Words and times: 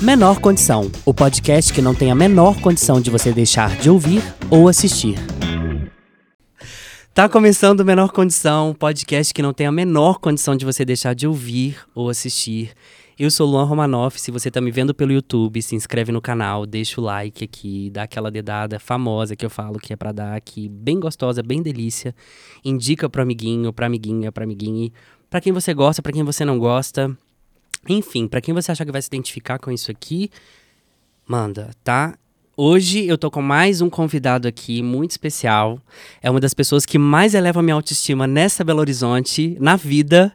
Menor 0.00 0.40
Condição, 0.40 0.92
o 1.06 1.14
podcast 1.14 1.72
que 1.72 1.80
não 1.80 1.94
tem 1.94 2.10
a 2.10 2.14
menor 2.14 2.60
condição 2.60 3.00
de 3.00 3.10
você 3.10 3.32
deixar 3.32 3.74
de 3.76 3.88
ouvir 3.88 4.22
ou 4.50 4.68
assistir. 4.68 5.16
Tá 7.14 7.30
começando 7.30 7.82
Menor 7.82 8.12
Condição, 8.12 8.76
podcast 8.78 9.32
que 9.32 9.40
não 9.40 9.54
tem 9.54 9.66
a 9.66 9.72
menor 9.72 10.18
condição 10.18 10.54
de 10.54 10.66
você 10.66 10.84
deixar 10.84 11.14
de 11.14 11.26
ouvir 11.26 11.78
ou 11.94 12.10
assistir. 12.10 12.72
Eu 13.18 13.30
sou 13.30 13.48
Luan 13.48 13.64
Romanoff, 13.64 14.20
se 14.20 14.30
você 14.30 14.50
tá 14.50 14.60
me 14.60 14.70
vendo 14.70 14.94
pelo 14.94 15.12
YouTube, 15.12 15.62
se 15.62 15.74
inscreve 15.74 16.12
no 16.12 16.20
canal, 16.20 16.66
deixa 16.66 17.00
o 17.00 17.04
like 17.04 17.42
aqui, 17.42 17.88
dá 17.90 18.02
aquela 18.02 18.30
dedada 18.30 18.78
famosa 18.78 19.34
que 19.34 19.46
eu 19.46 19.50
falo 19.50 19.78
que 19.78 19.94
é 19.94 19.96
para 19.96 20.12
dar 20.12 20.36
aqui, 20.36 20.68
bem 20.68 21.00
gostosa, 21.00 21.42
bem 21.42 21.62
delícia. 21.62 22.14
Indica 22.62 23.08
pro 23.08 23.22
amiguinho, 23.22 23.72
pra 23.72 23.86
amiguinha, 23.86 24.30
pra 24.30 24.44
amiguinha, 24.44 24.90
pra 25.30 25.40
quem 25.40 25.54
você 25.54 25.72
gosta, 25.72 26.02
pra 26.02 26.12
quem 26.12 26.22
você 26.22 26.44
não 26.44 26.58
gosta. 26.58 27.16
Enfim, 27.88 28.26
pra 28.26 28.40
quem 28.40 28.54
você 28.54 28.72
acha 28.72 28.84
que 28.84 28.92
vai 28.92 29.02
se 29.02 29.08
identificar 29.08 29.58
com 29.58 29.70
isso 29.70 29.90
aqui, 29.90 30.30
manda, 31.26 31.70
tá? 31.84 32.16
Hoje 32.56 33.06
eu 33.06 33.18
tô 33.18 33.30
com 33.30 33.42
mais 33.42 33.82
um 33.82 33.90
convidado 33.90 34.48
aqui 34.48 34.82
muito 34.82 35.10
especial. 35.10 35.78
É 36.22 36.30
uma 36.30 36.40
das 36.40 36.54
pessoas 36.54 36.86
que 36.86 36.98
mais 36.98 37.34
eleva 37.34 37.62
minha 37.62 37.74
autoestima 37.74 38.26
nessa 38.26 38.64
Belo 38.64 38.80
Horizonte, 38.80 39.56
na 39.60 39.76
vida. 39.76 40.34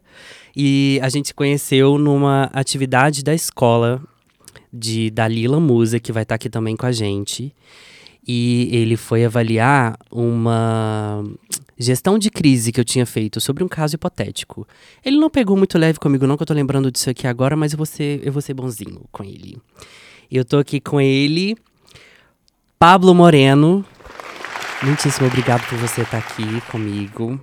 E 0.56 1.00
a 1.02 1.10
gente 1.10 1.30
se 1.30 1.34
conheceu 1.34 1.98
numa 1.98 2.44
atividade 2.54 3.24
da 3.24 3.34
escola 3.34 4.00
de 4.72 5.10
Dalila 5.10 5.60
Musa, 5.60 6.00
que 6.00 6.12
vai 6.12 6.24
estar 6.24 6.36
aqui 6.36 6.50
também 6.50 6.78
com 6.78 6.86
a 6.86 6.92
gente. 6.92 7.54
E 8.28 8.70
ele 8.72 8.96
foi 8.96 9.26
avaliar 9.26 9.98
uma 10.12 11.24
gestão 11.78 12.20
de 12.20 12.30
crise 12.30 12.72
que 12.72 12.80
eu 12.80 12.86
tinha 12.86 13.06
feito 13.06 13.42
sobre 13.42 13.64
um 13.64 13.68
caso 13.68 13.96
hipotético. 13.96 14.68
Ele 15.04 15.18
não 15.18 15.30
pegou 15.30 15.58
muito 15.58 15.78
leve 15.78 16.00
comigo, 16.00 16.28
não, 16.28 16.38
que 16.38 16.44
eu 16.44 16.48
tô 16.48 16.54
lembrando 16.54 16.92
disso 16.92 17.10
aqui 17.10 17.26
agora, 17.28 17.56
mas 17.56 17.74
eu 17.74 17.78
vou 17.78 17.86
ser, 17.86 18.22
eu 18.24 18.32
vou 18.32 18.42
ser 18.42 18.54
bonzinho 18.54 19.02
com 19.12 19.24
ele. 19.24 19.58
Eu 20.32 20.46
tô 20.46 20.58
aqui 20.60 20.80
com 20.80 21.02
ele, 21.02 21.58
Pablo 22.78 23.14
Moreno. 23.14 23.84
Muitíssimo 24.84 25.28
obrigado 25.28 25.68
por 25.68 25.78
você 25.78 26.02
estar 26.02 26.20
aqui 26.20 26.62
comigo. 26.72 27.40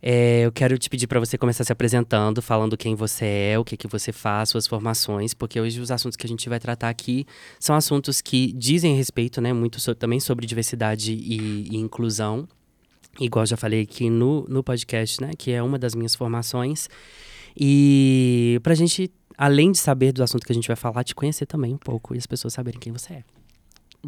É, 0.00 0.42
eu 0.42 0.52
quero 0.52 0.78
te 0.78 0.88
pedir 0.88 1.06
para 1.06 1.18
você 1.18 1.36
começar 1.36 1.64
se 1.64 1.72
apresentando, 1.72 2.40
falando 2.40 2.76
quem 2.76 2.94
você 2.94 3.24
é, 3.52 3.58
o 3.58 3.64
que, 3.64 3.76
que 3.76 3.88
você 3.88 4.12
faz, 4.12 4.48
suas 4.48 4.66
formações, 4.66 5.34
porque 5.34 5.60
hoje 5.60 5.80
os 5.80 5.90
assuntos 5.90 6.16
que 6.16 6.24
a 6.24 6.28
gente 6.28 6.48
vai 6.48 6.60
tratar 6.60 6.88
aqui 6.88 7.26
são 7.58 7.74
assuntos 7.74 8.20
que 8.20 8.52
dizem 8.52 8.96
respeito, 8.96 9.40
né, 9.40 9.52
muito 9.52 9.80
so, 9.80 9.94
também 9.94 10.20
sobre 10.20 10.46
diversidade 10.46 11.12
e, 11.12 11.68
e, 11.68 11.76
inclusão, 11.76 12.48
igual 13.20 13.44
já 13.44 13.56
falei 13.56 13.82
aqui 13.82 14.08
no, 14.08 14.44
no 14.48 14.62
podcast, 14.62 15.20
né, 15.20 15.32
que 15.36 15.50
é 15.50 15.62
uma 15.62 15.78
das 15.78 15.94
minhas 15.94 16.14
formações. 16.14 16.88
E 17.56 18.60
para 18.62 18.74
a 18.74 18.76
gente, 18.76 19.10
além 19.36 19.72
de 19.72 19.78
saber 19.78 20.12
do 20.12 20.22
assunto 20.22 20.46
que 20.46 20.52
a 20.52 20.54
gente 20.54 20.68
vai 20.68 20.76
falar, 20.76 21.02
te 21.02 21.14
conhecer 21.14 21.46
também 21.46 21.74
um 21.74 21.78
pouco 21.78 22.14
e 22.14 22.18
as 22.18 22.26
pessoas 22.26 22.54
saberem 22.54 22.78
quem 22.78 22.92
você 22.92 23.14
é. 23.14 23.37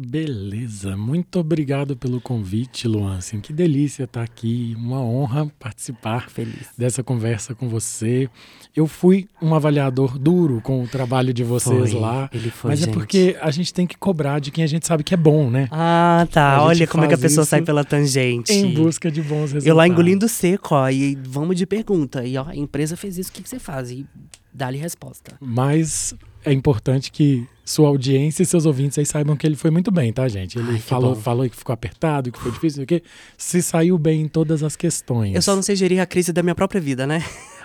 Beleza, 0.03 0.97
muito 0.97 1.39
obrigado 1.39 1.95
pelo 1.95 2.19
convite, 2.19 2.87
Luan. 2.87 3.17
Assim, 3.17 3.39
que 3.39 3.53
delícia 3.53 4.05
estar 4.05 4.23
aqui, 4.23 4.75
uma 4.75 4.99
honra 4.99 5.45
participar 5.59 6.27
Feliz. 6.27 6.69
dessa 6.75 7.03
conversa 7.03 7.53
com 7.53 7.69
você. 7.69 8.27
Eu 8.75 8.87
fui 8.87 9.27
um 9.39 9.53
avaliador 9.53 10.17
duro 10.17 10.59
com 10.61 10.81
o 10.81 10.87
trabalho 10.87 11.31
de 11.31 11.43
vocês 11.43 11.91
foi, 11.91 11.99
lá, 11.99 12.29
ele 12.33 12.49
foi, 12.49 12.71
mas 12.71 12.79
gente. 12.79 12.89
é 12.89 12.93
porque 12.93 13.37
a 13.39 13.51
gente 13.51 13.71
tem 13.71 13.85
que 13.85 13.95
cobrar 13.95 14.39
de 14.39 14.49
quem 14.49 14.63
a 14.63 14.67
gente 14.67 14.87
sabe 14.87 15.03
que 15.03 15.13
é 15.13 15.17
bom, 15.17 15.51
né? 15.51 15.67
Ah, 15.69 16.27
tá. 16.31 16.63
Olha 16.63 16.87
como 16.87 17.03
é 17.05 17.07
que 17.07 17.13
a 17.13 17.17
pessoa 17.17 17.45
sai 17.45 17.61
pela 17.61 17.83
tangente. 17.83 18.51
Em 18.51 18.73
busca 18.73 19.11
de 19.11 19.21
bons 19.21 19.51
resultados. 19.51 19.67
Eu 19.67 19.75
lá 19.75 19.87
engolindo 19.87 20.27
seco, 20.27 20.73
ó, 20.73 20.89
e 20.89 21.15
vamos 21.23 21.55
de 21.55 21.67
pergunta. 21.67 22.25
E 22.25 22.37
ó, 22.37 22.47
a 22.47 22.55
empresa 22.55 22.97
fez 22.97 23.19
isso, 23.19 23.29
o 23.29 23.33
que, 23.33 23.43
que 23.43 23.49
você 23.49 23.59
faz? 23.59 23.91
E 23.91 24.05
dá-lhe 24.51 24.77
resposta. 24.79 25.35
Mas 25.39 26.15
é 26.45 26.51
importante 26.53 27.11
que 27.11 27.45
sua 27.63 27.87
audiência 27.87 28.43
e 28.43 28.45
seus 28.45 28.65
ouvintes 28.65 28.97
aí 28.97 29.05
saibam 29.05 29.35
que 29.37 29.45
ele 29.47 29.55
foi 29.55 29.71
muito 29.71 29.91
bem, 29.91 30.11
tá, 30.11 30.27
gente? 30.27 30.57
Ele 30.59 30.71
Ai, 30.71 30.79
falou, 30.79 31.15
bom. 31.15 31.21
falou 31.21 31.49
que 31.49 31.55
ficou 31.55 31.71
apertado, 31.73 32.31
que 32.31 32.39
foi 32.39 32.51
difícil, 32.51 32.83
o 32.83 32.85
quê? 32.85 33.01
Se 33.37 33.61
saiu 33.61 33.97
bem 33.97 34.21
em 34.23 34.27
todas 34.27 34.61
as 34.63 34.75
questões. 34.75 35.33
Eu 35.35 35.41
só 35.41 35.55
não 35.55 35.61
sei 35.61 35.75
gerir 35.75 36.01
a 36.01 36.05
crise 36.05 36.33
da 36.33 36.43
minha 36.43 36.55
própria 36.55 36.81
vida, 36.81 37.07
né? 37.07 37.23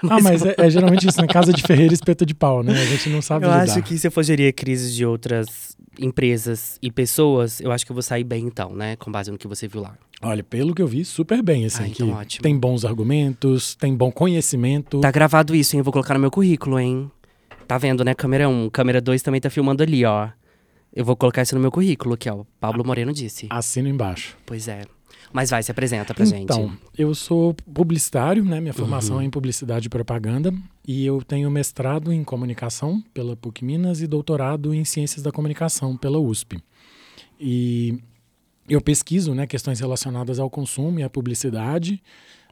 ah, 0.09 0.21
mas 0.21 0.45
é, 0.45 0.55
é, 0.59 0.71
geralmente 0.71 1.09
isso, 1.09 1.21
na 1.21 1.27
casa 1.27 1.53
de 1.53 1.63
Ferreira 1.63 1.93
espeto 1.93 2.25
de 2.27 2.35
pau, 2.35 2.63
né? 2.63 2.73
A 2.73 2.85
gente 2.87 3.09
não 3.09 3.21
sabe 3.23 3.47
Eu 3.47 3.51
lidar. 3.51 3.63
acho 3.63 3.83
que 3.83 3.99
se 3.99 4.07
eu 4.07 4.13
for 4.13 4.23
gerir 4.23 4.49
a 4.51 4.53
crise 4.53 4.95
de 4.95 5.05
outras 5.05 5.75
empresas 5.99 6.79
e 6.83 6.91
pessoas, 6.91 7.61
eu 7.61 7.73
acho 7.73 7.85
que 7.85 7.91
eu 7.91 7.95
vou 7.95 8.03
sair 8.03 8.23
bem 8.25 8.45
então, 8.45 8.75
né? 8.75 8.97
Com 8.97 9.11
base 9.11 9.31
no 9.31 9.39
que 9.39 9.49
você 9.49 9.67
viu 9.67 9.81
lá. 9.81 9.97
Olha, 10.23 10.43
pelo 10.43 10.75
que 10.75 10.81
eu 10.81 10.87
vi, 10.87 11.05
super 11.05 11.43
bem, 11.43 11.67
assim, 11.67 11.83
Ah, 11.83 11.89
então 11.89 12.07
que 12.09 12.13
ótimo. 12.15 12.43
tem 12.43 12.57
bons 12.59 12.85
argumentos, 12.85 13.75
tem 13.75 13.95
bom 13.95 14.11
conhecimento. 14.11 15.01
Tá 15.01 15.11
gravado 15.11 15.55
isso, 15.55 15.75
hein? 15.77 15.81
Eu 15.81 15.85
vou 15.85 15.93
colocar 15.93 16.15
no 16.15 16.21
meu 16.21 16.31
currículo, 16.31 16.79
hein? 16.79 17.11
Tá 17.67 17.79
vendo, 17.79 18.05
né? 18.05 18.15
Câmera 18.15 18.49
1. 18.49 18.71
Câmera 18.71 19.01
2 19.01 19.23
também 19.23 19.41
tá 19.41 19.51
filmando 19.51 19.83
ali, 19.83 20.05
ó. 20.05 20.29
Eu 20.95 21.05
vou 21.05 21.17
colocar 21.17 21.43
isso 21.43 21.55
no 21.55 21.61
meu 21.61 21.71
currículo 21.71 22.15
aqui, 22.15 22.29
ó. 22.31 22.45
Pablo 22.61 22.85
Moreno 22.85 23.13
disse. 23.13 23.47
Assino 23.51 23.89
embaixo. 23.89 24.37
Pois 24.47 24.69
é. 24.69 24.83
Mas 25.33 25.51
vai, 25.51 25.63
se 25.63 25.71
apresenta 25.71 26.15
pra 26.15 26.25
gente. 26.25 26.45
Então, 26.45 26.73
eu 26.97 27.15
sou 27.15 27.53
publicitário, 27.75 28.45
né? 28.45 28.61
Minha 28.61 28.73
formação 28.73 29.17
Uhum. 29.17 29.23
é 29.23 29.25
em 29.25 29.31
publicidade 29.31 29.87
e 29.87 29.91
propaganda. 29.91 30.55
E 30.87 31.05
eu 31.05 31.21
tenho 31.23 31.51
mestrado 31.51 32.13
em 32.13 32.23
comunicação 32.23 33.03
pela 33.13 33.37
PUC 33.37 33.65
Minas 33.65 34.01
e 34.01 34.07
doutorado 34.07 34.73
em 34.73 34.85
ciências 34.85 35.23
da 35.23 35.33
comunicação 35.33 35.97
pela 35.97 36.19
USP. 36.19 36.59
E 37.39 37.99
eu 38.69 38.81
pesquiso, 38.81 39.35
né, 39.35 39.47
questões 39.47 39.81
relacionadas 39.81 40.39
ao 40.39 40.49
consumo 40.49 41.01
e 41.01 41.03
à 41.03 41.11
publicidade 41.11 42.01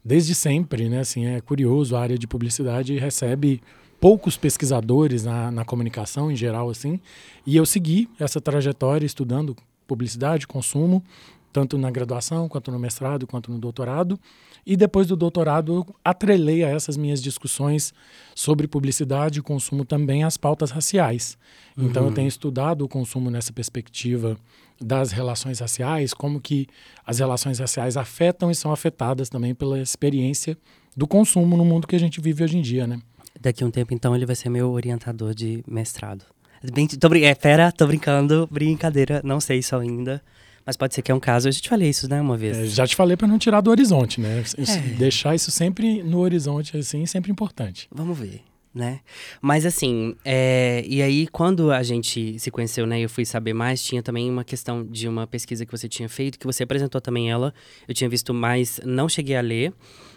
desde 0.05 0.35
sempre, 0.35 0.89
né? 0.89 1.01
Assim, 1.01 1.25
é 1.27 1.41
curioso, 1.41 1.97
a 1.97 2.01
área 2.03 2.19
de 2.19 2.27
publicidade 2.27 2.99
recebe 2.99 3.63
poucos 4.05 4.37
pesquisadores 4.37 5.25
na, 5.25 5.51
na 5.51 5.65
comunicação 5.65 6.31
em 6.31 6.37
geral, 6.37 6.69
assim. 6.69 7.01
E 7.47 7.57
eu 7.57 7.65
segui 7.65 8.07
essa 8.21 8.39
trajetória 8.39 9.07
estudando 9.07 9.57
publicidade, 9.87 10.47
consumo, 10.47 11.03
tanto 11.51 11.79
na 11.79 11.91
graduação, 11.91 12.47
quanto 12.47 12.71
no 12.71 12.79
mestrado, 12.79 13.27
quanto 13.27 13.51
no 13.51 13.59
doutorado. 13.59 14.21
E 14.67 14.77
depois 14.77 15.07
do 15.07 15.17
doutorado, 15.17 15.73
eu 15.77 15.87
atrelei 16.05 16.63
a 16.63 16.69
essas 16.69 16.99
minhas 16.99 17.23
discussões 17.23 17.95
sobre 18.35 18.69
publicidade 18.69 19.39
e 19.39 19.43
consumo 19.43 19.87
também 19.87 20.23
as 20.23 20.37
pautas 20.37 20.71
raciais. 20.71 21.39
Então, 21.75 22.03
Uhum. 22.03 22.09
eu 22.11 22.15
tenho 22.15 22.29
estudado 22.29 22.85
o 22.85 22.89
consumo 22.89 23.31
nessa 23.31 23.55
perspectiva 23.55 24.37
das 24.79 25.13
relações 25.13 25.61
raciais, 25.61 26.13
como 26.13 26.43
que 26.43 26.67
as 27.07 27.21
relações 27.21 27.59
raciais 27.59 27.97
afetam 27.97 28.51
e 28.51 28.55
são 28.55 28.71
afetadas 28.71 29.31
também 29.31 29.55
pela 29.55 29.81
experiência 29.81 30.59
do 30.95 31.07
consumo 31.07 31.57
no 31.57 31.65
mundo 31.65 31.87
que 31.87 31.97
a 31.97 32.01
gente 32.01 32.21
vive 32.21 32.45
hoje 32.45 32.59
em 32.59 32.61
dia, 32.61 32.87
né? 32.87 33.01
Daqui 33.45 33.63
a 33.63 33.67
um 33.67 33.71
tempo, 33.71 33.93
então, 33.95 34.17
ele 34.17 34.25
vai 34.27 34.35
ser 34.35 34.49
meu 34.49 34.71
orientador 34.73 35.35
de 35.35 35.63
mestrado. 35.69 36.25
Bem, 36.73 36.87
tô, 36.89 37.09
brin- 37.11 37.25
é, 37.25 37.35
pera, 37.35 37.71
tô 37.71 37.87
brincando, 37.87 38.49
brincadeira, 38.51 39.21
não 39.23 39.39
sei 39.39 39.59
isso 39.59 39.77
ainda. 39.77 40.23
Mas 40.65 40.79
pode 40.79 40.95
ser 40.95 41.03
que 41.03 41.13
é 41.13 41.15
um 41.15 41.21
caso. 41.21 41.47
Eu 41.49 41.53
já 41.53 41.61
te 41.61 41.69
falei 41.69 41.91
isso, 41.91 42.09
né, 42.09 42.19
uma 42.23 42.39
vez. 42.39 42.57
É, 42.57 42.65
já 42.65 42.87
te 42.87 42.97
falei 42.97 43.19
para 43.19 43.29
não 43.29 43.39
tirar 43.39 43.61
do 43.61 43.71
horizonte, 43.71 44.19
né? 44.19 44.43
Isso- 44.57 44.79
É. 44.79 44.81
Deixar 44.97 45.35
isso 45.35 45.51
sempre 45.51 46.03
no 46.03 46.21
horizonte, 46.21 46.75
assim, 46.79 47.05
sempre 47.05 47.31
importante. 47.31 47.87
Vamos 47.93 48.19
ver, 48.19 48.41
né? 48.75 49.01
Mas 49.43 49.67
assim, 49.67 50.17
é, 50.25 50.83
e 50.89 51.03
aí 51.03 51.27
quando 51.27 51.71
a 51.71 51.83
gente 51.83 52.39
se 52.39 52.51
conheceu, 52.51 52.87
né, 52.87 52.99
eu 52.99 53.11
fui 53.11 53.27
saber 53.27 53.53
mais, 53.53 53.83
tinha 53.85 54.03
também 54.03 54.31
uma 54.31 54.43
questão 54.43 54.83
de 54.87 55.07
uma 55.07 55.27
pesquisa 55.27 55.67
que 55.67 55.71
você 55.71 55.87
tinha 55.87 56.09
feito, 56.09 56.39
que 56.39 56.47
você 56.47 56.63
apresentou 56.63 56.99
também 56.99 57.31
ela. 57.31 57.53
Eu 57.87 57.93
tinha 57.95 58.09
visto 58.09 58.33
mais, 58.33 58.81
não 58.87 59.07
cheguei 59.07 59.37
a 59.37 59.43
ler, 59.43 59.71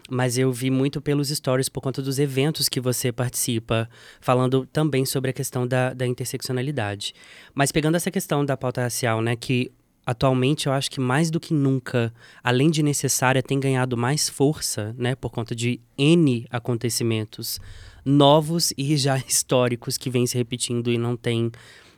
mas 0.10 0.38
eu 0.38 0.52
vi 0.52 0.70
muito 0.70 1.02
pelos 1.02 1.30
stories 1.30 1.70
por 1.70 1.82
conta 1.82 2.02
dos 2.02 2.20
eventos 2.20 2.70
que 2.70 2.80
você 2.80 3.12
participa, 3.12 3.90
falando 4.22 4.66
também 4.66 5.06
sobre 5.06 5.32
a 5.32 5.34
questão 5.34 5.68
da, 5.68 5.94
da 5.94 6.06
interseccionalidade. 6.06 7.14
Mas 7.54 7.72
pegando 7.72 7.96
essa 7.96 8.12
questão 8.12 8.46
da 8.46 8.56
pauta 8.56 8.82
racial, 8.82 9.22
né, 9.22 9.36
que 9.36 9.72
atualmente 10.06 10.68
eu 10.68 10.74
acho 10.74 10.90
que 10.90 11.02
mais 11.02 11.30
do 11.30 11.40
que 11.40 11.54
nunca, 11.54 12.14
além 12.42 12.70
de 12.70 12.82
necessária, 12.82 13.44
tem 13.44 13.60
ganhado 13.60 13.98
mais 13.98 14.30
força, 14.30 14.96
né, 14.98 15.16
por 15.16 15.32
conta 15.32 15.54
de 15.54 15.82
N 15.98 16.46
acontecimentos 16.50 17.60
novos 18.06 18.74
e 18.78 18.96
já 18.98 19.18
históricos 19.18 19.98
que 19.98 20.10
vêm 20.10 20.26
se 20.26 20.38
repetindo 20.38 20.90
e 20.90 20.98
não 20.98 21.18
tem 21.18 21.52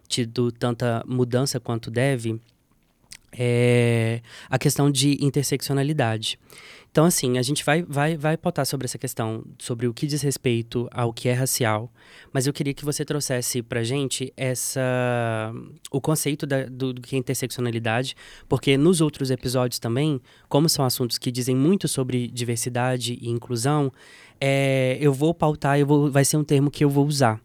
tido 0.08 0.52
tanta 0.52 1.04
mudança 1.08 1.60
quanto 1.60 1.92
deve, 1.92 2.42
é 3.32 4.22
a 4.50 4.58
questão 4.58 4.90
de 4.90 5.24
interseccionalidade. 5.24 6.40
Então, 6.92 7.06
assim, 7.06 7.38
a 7.38 7.42
gente 7.44 7.64
vai, 7.64 7.84
vai, 7.84 8.18
vai 8.18 8.36
pautar 8.36 8.66
sobre 8.66 8.86
essa 8.86 8.98
questão, 8.98 9.46
sobre 9.60 9.88
o 9.88 9.94
que 9.94 10.08
diz 10.08 10.24
respeito 10.24 10.88
ao 10.92 11.14
que 11.14 11.30
é 11.30 11.34
racial, 11.34 11.92
mas 12.34 12.48
eu 12.48 12.54
queria 12.54 12.74
que 12.74 12.84
você 12.84 13.06
trouxesse 13.06 13.62
pra 13.62 13.84
gente 13.84 14.34
essa, 14.36 15.54
o 15.92 16.02
conceito 16.02 16.48
da, 16.48 16.66
do, 16.66 16.92
do 16.92 17.02
que 17.02 17.16
é 17.16 17.20
interseccionalidade, 17.20 18.16
porque 18.48 18.76
nos 18.76 19.02
outros 19.02 19.30
episódios 19.30 19.78
também, 19.78 20.20
como 20.48 20.68
são 20.68 20.84
assuntos 20.84 21.20
que 21.20 21.32
dizem 21.32 21.56
muito 21.56 21.88
sobre 21.88 22.28
diversidade 22.28 23.20
e 23.22 23.30
inclusão, 23.30 23.92
é, 24.42 24.98
eu 25.00 25.14
vou 25.14 25.34
pautar, 25.34 25.78
eu 25.78 25.86
vou, 25.86 26.12
vai 26.12 26.26
ser 26.26 26.38
um 26.38 26.44
termo 26.44 26.72
que 26.72 26.84
eu 26.84 26.90
vou 26.90 27.06
usar. 27.06 27.40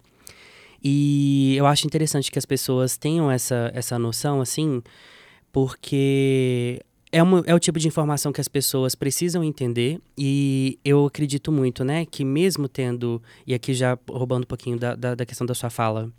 E 0.82 1.54
eu 1.56 1.66
acho 1.66 1.86
interessante 1.86 2.30
que 2.30 2.38
as 2.38 2.46
pessoas 2.46 2.96
tenham 2.96 3.30
essa, 3.30 3.70
essa 3.74 3.98
noção, 3.98 4.40
assim, 4.40 4.82
porque 5.52 6.80
é, 7.14 7.22
uma, 7.22 7.44
é 7.46 7.54
o 7.54 7.60
tipo 7.60 7.78
de 7.78 7.86
informação 7.86 8.32
que 8.32 8.40
as 8.40 8.48
pessoas 8.48 8.96
precisam 8.96 9.44
entender 9.44 10.00
e 10.18 10.80
eu 10.84 11.06
acredito 11.06 11.52
muito, 11.52 11.84
né, 11.84 12.04
que 12.04 12.24
mesmo 12.24 12.68
tendo, 12.68 13.22
e 13.46 13.54
aqui 13.54 13.72
já 13.72 13.96
roubando 14.10 14.42
um 14.42 14.46
pouquinho 14.46 14.76
da, 14.76 14.96
da, 14.96 15.14
da 15.14 15.24
questão 15.24 15.46
da 15.46 15.54
sua 15.54 15.70
fala, 15.70 16.10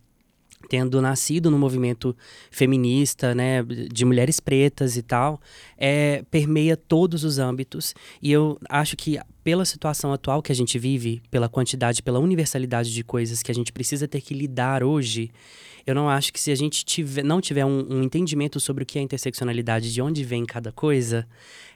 tendo 0.69 1.01
nascido 1.01 1.51
no 1.51 1.59
movimento 1.59 2.15
feminista, 2.49 3.35
né, 3.35 3.61
de 3.61 4.05
mulheres 4.05 4.39
pretas 4.39 4.95
e 4.95 5.01
tal, 5.01 5.41
é, 5.77 6.23
permeia 6.31 6.77
todos 6.77 7.25
os 7.25 7.39
âmbitos. 7.39 7.93
E 8.21 8.31
eu 8.31 8.57
acho 8.69 8.95
que 8.95 9.19
pela 9.43 9.65
situação 9.65 10.13
atual 10.13 10.41
que 10.41 10.53
a 10.53 10.55
gente 10.55 10.79
vive, 10.79 11.21
pela 11.29 11.49
quantidade, 11.49 12.01
pela 12.01 12.19
universalidade 12.19 12.93
de 12.93 13.03
coisas 13.03 13.43
que 13.43 13.51
a 13.51 13.55
gente 13.55 13.73
precisa 13.73 14.07
ter 14.07 14.21
que 14.21 14.33
lidar 14.33 14.81
hoje, 14.81 15.29
eu 15.85 15.93
não 15.93 16.09
acho 16.09 16.33
que 16.33 16.39
se 16.39 16.51
a 16.51 16.55
gente 16.55 16.83
tiver, 16.83 17.23
não 17.23 17.39
tiver 17.39 17.65
um, 17.65 17.85
um 17.89 18.03
entendimento 18.03 18.59
sobre 18.59 18.83
o 18.83 18.85
que 18.85 18.97
é 18.97 19.01
interseccionalidade, 19.01 19.93
de 19.93 20.01
onde 20.01 20.23
vem 20.23 20.45
cada 20.45 20.71
coisa, 20.71 21.27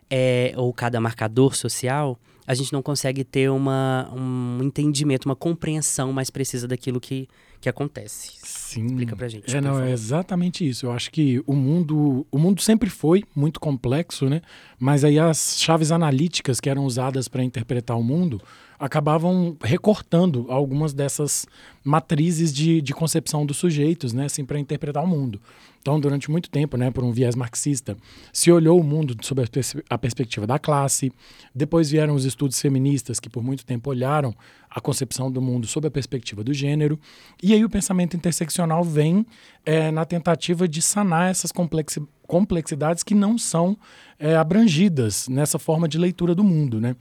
é, 0.10 0.54
ou 0.56 0.74
cada 0.74 1.00
marcador 1.00 1.56
social, 1.56 2.20
a 2.48 2.56
gente 2.56 2.74
não 2.74 2.82
consegue 2.82 3.24
ter 3.24 3.52
uma, 3.52 4.12
um 4.12 4.64
entendimento, 4.64 5.28
uma 5.28 5.36
compreensão 5.36 6.12
mais 6.12 6.32
precisa 6.32 6.68
daquilo 6.68 7.00
que, 7.00 7.28
que 7.62 7.70
acontece. 7.70 8.32
Sim. 8.42 8.88
Explica 8.88 9.16
pra 9.16 9.28
gente. 9.28 9.56
É, 9.56 9.62
não, 9.62 9.80
é 9.80 9.92
exatamente 9.92 10.68
isso. 10.68 10.88
Eu 10.88 10.92
acho 10.92 11.12
que 11.12 11.44
o 11.46 11.54
mundo, 11.54 12.26
o 12.32 12.40
mundo 12.40 12.60
sempre 12.60 12.90
foi 12.90 13.24
muito 13.36 13.60
complexo, 13.60 14.28
né? 14.28 14.42
Mas 14.80 15.04
aí 15.04 15.20
as 15.20 15.60
chaves 15.60 15.92
analíticas 15.92 16.60
que 16.60 16.68
eram 16.68 16.86
usadas 16.86 17.28
para 17.28 17.44
interpretar 17.44 17.96
o 17.96 18.04
mundo 18.04 18.42
acabavam 18.80 19.58
recortando 19.62 20.46
algumas 20.50 20.94
dessas 20.94 21.46
matrizes 21.84 22.54
de, 22.54 22.82
de 22.82 22.94
concepção 22.94 23.46
dos 23.46 23.58
sujeitos, 23.58 24.14
né, 24.14 24.26
assim, 24.26 24.46
para 24.46 24.58
interpretar 24.58 25.04
o 25.04 25.08
mundo. 25.08 25.42
Então, 25.82 26.00
durante 26.00 26.30
muito 26.30 26.50
tempo, 26.50 26.78
né, 26.78 26.92
por 26.92 27.04
um 27.04 27.12
viés 27.12 27.36
marxista, 27.36 27.98
se 28.34 28.52
olhou 28.52 28.80
o 28.80 28.84
mundo 28.84 29.16
sob 29.22 29.42
a, 29.42 29.48
pers 29.48 29.76
a 29.90 29.98
perspectiva 29.98 30.46
da 30.46 30.60
classe. 30.60 31.12
Depois 31.54 31.90
vieram 31.90 32.16
os 32.16 32.26
estudos 32.26 32.60
feministas, 32.60 33.20
que 33.20 33.30
por 33.30 33.44
muito 33.44 33.66
tempo 33.66 33.90
olharam 33.90 34.34
a 34.70 34.80
concepção 34.82 35.32
do 35.32 35.42
mundo 35.42 35.68
sob 35.68 35.88
a 35.88 35.92
perspectiva 35.92 36.44
do 36.44 36.54
gênero. 36.54 37.00
E 37.42 37.54
aí 37.54 37.64
o 37.64 37.70
pensamento 37.70 38.16
interseccional 38.16 38.84
vem 38.84 39.26
é, 39.66 39.90
na 39.90 40.06
tentativa 40.06 40.68
de 40.68 40.82
sanar 40.82 41.30
essas 41.30 41.52
complexi 41.52 42.02
complexidades 42.28 43.02
que 43.02 43.16
não 43.16 43.40
são 43.40 43.76
é, 44.20 44.36
abrangidas 44.36 45.28
nessa 45.28 45.58
forma 45.58 45.88
de 45.88 45.98
leitura 45.98 46.36
do 46.36 46.44
mundo, 46.44 46.80
né? 46.80 46.96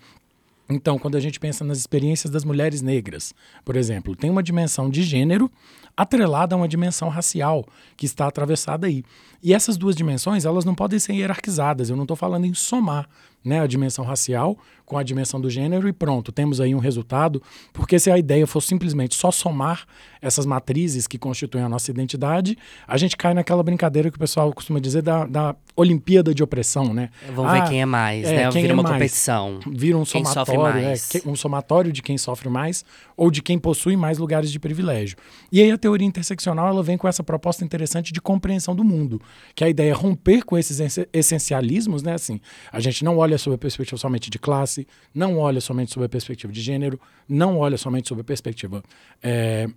Então, 0.71 0.99
quando 0.99 1.17
a 1.17 1.21
gente 1.21 1.41
pensa 1.41 1.65
nas 1.65 1.79
experiências 1.79 2.31
das 2.31 2.45
mulheres 2.45 2.83
negras, 2.83 3.35
por 3.65 3.75
exemplo, 3.75 4.15
tem 4.15 4.29
uma 4.29 4.43
dimensão 4.43 4.91
de 4.91 5.03
gênero 5.03 5.51
atrelada 5.97 6.55
a 6.55 6.59
uma 6.59 6.69
dimensão 6.69 7.09
racial 7.09 7.67
que 7.97 8.07
está 8.07 8.27
atravessada 8.27 8.87
aí. 8.87 9.03
E 9.43 9.55
essas 9.55 9.77
duas 9.77 9.97
dimensões, 9.97 10.45
elas 10.45 10.65
não 10.65 10.75
podem 10.75 10.99
ser 10.99 11.15
hierarquizadas. 11.15 11.89
Eu 11.89 11.97
não 11.97 12.05
estou 12.05 12.17
falando 12.17 12.45
em 12.45 12.55
somar 12.55 13.09
né, 13.45 13.61
a 13.61 13.67
dimensão 13.67 14.05
racial 14.05 14.59
com 14.89 14.97
a 14.97 15.03
dimensão 15.03 15.39
do 15.39 15.51
gênero 15.51 15.87
e 15.87 15.93
pronto, 15.93 16.33
temos 16.33 16.63
aí 16.63 16.75
um 16.75 16.79
resultado. 16.79 17.43
Porque 17.75 17.99
se 17.99 18.11
a 18.11 18.19
ideia 18.19 18.47
for 18.47 18.63
simplesmente 18.63 19.15
só 19.15 19.31
somar 19.31 19.85
essas 20.21 20.47
matrizes 20.47 21.07
que 21.07 21.19
constituem 21.19 21.63
a 21.63 21.69
nossa 21.69 21.91
identidade, 21.91 22.57
a 22.87 22.97
gente 22.97 23.15
cai 23.15 23.35
naquela 23.35 23.63
brincadeira 23.63 24.11
que 24.11 24.17
o 24.17 24.19
pessoal 24.19 24.51
costuma 24.51 24.81
dizer 24.81 25.03
da, 25.03 25.27
da 25.27 25.55
Olimpíada 25.77 26.35
de 26.35 26.43
opressão, 26.43 26.95
né? 26.95 27.11
Vamos 27.35 27.53
ah, 27.53 27.61
ver 27.61 27.69
quem 27.69 27.83
é 27.83 27.87
mais, 27.87 28.27
é, 28.27 28.37
né? 28.37 28.51
Quem 28.51 28.63
Vira 28.63 28.73
é 28.73 28.75
uma 28.75 28.83
mais. 28.83 28.95
competição. 28.95 29.61
Vira 29.71 29.99
um 29.99 30.05
quem 30.05 30.25
somatório, 30.25 30.81
é, 30.81 30.95
um 31.27 31.37
somatório 31.37 31.93
de 31.93 32.03
quem 32.03 32.17
sofre 32.17 32.49
mais 32.49 32.83
ou 33.15 33.31
de 33.31 33.43
quem 33.43 33.59
possui 33.59 33.95
mais 33.95 34.17
lugares 34.17 34.51
de 34.51 34.59
privilégio. 34.59 35.19
E 35.53 35.61
aí 35.61 35.71
a 35.71 35.77
teoria 35.77 36.09
interseccional 36.09 36.67
ela 36.67 36.83
vem 36.83 36.97
com 36.97 37.07
essa 37.07 37.23
proposta 37.23 37.63
interessante 37.63 38.11
de 38.11 38.23
compreensão 38.23 38.75
do 38.75 38.83
mundo, 38.83 39.21
que 39.55 39.63
a 39.63 39.69
ideia 39.69 39.91
é 39.91 39.95
romper 39.95 40.45
com 40.45 40.57
esses 40.57 40.99
essencialismos, 41.13 42.03
né? 42.03 42.15
Assim, 42.15 42.41
a 42.73 42.81
gente 42.81 43.05
não 43.05 43.19
olha 43.19 43.28
sob 43.37 43.55
a 43.55 43.59
perspectiva 43.59 43.99
somente 43.99 44.31
de 44.31 44.39
classe, 44.39 44.87
não 45.15 45.39
olha 45.39 45.61
somente 45.61 45.93
sob 45.93 46.07
a 46.07 46.09
perspectiva 46.09 46.53
de 46.53 46.61
gênero, 46.61 46.99
não 47.29 47.59
olha 47.59 47.77
somente 47.77 48.09
sob 48.09 48.21
a 48.21 48.25
perspectiva 48.25 48.83
é, 49.23 49.69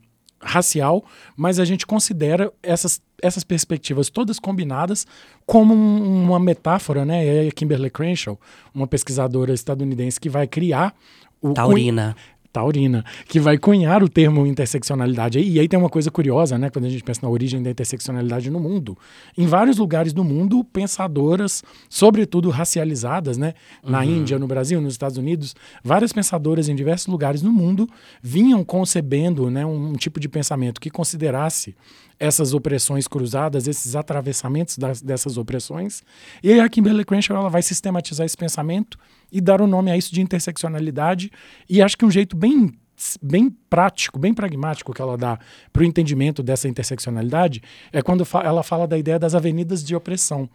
racial, 0.41 1.03
mas 1.35 1.59
a 1.59 1.65
gente 1.65 1.85
considera 1.85 2.51
essas, 2.61 3.01
essas 3.21 3.43
perspectivas 3.43 4.09
todas 4.09 4.39
combinadas 4.39 5.05
como 5.45 5.73
um, 5.73 6.23
uma 6.23 6.39
metáfora, 6.39 7.05
né? 7.05 7.47
A 7.47 7.51
Kimberly 7.51 7.89
Crenshaw, 7.89 8.39
uma 8.73 8.87
pesquisadora 8.87 9.53
estadunidense 9.53 10.19
que 10.19 10.29
vai 10.29 10.47
criar 10.47 10.95
o 11.41 11.53
Taurina 11.53 12.15
taurina, 12.51 13.03
que 13.27 13.39
vai 13.39 13.57
cunhar 13.57 14.03
o 14.03 14.09
termo 14.09 14.45
interseccionalidade. 14.45 15.39
E 15.39 15.59
aí 15.59 15.67
tem 15.67 15.79
uma 15.79 15.89
coisa 15.89 16.11
curiosa, 16.11 16.57
né, 16.57 16.69
quando 16.69 16.85
a 16.85 16.89
gente 16.89 17.03
pensa 17.03 17.21
na 17.23 17.29
origem 17.29 17.61
da 17.61 17.69
interseccionalidade 17.69 18.49
no 18.49 18.59
mundo. 18.59 18.97
Em 19.37 19.45
vários 19.47 19.77
lugares 19.77 20.13
do 20.13 20.23
mundo, 20.23 20.63
pensadoras, 20.63 21.63
sobretudo 21.89 22.49
racializadas, 22.49 23.37
né, 23.37 23.53
na 23.83 23.99
uhum. 23.99 24.03
Índia, 24.03 24.37
no 24.37 24.47
Brasil, 24.47 24.81
nos 24.81 24.93
Estados 24.93 25.17
Unidos, 25.17 25.55
várias 25.83 26.11
pensadoras 26.11 26.67
em 26.67 26.75
diversos 26.75 27.07
lugares 27.07 27.41
no 27.41 27.51
mundo 27.51 27.87
vinham 28.21 28.63
concebendo, 28.63 29.49
né, 29.49 29.65
um, 29.65 29.91
um 29.91 29.93
tipo 29.93 30.19
de 30.19 30.27
pensamento 30.27 30.81
que 30.81 30.89
considerasse 30.89 31.75
essas 32.21 32.53
opressões 32.53 33.07
cruzadas, 33.07 33.67
esses 33.67 33.95
atravessamentos 33.95 34.77
das, 34.77 35.01
dessas 35.01 35.37
opressões. 35.37 36.03
E 36.43 36.53
aí 36.53 36.59
a 36.59 36.69
Kimberly 36.69 37.03
Crenshaw 37.03 37.35
ela 37.35 37.49
vai 37.49 37.63
sistematizar 37.63 38.27
esse 38.27 38.37
pensamento 38.37 38.95
e 39.31 39.39
dar 39.39 39.61
o 39.61 39.65
um 39.65 39.67
nome 39.67 39.91
a 39.91 39.97
isso 39.97 40.13
de 40.13 40.21
interseccionalidade. 40.21 41.31
E 41.69 41.81
acho 41.81 41.97
que 41.97 42.05
um 42.05 42.11
jeito 42.11 42.35
bem 42.35 42.71
bem 43.19 43.49
prático, 43.67 44.19
bem 44.19 44.31
pragmático 44.31 44.93
que 44.93 45.01
ela 45.01 45.17
dá 45.17 45.39
para 45.73 45.81
o 45.81 45.85
entendimento 45.85 46.43
dessa 46.43 46.67
interseccionalidade 46.67 47.61
é 47.91 47.99
quando 47.99 48.27
ela 48.43 48.61
fala 48.61 48.87
da 48.87 48.95
ideia 48.95 49.17
das 49.17 49.33
avenidas 49.33 49.83
de 49.83 49.95
opressão 49.95 50.47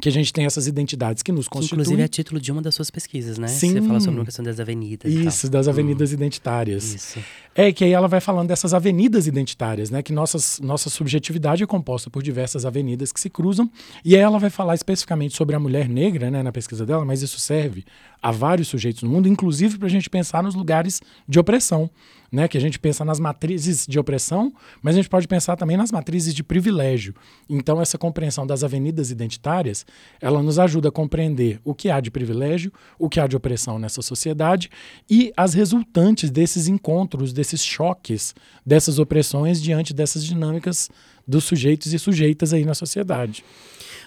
que 0.00 0.08
a 0.08 0.12
gente 0.12 0.30
tem 0.32 0.44
essas 0.44 0.66
identidades 0.66 1.22
que 1.22 1.32
nos 1.32 1.48
constituem. 1.48 1.80
Inclusive 1.80 2.02
é 2.02 2.08
título 2.08 2.38
de 2.38 2.52
uma 2.52 2.60
das 2.60 2.74
suas 2.74 2.90
pesquisas, 2.90 3.38
né? 3.38 3.48
Sim. 3.48 3.72
Você 3.72 3.82
fala 3.82 4.00
sobre 4.00 4.20
a 4.20 4.24
questão 4.26 4.44
das 4.44 4.60
avenidas. 4.60 5.10
Isso, 5.10 5.48
das 5.48 5.66
avenidas 5.68 6.10
hum. 6.10 6.14
identitárias. 6.14 6.94
Isso. 6.94 7.18
É 7.54 7.72
que 7.72 7.82
aí 7.82 7.92
ela 7.92 8.06
vai 8.06 8.20
falando 8.20 8.48
dessas 8.48 8.74
avenidas 8.74 9.26
identitárias, 9.26 9.90
né? 9.90 10.02
Que 10.02 10.12
nossas, 10.12 10.60
nossa 10.60 10.90
subjetividade 10.90 11.62
é 11.62 11.66
composta 11.66 12.10
por 12.10 12.22
diversas 12.22 12.66
avenidas 12.66 13.10
que 13.10 13.18
se 13.18 13.30
cruzam. 13.30 13.70
E 14.04 14.14
aí 14.14 14.20
ela 14.20 14.38
vai 14.38 14.50
falar 14.50 14.74
especificamente 14.74 15.34
sobre 15.34 15.56
a 15.56 15.58
mulher 15.58 15.88
negra, 15.88 16.30
né? 16.30 16.42
Na 16.42 16.52
pesquisa 16.52 16.84
dela, 16.84 17.04
mas 17.04 17.22
isso 17.22 17.40
serve 17.40 17.84
a 18.22 18.30
vários 18.30 18.68
sujeitos 18.68 19.02
no 19.02 19.08
mundo, 19.08 19.28
inclusive 19.28 19.78
para 19.78 19.86
a 19.86 19.90
gente 19.90 20.10
pensar 20.10 20.42
nos 20.42 20.54
lugares 20.54 21.00
de 21.26 21.38
opressão 21.38 21.90
né? 22.30 22.48
Que 22.48 22.58
a 22.58 22.60
gente 22.60 22.78
pensa 22.78 23.04
nas 23.04 23.18
matrizes 23.18 23.86
de 23.86 23.98
opressão, 23.98 24.52
mas 24.82 24.94
a 24.94 24.98
gente 24.98 25.08
pode 25.08 25.28
pensar 25.28 25.56
também 25.56 25.76
nas 25.76 25.92
matrizes 25.92 26.34
de 26.34 26.42
privilégio. 26.42 27.14
Então, 27.48 27.80
essa 27.80 27.98
compreensão 27.98 28.46
das 28.46 28.62
avenidas 28.62 29.10
identitárias, 29.10 29.86
ela 30.20 30.42
nos 30.42 30.58
ajuda 30.58 30.88
a 30.88 30.92
compreender 30.92 31.60
o 31.64 31.74
que 31.74 31.90
há 31.90 32.00
de 32.00 32.10
privilégio, 32.10 32.72
o 32.98 33.08
que 33.08 33.20
há 33.20 33.26
de 33.26 33.36
opressão 33.36 33.78
nessa 33.78 34.02
sociedade 34.02 34.70
e 35.08 35.32
as 35.36 35.54
resultantes 35.54 36.30
desses 36.30 36.68
encontros, 36.68 37.32
desses 37.32 37.64
choques, 37.64 38.34
dessas 38.64 38.98
opressões 38.98 39.60
diante 39.60 39.94
dessas 39.94 40.24
dinâmicas 40.24 40.90
dos 41.26 41.44
sujeitos 41.44 41.92
e 41.92 41.98
sujeitas 41.98 42.52
aí 42.52 42.64
na 42.64 42.74
sociedade. 42.74 43.44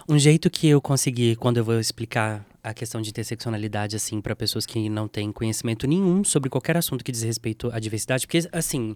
Um 0.08 0.18
jeito 0.18 0.50
que 0.50 0.68
eu 0.68 0.82
consegui, 0.82 1.36
quando 1.36 1.58
eu 1.58 1.64
vou 1.64 1.80
explicar 1.80 2.46
a 2.64 2.74
questão 2.74 3.02
de 3.02 3.10
interseccionalidade, 3.10 3.96
assim, 3.96 4.22
para 4.22 4.36
pessoas 4.36 4.66
que 4.66 4.90
não 4.90 5.08
têm 5.08 5.32
conhecimento 5.32 5.88
nenhum 5.88 6.24
sobre 6.24 6.50
qualquer 6.50 6.78
assunto 6.78 7.04
que 7.04 7.12
diz 7.12 7.24
respeito 7.24 7.70
à 7.72 7.80
diversidade, 7.80 8.26
porque, 8.26 8.48
assim, 8.52 8.96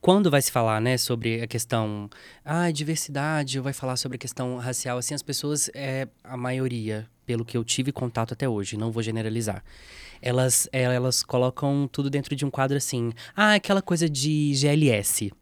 quando 0.00 0.30
vai 0.30 0.42
se 0.42 0.50
falar, 0.50 0.80
né, 0.80 0.96
sobre 0.96 1.42
a 1.42 1.46
questão, 1.46 2.08
ah, 2.44 2.70
diversidade, 2.70 3.60
vai 3.60 3.72
falar 3.72 3.96
sobre 3.96 4.16
a 4.16 4.18
questão 4.18 4.56
racial, 4.58 4.98
assim, 4.98 5.14
as 5.14 5.22
pessoas, 5.22 5.70
é, 5.74 6.08
a 6.22 6.36
maioria, 6.36 7.08
pelo 7.24 7.44
que 7.44 7.56
eu 7.56 7.64
tive 7.64 7.92
contato 7.92 8.32
até 8.32 8.48
hoje, 8.48 8.76
não 8.76 8.90
vou 8.90 9.02
generalizar, 9.02 9.62
elas, 10.20 10.68
elas 10.72 11.22
colocam 11.22 11.88
tudo 11.90 12.08
dentro 12.08 12.34
de 12.34 12.44
um 12.44 12.50
quadro 12.50 12.76
assim, 12.76 13.12
ah, 13.36 13.54
aquela 13.54 13.82
coisa 13.82 14.08
de 14.08 14.54
GLS, 14.54 15.32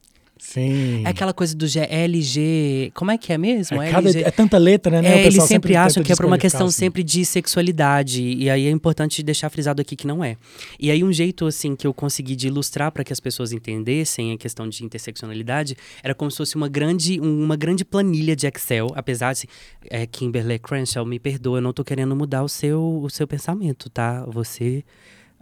Sim. 0.42 1.02
É 1.04 1.11
aquela 1.11 1.32
coisa 1.32 1.56
do 1.56 1.66
GLG. 1.66 2.90
Como 2.94 3.12
é 3.12 3.16
que 3.16 3.32
é 3.32 3.38
mesmo? 3.38 3.80
É, 3.80 3.92
cada, 3.92 4.11
é 4.11 4.30
tanta 4.32 4.58
letra, 4.58 5.00
né? 5.00 5.20
É, 5.20 5.20
eles 5.22 5.34
sempre, 5.34 5.46
sempre 5.46 5.76
acham 5.76 6.02
que 6.02 6.12
é 6.12 6.16
por 6.16 6.26
uma 6.26 6.37
questão 6.37 6.66
assim. 6.66 6.78
sempre 6.78 7.04
de 7.04 7.25
sexualidade. 7.25 8.20
E 8.20 8.50
aí 8.50 8.66
é 8.66 8.70
importante 8.70 9.22
deixar 9.22 9.49
frisado 9.50 9.80
aqui 9.80 9.94
que 9.94 10.04
não 10.04 10.22
é. 10.22 10.37
E 10.80 10.90
aí, 10.90 11.04
um 11.04 11.12
jeito, 11.12 11.46
assim, 11.46 11.76
que 11.76 11.87
eu 11.87 11.94
consegui 11.94 12.34
de 12.34 12.49
ilustrar 12.49 12.90
para 12.90 13.04
que 13.04 13.12
as 13.12 13.20
pessoas 13.20 13.52
entendessem 13.52 14.32
a 14.32 14.37
questão 14.37 14.68
de 14.68 14.84
interseccionalidade 14.84 15.76
era 16.02 16.12
como 16.12 16.28
se 16.28 16.38
fosse 16.38 16.56
uma 16.56 16.68
grande, 16.68 17.20
uma 17.20 17.56
grande 17.56 17.84
planilha 17.84 18.34
de 18.34 18.49
Excel. 18.49 18.88
Apesar 18.96 19.34
de. 19.34 19.49
É, 19.88 20.06
Kimberly 20.06 20.58
Crenshaw, 20.58 21.06
me 21.06 21.20
perdoa, 21.20 21.58
eu 21.58 21.62
não 21.62 21.72
tô 21.72 21.84
querendo 21.84 22.16
mudar 22.16 22.42
o 22.42 22.49
seu, 22.49 23.00
o 23.00 23.08
seu 23.08 23.28
pensamento, 23.28 23.88
tá? 23.88 24.25
Você 24.26 24.84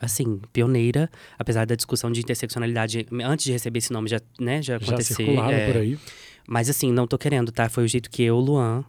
assim, 0.01 0.41
pioneira, 0.53 1.11
apesar 1.39 1.67
da 1.67 1.75
discussão 1.75 2.11
de 2.11 2.21
interseccionalidade, 2.21 3.07
antes 3.23 3.45
de 3.45 3.53
receber 3.53 3.79
esse 3.79 3.93
nome 3.93 4.09
já, 4.09 4.21
né, 4.39 4.63
já 4.63 4.77
aconteceu. 4.77 5.35
Já 5.35 5.51
é, 5.51 5.67
por 5.73 5.81
aí. 5.81 5.99
Mas 6.49 6.69
assim, 6.69 6.93
não 6.93 7.07
tô 7.07 7.19
querendo, 7.19 7.53
tá? 7.53 7.69
Foi 7.69 7.85
o 7.85 7.89
jeito 7.89 8.11
que 8.11 8.23
eu, 8.23 8.39
Luan, 8.39 8.85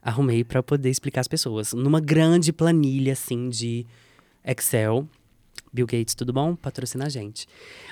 arrumei 0.00 0.44
para 0.44 0.62
poder 0.62 0.88
explicar 0.88 1.20
às 1.20 1.28
pessoas. 1.28 1.72
Numa 1.72 2.00
grande 2.00 2.52
planilha, 2.52 3.12
assim, 3.12 3.48
de 3.48 3.86
Excel, 4.44 5.06
Bill 5.72 5.86
Gates, 5.86 6.14
tudo 6.14 6.34
bom? 6.34 6.54
Patrocina 6.54 7.06
a 7.06 7.08
gente. 7.08 7.46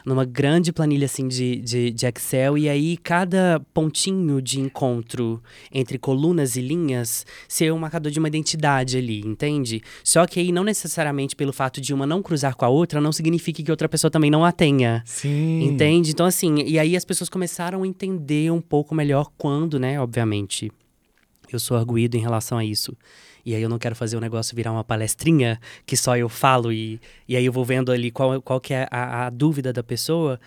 Numa 0.04 0.26
grande 0.26 0.70
planilha 0.70 1.06
assim 1.06 1.26
de, 1.26 1.56
de, 1.56 1.90
de, 1.90 2.06
Excel, 2.06 2.58
e 2.58 2.68
aí 2.68 2.98
cada 2.98 3.58
pontinho 3.72 4.42
de 4.42 4.60
encontro 4.60 5.42
entre 5.72 5.98
colunas 5.98 6.56
e 6.56 6.60
linhas 6.60 7.24
ser 7.48 7.72
um 7.72 7.78
marcador 7.78 8.12
de 8.12 8.18
uma 8.18 8.28
identidade 8.28 8.98
ali, 8.98 9.20
entende? 9.20 9.80
Só 10.04 10.26
que 10.26 10.38
aí 10.38 10.52
não 10.52 10.62
necessariamente 10.62 11.34
pelo 11.34 11.54
fato 11.54 11.80
de 11.80 11.94
uma 11.94 12.06
não 12.06 12.22
cruzar 12.22 12.54
com 12.54 12.66
a 12.66 12.68
outra, 12.68 13.00
não 13.00 13.12
significa 13.12 13.62
que 13.62 13.70
outra 13.70 13.88
pessoa 13.88 14.10
também 14.10 14.30
não 14.30 14.44
a 14.44 14.52
tenha. 14.52 15.02
Sim. 15.06 15.62
Entende? 15.62 16.10
Então, 16.10 16.26
assim, 16.26 16.62
e 16.66 16.78
aí 16.78 16.94
as 16.94 17.04
pessoas 17.04 17.30
começaram 17.30 17.82
a 17.82 17.86
entender 17.86 18.52
um 18.52 18.60
pouco 18.60 18.94
melhor 18.94 19.30
quando, 19.38 19.78
né, 19.78 19.98
obviamente. 19.98 20.70
Eu 21.50 21.58
sou 21.58 21.76
arguído 21.76 22.16
em 22.16 22.20
relação 22.20 22.58
a 22.58 22.64
isso 22.64 22.96
e 23.44 23.54
aí 23.54 23.62
eu 23.62 23.68
não 23.68 23.78
quero 23.78 23.94
fazer 23.94 24.16
o 24.16 24.20
negócio 24.20 24.54
virar 24.54 24.72
uma 24.72 24.84
palestrinha 24.84 25.60
que 25.86 25.96
só 25.96 26.16
eu 26.16 26.28
falo 26.28 26.72
e, 26.72 27.00
e 27.28 27.36
aí 27.36 27.44
eu 27.44 27.52
vou 27.52 27.64
vendo 27.64 27.92
ali 27.92 28.10
qual, 28.10 28.40
qual 28.42 28.60
que 28.60 28.74
é 28.74 28.86
a, 28.90 29.26
a 29.26 29.30
dúvida 29.30 29.72
da 29.72 29.82
pessoa, 29.82 30.38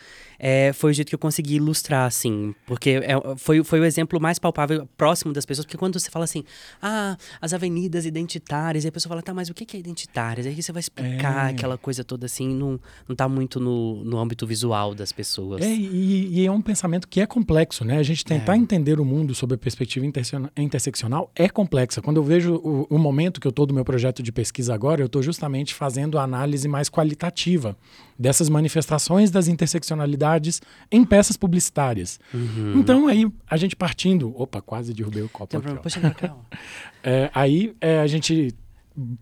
é, 0.45 0.73
foi 0.73 0.91
o 0.91 0.93
jeito 0.93 1.07
que 1.07 1.15
eu 1.15 1.19
consegui 1.19 1.55
ilustrar, 1.55 2.05
assim. 2.05 2.53
Porque 2.67 2.99
é, 3.01 3.13
foi, 3.37 3.63
foi 3.63 3.79
o 3.79 3.85
exemplo 3.85 4.19
mais 4.19 4.37
palpável, 4.37 4.85
próximo 4.97 5.31
das 5.31 5.45
pessoas. 5.45 5.65
Porque 5.65 5.77
quando 5.77 5.97
você 5.97 6.11
fala 6.11 6.25
assim, 6.25 6.43
ah, 6.81 7.15
as 7.39 7.53
avenidas 7.53 8.05
identitárias, 8.05 8.83
aí 8.83 8.89
a 8.89 8.91
pessoa 8.91 9.11
fala, 9.11 9.21
tá, 9.21 9.33
mas 9.33 9.47
o 9.47 9.53
que 9.53 9.73
é 9.73 9.79
identitárias? 9.79 10.45
Aí 10.45 10.61
você 10.61 10.73
vai 10.73 10.81
explicar 10.81 11.47
é. 11.47 11.51
aquela 11.51 11.77
coisa 11.77 12.03
toda 12.03 12.25
assim, 12.25 12.53
não, 12.53 12.77
não 13.07 13.15
tá 13.15 13.29
muito 13.29 13.57
no, 13.57 14.03
no 14.03 14.19
âmbito 14.19 14.45
visual 14.45 14.93
das 14.93 15.13
pessoas. 15.13 15.61
É, 15.61 15.73
e, 15.73 16.41
e 16.41 16.45
é 16.45 16.51
um 16.51 16.61
pensamento 16.61 17.07
que 17.07 17.21
é 17.21 17.25
complexo, 17.25 17.85
né? 17.85 17.97
A 17.97 18.03
gente 18.03 18.25
tentar 18.25 18.55
é. 18.55 18.57
entender 18.57 18.99
o 18.99 19.05
mundo 19.05 19.33
sob 19.33 19.55
a 19.55 19.57
perspectiva 19.57 20.05
interseccional 20.57 21.31
é 21.37 21.47
complexa. 21.47 22.01
Quando 22.01 22.17
eu 22.17 22.23
vejo 22.23 22.55
o, 22.55 22.85
o 22.89 22.97
momento 22.97 23.39
que 23.39 23.47
eu 23.47 23.51
tô 23.53 23.65
do 23.65 23.73
meu 23.73 23.85
projeto 23.85 24.21
de 24.21 24.33
pesquisa 24.33 24.73
agora, 24.73 25.01
eu 25.01 25.07
tô 25.07 25.21
justamente 25.21 25.73
fazendo 25.73 26.19
a 26.19 26.23
análise 26.23 26.67
mais 26.67 26.89
qualitativa 26.89 27.77
dessas 28.19 28.49
manifestações 28.49 29.31
das 29.31 29.47
interseccionalidades 29.47 30.32
em 30.91 31.03
peças 31.03 31.37
publicitárias. 31.37 32.19
Uhum. 32.33 32.79
Então, 32.79 33.07
aí, 33.07 33.27
a 33.49 33.57
gente 33.57 33.75
partindo. 33.75 34.33
Opa, 34.39 34.61
quase 34.61 34.93
derrubei 34.93 35.23
o 35.23 35.29
copo. 35.29 35.57
Aqui, 35.57 35.75
Puxa, 35.75 36.15
é, 37.03 37.29
aí 37.33 37.75
é, 37.79 37.99
a 37.99 38.07
gente 38.07 38.55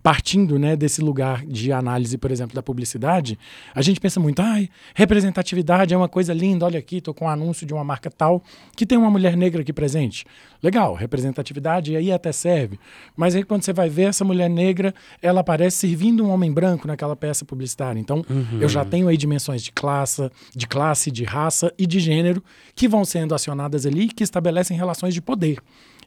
partindo 0.03 0.59
né, 0.59 0.75
desse 0.75 1.01
lugar 1.01 1.45
de 1.45 1.71
análise, 1.71 2.17
por 2.17 2.29
exemplo, 2.29 2.53
da 2.53 2.61
publicidade, 2.61 3.39
a 3.73 3.81
gente 3.81 3.99
pensa 3.99 4.19
muito, 4.19 4.41
ai, 4.41 4.69
representatividade 4.93 5.93
é 5.93 5.97
uma 5.97 6.09
coisa 6.09 6.33
linda, 6.33 6.65
olha 6.65 6.77
aqui, 6.77 6.97
estou 6.97 7.13
com 7.13 7.25
um 7.25 7.29
anúncio 7.29 7.65
de 7.65 7.73
uma 7.73 7.83
marca 7.83 8.09
tal 8.09 8.43
que 8.75 8.85
tem 8.85 8.97
uma 8.97 9.09
mulher 9.09 9.37
negra 9.37 9.61
aqui 9.61 9.71
presente. 9.71 10.25
Legal, 10.61 10.93
representatividade 10.93 11.95
aí 11.95 12.11
até 12.11 12.31
serve. 12.31 12.79
Mas 13.15 13.33
aí 13.33 13.43
quando 13.43 13.63
você 13.63 13.73
vai 13.73 13.89
ver 13.89 14.09
essa 14.09 14.25
mulher 14.25 14.49
negra, 14.49 14.93
ela 15.21 15.41
aparece 15.41 15.77
servindo 15.77 16.23
um 16.23 16.29
homem 16.29 16.51
branco 16.51 16.87
naquela 16.87 17.15
peça 17.15 17.45
publicitária. 17.45 17.99
Então, 17.99 18.23
uhum. 18.29 18.59
eu 18.59 18.69
já 18.69 18.83
tenho 18.83 19.07
aí 19.07 19.17
dimensões 19.17 19.63
de 19.63 19.71
classe, 19.71 20.29
de 20.53 20.67
classe, 20.67 21.09
de 21.09 21.23
raça 21.23 21.73
e 21.77 21.87
de 21.87 21.99
gênero 21.99 22.43
que 22.75 22.87
vão 22.87 23.05
sendo 23.05 23.33
acionadas 23.33 23.85
ali 23.85 24.09
que 24.09 24.23
estabelecem 24.23 24.75
relações 24.75 25.13
de 25.13 25.21
poder. 25.21 25.59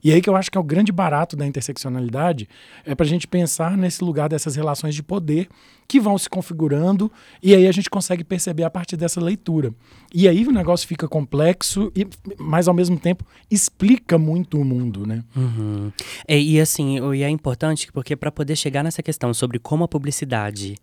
E 0.04 0.12
aí 0.12 0.20
que 0.20 0.28
eu 0.28 0.36
acho 0.36 0.50
que 0.50 0.58
é 0.58 0.60
o 0.60 0.64
grande 0.64 0.92
barato 0.92 1.34
da 1.34 1.46
interseccionalidade, 1.46 2.46
é 2.84 2.94
para 2.94 3.06
a 3.06 3.08
gente 3.08 3.26
pensar 3.26 3.74
nesse 3.76 4.04
lugar 4.04 4.28
dessas 4.28 4.54
relações 4.54 4.94
de 4.94 5.02
poder 5.02 5.48
que 5.88 5.98
vão 5.98 6.18
se 6.18 6.28
configurando 6.28 7.10
e 7.42 7.54
aí 7.54 7.66
a 7.66 7.72
gente 7.72 7.88
consegue 7.88 8.22
perceber 8.22 8.64
a 8.64 8.70
partir 8.70 8.96
dessa 8.96 9.20
leitura. 9.20 9.72
E 10.12 10.28
aí 10.28 10.46
o 10.46 10.52
negócio 10.52 10.86
fica 10.86 11.08
complexo, 11.08 11.90
e, 11.96 12.06
mas 12.38 12.68
ao 12.68 12.74
mesmo 12.74 12.98
tempo 12.98 13.24
explica 13.50 14.18
muito 14.18 14.60
o 14.60 14.64
mundo, 14.64 15.06
né? 15.06 15.24
Uhum. 15.34 15.90
E, 16.28 16.56
e 16.56 16.60
assim, 16.60 16.98
e 17.14 17.22
é 17.22 17.28
importante 17.30 17.90
porque 17.92 18.14
para 18.14 18.30
poder 18.30 18.56
chegar 18.56 18.84
nessa 18.84 19.02
questão 19.02 19.32
sobre 19.32 19.58
como 19.58 19.84
a 19.84 19.88
publicidade 19.88 20.76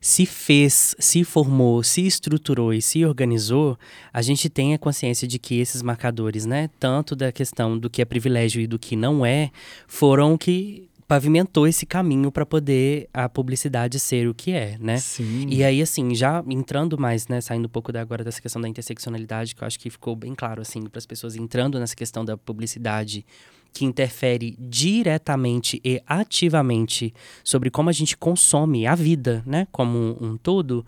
se 0.00 0.24
fez, 0.24 0.94
se 0.98 1.22
formou, 1.24 1.82
se 1.82 2.06
estruturou 2.06 2.72
e 2.72 2.80
se 2.80 3.04
organizou, 3.04 3.78
a 4.12 4.22
gente 4.22 4.48
tem 4.48 4.72
a 4.72 4.78
consciência 4.78 5.28
de 5.28 5.38
que 5.38 5.60
esses 5.60 5.82
marcadores, 5.82 6.46
né, 6.46 6.70
tanto 6.78 7.14
da 7.14 7.30
questão 7.30 7.78
do 7.78 7.90
que 7.90 8.00
é 8.00 8.04
privilégio 8.06 8.62
e 8.62 8.66
do 8.66 8.78
que 8.78 8.96
não 8.96 9.26
é, 9.26 9.50
foram 9.86 10.38
que 10.38 10.88
pavimentou 11.06 11.66
esse 11.66 11.84
caminho 11.84 12.30
para 12.30 12.46
poder 12.46 13.08
a 13.12 13.28
publicidade 13.28 13.98
ser 13.98 14.28
o 14.28 14.32
que 14.32 14.52
é, 14.52 14.78
né? 14.78 14.96
Sim. 14.96 15.48
E 15.48 15.64
aí, 15.64 15.82
assim, 15.82 16.14
já 16.14 16.42
entrando 16.48 16.96
mais, 16.96 17.26
né, 17.26 17.40
saindo 17.40 17.66
um 17.66 17.68
pouco 17.68 17.90
da, 17.90 18.00
agora 18.00 18.22
dessa 18.22 18.40
questão 18.40 18.62
da 18.62 18.68
interseccionalidade, 18.68 19.56
que 19.56 19.60
eu 19.60 19.66
acho 19.66 19.78
que 19.78 19.90
ficou 19.90 20.14
bem 20.14 20.36
claro, 20.36 20.62
assim, 20.62 20.80
para 20.84 21.00
as 21.00 21.06
pessoas 21.06 21.34
entrando 21.34 21.80
nessa 21.80 21.96
questão 21.96 22.24
da 22.24 22.38
publicidade 22.38 23.26
que 23.72 23.84
interfere 23.84 24.56
diretamente 24.58 25.80
e 25.84 26.02
ativamente 26.06 27.14
sobre 27.44 27.70
como 27.70 27.88
a 27.88 27.92
gente 27.92 28.16
consome 28.16 28.86
a 28.86 28.94
vida, 28.94 29.42
né, 29.46 29.66
como 29.70 30.16
um, 30.20 30.36
todo, 30.36 30.84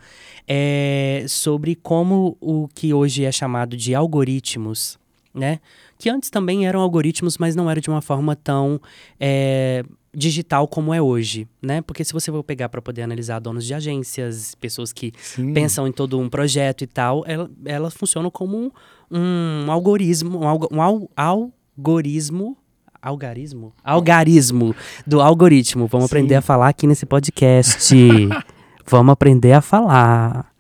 é 0.47 1.25
sobre 1.29 1.75
como 1.75 2.37
o 2.41 2.69
que 2.75 2.93
hoje 2.93 3.25
é 3.25 3.33
chamado 3.33 3.77
de 3.77 3.95
algoritmos, 3.95 4.99
né, 5.35 5.61
que 5.99 6.11
antes 6.11 6.31
também 6.31 6.67
eram 6.67 6.81
algoritmos, 6.81 7.39
mas 7.39 7.55
não 7.55 7.71
era 7.71 7.81
de 7.81 7.89
uma 7.89 8.03
forma 8.03 8.35
tão 8.35 8.81
é, 9.21 9.85
digital 10.15 10.69
como 10.69 10.93
é 10.93 11.01
hoje, 11.01 11.49
né? 11.61 11.81
Porque 11.81 12.05
se 12.05 12.13
você 12.13 12.31
for 12.31 12.43
pegar 12.43 12.69
para 12.69 12.83
poder 12.83 13.03
analisar 13.03 13.39
donos 13.39 13.65
de 13.65 13.73
agências, 13.73 14.55
pessoas 14.57 14.93
que 14.93 15.13
Sim. 15.17 15.55
pensam 15.55 15.87
em 15.87 15.93
todo 15.93 16.19
um 16.19 16.29
projeto 16.29 16.83
e 16.83 16.87
tal, 16.87 17.25
ela, 17.27 17.51
elas 17.65 17.95
funcionam 17.95 18.31
como 18.31 18.59
um, 18.59 19.65
um 19.67 19.73
algoritmo, 19.73 20.41
um, 20.41 20.77
um 20.77 20.83
al 20.83 21.09
algoritmo 21.17 22.57
algarismo? 23.03 23.73
Algarismo 23.83 24.75
do 25.07 25.21
algoritmo. 25.21 25.87
Vamos 25.87 26.09
Sim. 26.09 26.15
aprender 26.15 26.37
a 26.37 26.41
falar 26.41 26.69
aqui 26.69 26.87
nesse 26.87 27.05
podcast. 27.05 27.95
Vamos 28.87 29.13
aprender 29.13 29.53
a 29.53 29.61
falar. 29.61 30.53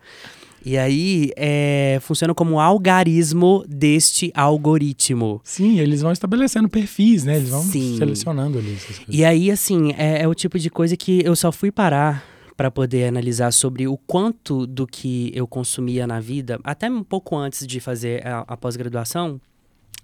E 0.65 0.79
aí, 0.79 1.31
é, 1.37 1.99
funciona 2.01 2.33
como 2.35 2.53
um 2.53 2.61
algarismo 2.61 3.65
deste 3.69 4.31
algoritmo. 4.35 5.41
Sim, 5.43 5.81
eles 5.81 6.03
vão 6.03 6.13
estabelecendo 6.13 6.69
perfis, 6.69 7.25
né? 7.25 7.37
Eles 7.37 7.51
vão 7.51 7.63
Sim. 7.63 7.97
selecionando 7.99 8.59
ali 8.59 8.75
essas 8.75 8.99
coisas. 8.99 9.15
E 9.15 9.25
aí, 9.25 9.51
assim, 9.51 9.93
é, 9.99 10.23
é 10.23 10.29
o 10.29 10.35
tipo 10.35 10.59
de 10.59 10.71
coisa 10.71 10.97
que 10.97 11.21
eu 11.25 11.35
só 11.35 11.51
fui 11.51 11.73
parar 11.73 12.25
para 12.57 12.71
poder 12.71 13.09
analisar 13.09 13.53
sobre 13.53 13.89
o 13.89 13.97
quanto 13.97 14.67
do 14.67 14.87
que 14.87 15.33
eu 15.35 15.49
consumia 15.49 16.07
na 16.07 16.21
vida, 16.21 16.61
até 16.63 16.89
um 16.89 17.03
pouco 17.03 17.37
antes 17.37 17.67
de 17.67 17.81
fazer 17.81 18.25
a, 18.25 18.45
a 18.47 18.57
pós-graduação, 18.57 19.41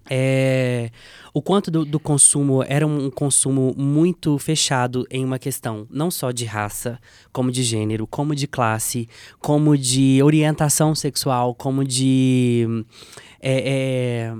é, 0.09 0.89
o 1.33 1.41
quanto 1.41 1.69
do, 1.69 1.85
do, 1.85 1.99
consumo 1.99 2.63
era 2.63 2.85
um 2.85 3.11
consumo 3.11 3.75
muito 3.77 4.37
fechado 4.39 5.05
em 5.11 5.23
uma 5.23 5.37
questão 5.37 5.85
não 5.91 6.09
só 6.09 6.31
de 6.31 6.45
raça, 6.45 6.99
como 7.31 7.51
de 7.51 7.61
gênero, 7.61 8.07
como 8.07 8.33
de 8.33 8.47
classe, 8.47 9.07
como 9.39 9.77
de 9.77 10.21
orientação 10.23 10.95
sexual, 10.95 11.53
como 11.53 11.85
de. 11.85 12.65
É, 13.39 14.31
é, 14.31 14.33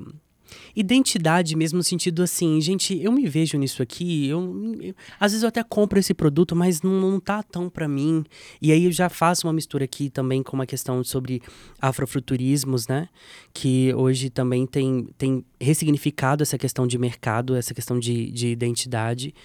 identidade 0.79 1.57
mesmo 1.57 1.77
no 1.77 1.83
sentido 1.83 2.24
assim, 2.24 2.62
gente, 2.62 2.98
eu 2.98 3.12
me 3.12 3.27
vejo 3.27 3.57
nisso 3.57 3.83
aqui, 3.83 4.29
eu, 4.29 4.74
eu 4.79 4.95
às 5.19 5.33
vezes 5.33 5.43
eu 5.43 5.50
até 5.50 5.62
compro 5.62 6.00
esse 6.00 6.13
produto, 6.13 6.55
mas 6.55 6.81
não, 6.81 7.01
não 7.01 7.19
tá 7.19 7.43
tão 7.43 7.69
para 7.69 7.86
mim. 7.86 8.24
E 8.62 8.71
aí 8.71 8.86
eu 8.86 8.91
já 8.91 9.09
faço 9.09 9.45
uma 9.45 9.51
mistura 9.51 9.83
aqui 9.83 10.09
também 10.09 10.41
com 10.41 10.55
uma 10.55 10.65
questão 10.65 11.03
sobre 11.03 11.41
afrofuturismos, 11.81 12.88
né? 12.88 13.09
Que 13.53 13.93
hoje 13.93 14.29
também 14.29 14.65
tem, 14.65 15.09
tem 15.17 15.43
ressignificado 15.59 16.43
essa 16.43 16.57
questão 16.57 16.88
de 16.88 16.98
mercado, 16.98 17.55
essa 17.55 17.74
questão 17.74 18.00
de, 18.00 18.31
de 18.31 18.48
identidade. 18.48 19.36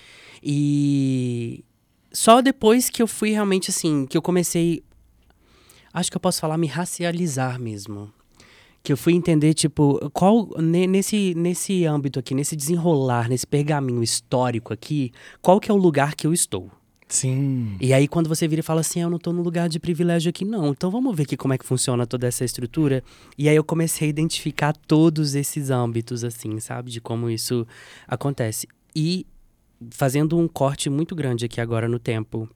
E 0.40 1.64
só 2.12 2.40
depois 2.40 2.88
que 2.88 3.02
eu 3.02 3.08
fui 3.08 3.30
realmente 3.30 3.70
assim, 3.70 4.06
que 4.06 4.16
eu 4.16 4.22
comecei 4.22 4.84
acho 5.92 6.10
que 6.10 6.16
eu 6.16 6.20
posso 6.20 6.40
falar 6.40 6.56
me 6.58 6.68
racializar 6.68 7.58
mesmo 7.58 8.12
que 8.84 8.92
eu 8.92 8.98
fui 8.98 9.14
entender, 9.14 9.54
tipo, 9.54 9.98
qual 10.10 10.50
nesse, 10.58 11.34
nesse 11.34 11.86
âmbito 11.86 12.18
aqui, 12.18 12.34
nesse 12.34 12.54
desenrolar, 12.54 13.30
nesse 13.30 13.46
pergaminho 13.46 14.02
histórico 14.02 14.74
aqui, 14.74 15.10
qual 15.40 15.58
que 15.58 15.70
é 15.70 15.74
o 15.74 15.76
lugar 15.78 16.14
que 16.14 16.26
eu 16.26 16.34
estou? 16.34 16.70
Sim. 17.08 17.78
E 17.80 17.94
aí 17.94 18.06
quando 18.06 18.28
você 18.28 18.46
vira 18.46 18.60
e 18.60 18.62
fala 18.62 18.82
assim, 18.82 19.00
ah, 19.00 19.04
eu 19.04 19.10
não 19.10 19.16
estou 19.16 19.32
no 19.32 19.40
lugar 19.40 19.70
de 19.70 19.80
privilégio 19.80 20.28
aqui, 20.28 20.44
não. 20.44 20.68
Então 20.68 20.90
vamos 20.90 21.16
ver 21.16 21.22
aqui 21.22 21.34
como 21.34 21.54
é 21.54 21.58
que 21.58 21.64
funciona 21.64 22.06
toda 22.06 22.26
essa 22.26 22.44
estrutura. 22.44 23.02
E 23.38 23.48
aí 23.48 23.56
eu 23.56 23.64
comecei 23.64 24.06
a 24.06 24.10
identificar 24.10 24.76
todos 24.76 25.34
esses 25.34 25.70
âmbitos, 25.70 26.22
assim, 26.22 26.60
sabe? 26.60 26.90
De 26.90 27.00
como 27.00 27.30
isso 27.30 27.66
acontece. 28.06 28.68
E 28.94 29.26
fazendo 29.92 30.36
um 30.36 30.46
corte 30.46 30.90
muito 30.90 31.14
grande 31.14 31.46
aqui 31.46 31.58
agora 31.58 31.88
no 31.88 31.98
tempo, 31.98 32.46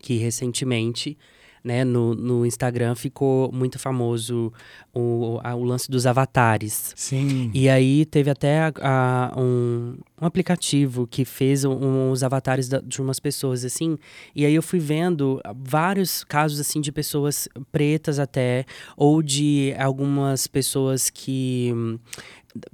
que 0.00 0.16
recentemente 0.16 1.18
né, 1.64 1.84
no, 1.84 2.14
no 2.14 2.44
Instagram 2.44 2.94
ficou 2.94 3.50
muito 3.52 3.78
famoso 3.78 4.52
o, 4.92 5.38
a, 5.42 5.54
o 5.54 5.64
lance 5.64 5.90
dos 5.90 6.06
avatares. 6.06 6.92
Sim. 6.96 7.50
E 7.54 7.68
aí 7.68 8.04
teve 8.04 8.30
até 8.30 8.60
a, 8.60 8.72
a, 8.80 9.40
um, 9.40 9.96
um 10.20 10.26
aplicativo 10.26 11.06
que 11.06 11.24
fez 11.24 11.64
um, 11.64 12.10
os 12.10 12.22
avatares 12.22 12.68
da, 12.68 12.80
de 12.80 13.00
umas 13.00 13.20
pessoas, 13.20 13.64
assim. 13.64 13.96
E 14.34 14.44
aí 14.44 14.54
eu 14.54 14.62
fui 14.62 14.78
vendo 14.78 15.40
vários 15.56 16.24
casos, 16.24 16.60
assim, 16.60 16.80
de 16.80 16.90
pessoas 16.90 17.48
pretas 17.70 18.18
até, 18.18 18.64
ou 18.96 19.22
de 19.22 19.74
algumas 19.78 20.46
pessoas 20.46 21.10
que 21.10 21.72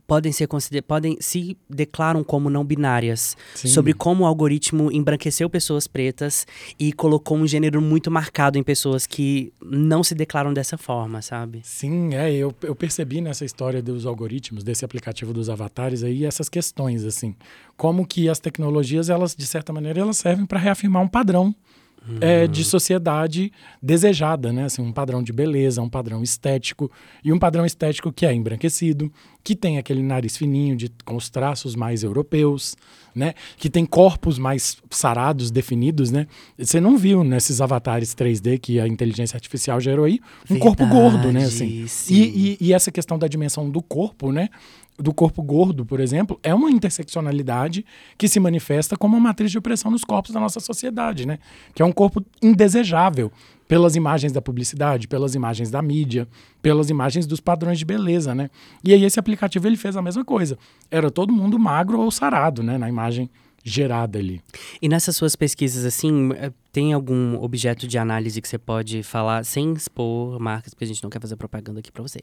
podem 0.07 0.33
ser 0.33 0.47
consider 0.47 0.83
podem 0.83 1.17
se 1.21 1.57
declaram 1.69 2.25
como 2.25 2.51
não 2.51 2.65
binárias 2.65 3.37
Sim. 3.55 3.69
sobre 3.69 3.93
como 3.93 4.25
o 4.25 4.27
algoritmo 4.27 4.91
embranqueceu 4.91 5.49
pessoas 5.49 5.87
pretas 5.87 6.47
e 6.79 6.93
colocou 6.93 7.37
um 7.37 7.47
gênero 7.47 7.81
muito 7.81 8.11
marcado 8.11 8.59
em 8.59 8.63
pessoas 8.63 9.07
que 9.07 9.53
não 9.63 10.03
se 10.03 10.15
declaram 10.15 10.53
dessa 10.53 10.77
forma, 10.77 11.23
sabe? 11.23 11.61
Sim, 11.63 12.15
é, 12.15 12.33
eu, 12.33 12.55
eu 12.63 12.75
percebi 12.75 13.21
nessa 13.21 13.45
história 13.45 13.83
dos 13.83 14.07
algoritmos, 14.07 14.65
desse 14.65 14.85
aplicativo 14.85 15.33
dos 15.33 15.49
avatares 15.49 16.03
aí, 16.03 16.25
essas 16.25 16.49
questões, 16.49 17.05
assim. 17.05 17.35
Como 17.77 18.07
que 18.07 18.29
as 18.29 18.39
tecnologias, 18.39 19.09
elas, 19.09 19.37
de 19.37 19.47
certa 19.47 19.73
maneira, 19.73 20.01
elas 20.01 20.17
servem 20.19 20.47
para 20.47 20.59
reafirmar 20.59 21.03
um 21.03 21.09
padrão 21.09 21.55
é, 22.21 22.47
de 22.47 22.65
sociedade 22.65 23.53
desejada, 23.83 24.53
né? 24.53 24.65
Assim, 24.65 24.83
um 24.83 24.93
padrão 24.93 25.23
de 25.23 25.33
beleza, 25.33 25.83
um 25.83 25.89
padrão 25.89 26.23
estético 26.23 26.91
e 27.25 27.33
um 27.33 27.39
padrão 27.39 27.67
estético 27.67 28.13
que 28.13 28.25
é 28.25 28.33
embranquecido, 28.33 29.13
que 29.45 29.55
tem 29.55 29.79
aquele 29.79 30.03
nariz 30.03 30.37
fininho 30.37 30.77
de, 30.77 30.91
com 31.05 31.17
os 31.17 31.29
traços 31.29 31.75
mais 31.75 32.03
europeus, 32.03 32.77
né? 33.15 33.35
Que 33.57 33.69
tem 33.69 33.85
corpos 33.85 34.39
mais 34.39 34.79
sarados, 34.91 35.51
definidos, 35.51 36.11
né? 36.11 36.27
Você 36.59 36.81
não 36.81 36.97
viu 36.97 37.25
nesses 37.25 37.61
avatares 37.61 38.15
3D 38.15 38.59
que 38.59 38.81
a 38.81 38.87
inteligência 38.87 39.37
artificial 39.37 39.81
gerou 39.81 40.05
aí 40.05 40.21
um 40.51 40.59
corpo 40.59 40.87
gordo, 40.87 41.33
né? 41.33 41.45
Assim. 41.45 41.69
Verdade, 41.69 41.89
sim. 41.89 42.15
E, 42.15 42.57
e, 42.61 42.69
e 42.69 42.73
essa 42.73 42.91
questão 42.91 43.19
da 43.19 43.27
dimensão 43.27 43.69
do 43.69 43.83
corpo, 43.83 44.33
né? 44.33 44.49
Do 44.99 45.15
corpo 45.15 45.43
gordo, 45.43 45.87
por 45.87 46.01
exemplo, 46.01 46.41
é 46.43 46.53
uma 46.53 46.71
interseccionalidade 46.71 47.87
que 48.17 48.27
se 48.27 48.41
manifesta 48.41 48.97
como 48.97 49.17
uma 49.17 49.29
matriz 49.29 49.51
de 49.51 49.57
opressão 49.57 49.93
nos 49.93 50.03
corpos 50.03 50.33
da 50.33 50.41
nossa 50.41 50.59
sociedade, 50.59 51.25
né? 51.25 51.39
Que 51.73 51.83
é 51.83 51.85
um 51.85 51.93
corpo 51.93 52.25
indesejável 52.43 53.31
pelas 53.69 53.95
imagens 53.95 54.33
da 54.33 54.43
publicidade, 54.43 55.07
pelas 55.07 55.35
imagens 55.35 55.71
da 55.71 55.81
mídia, 55.81 56.27
pelas 56.61 56.91
imagens 56.91 57.27
dos 57.27 57.39
padrões 57.39 57.79
de 57.79 57.85
beleza, 57.85 58.35
né? 58.35 58.51
E 58.83 58.93
aí 58.93 59.05
esse 59.05 59.21
aplicativo 59.21 59.69
ele 59.69 59.77
fez 59.77 59.97
a 59.97 60.03
mesma 60.03 60.25
coisa. 60.25 60.59
Era 60.91 61.11
todo 61.11 61.33
mundo 61.33 61.59
magro 61.59 62.01
ou 62.01 62.11
sarado, 62.11 62.63
né? 62.63 62.77
Na 62.77 62.89
imagem 62.89 63.31
gerada 63.63 64.19
ali. 64.19 64.41
E 64.81 64.89
nessas 64.89 65.15
suas 65.17 65.37
pesquisas, 65.37 65.85
assim, 65.85 66.31
eh, 66.33 66.51
tem 66.73 66.93
algum 66.93 67.41
objeto 67.43 67.87
de 67.87 67.99
análise 67.99 68.41
que 68.41 68.49
você 68.49 68.59
pode 68.59 69.03
falar 69.03 69.45
sem 69.45 69.73
expor 69.75 70.41
marcas, 70.41 70.73
porque 70.73 70.85
a 70.85 70.87
gente 70.87 71.03
não 71.03 71.11
quer 71.11 71.21
fazer 71.21 71.37
propaganda 71.37 71.81
aqui 71.81 71.93
pra 71.93 72.03
você. 72.03 72.21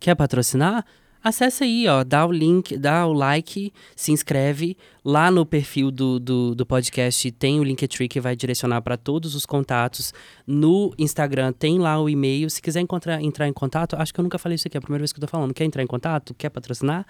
Quer 0.00 0.14
patrocinar? 0.14 0.84
Acesse 1.22 1.64
aí, 1.64 1.86
ó, 1.88 2.04
dá 2.04 2.24
o 2.24 2.30
link, 2.30 2.76
dá 2.76 3.06
o 3.06 3.12
like, 3.12 3.72
se 3.96 4.12
inscreve. 4.12 4.76
Lá 5.04 5.30
no 5.30 5.44
perfil 5.44 5.90
do, 5.90 6.20
do, 6.20 6.54
do 6.54 6.66
podcast 6.66 7.30
tem 7.32 7.58
o 7.58 7.64
Linktree 7.64 8.08
que 8.08 8.20
vai 8.20 8.36
direcionar 8.36 8.82
para 8.82 8.96
todos 8.96 9.34
os 9.34 9.44
contatos. 9.44 10.12
No 10.46 10.94
Instagram 10.98 11.52
tem 11.52 11.78
lá 11.78 12.00
o 12.00 12.08
e-mail. 12.08 12.48
Se 12.48 12.62
quiser 12.62 12.80
encontrar, 12.80 13.20
entrar 13.22 13.48
em 13.48 13.52
contato, 13.52 13.96
acho 13.96 14.14
que 14.14 14.20
eu 14.20 14.22
nunca 14.22 14.38
falei 14.38 14.56
isso 14.56 14.68
aqui, 14.68 14.76
é 14.76 14.78
a 14.78 14.82
primeira 14.82 15.02
vez 15.02 15.12
que 15.12 15.18
eu 15.18 15.22
tô 15.22 15.28
falando. 15.28 15.52
Quer 15.52 15.64
entrar 15.64 15.82
em 15.82 15.86
contato? 15.86 16.34
Quer 16.34 16.50
patrocinar? 16.50 17.06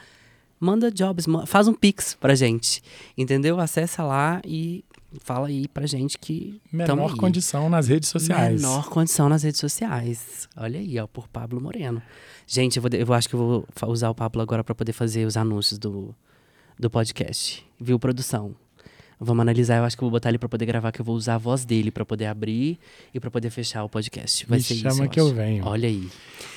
Manda 0.61 0.91
jobs, 0.91 1.27
faz 1.47 1.69
um 1.69 1.75
pix 1.75 2.17
pra 2.19 2.35
gente, 2.35 2.83
entendeu? 3.17 3.61
Acessa 3.61 4.03
lá 4.03 4.41
e 4.45 4.85
fala 5.21 5.49
aí 5.49 5.67
pra 5.69 5.87
gente 5.87 6.19
que 6.19 6.61
Menor 6.71 7.17
condição 7.17 7.69
nas 7.69 7.89
redes 7.89 8.09
sociais. 8.09 8.61
Menor 8.61 8.89
condição 8.89 9.29
nas 9.29 9.43
redes 9.43 9.61
sociais. 9.61 10.49
Olha 10.57 10.79
aí, 10.79 10.99
ó, 10.99 11.07
por 11.07 11.29
Pablo 11.29 11.61
Moreno. 11.61 12.03
Gente, 12.47 12.77
eu, 12.77 12.83
vou, 12.83 12.91
eu 12.93 13.13
acho 13.13 13.29
que 13.29 13.35
eu 13.35 13.39
vou 13.39 13.91
usar 13.91 14.11
o 14.11 14.15
Pablo 14.15 14.41
agora 14.41 14.63
pra 14.63 14.75
poder 14.75 14.93
fazer 14.93 15.25
os 15.25 15.37
anúncios 15.37 15.79
do, 15.79 16.15
do 16.79 16.91
podcast. 16.91 17.67
Viu, 17.81 17.99
produção? 17.99 18.55
Vamos 19.21 19.43
analisar, 19.43 19.79
eu 19.79 19.85
acho 19.85 19.97
que 19.97 20.03
eu 20.03 20.07
vou 20.07 20.13
botar 20.13 20.29
ele 20.29 20.39
pra 20.39 20.49
poder 20.49 20.65
gravar, 20.65 20.93
que 20.93 21.01
eu 21.01 21.05
vou 21.05 21.17
usar 21.17 21.35
a 21.35 21.39
voz 21.39 21.65
dele 21.65 21.91
pra 21.91 22.05
poder 22.05 22.27
abrir 22.27 22.79
e 23.13 23.19
pra 23.19 23.31
poder 23.31 23.51
fechar 23.51 23.83
o 23.83 23.89
podcast. 23.89 24.47
Vai 24.47 24.59
Me 24.59 24.63
ser 24.65 24.75
chama 24.77 24.93
isso, 24.95 25.03
eu 25.05 25.09
que 25.09 25.21
eu 25.21 25.27
acho. 25.27 25.35
venho. 25.35 25.65
Olha 25.67 25.89
aí. 25.89 26.09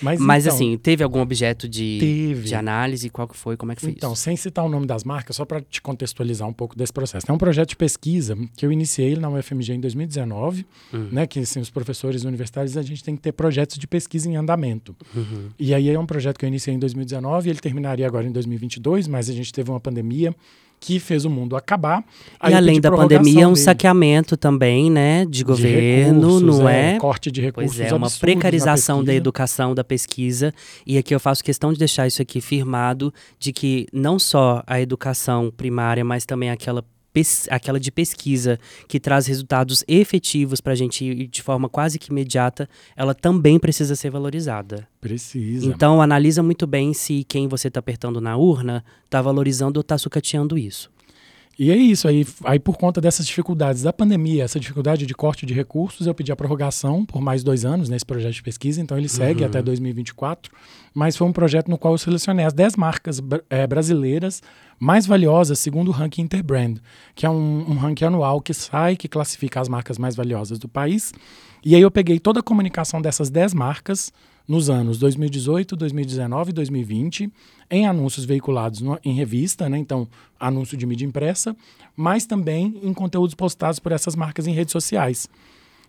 Mas, 0.01 0.19
Mas 0.19 0.45
então, 0.45 0.55
assim, 0.55 0.77
teve 0.77 1.03
algum 1.03 1.19
objeto 1.21 1.67
de, 1.67 1.97
Teve. 1.99 2.47
de 2.47 2.55
análise? 2.55 3.09
Qual 3.09 3.27
que 3.27 3.35
foi? 3.35 3.57
Como 3.57 3.71
é 3.71 3.75
que 3.75 3.81
foi 3.81 3.89
Então, 3.91 4.13
isso? 4.13 4.21
sem 4.21 4.35
citar 4.35 4.63
o 4.65 4.69
nome 4.69 4.85
das 4.85 5.03
marcas, 5.03 5.35
só 5.35 5.43
para 5.45 5.59
te 5.61 5.81
contextualizar 5.81 6.47
um 6.47 6.53
pouco 6.53 6.75
desse 6.77 6.93
processo. 6.93 7.25
É 7.29 7.33
um 7.33 7.37
projeto 7.37 7.69
de 7.69 7.75
pesquisa 7.75 8.37
que 8.55 8.65
eu 8.65 8.71
iniciei 8.71 9.15
na 9.15 9.29
UFMG 9.29 9.73
em 9.73 9.79
2019, 9.79 10.65
Uhum. 10.93 11.09
né? 11.11 11.25
Que 11.27 11.39
assim, 11.39 11.59
os 11.59 11.69
professores 11.69 12.23
universitários 12.25 12.77
a 12.77 12.81
gente 12.83 13.03
tem 13.03 13.15
que 13.15 13.21
ter 13.21 13.31
projetos 13.31 13.77
de 13.77 13.87
pesquisa 13.87 14.29
em 14.29 14.35
andamento. 14.35 14.95
Uhum. 15.15 15.49
E 15.57 15.73
aí 15.73 15.89
é 15.89 15.99
um 15.99 16.05
projeto 16.05 16.37
que 16.37 16.45
eu 16.45 16.47
iniciei 16.47 16.75
em 16.75 16.79
2019, 16.79 17.49
ele 17.49 17.59
terminaria 17.59 18.05
agora 18.05 18.25
em 18.27 18.31
2022, 18.31 19.07
mas 19.07 19.29
a 19.29 19.33
gente 19.33 19.51
teve 19.51 19.69
uma 19.71 19.79
pandemia 19.79 20.35
que 20.81 20.99
fez 20.99 21.25
o 21.25 21.29
mundo 21.29 21.55
acabar. 21.55 22.03
Aí 22.39 22.53
E 22.53 22.55
além 22.55 22.81
da 22.81 22.89
pandemia, 22.91 23.47
um 23.47 23.53
dele 23.53 23.63
saqueamento 23.63 24.35
também, 24.35 24.89
né? 24.89 25.23
De 25.25 25.31
de 25.31 25.43
governo, 25.43 26.39
recursos, 26.39 26.41
não 26.41 26.67
é? 26.67 26.97
Corte 26.97 27.31
de 27.31 27.39
recursos 27.39 27.77
Pois 27.77 27.91
é, 27.91 27.93
uma 27.93 28.09
precarização 28.09 29.03
da 29.03 29.13
educação, 29.13 29.75
da 29.75 29.83
pesquisa. 29.83 30.51
E 30.85 30.97
aqui 30.97 31.13
eu 31.13 31.19
faço 31.19 31.43
questão 31.43 31.71
de 31.71 31.77
deixar 31.77 32.07
isso 32.07 32.19
aqui 32.19 32.41
firmado, 32.41 33.13
de 33.37 33.53
que 33.53 33.85
não 33.93 34.17
só 34.17 34.63
a 34.65 34.81
educação 34.81 35.53
primária, 35.55 36.03
mas 36.03 36.25
também 36.25 36.49
aquela, 36.49 36.83
aquela 37.49 37.79
de 37.79 37.91
pesquisa 37.91 38.59
que 38.87 38.99
traz 38.99 39.27
resultados 39.27 39.83
efetivos 39.87 40.61
para 40.61 40.73
a 40.73 40.75
gente 40.75 41.27
de 41.27 41.41
forma 41.41 41.67
quase 41.67 41.99
que 41.99 42.11
imediata, 42.11 42.69
ela 42.95 43.13
também 43.13 43.59
precisa 43.59 43.95
ser 43.95 44.09
valorizada. 44.09 44.87
Precisa. 44.99 45.65
Então, 45.65 46.01
analisa 46.01 46.41
muito 46.41 46.65
bem 46.65 46.93
se 46.93 47.23
quem 47.23 47.47
você 47.47 47.67
está 47.67 47.79
apertando 47.79 48.21
na 48.21 48.37
urna 48.37 48.83
está 49.05 49.21
valorizando 49.21 49.77
ou 49.77 49.81
está 49.81 49.97
sucateando 49.97 50.57
isso. 50.57 50.89
E 51.59 51.69
é 51.69 51.75
isso, 51.75 52.07
aí, 52.07 52.25
aí 52.45 52.57
por 52.57 52.75
conta 52.77 52.99
dessas 52.99 53.27
dificuldades 53.27 53.83
da 53.83 53.93
pandemia, 53.93 54.45
essa 54.45 54.59
dificuldade 54.59 55.05
de 55.05 55.13
corte 55.13 55.45
de 55.45 55.53
recursos, 55.53 56.07
eu 56.07 56.13
pedi 56.15 56.31
a 56.31 56.35
prorrogação 56.35 57.05
por 57.05 57.21
mais 57.21 57.43
dois 57.43 57.65
anos 57.65 57.87
nesse 57.87 58.05
projeto 58.05 58.33
de 58.33 58.41
pesquisa, 58.41 58.81
então 58.81 58.97
ele 58.97 59.09
segue 59.09 59.41
Uhum. 59.41 59.47
até 59.47 59.61
2024, 59.61 60.51
mas 60.93 61.15
foi 61.15 61.27
um 61.27 61.33
projeto 61.33 61.69
no 61.69 61.77
qual 61.77 61.93
eu 61.93 61.97
selecionei 61.99 62.45
as 62.45 62.53
10 62.53 62.77
marcas 62.77 63.21
eh, 63.49 63.67
brasileiras 63.67 64.41
mais 64.81 65.05
valiosas 65.05 65.59
segundo 65.59 65.89
o 65.89 65.91
ranking 65.91 66.23
Interbrand, 66.23 66.77
que 67.13 67.23
é 67.23 67.29
um, 67.29 67.69
um 67.69 67.75
ranking 67.75 68.05
anual 68.05 68.41
que 68.41 68.51
sai, 68.51 68.95
que 68.95 69.07
classifica 69.07 69.61
as 69.61 69.69
marcas 69.69 69.99
mais 69.99 70.15
valiosas 70.15 70.57
do 70.57 70.67
país, 70.67 71.13
e 71.63 71.75
aí 71.75 71.81
eu 71.83 71.91
peguei 71.91 72.19
toda 72.19 72.39
a 72.39 72.43
comunicação 72.43 72.99
dessas 72.99 73.29
10 73.29 73.53
marcas 73.53 74.11
nos 74.47 74.71
anos 74.71 74.97
2018, 74.97 75.75
2019 75.75 76.49
e 76.49 76.53
2020, 76.53 77.31
em 77.69 77.85
anúncios 77.85 78.25
veiculados 78.25 78.81
no- 78.81 78.97
em 79.05 79.13
revista, 79.13 79.69
né? 79.69 79.77
então 79.77 80.07
anúncio 80.39 80.75
de 80.75 80.87
mídia 80.87 81.05
impressa, 81.05 81.55
mas 81.95 82.25
também 82.25 82.79
em 82.81 82.91
conteúdos 82.91 83.35
postados 83.35 83.77
por 83.77 83.91
essas 83.91 84.15
marcas 84.15 84.47
em 84.47 84.51
redes 84.51 84.71
sociais. 84.71 85.29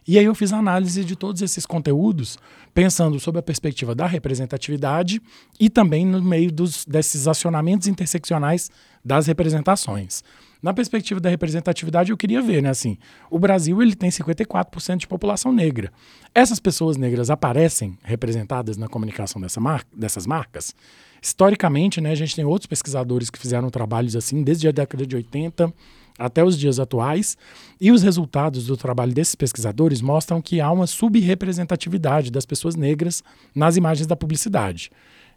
E 0.07 0.19
aí 0.19 0.25
eu 0.25 0.35
fiz 0.35 0.53
a 0.53 0.59
análise 0.59 1.05
de 1.05 1.15
todos 1.15 1.43
esses 1.43 1.65
conteúdos, 1.65 2.39
pensando 2.75 3.19
sob 3.21 3.39
a 3.39 3.43
perspectiva 3.43 3.95
da 3.95 4.07
representatividade 4.07 5.23
e 5.61 5.71
também 5.71 6.05
no 6.05 6.21
meio 6.21 6.51
dos, 6.51 6.85
desses 6.85 7.29
acionamentos 7.29 7.87
interseccionais 7.87 8.71
das 9.05 9.27
representações. 9.27 10.23
Na 10.63 10.73
perspectiva 10.73 11.19
da 11.19 11.29
representatividade, 11.29 12.13
eu 12.13 12.17
queria 12.17 12.41
ver, 12.41 12.63
né, 12.63 12.71
assim, 12.71 12.97
o 13.29 13.37
Brasil 13.37 13.83
ele 13.83 13.97
tem 13.97 14.11
54% 14.11 14.97
de 14.97 15.09
população 15.09 15.53
negra. 15.53 15.93
Essas 16.33 16.61
pessoas 16.61 16.97
negras 16.97 17.31
aparecem 17.31 17.99
representadas 18.05 18.77
na 18.77 18.87
comunicação 18.87 19.41
dessa 19.41 19.61
mar 19.61 19.85
dessas 19.93 20.25
marcas? 20.25 20.73
Historicamente, 21.21 22.01
né, 22.01 22.13
a 22.13 22.15
gente 22.15 22.37
tem 22.37 22.45
outros 22.45 22.67
pesquisadores 22.67 23.29
que 23.29 23.39
fizeram 23.39 23.71
trabalhos 23.71 24.15
assim 24.15 24.43
desde 24.43 24.69
a 24.69 24.73
década 24.73 25.05
de 25.05 25.17
80 25.17 25.73
até 26.19 26.45
os 26.45 26.59
dias 26.59 26.79
atuais, 26.79 27.37
e 27.81 27.91
os 27.91 28.03
resultados 28.03 28.67
do 28.67 28.77
trabalho 28.77 29.13
desses 29.13 29.35
pesquisadores 29.35 30.01
mostram 30.01 30.41
que 30.41 30.61
há 30.61 30.71
uma 30.71 30.87
subrepresentatividade 30.87 32.31
das 32.31 32.47
pessoas 32.47 32.75
negras 32.75 33.23
nas 33.55 33.77
imagens 33.77 34.07
da 34.07 34.17
publicidade. 34.17 34.91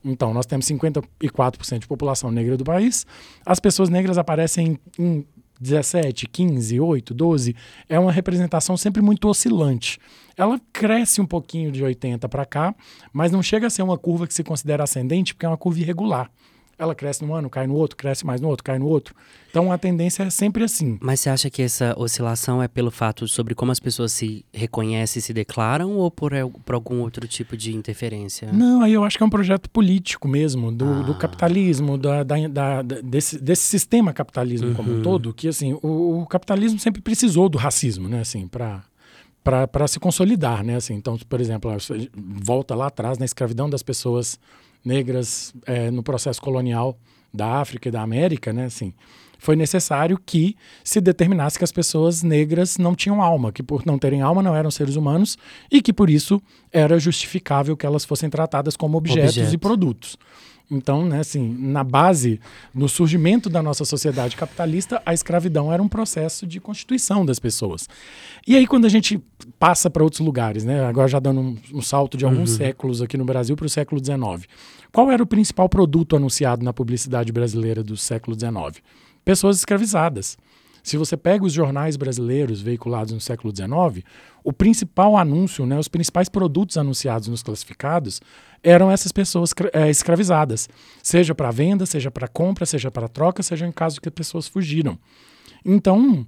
Então, 0.04 0.34
nós 0.34 0.46
temos 0.46 0.68
54% 0.68 1.80
de 1.80 1.88
população 1.88 2.32
negra 2.32 2.56
do 2.56 2.64
país, 2.64 3.06
as 3.46 3.60
pessoas 3.60 3.90
negras 3.90 4.18
aparecem 4.18 4.80
em 5.00 5.26
17, 5.60 6.28
15, 6.28 6.80
8, 6.80 7.14
12, 7.14 7.56
é 7.88 7.98
uma 7.98 8.12
representação 8.12 8.76
sempre 8.76 9.02
muito 9.02 9.28
oscilante. 9.28 10.00
Ela 10.38 10.60
cresce 10.74 11.22
um 11.22 11.26
pouquinho 11.26 11.72
de 11.72 11.84
80 11.84 12.28
para 12.28 12.46
cá, 12.46 12.76
mas 13.14 13.32
não 13.32 13.42
chega 13.42 13.68
a 13.68 13.70
ser 13.70 13.82
uma 13.82 13.98
curva 13.98 14.28
que 14.28 14.34
se 14.34 14.44
considera 14.44 14.84
ascendente, 14.84 15.34
porque 15.34 15.46
é 15.46 15.50
uma 15.50 15.58
curva 15.58 15.80
irregular. 15.80 16.30
Ela 16.78 16.94
cresce 16.94 17.24
num 17.24 17.34
ano, 17.34 17.50
cai 17.50 17.66
no 17.68 17.74
outro, 17.74 17.96
cresce 17.96 18.26
mais 18.26 18.42
no 18.42 18.50
outro, 18.50 18.62
cai 18.64 18.78
no 18.78 18.86
outro. 18.88 19.16
Então 19.50 19.72
a 19.72 19.78
tendência 19.78 20.24
é 20.24 20.30
sempre 20.30 20.62
assim. 20.64 20.98
Mas 21.02 21.22
você 21.22 21.30
acha 21.30 21.50
que 21.50 21.62
essa 21.62 21.96
oscilação 21.98 22.62
é 22.62 22.68
pelo 22.68 22.92
fato 22.92 23.26
sobre 23.30 23.56
como 23.56 23.72
as 23.72 23.80
pessoas 23.80 24.12
se 24.12 24.44
reconhecem 24.54 25.20
e 25.20 25.24
se 25.24 25.32
declaram 25.34 25.94
ou 25.94 26.12
por, 26.12 26.34
por 26.66 26.76
algum 26.76 27.00
outro 27.00 27.26
tipo 27.30 27.56
de 27.56 27.74
interferência? 27.74 28.52
Não, 28.52 28.82
aí 28.82 28.92
eu 28.92 29.06
acho 29.06 29.18
que 29.18 29.24
é 29.24 29.26
um 29.26 29.30
projeto 29.30 29.70
político 29.70 30.28
mesmo, 30.28 30.70
do, 30.70 31.02
do 31.02 31.14
Ah. 31.14 31.16
capitalismo, 31.16 31.98
da, 31.98 32.24
da- 32.24 32.48
da- 32.50 32.82
desse, 32.82 33.40
desse 33.40 33.64
sistema 33.64 34.12
capitalismo 34.12 34.74
como 34.74 34.92
um 34.92 34.96
Uhum. 34.96 35.02
todo, 35.02 35.34
que 35.34 35.48
assim, 35.48 35.78
o, 35.82 36.22
o 36.24 36.26
capitalismo 36.28 36.78
sempre 36.78 37.02
precisou 37.02 37.48
do 37.48 37.58
racismo, 37.58 38.10
né, 38.10 38.20
assim, 38.20 38.48
para 38.50 38.84
para 39.44 39.88
se 39.88 40.00
consolidar, 40.00 40.64
né, 40.64 40.76
assim, 40.76 40.96
então, 40.96 41.18
por 41.30 41.40
exemplo, 41.40 41.70
volta 42.16 42.74
lá 42.74 42.88
atrás 42.88 43.20
na 43.20 43.26
escravidão 43.26 43.70
das 43.70 43.84
pessoas 43.84 44.40
negras 44.86 45.54
eh, 45.66 45.90
no 45.90 46.04
processo 46.04 46.42
colonial 46.42 46.98
da 47.34 47.60
África 47.60 47.90
e 47.90 47.92
da 47.92 48.02
América, 48.02 48.54
né, 48.54 48.66
assim, 48.66 48.94
foi 49.38 49.56
necessário 49.56 50.20
que 50.26 50.56
se 50.84 51.00
determinasse 51.02 51.58
que 51.58 51.64
as 51.64 51.72
pessoas 51.72 52.24
negras 52.24 52.78
não 52.78 52.96
tinham 52.96 53.22
alma, 53.22 53.52
que 53.52 53.62
por 53.62 53.86
não 53.86 54.00
terem 54.00 54.22
alma 54.22 54.42
não 54.42 54.56
eram 54.56 54.72
seres 54.72 54.96
humanos 54.96 55.38
e 55.72 55.82
que 55.82 55.94
por 55.94 56.10
isso 56.10 56.42
era 56.72 56.98
justificável 56.98 57.76
que 57.76 57.86
elas 57.86 58.06
fossem 58.06 58.30
tratadas 58.30 58.76
como 58.76 58.98
objetos 58.98 59.38
Objeto. 59.38 59.54
e 59.54 59.58
produtos. 59.58 60.18
Então, 60.70 61.06
né, 61.06 61.20
assim, 61.20 61.56
na 61.60 61.84
base, 61.84 62.40
no 62.74 62.90
surgimento 62.90 63.50
da 63.50 63.62
nossa 63.62 63.86
sociedade 63.86 64.36
capitalista, 64.36 65.00
a 65.06 65.14
escravidão 65.14 65.72
era 65.72 65.82
um 65.82 65.88
processo 65.88 66.48
de 66.48 66.60
constituição 66.60 67.24
das 67.24 67.38
pessoas. 67.38 67.88
E 68.48 68.56
aí, 68.56 68.66
quando 68.66 68.86
a 68.86 68.90
gente 68.90 69.22
passa 69.60 69.92
para 69.92 70.04
outros 70.04 70.22
lugares, 70.22 70.64
né, 70.64 70.84
agora 70.84 71.08
já 71.08 71.20
dando 71.20 71.40
um, 71.40 71.58
um 71.72 71.82
salto 71.82 72.18
de 72.18 72.26
alguns 72.26 72.52
uhum. 72.52 72.58
séculos 72.58 73.00
aqui 73.00 73.16
no 73.16 73.26
Brasil 73.26 73.56
para 73.56 73.68
o 73.68 73.70
século 73.70 74.04
XIX, 74.04 74.48
qual 74.96 75.12
era 75.12 75.22
o 75.22 75.28
principal 75.28 75.68
produto 75.68 76.16
anunciado 76.16 76.64
na 76.64 76.72
publicidade 76.72 77.30
brasileira 77.30 77.84
do 77.84 77.98
século 77.98 78.34
XIX? 78.34 78.82
Pessoas 79.26 79.58
escravizadas. 79.58 80.38
Se 80.82 80.96
você 80.96 81.18
pega 81.18 81.44
os 81.44 81.52
jornais 81.52 81.98
brasileiros 81.98 82.62
veiculados 82.62 83.12
no 83.12 83.20
século 83.20 83.54
XIX, 83.54 84.06
o 84.42 84.54
principal 84.54 85.18
anúncio, 85.18 85.66
né, 85.66 85.78
os 85.78 85.90
principais 85.90 86.30
produtos 86.30 86.78
anunciados 86.78 87.28
nos 87.28 87.44
classificados 87.44 88.22
eram 88.64 88.90
essas 88.90 89.12
pessoas 89.12 89.54
é, 89.74 89.90
escravizadas, 89.90 90.70
seja 91.04 91.36
para 91.36 91.52
venda, 91.52 91.86
seja 91.86 92.10
para 92.10 92.30
compra, 92.30 92.66
seja 92.66 92.90
para 92.90 93.10
troca, 93.10 93.44
seja 93.44 93.68
em 93.68 93.74
caso 93.74 94.00
que 94.00 94.08
as 94.08 94.16
pessoas 94.16 94.48
fugiram. 94.48 94.98
Então, 95.66 96.26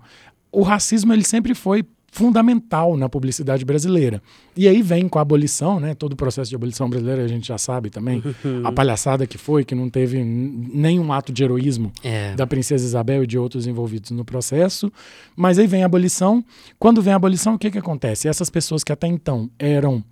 o 0.51 0.61
racismo 0.61 1.13
ele 1.13 1.23
sempre 1.23 1.55
foi 1.55 1.85
fundamental 2.11 2.95
na 2.95 3.09
publicidade 3.09 3.63
brasileira. 3.65 4.21
E 4.55 4.67
aí 4.67 4.81
vem 4.81 5.07
com 5.07 5.19
a 5.19 5.21
abolição, 5.21 5.79
né? 5.79 5.93
Todo 5.93 6.13
o 6.13 6.15
processo 6.15 6.49
de 6.49 6.55
abolição 6.55 6.89
brasileira 6.89 7.23
a 7.23 7.27
gente 7.27 7.47
já 7.47 7.57
sabe 7.57 7.89
também. 7.89 8.23
a 8.63 8.71
palhaçada 8.71 9.27
que 9.27 9.37
foi, 9.37 9.63
que 9.63 9.75
não 9.75 9.89
teve 9.89 10.23
nenhum 10.23 11.11
ato 11.11 11.31
de 11.31 11.43
heroísmo 11.43 11.91
é. 12.03 12.33
da 12.35 12.47
princesa 12.47 12.85
Isabel 12.85 13.23
e 13.23 13.27
de 13.27 13.37
outros 13.37 13.67
envolvidos 13.67 14.11
no 14.11 14.25
processo. 14.25 14.91
Mas 15.35 15.59
aí 15.59 15.67
vem 15.67 15.83
a 15.83 15.85
abolição. 15.85 16.43
Quando 16.79 17.01
vem 17.01 17.13
a 17.13 17.17
abolição, 17.17 17.55
o 17.55 17.59
que, 17.59 17.69
que 17.69 17.77
acontece? 17.77 18.27
Essas 18.27 18.49
pessoas 18.49 18.83
que 18.83 18.91
até 18.91 19.07
então 19.07 19.49
eram 19.59 20.03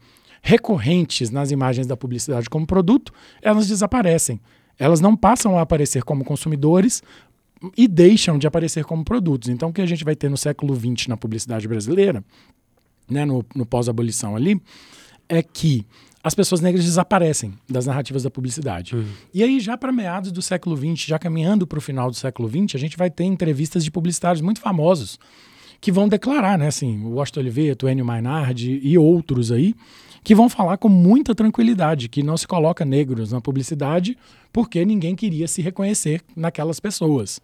recorrentes 0.42 1.32
nas 1.32 1.50
imagens 1.50 1.88
da 1.88 1.98
publicidade 1.98 2.48
como 2.50 2.68
produto, 2.68 3.12
elas 3.42 3.68
desaparecem. 3.68 4.40
Elas 4.78 5.02
não 5.02 5.16
passam 5.16 5.58
a 5.58 5.62
aparecer 5.62 6.04
como 6.04 6.24
consumidores, 6.24 7.02
e 7.76 7.88
deixam 7.88 8.38
de 8.38 8.48
aparecer 8.48 8.84
como 8.84 9.04
produtos. 9.04 9.50
Então, 9.50 9.70
o 9.70 9.74
que 9.74 9.82
a 9.82 9.86
gente 9.86 10.04
vai 10.04 10.16
ter 10.16 10.30
no 10.30 10.38
século 10.38 10.76
XX 10.76 11.08
na 11.08 11.18
publicidade 11.18 11.68
brasileira, 11.68 12.24
né, 13.10 13.26
no, 13.26 13.46
no 13.56 13.66
pós-abolição 13.66 14.36
ali, 14.36 14.60
é 15.28 15.42
que 15.42 15.86
as 16.24 16.34
pessoas 16.34 16.60
negras 16.60 16.84
desaparecem 16.84 17.54
das 17.70 17.86
narrativas 17.86 18.24
da 18.24 18.32
publicidade. 18.32 18.96
Uhum. 18.96 19.06
E 19.34 19.44
aí, 19.44 19.60
já 19.60 19.78
para 19.78 19.92
meados 19.92 20.32
do 20.32 20.42
século 20.42 20.76
XX, 20.76 21.06
já 21.06 21.20
caminhando 21.20 21.68
para 21.68 21.78
o 21.78 21.82
final 21.82 22.10
do 22.10 22.16
século 22.16 22.50
XX, 22.50 22.76
a 22.76 22.80
gente 22.80 22.98
vai 22.98 23.12
ter 23.12 23.26
entrevistas 23.26 23.84
de 23.84 23.92
publicitários 23.92 24.42
muito 24.42 24.60
famosos 24.60 25.20
que 25.80 25.92
vão 25.92 26.08
declarar, 26.08 26.58
né, 26.58 26.68
assim, 26.68 27.00
o 27.04 27.10
Washington 27.10 27.42
Oliveto, 27.42 27.86
o 27.86 27.90
Enio 27.90 28.06
Mainardi 28.06 28.80
e 28.82 28.98
outros 28.98 29.52
aí, 29.52 29.76
que 30.26 30.34
vão 30.34 30.50
falar 30.50 30.78
com 30.78 30.90
muita 30.90 31.36
tranquilidade 31.36 32.10
que 32.10 32.24
não 32.24 32.36
se 32.36 32.48
coloca 32.48 32.84
negros 32.84 33.32
na 33.32 33.40
publicidade 33.40 34.18
porque 34.52 34.84
ninguém 34.84 35.16
queria 35.16 35.48
se 35.48 35.62
reconhecer 35.62 36.20
naquelas 36.36 36.80
pessoas. 36.80 37.40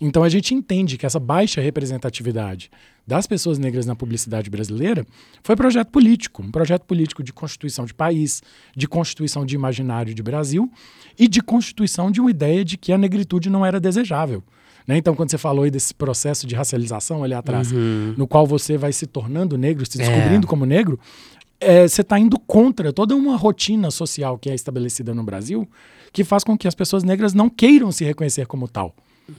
Então 0.00 0.22
a 0.22 0.28
gente 0.28 0.54
entende 0.54 0.96
que 0.96 1.04
essa 1.04 1.18
baixa 1.18 1.60
representatividade 1.60 2.70
das 3.04 3.26
pessoas 3.26 3.58
negras 3.58 3.84
na 3.84 3.96
publicidade 3.96 4.48
brasileira 4.48 5.04
foi 5.42 5.56
projeto 5.56 5.88
político, 5.88 6.40
um 6.40 6.52
projeto 6.52 6.84
político 6.84 7.20
de 7.20 7.32
constituição 7.32 7.84
de 7.84 7.92
país, 7.92 8.44
de 8.76 8.86
constituição 8.86 9.44
de 9.44 9.56
imaginário 9.56 10.14
de 10.14 10.22
Brasil 10.22 10.70
e 11.18 11.26
de 11.26 11.42
constituição 11.42 12.12
de 12.12 12.20
uma 12.20 12.30
ideia 12.30 12.64
de 12.64 12.78
que 12.78 12.92
a 12.92 12.98
negritude 12.98 13.50
não 13.50 13.66
era 13.66 13.80
desejável. 13.80 14.44
Né? 14.86 14.96
Então, 14.96 15.14
quando 15.14 15.30
você 15.30 15.38
falou 15.38 15.64
aí 15.64 15.70
desse 15.70 15.94
processo 15.94 16.46
de 16.46 16.54
racialização 16.54 17.22
ali 17.22 17.34
atrás, 17.34 17.70
uhum. 17.70 18.14
no 18.16 18.26
qual 18.26 18.46
você 18.46 18.78
vai 18.78 18.92
se 18.92 19.06
tornando 19.06 19.58
negro, 19.58 19.84
se 19.84 19.98
descobrindo 19.98 20.46
é. 20.46 20.48
como 20.48 20.64
negro, 20.64 20.98
é, 21.60 21.86
você 21.86 22.00
está 22.00 22.18
indo 22.18 22.38
contra 22.38 22.92
toda 22.92 23.14
uma 23.14 23.36
rotina 23.36 23.90
social 23.90 24.38
que 24.38 24.50
é 24.50 24.54
estabelecida 24.54 25.14
no 25.14 25.22
Brasil, 25.22 25.68
que 26.12 26.24
faz 26.24 26.42
com 26.42 26.56
que 26.56 26.66
as 26.66 26.74
pessoas 26.74 27.04
negras 27.04 27.34
não 27.34 27.48
queiram 27.48 27.92
se 27.92 28.04
reconhecer 28.04 28.46
como 28.46 28.66
tal. 28.66 28.94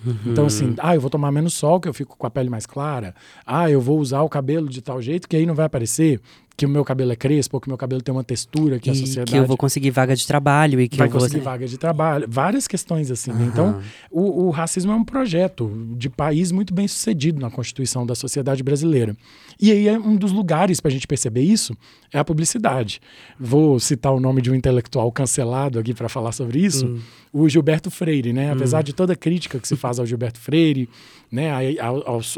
Uhum. 0.06 0.16
Então, 0.28 0.46
assim, 0.46 0.74
ah, 0.78 0.96
eu 0.96 1.02
vou 1.02 1.10
tomar 1.10 1.32
menos 1.32 1.54
sol, 1.54 1.80
que 1.80 1.90
eu 1.90 1.94
fico 1.94 2.16
com 2.18 2.26
a 2.26 2.30
pele 2.30 2.50
mais 2.50 2.66
clara. 2.66 3.14
Ah, 3.46 3.70
eu 3.70 3.82
vou 3.82 4.00
usar 4.00 4.22
o 4.22 4.30
cabelo 4.30 4.70
de 4.70 4.82
tal 4.82 5.02
jeito 5.02 5.28
que 5.28 5.36
aí 5.36 5.46
não 5.46 5.56
vai 5.56 5.66
aparecer 5.66 6.22
que 6.56 6.66
o 6.66 6.70
meu 6.70 6.86
cabelo 6.86 7.12
é 7.12 7.16
crespo, 7.16 7.60
que 7.60 7.68
o 7.68 7.72
meu 7.72 7.78
cabelo 7.78 8.02
tem 8.02 8.14
uma 8.14 8.24
textura 8.24 8.80
que 8.80 8.90
e 8.90 8.92
a 8.92 8.96
sociedade... 8.96 9.32
que 9.32 9.38
eu 9.38 9.46
vou 9.46 9.58
conseguir 9.58 9.90
vaga 9.90 10.16
de 10.16 10.28
trabalho 10.28 10.80
e 10.80 10.88
que 10.88 10.98
vai 10.98 11.08
eu 11.08 11.12
vou... 11.12 11.22
conseguir 11.22 11.42
vaga 11.42 11.66
de 11.66 11.78
trabalho. 11.78 12.28
Várias 12.30 12.68
questões 12.68 13.10
assim. 13.10 13.32
Uhum. 13.32 13.46
Então, 13.48 13.82
o, 14.12 14.46
o, 14.46 14.50
racismo 14.52 14.92
é 14.92 14.96
um 14.96 15.04
projeto 15.04 15.72
de 15.98 16.10
país 16.10 16.52
muito 16.52 16.74
bem 16.74 16.88
sucedido 16.88 17.42
na 17.42 17.50
constituição 17.50 18.06
da 18.06 18.14
sociedade 18.14 18.62
brasileira. 18.62 19.16
E 19.60 19.72
aí, 19.72 19.88
é 19.88 19.98
um 19.98 20.16
dos 20.16 20.32
lugares 20.32 20.80
para 20.80 20.90
a 20.90 20.92
gente 20.92 21.08
perceber 21.08 21.42
isso 21.42 21.76
é 22.14 22.20
a 22.20 22.26
publicidade. 22.26 23.02
Vou 23.40 23.80
citar 23.80 24.14
o 24.14 24.20
nome 24.20 24.42
de 24.42 24.52
um 24.52 24.56
intelectual 24.56 25.10
cancelado 25.12 25.80
aqui 25.80 25.94
para 25.94 26.10
falar 26.10 26.34
sobre 26.34 26.60
isso, 26.60 26.86
uhum. 26.86 27.00
o 27.32 27.50
Gilberto 27.50 27.90
Freire, 27.90 28.34
né? 28.34 28.52
Apesar 28.52 28.80
uhum. 28.80 28.84
de 28.84 28.94
toda 28.94 29.14
a 29.14 29.16
crítica 29.16 29.60
que 29.60 29.68
se 29.68 29.76
faz 29.76 29.98
ao 29.98 30.06
Gilberto 30.06 30.40
Freire, 30.40 30.90
né, 31.32 31.50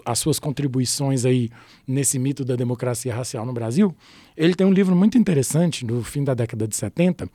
as 0.06 0.20
suas 0.20 0.38
contribuições 0.38 1.26
aí 1.26 1.50
nesse 1.88 2.20
mito 2.20 2.46
da 2.46 2.56
democracia 2.56 3.14
racial 3.14 3.46
no 3.46 3.52
Brasil, 3.52 3.94
ele 4.38 4.54
tem 4.54 4.68
um 4.68 4.72
livro 4.72 4.96
muito 4.96 5.18
interessante 5.18 5.84
do 5.84 6.04
fim 6.04 6.24
da 6.24 6.36
década 6.36 6.68
de 6.68 6.76
70, 6.76 7.28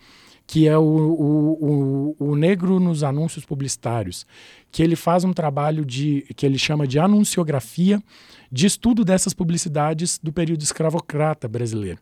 que 0.47 0.67
é 0.67 0.79
o, 0.79 0.83
o, 0.83 2.17
o, 2.21 2.31
o, 2.31 2.37
Negro 2.37 2.81
nos 2.81 3.03
Anúncios 3.03 3.45
Publicitários, 3.45 4.25
que 4.71 4.83
ele 4.83 4.97
faz 4.97 5.25
um 5.25 5.33
trabalho 5.33 5.85
de 5.85 6.25
que 6.37 6.47
ele 6.47 6.59
chama 6.59 6.87
de 6.87 6.99
anunciografia, 6.99 8.03
de 8.51 8.67
estudo 8.67 9.05
dessas 9.05 9.35
publicidades 9.35 10.19
do 10.23 10.33
período 10.33 10.63
escravocrata 10.63 11.47
brasileiro. 11.49 11.99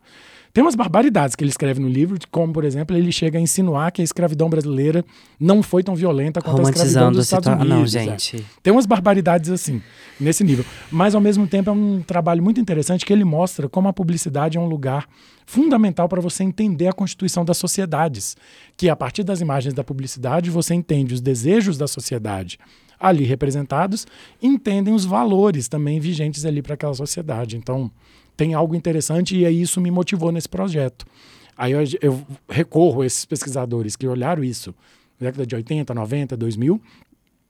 Tem 0.57 0.63
umas 0.63 0.73
barbaridades 0.73 1.35
que 1.35 1.43
ele 1.43 1.51
escreve 1.51 1.79
no 1.79 1.87
livro, 1.87 2.17
como, 2.31 2.51
por 2.51 2.63
exemplo, 2.63 2.97
ele 2.97 3.11
chega 3.11 3.37
a 3.37 3.41
insinuar 3.41 3.91
que 3.91 4.01
a 4.01 4.03
escravidão 4.03 4.49
brasileira 4.49 5.05
não 5.39 5.61
foi 5.61 5.83
tão 5.83 5.95
violenta 5.95 6.41
quanto 6.41 6.65
a 6.65 6.71
escravidão 6.71 7.11
dos 7.11 7.25
Estados 7.25 7.47
Unidos. 7.47 7.69
Não, 7.69 7.85
gente. 7.85 8.37
É. 8.37 8.41
Tem 8.63 8.73
umas 8.73 8.87
barbaridades 8.87 9.51
assim, 9.51 9.81
nesse 10.19 10.43
nível. 10.43 10.65
Mas, 10.91 11.13
ao 11.13 11.21
mesmo 11.21 11.45
tempo, 11.47 11.69
é 11.69 11.73
um 11.73 12.01
trabalho 12.01 12.41
muito 12.41 12.59
interessante 12.59 13.05
que 13.05 13.13
ele 13.13 13.23
mostra 13.23 13.69
como 13.69 13.87
a 13.87 13.93
publicidade 13.93 14.57
é 14.57 14.59
um 14.59 14.67
lugar 14.67 15.07
fundamental 15.45 16.09
para 16.09 16.21
você 16.21 16.43
entender 16.43 16.87
a 16.87 16.93
constituição 16.93 17.45
das 17.45 17.57
sociedades. 17.57 18.35
Que 18.75 18.89
a 18.89 18.95
partir 18.95 19.23
das 19.23 19.41
imagens 19.41 19.75
da 19.75 19.83
publicidade, 19.83 20.49
você 20.49 20.73
entende 20.73 21.13
os 21.13 21.21
desejos 21.21 21.77
da 21.77 21.87
sociedade 21.87 22.57
ali 22.99 23.23
representados, 23.23 24.05
entendem 24.41 24.93
os 24.93 25.05
valores 25.05 25.67
também 25.67 25.99
vigentes 25.99 26.45
ali 26.45 26.61
para 26.61 26.73
aquela 26.73 26.93
sociedade. 26.93 27.57
Então, 27.57 27.91
tem 28.35 28.53
algo 28.53 28.75
interessante 28.75 29.35
e 29.37 29.45
aí 29.45 29.61
isso 29.61 29.81
me 29.81 29.91
motivou 29.91 30.31
nesse 30.31 30.49
projeto. 30.49 31.05
Aí 31.57 31.71
eu, 31.71 31.79
eu 32.01 32.23
recorro 32.47 33.01
a 33.01 33.05
esses 33.05 33.25
pesquisadores 33.25 33.95
que 33.95 34.07
olharam 34.07 34.43
isso 34.43 34.73
na 35.19 35.27
década 35.27 35.45
de 35.45 35.55
80, 35.55 35.93
90, 35.93 36.37
2000 36.37 36.81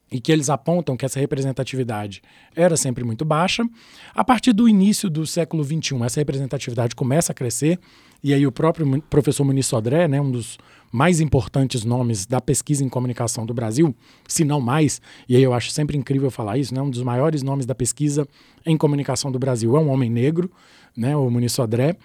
e 0.10 0.22
que 0.22 0.32
eles 0.32 0.50
apontam 0.50 0.96
que 0.96 1.06
essa 1.06 1.20
representatividade 1.20 2.22
era 2.56 2.78
sempre 2.78 3.04
muito 3.04 3.26
baixa. 3.26 3.68
A 4.16 4.24
partir 4.24 4.54
do 4.54 4.68
início 4.68 5.10
do 5.10 5.28
século 5.28 5.64
XXI, 5.64 6.02
essa 6.04 6.20
representatividade 6.22 6.96
começa 6.96 7.34
a 7.34 7.36
crescer, 7.36 7.78
e 8.24 8.34
aí 8.34 8.48
o 8.48 8.52
próprio 8.52 9.02
professor 9.10 9.44
Muniz 9.44 9.68
Sodré, 9.68 10.08
né, 10.08 10.22
um 10.22 10.32
dos 10.32 10.58
mais 10.92 11.20
importantes 11.20 11.84
nomes 11.84 12.26
da 12.26 12.40
pesquisa 12.40 12.84
em 12.84 12.90
comunicação 12.90 13.46
do 13.46 13.54
Brasil, 13.54 13.96
se 14.28 14.44
não 14.44 14.62
mais, 14.62 15.02
e 15.28 15.36
aí 15.36 15.44
eu 15.44 15.54
acho 15.54 15.72
sempre 15.72 15.98
incrível 15.98 16.32
falar 16.32 16.58
isso, 16.58 16.74
né, 16.74 16.82
um 16.82 16.90
dos 16.90 17.04
maiores 17.04 17.44
nomes 17.44 17.66
da 17.66 17.76
pesquisa 17.76 18.28
em 18.66 18.78
comunicação 18.78 19.32
do 19.32 19.40
Brasil 19.40 19.76
é 19.76 19.80
um 19.80 19.90
homem 19.90 20.10
negro, 20.10 20.50
né, 20.96 21.16
o 21.16 21.30
Muniz 21.30 21.54
Sodré, 21.54 21.96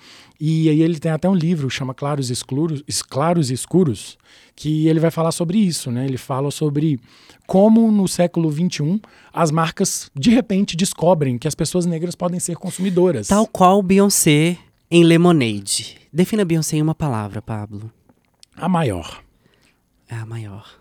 e 0.40 0.68
aí 0.68 0.83
ele 0.83 0.99
tem 0.99 1.11
até 1.11 1.29
um 1.29 1.35
livro 1.35 1.71
chama 1.71 1.95
Claros 1.95 2.29
e 2.29 2.33
Escuros, 2.33 2.83
Claros 3.09 3.51
e 3.51 3.55
Escuros, 3.55 4.18
que 4.55 4.87
ele 4.87 5.01
vai 5.01 5.11
falar 5.11 5.33
sobre 5.33 5.59
isso, 5.59 5.90
né? 5.90 6.05
Ele 6.05 6.18
fala 6.18 6.51
sobre 6.51 7.01
como 7.47 7.90
no 7.90 8.07
século 8.07 8.51
XXI 8.53 9.01
as 9.33 9.51
marcas 9.51 10.11
de 10.14 10.31
repente 10.31 10.77
descobrem 10.77 11.38
que 11.38 11.49
as 11.49 11.55
pessoas 11.55 11.87
negras 11.87 12.14
podem 12.14 12.38
ser 12.38 12.57
consumidoras. 12.57 13.29
Tal 13.29 13.47
qual 13.47 13.83
Beyoncé 13.83 14.59
em 14.90 15.05
Lemonade. 15.05 15.97
Defina 16.12 16.45
Beyoncé 16.45 16.77
em 16.77 16.83
uma 16.83 16.95
palavra, 16.95 17.40
Pablo. 17.40 17.90
A 18.62 18.68
maior. 18.68 19.25
É 20.09 20.14
a 20.14 20.25
maior. 20.25 20.81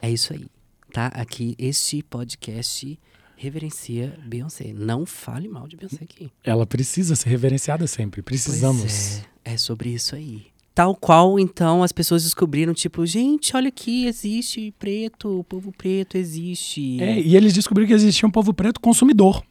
É 0.00 0.10
isso 0.10 0.32
aí, 0.32 0.46
tá? 0.90 1.08
Aqui 1.08 1.54
este 1.58 2.02
podcast 2.02 2.98
reverencia 3.36 4.18
Beyoncé. 4.24 4.72
Não 4.72 5.04
fale 5.04 5.46
mal 5.46 5.68
de 5.68 5.76
Beyoncé 5.76 6.04
aqui. 6.04 6.32
Ela 6.42 6.64
precisa 6.64 7.14
ser 7.14 7.28
reverenciada 7.28 7.86
sempre. 7.86 8.22
Precisamos. 8.22 9.18
É, 9.44 9.52
é 9.52 9.56
sobre 9.58 9.90
isso 9.90 10.14
aí. 10.16 10.46
Tal 10.74 10.96
qual, 10.96 11.38
então, 11.38 11.82
as 11.82 11.92
pessoas 11.92 12.24
descobriram, 12.24 12.72
tipo, 12.72 13.04
gente, 13.04 13.54
olha 13.54 13.68
aqui, 13.68 14.06
existe 14.06 14.72
preto, 14.78 15.40
o 15.40 15.44
povo 15.44 15.70
preto 15.70 16.16
existe. 16.16 16.98
É, 16.98 17.20
e 17.20 17.36
eles 17.36 17.52
descobriram 17.52 17.88
que 17.88 17.92
existia 17.92 18.26
um 18.26 18.32
povo 18.32 18.54
preto 18.54 18.80
consumidor. 18.80 19.44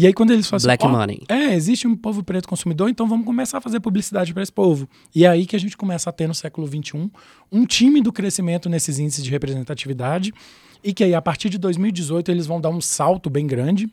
E 0.00 0.06
aí, 0.06 0.12
quando 0.12 0.30
eles 0.30 0.46
falam 0.46 0.62
Black 0.62 0.86
assim, 0.86 0.94
money. 0.94 1.22
É, 1.28 1.54
existe 1.54 1.88
um 1.88 1.96
povo 1.96 2.22
preto 2.22 2.48
consumidor, 2.48 2.88
então 2.88 3.08
vamos 3.08 3.26
começar 3.26 3.58
a 3.58 3.60
fazer 3.60 3.80
publicidade 3.80 4.32
para 4.32 4.44
esse 4.44 4.52
povo. 4.52 4.88
E 5.12 5.24
é 5.24 5.28
aí 5.28 5.44
que 5.44 5.56
a 5.56 5.58
gente 5.58 5.76
começa 5.76 6.08
a 6.08 6.12
ter 6.12 6.28
no 6.28 6.34
século 6.34 6.68
XXI 6.68 7.10
um 7.50 7.66
time 7.66 8.00
do 8.00 8.12
crescimento 8.12 8.68
nesses 8.68 9.00
índices 9.00 9.24
de 9.24 9.30
representatividade 9.32 10.32
e 10.84 10.94
que 10.94 11.02
aí, 11.02 11.16
a 11.16 11.20
partir 11.20 11.48
de 11.48 11.58
2018, 11.58 12.30
eles 12.30 12.46
vão 12.46 12.60
dar 12.60 12.68
um 12.68 12.80
salto 12.80 13.28
bem 13.28 13.44
grande 13.44 13.92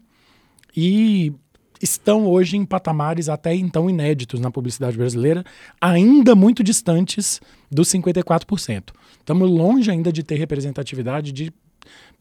e 0.77 1.33
estão 1.81 2.27
hoje 2.27 2.55
em 2.55 2.65
patamares 2.65 3.27
até 3.27 3.55
então 3.55 3.89
inéditos 3.89 4.39
na 4.39 4.51
publicidade 4.51 4.95
brasileira, 4.95 5.43
ainda 5.81 6.35
muito 6.35 6.63
distantes 6.63 7.41
dos 7.71 7.87
54%. 7.87 8.91
Estamos 9.21 9.49
longe 9.49 9.89
ainda 9.89 10.13
de 10.13 10.21
ter 10.21 10.35
representatividade 10.35 11.31
de, 11.31 11.51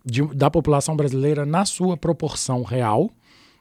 de, 0.02 0.22
da 0.34 0.50
população 0.50 0.96
brasileira 0.96 1.44
na 1.44 1.66
sua 1.66 1.98
proporção 1.98 2.62
real 2.62 3.10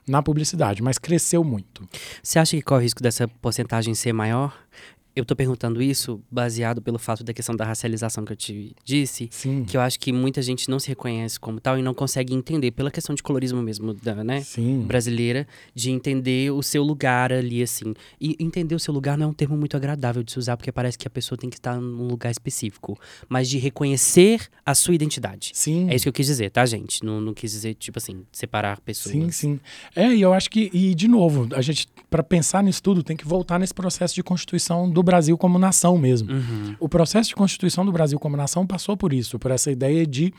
na 0.06 0.22
publicidade, 0.22 0.82
mas 0.82 0.98
cresceu 0.98 1.42
muito. 1.42 1.86
Você 2.22 2.38
acha 2.38 2.56
que 2.56 2.62
corre 2.62 2.80
o 2.80 2.82
risco 2.82 3.02
dessa 3.02 3.26
porcentagem 3.26 3.94
ser 3.94 4.12
maior? 4.12 4.56
Eu 5.16 5.22
estou 5.22 5.36
perguntando 5.36 5.80
isso 5.80 6.20
baseado 6.28 6.82
pelo 6.82 6.98
fato 6.98 7.22
da 7.22 7.32
questão 7.32 7.54
da 7.54 7.64
racialização 7.64 8.24
que 8.24 8.32
eu 8.32 8.36
te 8.36 8.74
disse, 8.84 9.28
Sim. 9.30 9.64
que 9.64 9.76
eu 9.76 9.80
acho 9.80 9.98
que 10.00 10.12
muita 10.12 10.42
gente 10.42 10.68
não 10.68 10.80
se 10.80 10.88
reconhece 10.88 11.38
como 11.38 11.60
tal 11.60 11.78
e 11.78 11.82
não 11.82 11.94
consegue 11.94 12.34
entender 12.34 12.72
pela 12.72 12.90
questão 12.90 13.14
de 13.14 13.22
colorismo 13.22 13.62
mesmo 13.62 13.94
da, 13.94 14.24
né, 14.24 14.40
Sim. 14.40 14.80
brasileira, 14.82 15.46
de 15.72 15.90
entender 15.90 16.50
o 16.50 16.62
seu 16.62 16.82
lugar 16.82 17.32
ali 17.32 17.62
assim. 17.62 17.94
E 18.20 18.36
entender 18.40 18.74
o 18.74 18.78
seu 18.80 18.92
lugar 18.92 19.16
não 19.16 19.26
é 19.26 19.28
um 19.28 19.32
termo 19.32 19.56
muito 19.56 19.76
agradável 19.76 20.22
de 20.24 20.32
se 20.32 20.38
usar 20.38 20.56
porque 20.56 20.72
parece 20.72 20.98
que 20.98 21.06
a 21.06 21.10
pessoa 21.10 21.38
tem 21.38 21.48
que 21.48 21.56
estar 21.56 21.80
num 21.80 22.08
lugar 22.08 22.32
específico, 22.32 22.98
mas 23.28 23.48
de 23.48 23.58
reconhecer 23.58 24.48
a 24.66 24.74
sua 24.74 24.96
identidade. 24.96 25.52
Sim. 25.54 25.88
É 25.88 25.94
isso 25.94 26.04
que 26.04 26.08
eu 26.08 26.12
quis 26.12 26.26
dizer, 26.26 26.50
tá, 26.50 26.66
gente? 26.66 27.04
Não, 27.04 27.20
não 27.20 27.32
quis 27.32 27.52
dizer 27.52 27.74
tipo 27.74 27.98
assim, 27.98 28.24
separar 28.32 28.80
pessoas. 28.80 29.14
Sim, 29.14 29.30
sim. 29.30 29.60
É, 29.94 30.12
e 30.12 30.20
eu 30.20 30.32
acho 30.32 30.50
que, 30.50 30.70
e 30.72 30.92
de 30.92 31.06
novo, 31.06 31.48
a 31.54 31.62
gente, 31.62 31.86
para 32.10 32.22
pensar 32.24 32.64
nisso 32.64 32.82
tudo, 32.82 33.04
tem 33.04 33.16
que 33.16 33.24
voltar 33.24 33.60
nesse 33.60 33.74
processo 33.74 34.12
de 34.12 34.22
constituição 34.22 34.90
do 34.90 35.03
Brasil 35.04 35.36
como 35.38 35.58
nação 35.58 35.96
mesmo. 35.98 36.32
Uhum. 36.32 36.76
O 36.80 36.88
processo 36.88 37.28
de 37.28 37.34
constituição 37.34 37.84
do 37.84 37.92
Brasil 37.92 38.18
como 38.18 38.36
nação 38.36 38.66
passou 38.66 38.96
por 38.96 39.12
isso, 39.12 39.38
por 39.38 39.50
essa 39.50 39.70
ideia 39.70 40.06
de. 40.06 40.32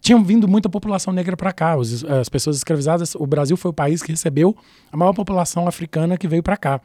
Tinham 0.00 0.22
vindo 0.22 0.46
muita 0.46 0.68
população 0.68 1.12
negra 1.12 1.36
para 1.36 1.52
cá, 1.52 1.76
os, 1.76 2.04
as 2.04 2.28
pessoas 2.28 2.56
escravizadas. 2.56 3.14
O 3.16 3.26
Brasil 3.26 3.56
foi 3.56 3.70
o 3.70 3.74
país 3.74 4.02
que 4.02 4.12
recebeu 4.12 4.56
a 4.92 4.96
maior 4.96 5.12
população 5.12 5.66
africana 5.66 6.16
que 6.16 6.28
veio 6.28 6.42
para 6.42 6.56
cá. 6.56 6.80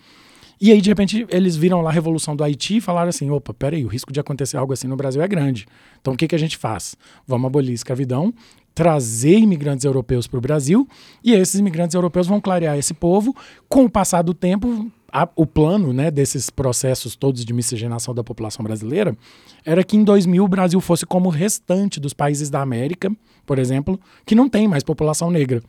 E 0.59 0.71
aí, 0.71 0.79
de 0.79 0.89
repente, 0.89 1.25
eles 1.29 1.55
viram 1.55 1.81
lá 1.81 1.89
a 1.89 1.93
Revolução 1.93 2.35
do 2.35 2.43
Haiti 2.43 2.77
e 2.77 2.81
falaram 2.81 3.09
assim: 3.09 3.29
opa, 3.29 3.53
peraí, 3.53 3.83
o 3.83 3.87
risco 3.87 4.13
de 4.13 4.19
acontecer 4.19 4.57
algo 4.57 4.73
assim 4.73 4.87
no 4.87 4.95
Brasil 4.95 5.21
é 5.21 5.27
grande. 5.27 5.67
Então, 5.99 6.13
o 6.13 6.17
que, 6.17 6.27
que 6.27 6.35
a 6.35 6.39
gente 6.39 6.57
faz? 6.57 6.95
Vamos 7.27 7.47
abolir 7.47 7.71
a 7.71 7.73
escravidão, 7.73 8.33
trazer 8.73 9.39
imigrantes 9.39 9.85
europeus 9.85 10.25
para 10.25 10.37
o 10.37 10.41
Brasil, 10.41 10.87
e 11.23 11.33
esses 11.33 11.59
imigrantes 11.59 11.95
europeus 11.95 12.27
vão 12.27 12.39
clarear 12.39 12.77
esse 12.77 12.93
povo. 12.93 13.35
Com 13.67 13.85
o 13.85 13.89
passar 13.89 14.21
do 14.21 14.33
tempo, 14.33 14.89
a, 15.13 15.29
o 15.35 15.45
plano 15.45 15.93
né, 15.93 16.09
desses 16.09 16.49
processos 16.49 17.15
todos 17.15 17.45
de 17.45 17.53
miscigenação 17.53 18.15
da 18.15 18.23
população 18.23 18.63
brasileira 18.63 19.15
era 19.63 19.83
que 19.83 19.95
em 19.95 20.03
2000 20.03 20.43
o 20.43 20.47
Brasil 20.47 20.81
fosse 20.81 21.05
como 21.05 21.29
o 21.29 21.31
restante 21.31 21.99
dos 21.99 22.15
países 22.15 22.49
da 22.49 22.61
América, 22.61 23.15
por 23.45 23.59
exemplo, 23.59 23.99
que 24.25 24.33
não 24.33 24.49
tem 24.49 24.67
mais 24.67 24.83
população 24.83 25.29
negra. 25.29 25.61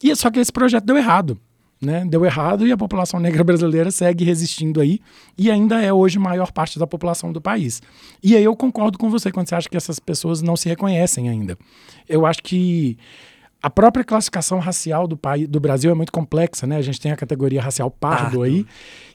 E 0.00 0.14
só 0.14 0.30
que 0.30 0.38
esse 0.38 0.52
projeto 0.52 0.84
deu 0.84 0.96
errado. 0.96 1.36
Né? 1.80 2.04
Deu 2.04 2.24
errado 2.24 2.64
e 2.64 2.70
a 2.70 2.76
população 2.76 3.18
negra 3.18 3.42
brasileira 3.42 3.90
segue 3.90 4.24
resistindo 4.24 4.80
aí 4.80 5.00
e 5.36 5.50
ainda 5.50 5.82
é 5.82 5.92
hoje 5.92 6.16
maior 6.16 6.52
parte 6.52 6.78
da 6.78 6.86
população 6.86 7.32
do 7.32 7.40
país. 7.40 7.82
E 8.22 8.36
aí 8.36 8.44
eu 8.44 8.54
concordo 8.54 8.96
com 8.96 9.10
você 9.10 9.32
quando 9.32 9.48
você 9.48 9.56
acha 9.56 9.68
que 9.68 9.76
essas 9.76 9.98
pessoas 9.98 10.40
não 10.40 10.54
se 10.54 10.68
reconhecem 10.68 11.28
ainda. 11.28 11.58
Eu 12.08 12.24
acho 12.24 12.40
que 12.44 12.96
a 13.62 13.70
própria 13.70 14.04
classificação 14.04 14.58
racial 14.58 15.06
do, 15.06 15.16
país, 15.16 15.46
do 15.46 15.60
Brasil 15.60 15.90
é 15.90 15.94
muito 15.94 16.10
complexa, 16.10 16.66
né? 16.66 16.76
A 16.76 16.82
gente 16.82 17.00
tem 17.00 17.12
a 17.12 17.16
categoria 17.16 17.62
racial 17.62 17.90
pardo, 17.90 18.38
Pardo. 18.38 18.42
aí, 18.42 18.66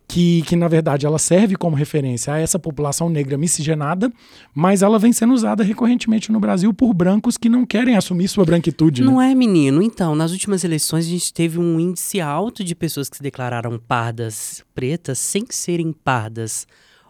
que, 0.08 0.42
que 0.44 0.56
na 0.56 0.70
verdade 0.70 1.06
ela 1.06 1.20
serve 1.20 1.56
como 1.58 1.76
referência 1.76 2.34
a 2.34 2.40
essa 2.40 2.58
população 2.58 3.10
negra 3.10 3.38
miscigenada, 3.38 4.12
mas 4.56 4.82
ela 4.82 4.98
vem 4.98 5.12
sendo 5.12 5.34
usada 5.34 5.64
recorrentemente 5.64 6.32
no 6.32 6.40
Brasil 6.40 6.74
por 6.74 6.94
brancos 6.94 7.36
que 7.36 7.50
não 7.50 7.66
querem 7.66 7.98
assumir 7.98 8.30
sua 8.30 8.46
branquitude. 8.46 9.02
né? 9.02 9.08
Não 9.08 9.22
é, 9.22 9.36
menino? 9.36 9.82
Então, 9.82 10.16
nas 10.16 10.32
últimas 10.32 10.64
eleições 10.64 11.06
a 11.06 11.10
gente 11.10 11.34
teve 11.34 11.60
um 11.60 11.78
índice 11.78 12.22
alto 12.22 12.64
de 12.64 12.74
pessoas 12.74 13.10
que 13.10 13.18
se 13.18 13.24
declararam 13.24 13.78
pardas 13.78 14.64
pretas 14.74 15.20
sem 15.20 15.46
serem 15.50 15.92
pardas 15.92 16.66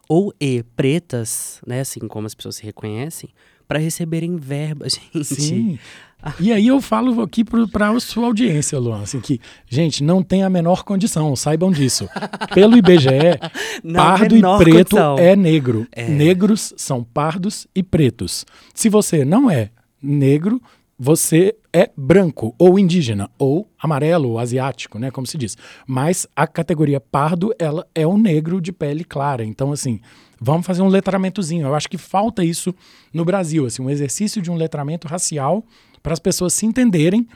ou 0.10 0.34
e 0.40 0.64
pretas, 0.76 1.62
né? 1.68 1.82
Assim 1.82 2.00
como 2.08 2.26
as 2.26 2.34
pessoas 2.34 2.56
se 2.56 2.64
reconhecem, 2.64 3.30
para 3.68 3.78
receberem 3.78 4.38
verba, 4.38 4.88
gente. 4.90 5.24
Sim. 5.26 5.80
E 6.40 6.52
aí 6.52 6.68
eu 6.68 6.80
falo 6.82 7.22
aqui 7.22 7.44
para 7.44 7.90
a 7.90 8.00
sua 8.00 8.26
audiência, 8.28 8.80
Luan, 8.80 9.02
assim, 9.02 9.20
que, 9.20 9.40
gente, 9.68 10.04
não 10.04 10.22
tem 10.24 10.44
a 10.44 10.50
menor 10.50 10.84
condição, 10.84 11.36
saibam 11.36 11.72
disso. 11.72 12.08
Pelo 12.54 12.78
IBGE, 12.78 13.40
Não, 13.84 13.96
pardo 13.96 14.36
e 14.36 14.42
preto 14.42 14.96
condição. 14.96 15.18
é 15.18 15.36
negro. 15.36 15.88
É. 15.92 16.08
Negros 16.08 16.74
são 16.78 17.04
pardos 17.04 17.68
e 17.74 17.82
pretos. 17.84 18.46
Se 18.74 18.90
você 18.90 19.26
não 19.26 19.50
é 19.50 19.70
negro, 20.02 20.62
você 21.00 21.56
é 21.72 21.92
branco 21.96 22.56
ou 22.58 22.80
indígena 22.80 23.30
ou 23.38 23.70
amarelo 23.80 24.30
ou 24.30 24.40
asiático, 24.40 24.98
né, 24.98 25.12
como 25.12 25.28
se 25.28 25.38
diz. 25.38 25.56
Mas 25.86 26.26
a 26.36 26.48
categoria 26.48 27.00
pardo, 27.00 27.54
ela 27.60 27.86
é 27.94 28.06
um 28.08 28.18
negro 28.18 28.60
de 28.60 28.72
pele 28.72 29.04
clara. 29.04 29.46
Então, 29.46 29.72
assim, 29.72 30.00
vamos 30.42 30.66
fazer 30.66 30.82
um 30.82 30.88
letramentozinho. 30.88 31.68
Eu 31.68 31.76
acho 31.76 31.88
que 31.88 31.98
falta 31.98 32.44
isso 32.44 32.74
no 33.14 33.24
Brasil, 33.24 33.66
assim, 33.66 33.84
um 33.84 33.90
exercício 33.90 34.42
de 34.42 34.50
um 34.50 34.56
letramento 34.56 35.08
racial 35.08 35.64
para 36.02 36.14
as 36.14 36.20
pessoas 36.20 36.54
se 36.54 36.66
entenderem. 36.66 37.28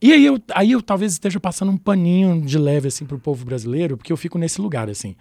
E 0.00 0.12
aí 0.12 0.24
eu, 0.24 0.38
aí 0.52 0.72
eu 0.72 0.82
talvez 0.82 1.12
esteja 1.12 1.40
passando 1.40 1.70
um 1.70 1.76
paninho 1.76 2.40
de 2.42 2.58
leve 2.58 2.88
assim 2.88 3.04
para 3.04 3.16
o 3.16 3.20
povo 3.20 3.44
brasileiro, 3.44 3.96
porque 3.96 4.12
eu 4.12 4.16
fico 4.16 4.38
nesse 4.38 4.60
lugar 4.60 4.88
assim. 4.88 5.16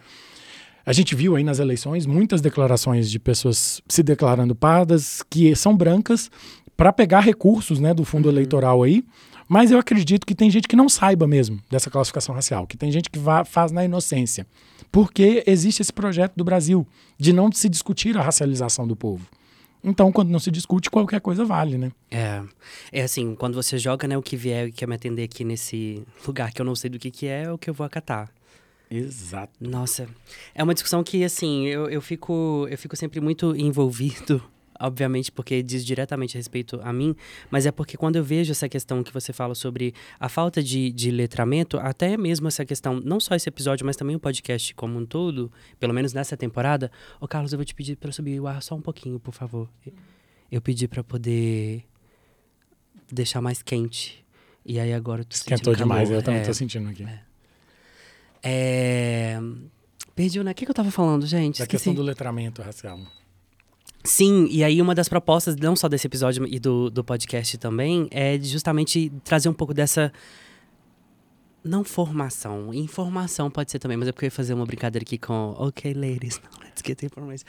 A 0.85 0.91
gente 0.91 1.15
viu 1.15 1.35
aí 1.35 1.43
nas 1.43 1.59
eleições 1.59 2.05
muitas 2.05 2.41
declarações 2.41 3.09
de 3.09 3.17
pessoas 3.17 3.81
se 3.87 4.03
declarando 4.03 4.53
pardas 4.53 5.23
que 5.29 5.55
são 5.55 5.77
brancas 5.77 6.29
para 6.75 6.91
pegar 6.91 7.21
recursos 7.21 7.79
né, 7.79 7.93
do 7.93 8.03
fundo 8.03 8.27
eleitoral 8.27 8.83
aí. 8.83 9.05
Mas 9.47 9.71
eu 9.71 9.77
acredito 9.77 10.25
que 10.25 10.35
tem 10.35 10.49
gente 10.49 10.67
que 10.67 10.75
não 10.75 10.89
saiba 10.89 11.27
mesmo 11.27 11.59
dessa 11.69 11.89
classificação 11.89 12.33
racial, 12.33 12.65
que 12.65 12.75
tem 12.75 12.91
gente 12.91 13.09
que 13.09 13.19
vá, 13.19 13.45
faz 13.45 13.71
na 13.71 13.85
inocência. 13.85 14.47
Porque 14.91 15.43
existe 15.47 15.81
esse 15.81 15.93
projeto 15.93 16.33
do 16.35 16.43
Brasil 16.43 16.85
de 17.17 17.31
não 17.31 17.51
se 17.51 17.69
discutir 17.69 18.17
a 18.17 18.21
racialização 18.21 18.87
do 18.87 18.95
povo. 18.95 19.25
Então, 19.83 20.11
quando 20.11 20.29
não 20.29 20.39
se 20.39 20.49
discute, 20.49 20.89
qualquer 20.89 21.19
coisa 21.19 21.43
vale, 21.43 21.77
né? 21.77 21.91
É, 22.09 22.41
é 22.91 23.01
assim, 23.03 23.35
quando 23.35 23.55
você 23.55 23.77
joga, 23.77 24.07
né, 24.07 24.17
o 24.17 24.21
que 24.21 24.37
vier 24.37 24.67
e 24.67 24.71
quer 24.71 24.87
me 24.87 24.95
atender 24.95 25.23
aqui 25.23 25.43
nesse 25.43 26.05
lugar 26.25 26.53
que 26.53 26.61
eu 26.61 26.65
não 26.65 26.75
sei 26.75 26.89
do 26.89 26.97
que 26.97 27.11
que 27.11 27.27
é, 27.27 27.43
é 27.43 27.51
o 27.51 27.57
que 27.57 27.69
eu 27.69 27.73
vou 27.73 27.85
acatar. 27.85 28.29
Exato. 28.89 29.51
Nossa, 29.59 30.07
é 30.53 30.63
uma 30.63 30.73
discussão 30.73 31.03
que, 31.03 31.23
assim, 31.23 31.65
eu, 31.67 31.89
eu, 31.89 32.01
fico, 32.01 32.67
eu 32.69 32.77
fico 32.77 32.95
sempre 32.95 33.19
muito 33.19 33.55
envolvido, 33.55 34.41
obviamente, 34.85 35.31
porque 35.31 35.63
diz 35.63 35.85
diretamente 35.85 36.35
a 36.35 36.39
respeito 36.39 36.79
a 36.83 36.91
mim, 36.93 37.15
mas 37.49 37.65
é 37.65 37.71
porque 37.71 37.95
quando 37.97 38.15
eu 38.17 38.23
vejo 38.23 38.51
essa 38.51 38.67
questão 38.69 39.01
que 39.03 39.13
você 39.13 39.31
fala 39.33 39.55
sobre 39.55 39.93
a 40.19 40.27
falta 40.29 40.61
de, 40.61 40.91
de 40.91 41.09
letramento, 41.11 41.77
até 41.77 42.17
mesmo 42.17 42.47
essa 42.47 42.65
questão, 42.65 42.99
não 42.99 43.19
só 43.19 43.35
esse 43.35 43.47
episódio, 43.49 43.85
mas 43.85 43.95
também 43.95 44.15
o 44.15 44.19
podcast 44.19 44.73
como 44.75 44.99
um 44.99 45.05
todo, 45.05 45.51
pelo 45.79 45.93
menos 45.93 46.13
nessa 46.13 46.35
temporada. 46.37 46.91
Ô, 47.19 47.27
Carlos, 47.27 47.51
eu 47.53 47.57
vou 47.57 47.65
te 47.65 47.73
pedir 47.73 47.95
para 47.95 48.11
subir 48.11 48.39
o 48.39 48.47
ar 48.47 48.61
só 48.61 48.75
um 48.75 48.81
pouquinho, 48.81 49.19
por 49.19 49.33
favor. 49.33 49.69
Eu 50.51 50.61
pedi 50.61 50.87
para 50.87 51.03
poder 51.03 51.83
deixar 53.11 53.41
mais 53.41 53.61
quente. 53.61 54.23
E 54.65 54.79
aí 54.79 54.93
agora 54.93 55.21
eu 55.21 55.25
tô 55.25 55.35
sentindo 55.35 55.53
Esquentou 55.55 55.75
demais, 55.75 56.07
calor. 56.09 56.19
eu 56.21 56.23
também 56.23 56.41
É. 56.41 56.43
tô 56.45 56.53
sentindo 56.53 56.89
aqui. 56.89 57.05
É... 58.41 59.39
Perdi, 60.15 60.43
né? 60.43 60.51
O 60.51 60.53
que, 60.55 60.65
que 60.65 60.71
eu 60.71 60.75
tava 60.75 60.91
falando, 60.91 61.25
gente? 61.25 61.57
Da 61.59 61.63
Esqueci. 61.63 61.85
questão 61.85 61.93
do 61.93 62.03
letramento 62.03 62.61
racial. 62.61 62.99
Sim, 64.05 64.47
e 64.49 64.63
aí 64.63 64.81
uma 64.81 64.93
das 64.93 65.07
propostas, 65.07 65.55
não 65.55 65.75
só 65.75 65.87
desse 65.87 66.07
episódio 66.07 66.45
e 66.45 66.59
do, 66.59 66.89
do 66.89 67.03
podcast 67.03 67.57
também, 67.57 68.07
é 68.11 68.37
justamente 68.37 69.11
trazer 69.23 69.47
um 69.47 69.53
pouco 69.53 69.73
dessa. 69.73 70.11
Não 71.63 71.83
formação, 71.83 72.73
informação 72.73 73.49
pode 73.49 73.71
ser 73.71 73.79
também, 73.79 73.95
mas 73.95 74.09
é 74.09 74.11
porque 74.11 74.25
eu 74.25 74.27
ia 74.27 74.31
fazer 74.31 74.53
uma 74.53 74.65
brincadeira 74.65 75.03
aqui 75.03 75.17
com. 75.17 75.55
Ok, 75.57 75.93
ladies, 75.93 76.41
now 76.43 76.61
let's 76.61 76.81
get 76.85 77.01
information. 77.03 77.45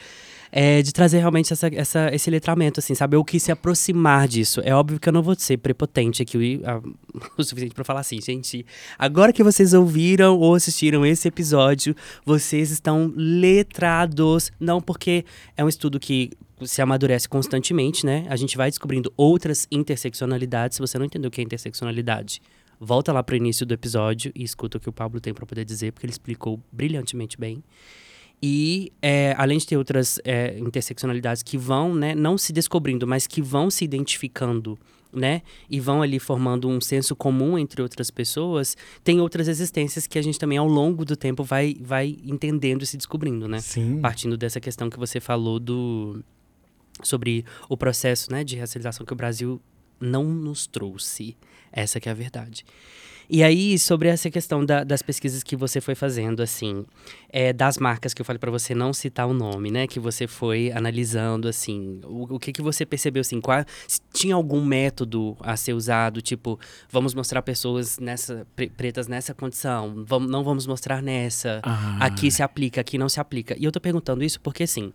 É 0.53 0.83
de 0.83 0.93
trazer 0.93 1.19
realmente 1.19 1.53
essa, 1.53 1.67
essa, 1.75 2.15
esse 2.15 2.31
letramento, 2.31 2.79
assim, 2.79 2.95
saber 2.95 3.17
o 3.17 3.25
que 3.25 3.41
se 3.41 3.51
aproximar 3.51 4.29
disso. 4.29 4.61
É 4.65 4.73
óbvio 4.73 5.01
que 5.01 5.09
eu 5.09 5.13
não 5.13 5.21
vou 5.21 5.35
ser 5.35 5.57
prepotente 5.57 6.23
aqui 6.23 6.63
o 7.37 7.43
suficiente 7.43 7.75
pra 7.75 7.83
falar 7.83 8.01
assim, 8.01 8.21
gente. 8.21 8.65
Agora 8.97 9.33
que 9.33 9.43
vocês 9.43 9.75
ouviram 9.75 10.39
ou 10.39 10.55
assistiram 10.55 11.05
esse 11.05 11.27
episódio, 11.27 11.97
vocês 12.25 12.71
estão 12.71 13.13
letrados. 13.17 14.53
Não 14.61 14.81
porque 14.81 15.25
é 15.57 15.65
um 15.65 15.69
estudo 15.69 15.99
que 15.99 16.31
se 16.63 16.81
amadurece 16.81 17.29
constantemente, 17.29 18.07
né? 18.07 18.27
A 18.29 18.37
gente 18.37 18.57
vai 18.57 18.71
descobrindo 18.71 19.13
outras 19.17 19.67
interseccionalidades. 19.71 20.77
Se 20.77 20.81
você 20.81 20.99
não 20.99 21.07
entendeu 21.07 21.29
o 21.29 21.31
que 21.31 21.41
é 21.41 21.45
interseccionalidade, 21.45 22.41
volta 22.81 23.13
lá 23.13 23.23
pro 23.23 23.37
início 23.37 23.65
do 23.65 23.75
episódio 23.75 24.33
e 24.35 24.43
escuta 24.43 24.79
o 24.79 24.81
que 24.81 24.89
o 24.89 24.93
Pablo 24.93 25.21
tem 25.21 25.33
para 25.33 25.47
poder 25.47 25.65
dizer, 25.65 25.93
porque 25.93 26.07
ele 26.07 26.13
explicou 26.13 26.61
brilhantemente 26.73 27.39
bem. 27.39 27.63
E 28.43 28.93
é, 29.01 29.35
além 29.39 29.59
de 29.59 29.67
ter 29.67 29.77
outras 29.77 30.19
é, 30.25 30.59
interseccionalidades 30.59 31.43
que 31.43 31.57
vão, 31.57 31.95
né, 31.95 32.15
não 32.15 32.37
se 32.37 32.53
descobrindo, 32.53 33.07
mas 33.07 33.27
que 33.27 33.41
vão 33.41 33.71
se 33.71 33.85
identificando, 33.85 34.79
né, 35.13 35.43
e 35.71 35.79
vão 35.79 36.03
ali 36.03 36.19
formando 36.19 36.69
um 36.69 36.81
senso 36.81 37.15
comum 37.15 37.57
entre 37.57 37.81
outras 37.81 38.11
pessoas, 38.11 38.77
tem 39.03 39.21
outras 39.21 39.49
existências 39.49 40.07
que 40.07 40.19
a 40.19 40.23
gente 40.23 40.39
também 40.39 40.59
ao 40.59 40.67
longo 40.67 41.05
do 41.05 41.17
tempo 41.17 41.45
vai, 41.45 41.77
vai 41.81 42.19
entendendo 42.25 42.83
e 42.83 42.87
se 42.87 42.97
descobrindo, 42.97 43.47
né? 43.49 43.61
Sim. 43.61 44.01
partindo 44.01 44.37
dessa 44.37 44.61
questão 44.61 44.91
que 44.91 44.99
você 44.99 45.21
falou 45.21 45.59
do 45.59 46.23
sobre 47.03 47.45
o 47.69 47.77
processo 47.77 48.31
né, 48.31 48.45
de 48.45 48.57
racialização 48.57 49.05
que 49.07 49.13
o 49.13 49.17
Brasil 49.17 49.61
não 50.01 50.25
nos 50.25 50.67
trouxe. 50.67 51.37
Essa 51.75 51.99
que 52.01 52.09
é 52.09 52.13
a 52.13 52.15
verdade. 52.15 52.65
E 53.29 53.43
aí, 53.43 53.79
sobre 53.79 54.09
essa 54.11 54.31
questão 54.31 54.63
da- 54.67 54.85
das 54.85 55.01
pesquisas 55.01 55.43
que 55.43 55.57
você 55.57 55.81
foi 55.81 55.95
fazendo, 55.95 56.43
assim, 56.43 56.85
é, 57.31 57.55
das 57.55 57.79
marcas 57.79 58.13
que 58.13 58.21
eu 58.21 58.25
falei 58.25 58.39
pra 58.39 58.51
você 58.51 58.75
não 58.75 58.93
citar 58.93 59.27
o 59.27 59.33
nome, 59.33 59.71
né? 59.71 59.87
Que 59.87 59.99
você 59.99 60.27
foi 60.27 60.71
analisando, 60.73 61.49
assim, 61.49 62.01
o, 62.05 62.35
o 62.35 62.39
que 62.39 62.53
que 62.53 62.61
você 62.61 62.85
percebeu, 62.85 63.23
assim, 63.23 63.41
qual, 63.41 63.65
se 63.89 63.99
tinha 64.13 64.35
algum 64.35 64.63
método 64.63 65.39
a 65.41 65.57
ser 65.57 65.73
usado, 65.73 66.21
tipo, 66.21 66.61
vamos 66.91 67.15
mostrar 67.15 67.41
pessoas 67.41 67.99
nessa, 67.99 68.47
pre- 68.55 68.69
pretas 68.69 69.09
nessa 69.09 69.33
condição, 69.33 70.05
vamos, 70.07 70.31
não 70.31 70.45
vamos 70.45 70.67
mostrar 70.67 71.01
nessa, 71.03 71.63
Ah, 71.65 72.05
aqui 72.05 72.31
se 72.31 72.43
aplica, 72.43 72.83
aqui 72.83 72.99
não 72.99 73.09
se 73.09 73.19
aplica. 73.21 73.57
E 73.59 73.65
eu 73.65 73.73
tô 73.73 73.81
perguntando 73.81 74.23
isso 74.23 74.39
porque, 74.39 74.65
assim, 74.65 74.93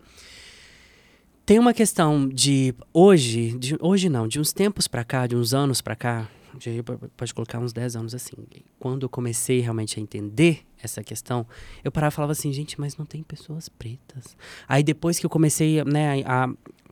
tem 1.45 1.57
uma 1.57 1.73
questão 1.73 2.27
de 2.29 2.75
hoje, 2.93 3.57
de, 3.57 3.75
hoje 3.79 4.07
não, 4.07 4.27
de 4.27 4.39
uns 4.39 4.53
tempos 4.53 4.87
pra 4.87 5.03
cá, 5.03 5.25
de 5.25 5.35
uns 5.35 5.51
anos 5.53 5.81
pra 5.81 5.95
cá, 5.95 6.29
de, 6.59 6.83
pode 7.15 7.33
colocar 7.33 7.59
uns 7.59 7.73
10 7.73 7.95
anos 7.95 8.13
assim. 8.13 8.35
Quando 8.79 9.03
eu 9.03 9.09
comecei 9.09 9.59
realmente 9.59 9.99
a 9.99 10.01
entender 10.01 10.65
essa 10.81 11.03
questão, 11.03 11.45
eu 11.83 11.91
parava 11.91 12.13
e 12.13 12.15
falava 12.15 12.31
assim, 12.31 12.51
gente, 12.53 12.79
mas 12.79 12.97
não 12.97 13.05
tem 13.05 13.23
pessoas 13.23 13.69
pretas. 13.69 14.37
Aí 14.67 14.83
depois 14.83 15.19
que 15.19 15.25
eu 15.25 15.29
comecei 15.29 15.83
né, 15.83 16.23
a 16.25 16.49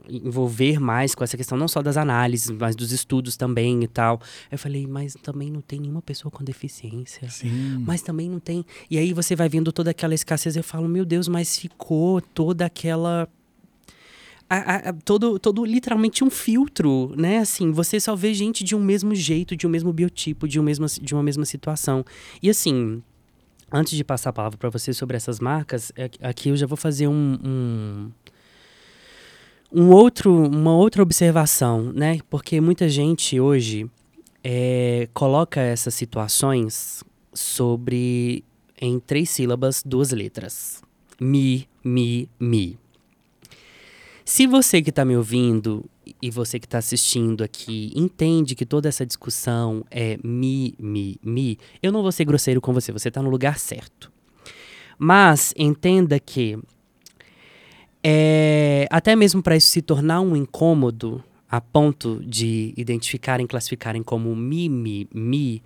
envolver 0.10 0.80
mais 0.80 1.14
com 1.14 1.24
essa 1.24 1.36
questão, 1.36 1.58
não 1.58 1.68
só 1.68 1.82
das 1.82 1.98
análises, 1.98 2.50
mas 2.50 2.76
dos 2.76 2.92
estudos 2.92 3.36
também 3.36 3.84
e 3.84 3.88
tal, 3.88 4.22
eu 4.52 4.58
falei, 4.58 4.88
mas 4.88 5.14
também 5.22 5.52
não 5.52 5.62
tem 5.62 5.80
nenhuma 5.80 6.02
pessoa 6.02 6.32
com 6.32 6.44
deficiência. 6.44 7.30
Sim. 7.30 7.84
Mas 7.86 8.02
também 8.02 8.30
não 8.30 8.40
tem. 8.40 8.66
E 8.90 8.98
aí 8.98 9.14
você 9.14 9.36
vai 9.36 9.50
vendo 9.50 9.72
toda 9.72 9.92
aquela 9.92 10.14
escassez 10.14 10.56
e 10.56 10.60
eu 10.60 10.64
falo, 10.64 10.88
meu 10.88 11.06
Deus, 11.06 11.28
mas 11.28 11.58
ficou 11.58 12.22
toda 12.22 12.66
aquela. 12.66 13.28
A- 14.50 14.90
a- 14.90 14.94
todo, 14.94 15.38
todo 15.40 15.66
literalmente 15.66 16.24
um 16.24 16.30
filtro, 16.30 17.14
né? 17.18 17.40
Assim, 17.40 17.72
você 17.72 18.00
só 18.00 18.16
vê 18.16 18.34
gente 18.34 18.64
de 18.64 18.76
um 18.76 18.80
mesmo 18.80 19.14
jeito, 19.14 19.56
de 19.56 19.68
um 19.68 19.70
mesmo 19.70 19.92
biotipo, 19.92 20.48
de, 20.48 20.60
um 20.60 20.64
mesmo, 20.64 20.86
de 20.88 21.14
uma 21.14 21.24
mesma 21.24 21.46
situação. 21.46 22.06
E 22.42 22.50
assim, 22.50 23.02
antes 23.72 23.96
de 23.98 24.04
passar 24.04 24.30
a 24.30 24.34
palavra 24.34 24.58
para 24.58 24.70
você 24.70 24.94
sobre 24.94 25.18
essas 25.18 25.40
marcas, 25.40 25.92
é- 25.96 26.10
aqui 26.22 26.50
eu 26.50 26.56
já 26.58 26.66
vou 26.66 26.78
fazer 26.78 27.08
um, 27.08 27.38
um, 27.44 28.12
um 29.72 29.90
outro, 29.92 30.34
uma 30.34 30.76
outra 30.76 31.04
observação, 31.04 31.92
né? 31.94 32.20
Porque 32.30 32.62
muita 32.62 32.88
gente 32.88 33.40
hoje 33.40 33.90
é, 34.44 35.10
coloca 35.14 35.60
essas 35.60 35.94
situações 35.94 37.04
sobre 37.34 38.44
em 38.80 39.00
três 39.00 39.30
sílabas, 39.30 39.84
duas 39.86 40.12
letras. 40.12 40.82
Mi, 41.20 41.68
mi, 41.84 42.30
mi. 42.40 42.78
Se 44.30 44.46
você 44.46 44.82
que 44.82 44.90
está 44.90 45.06
me 45.06 45.16
ouvindo 45.16 45.90
e 46.22 46.30
você 46.30 46.60
que 46.60 46.66
está 46.66 46.80
assistindo 46.80 47.46
aqui 47.46 47.94
entende 47.96 48.56
que 48.56 48.66
toda 48.66 48.90
essa 48.90 49.06
discussão 49.06 49.86
é 49.90 50.20
mi, 50.22 50.76
mi, 50.78 51.18
mi, 51.24 51.58
eu 51.82 51.94
não 51.94 52.02
vou 52.02 52.12
ser 52.12 52.26
grosseiro 52.26 52.60
com 52.60 52.74
você, 52.74 52.92
você 52.92 53.08
está 53.08 53.22
no 53.22 53.30
lugar 53.30 53.58
certo. 53.58 54.12
Mas 55.00 55.54
entenda 55.56 56.20
que 56.20 56.60
é, 58.04 58.86
até 58.92 59.16
mesmo 59.16 59.42
para 59.42 59.56
isso 59.56 59.72
se 59.72 59.82
tornar 59.82 60.20
um 60.20 60.36
incômodo 60.36 61.24
a 61.50 61.62
ponto 61.62 62.22
de 62.22 62.74
identificarem, 62.76 63.48
classificarem 63.48 64.04
como 64.04 64.36
mi, 64.36 64.68
mi, 64.68 65.08
mi, 65.14 65.64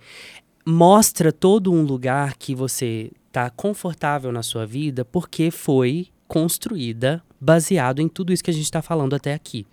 mostra 0.64 1.32
todo 1.32 1.72
um 1.72 1.82
lugar 1.82 2.36
que 2.36 2.54
você 2.54 3.10
está 3.26 3.50
confortável 3.50 4.30
na 4.30 4.44
sua 4.44 4.64
vida 4.64 5.04
porque 5.04 5.50
foi 5.50 6.06
construída 6.28 7.20
baseado 7.42 7.98
em 7.98 8.08
tudo 8.08 8.32
isso 8.32 8.44
que 8.44 8.50
a 8.50 8.54
gente 8.54 8.62
está 8.62 8.80
falando 8.80 9.14
até 9.14 9.34
aqui. 9.34 9.66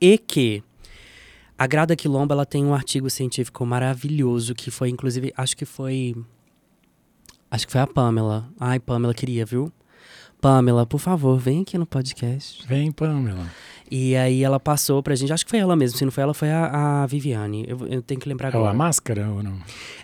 E 0.00 0.18
que 0.18 0.60
a 1.56 1.68
Grada 1.68 1.94
Quilombo 1.94 2.32
ela 2.32 2.44
tem 2.44 2.64
um 2.66 2.74
artigo 2.74 3.08
científico 3.08 3.64
maravilhoso 3.64 4.52
que 4.52 4.68
foi, 4.68 4.90
inclusive, 4.90 5.32
acho 5.36 5.56
que 5.56 5.64
foi. 5.64 6.16
Acho 7.48 7.66
que 7.66 7.72
foi 7.72 7.80
a 7.80 7.86
Pamela. 7.86 8.50
Ai, 8.58 8.80
Pamela 8.80 9.14
queria, 9.14 9.46
viu? 9.46 9.72
Pamela, 10.46 10.86
por 10.86 11.00
favor, 11.00 11.36
vem 11.36 11.62
aqui 11.62 11.76
no 11.76 11.84
podcast. 11.84 12.64
Vem, 12.68 12.92
Pamela. 12.92 13.50
E 13.90 14.14
aí 14.14 14.44
ela 14.44 14.60
passou 14.60 15.02
pra 15.02 15.12
gente, 15.16 15.32
acho 15.32 15.44
que 15.44 15.50
foi 15.50 15.58
ela 15.58 15.74
mesmo, 15.74 15.98
se 15.98 16.04
não 16.04 16.12
foi 16.12 16.22
ela, 16.22 16.32
foi 16.32 16.50
a, 16.52 17.02
a 17.02 17.06
Viviane. 17.06 17.64
Eu, 17.66 17.84
eu 17.88 18.00
tenho 18.00 18.20
que 18.20 18.28
lembrar 18.28 18.52
É 18.52 18.56
agora. 18.56 18.70
a 18.70 18.74
máscara 18.74 19.28
ou 19.28 19.42
não? 19.42 19.58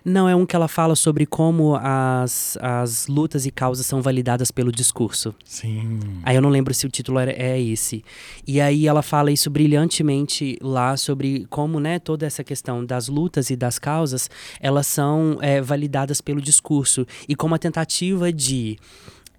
Não, 0.05 0.29
é 0.29 0.35
um 0.35 0.45
que 0.45 0.57
ela 0.57 0.67
fala 0.67 0.97
sobre 0.97 1.27
como 1.27 1.77
as, 1.81 2.59
as 2.61 3.07
lutas 3.07 3.47
e 3.47 3.53
causas 3.53 3.87
são 3.87 4.03
validadas 4.03 4.51
pelo 4.51 4.73
discurso. 4.73 5.33
Sim. 5.45 6.01
Aí 6.25 6.35
eu 6.35 6.43
não 6.43 6.51
lembro 6.51 6.75
se 6.75 6.87
o 6.87 6.91
título 6.91 7.21
era, 7.21 7.31
é 7.33 7.61
esse. 7.61 8.05
E 8.45 8.61
aí 8.61 8.89
ela 8.89 9.01
fala 9.03 9.31
isso 9.31 9.49
brilhantemente 9.49 10.59
lá 10.61 10.97
sobre 10.97 11.47
como, 11.51 11.79
né, 11.79 12.01
toda 12.01 12.27
essa 12.27 12.43
questão 12.43 12.85
das 12.85 13.07
lutas 13.07 13.49
e 13.49 13.55
das 13.55 13.79
causas, 13.79 14.29
elas 14.61 14.89
são 14.89 15.39
é, 15.41 15.61
validadas 15.61 16.21
pelo 16.21 16.41
discurso. 16.41 17.07
E 17.29 17.37
como 17.37 17.55
a 17.55 17.59
tentativa 17.59 18.33
de 18.33 18.77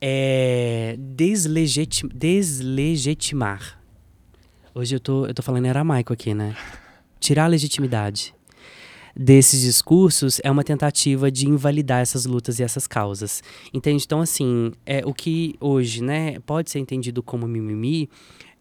é, 0.06 0.98
deslegiti- 1.00 2.06
deslegitimar. 2.14 3.80
Hoje 4.76 4.98
eu 4.98 5.00
tô, 5.00 5.26
eu 5.26 5.34
tô 5.34 5.42
falando 5.42 5.66
aramaico 5.66 6.12
aqui, 6.12 6.34
né? 6.34 6.58
Tirar 7.22 7.46
a 7.46 7.48
legitimidade 7.48 8.36
desses 9.16 9.62
discursos 9.62 10.42
é 10.44 10.52
uma 10.52 10.64
tentativa 10.64 11.32
de 11.32 11.48
invalidar 11.48 12.02
essas 12.02 12.26
lutas 12.26 12.60
e 12.60 12.64
essas 12.64 12.86
causas. 12.86 13.42
Entende? 13.74 14.04
Então, 14.04 14.20
assim, 14.20 14.74
é, 14.86 15.06
o 15.06 15.14
que 15.14 15.56
hoje 15.58 16.04
né, 16.04 16.38
pode 16.40 16.70
ser 16.70 16.80
entendido 16.80 17.24
como 17.24 17.48
mimimi 17.48 18.10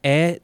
é 0.00 0.40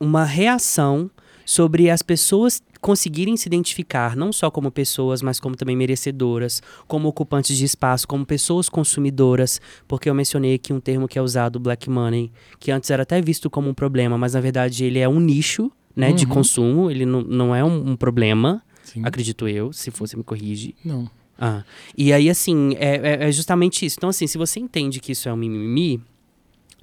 uma 0.00 0.24
reação 0.24 1.10
sobre 1.48 1.88
as 1.88 2.02
pessoas 2.02 2.62
conseguirem 2.78 3.34
se 3.34 3.48
identificar 3.48 4.14
não 4.14 4.30
só 4.34 4.50
como 4.50 4.70
pessoas, 4.70 5.22
mas 5.22 5.40
como 5.40 5.56
também 5.56 5.74
merecedoras, 5.74 6.60
como 6.86 7.08
ocupantes 7.08 7.56
de 7.56 7.64
espaço, 7.64 8.06
como 8.06 8.26
pessoas 8.26 8.68
consumidoras, 8.68 9.58
porque 9.88 10.10
eu 10.10 10.14
mencionei 10.14 10.52
aqui 10.56 10.74
um 10.74 10.78
termo 10.80 11.08
que 11.08 11.18
é 11.18 11.22
usado, 11.22 11.58
black 11.58 11.88
money, 11.88 12.30
que 12.60 12.70
antes 12.70 12.90
era 12.90 13.02
até 13.02 13.18
visto 13.22 13.48
como 13.48 13.70
um 13.70 13.72
problema, 13.72 14.18
mas 14.18 14.34
na 14.34 14.42
verdade 14.42 14.84
ele 14.84 14.98
é 14.98 15.08
um 15.08 15.18
nicho 15.18 15.72
né, 15.96 16.12
de 16.12 16.26
Uhum. 16.26 16.30
consumo, 16.30 16.90
ele 16.90 17.06
não, 17.06 17.22
não 17.22 17.54
é 17.56 17.64
um, 17.64 17.92
um 17.92 17.96
problema, 17.96 18.62
Sim. 18.84 19.00
acredito 19.02 19.48
eu, 19.48 19.72
se 19.72 19.88
você 19.90 20.18
me 20.18 20.22
corrige. 20.22 20.74
Não. 20.84 21.10
Ah, 21.38 21.64
e 21.96 22.12
aí, 22.12 22.28
assim, 22.28 22.74
é, 22.78 22.96
é- 22.96 23.28
é 23.28 23.32
justamente 23.32 23.86
isso. 23.86 23.96
Então, 23.98 24.10
assim, 24.10 24.26
se 24.26 24.36
você 24.36 24.60
entende 24.60 25.00
que 25.00 25.12
isso 25.12 25.28
é 25.28 25.32
um 25.32 25.36
mimimi, 25.36 25.98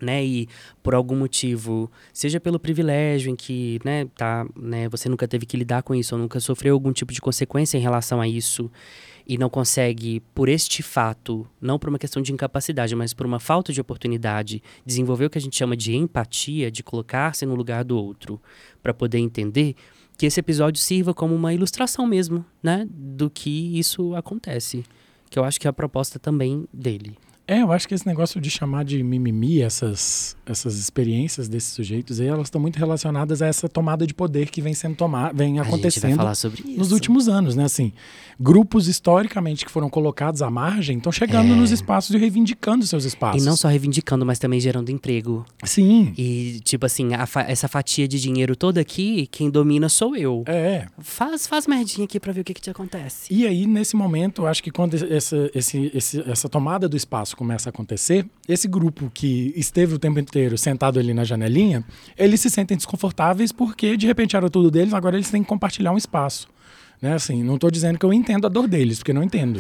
né, 0.02 0.24
e 0.26 0.48
por 0.84 0.94
algum 0.94 1.16
motivo, 1.16 1.90
seja 2.14 2.40
pelo 2.40 2.60
privilégio 2.60 3.32
em 3.32 3.36
que, 3.36 3.80
né, 3.84 4.06
tá, 4.16 4.46
né, 4.56 4.90
você 4.90 5.08
nunca 5.08 5.28
teve 5.28 5.46
que 5.46 5.58
lidar 5.58 5.84
com 5.84 5.96
isso, 5.96 6.16
ou 6.16 6.22
nunca 6.22 6.40
sofreu 6.40 6.74
algum 6.74 6.92
tipo 6.92 7.14
de 7.14 7.22
consequência 7.22 7.78
em 7.78 7.82
relação 7.82 8.20
a 8.20 8.28
isso, 8.28 8.70
e 9.28 9.38
não 9.38 9.50
consegue, 9.50 10.22
por 10.36 10.48
este 10.48 10.84
fato, 10.84 11.48
não 11.60 11.80
por 11.80 11.90
uma 11.90 11.98
questão 11.98 12.22
de 12.22 12.32
incapacidade, 12.32 12.96
mas 12.96 13.14
por 13.14 13.26
uma 13.26 13.40
falta 13.40 13.74
de 13.74 13.82
oportunidade, 13.82 14.62
desenvolver 14.86 15.26
o 15.26 15.30
que 15.30 15.38
a 15.38 15.42
gente 15.42 15.56
chama 15.56 15.76
de 15.76 15.96
empatia, 15.96 16.70
de 16.70 16.84
colocar-se 16.84 17.46
no 17.46 17.56
lugar 17.56 17.84
do 17.84 17.98
outro, 17.98 18.40
para 18.84 18.94
poder 18.94 19.18
entender, 19.18 19.76
que 20.18 20.26
esse 20.26 20.40
episódio 20.40 20.82
sirva 20.82 21.14
como 21.14 21.36
uma 21.36 21.54
ilustração 21.54 22.06
mesmo, 22.06 22.46
né, 22.62 22.88
do 22.90 23.30
que 23.30 23.78
isso 23.78 24.16
acontece. 24.16 24.84
Que 25.30 25.40
eu 25.40 25.44
acho 25.44 25.60
que 25.60 25.68
é 25.68 25.70
a 25.70 25.74
proposta 25.74 26.20
também 26.20 26.68
dele. 26.72 27.18
É, 27.48 27.62
eu 27.62 27.72
acho 27.72 27.88
que 27.88 27.94
esse 27.94 28.08
negócio 28.08 28.42
de 28.42 28.50
chamar 28.50 28.84
de 28.84 29.04
mimimi, 29.04 29.62
essas, 29.62 30.36
essas 30.46 30.78
experiências 30.80 31.48
desses 31.48 31.74
sujeitos 31.74 32.20
aí, 32.20 32.28
elas 32.28 32.48
estão 32.48 32.60
muito 32.60 32.78
relacionadas 32.78 33.42
a 33.42 33.46
essa 33.48 33.70
tomada 33.70 34.08
de 34.08 34.14
poder 34.16 34.50
que 34.50 34.62
vem 34.62 34.74
sendo 34.74 34.96
tomada, 34.96 35.32
vem 35.34 35.60
acontecendo 35.60 36.18
nos 36.78 36.92
últimos 36.92 37.28
anos, 37.30 37.56
né? 37.56 37.66
Assim, 37.66 37.94
grupos 38.40 38.88
historicamente 38.88 39.64
que 39.64 39.72
foram 39.72 39.90
colocados 39.90 40.42
à 40.42 40.50
margem 40.50 40.98
estão 40.98 41.12
chegando 41.12 41.54
É. 41.54 41.56
nos 41.56 41.70
espaços 41.72 42.16
e 42.16 42.18
reivindicando 42.18 42.86
seus 42.88 43.04
E 43.06 43.10
espaços. 43.10 43.46
não 43.46 43.56
só 43.56 43.68
reivindicando, 43.68 44.26
mas 44.26 44.40
também 44.40 44.60
gerando 44.60 44.90
emprego. 44.90 45.46
Sim. 45.64 46.14
E, 46.18 46.60
tipo 46.64 46.86
assim, 46.86 47.10
fa- 47.28 47.44
essa 47.48 47.68
fatia 47.68 48.08
de 48.08 48.20
dinheiro 48.20 48.56
toda 48.56 48.82
aqui, 48.82 49.28
quem 49.32 49.52
domina 49.52 49.88
sou 49.88 50.16
eu. 50.16 50.44
É. 50.48 50.88
Faz, 51.00 51.46
faz 51.46 51.68
merdinha 51.68 52.06
aqui 52.06 52.20
pra 52.20 52.34
ver 52.34 52.42
o 52.42 52.44
que 52.44 52.54
que 52.56 52.62
te 52.62 52.70
acontece. 52.72 53.32
E 53.32 53.46
aí, 53.46 53.68
nesse 53.68 53.96
momento, 53.96 54.46
acho 54.48 54.64
que 54.64 54.72
quando 54.72 54.96
essa, 54.96 55.50
esse, 55.54 55.92
esse- 55.94 56.22
essa 56.30 56.50
tomada 56.50 56.90
do 56.90 56.98
espaço 56.98 57.35
começa 57.36 57.69
a 57.69 57.71
acontecer, 57.71 58.26
esse 58.48 58.67
grupo 58.67 59.12
que 59.13 59.54
esteve 59.56 59.93
o 59.93 60.00
tempo 60.00 60.19
inteiro 60.19 60.58
sentado 60.58 61.00
ali 61.00 61.13
na 61.13 61.24
janelinha, 61.24 61.84
eles 62.17 62.41
se 62.41 62.50
sentem 62.50 62.78
desconfortáveis 62.78 63.52
porque, 63.52 63.98
de 63.98 64.08
repente, 64.08 64.36
era 64.36 64.50
tudo 64.50 64.71
deles, 64.71 64.93
agora 64.93 65.15
eles 65.15 65.30
têm 65.30 65.43
que 65.43 65.50
compartilhar 65.50 65.91
um 65.91 65.98
espaço. 65.98 66.48
Né? 67.06 67.13
Assim, 67.13 67.44
não 67.44 67.54
estou 67.56 67.70
dizendo 67.70 68.00
que 68.00 68.06
eu 68.06 68.12
entendo 68.12 68.48
a 68.48 68.50
dor 68.50 68.68
deles, 68.68 68.98
porque 68.98 69.13
não 69.13 69.22
entendo. 69.22 69.60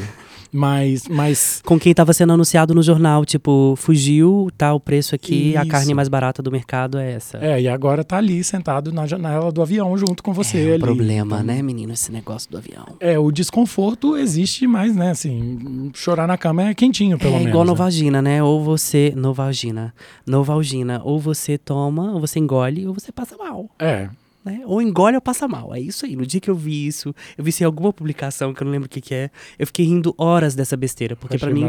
Mas, 0.51 1.07
mas 1.07 1.61
Com 1.65 1.77
quem 1.77 1.93
tava 1.93 2.13
sendo 2.13 2.31
anunciado 2.33 2.73
no 2.73 2.81
jornal, 2.81 3.25
tipo, 3.25 3.75
fugiu, 3.77 4.49
tá 4.57 4.73
o 4.73 4.79
preço 4.79 5.13
aqui, 5.13 5.55
a 5.57 5.61
Isso. 5.61 5.69
carne 5.69 5.93
mais 5.93 6.07
barata 6.07 6.41
do 6.41 6.49
mercado 6.51 6.97
é 6.97 7.11
essa. 7.11 7.37
é, 7.39 7.61
e 7.61 7.67
agora 7.67 8.03
tá 8.03 8.17
ali 8.17 8.43
sentado 8.43 8.91
na 8.91 9.05
janela 9.05 9.51
do 9.51 9.61
avião 9.61 9.95
junto 9.97 10.23
com 10.23 10.33
você 10.33 10.57
É 10.59 10.71
um 10.71 10.73
ali. 10.75 10.79
problema, 10.81 11.35
Então, 11.35 11.45
né, 11.45 11.61
menino, 11.61 11.93
esse 11.93 12.11
negócio 12.11 12.49
do 12.49 12.57
avião. 12.57 12.85
É, 12.99 13.19
o 13.19 13.31
desconforto 13.31 14.15
existe, 14.17 14.65
mas, 14.65 14.95
né, 14.95 15.11
assim, 15.11 15.91
chorar 15.93 16.25
na 16.27 16.37
cama 16.37 16.63
é 16.69 16.73
quentinho, 16.73 17.17
pelo 17.19 17.31
é 17.33 17.37
menos. 17.37 17.49
igual 17.49 17.63
né? 17.65 17.69
Novalgina, 17.71 18.21
né? 18.21 18.41
Ou 18.41 18.63
você. 18.63 19.13
Novalgina. 19.15 19.93
Novalgina. 20.25 21.01
Ou 21.03 21.19
você 21.19 21.57
toma, 21.57 22.13
ou 22.13 22.19
você 22.19 22.39
engole, 22.39 22.87
ou 22.87 22.93
você 22.93 23.11
passa 23.11 23.35
mal. 23.37 23.69
É, 23.77 24.07
né? 24.45 24.61
Ou 24.65 24.81
engole 24.81 25.15
ou 25.15 25.21
passa 25.21 25.47
mal. 25.47 25.73
É 25.73 25.79
isso 25.79 26.05
aí. 26.05 26.15
No 26.15 26.25
dia 26.25 26.39
que 26.39 26.49
eu 26.49 26.55
vi 26.55 26.85
isso, 26.85 27.13
eu 27.37 27.43
vi 27.43 27.49
isso 27.49 27.63
em 27.63 27.65
alguma 27.65 27.91
publicação 27.91 28.53
que 28.53 28.61
eu 28.61 28.65
não 28.65 28.71
lembro 28.71 28.85
o 28.85 28.89
que, 28.89 29.01
que 29.01 29.13
é. 29.13 29.31
Eu 29.57 29.65
fiquei 29.65 29.85
rindo 29.85 30.13
horas 30.17 30.53
dessa 30.53 30.77
besteira. 30.77 31.15
Porque 31.15 31.37
para 31.37 31.51
mim, 31.51 31.65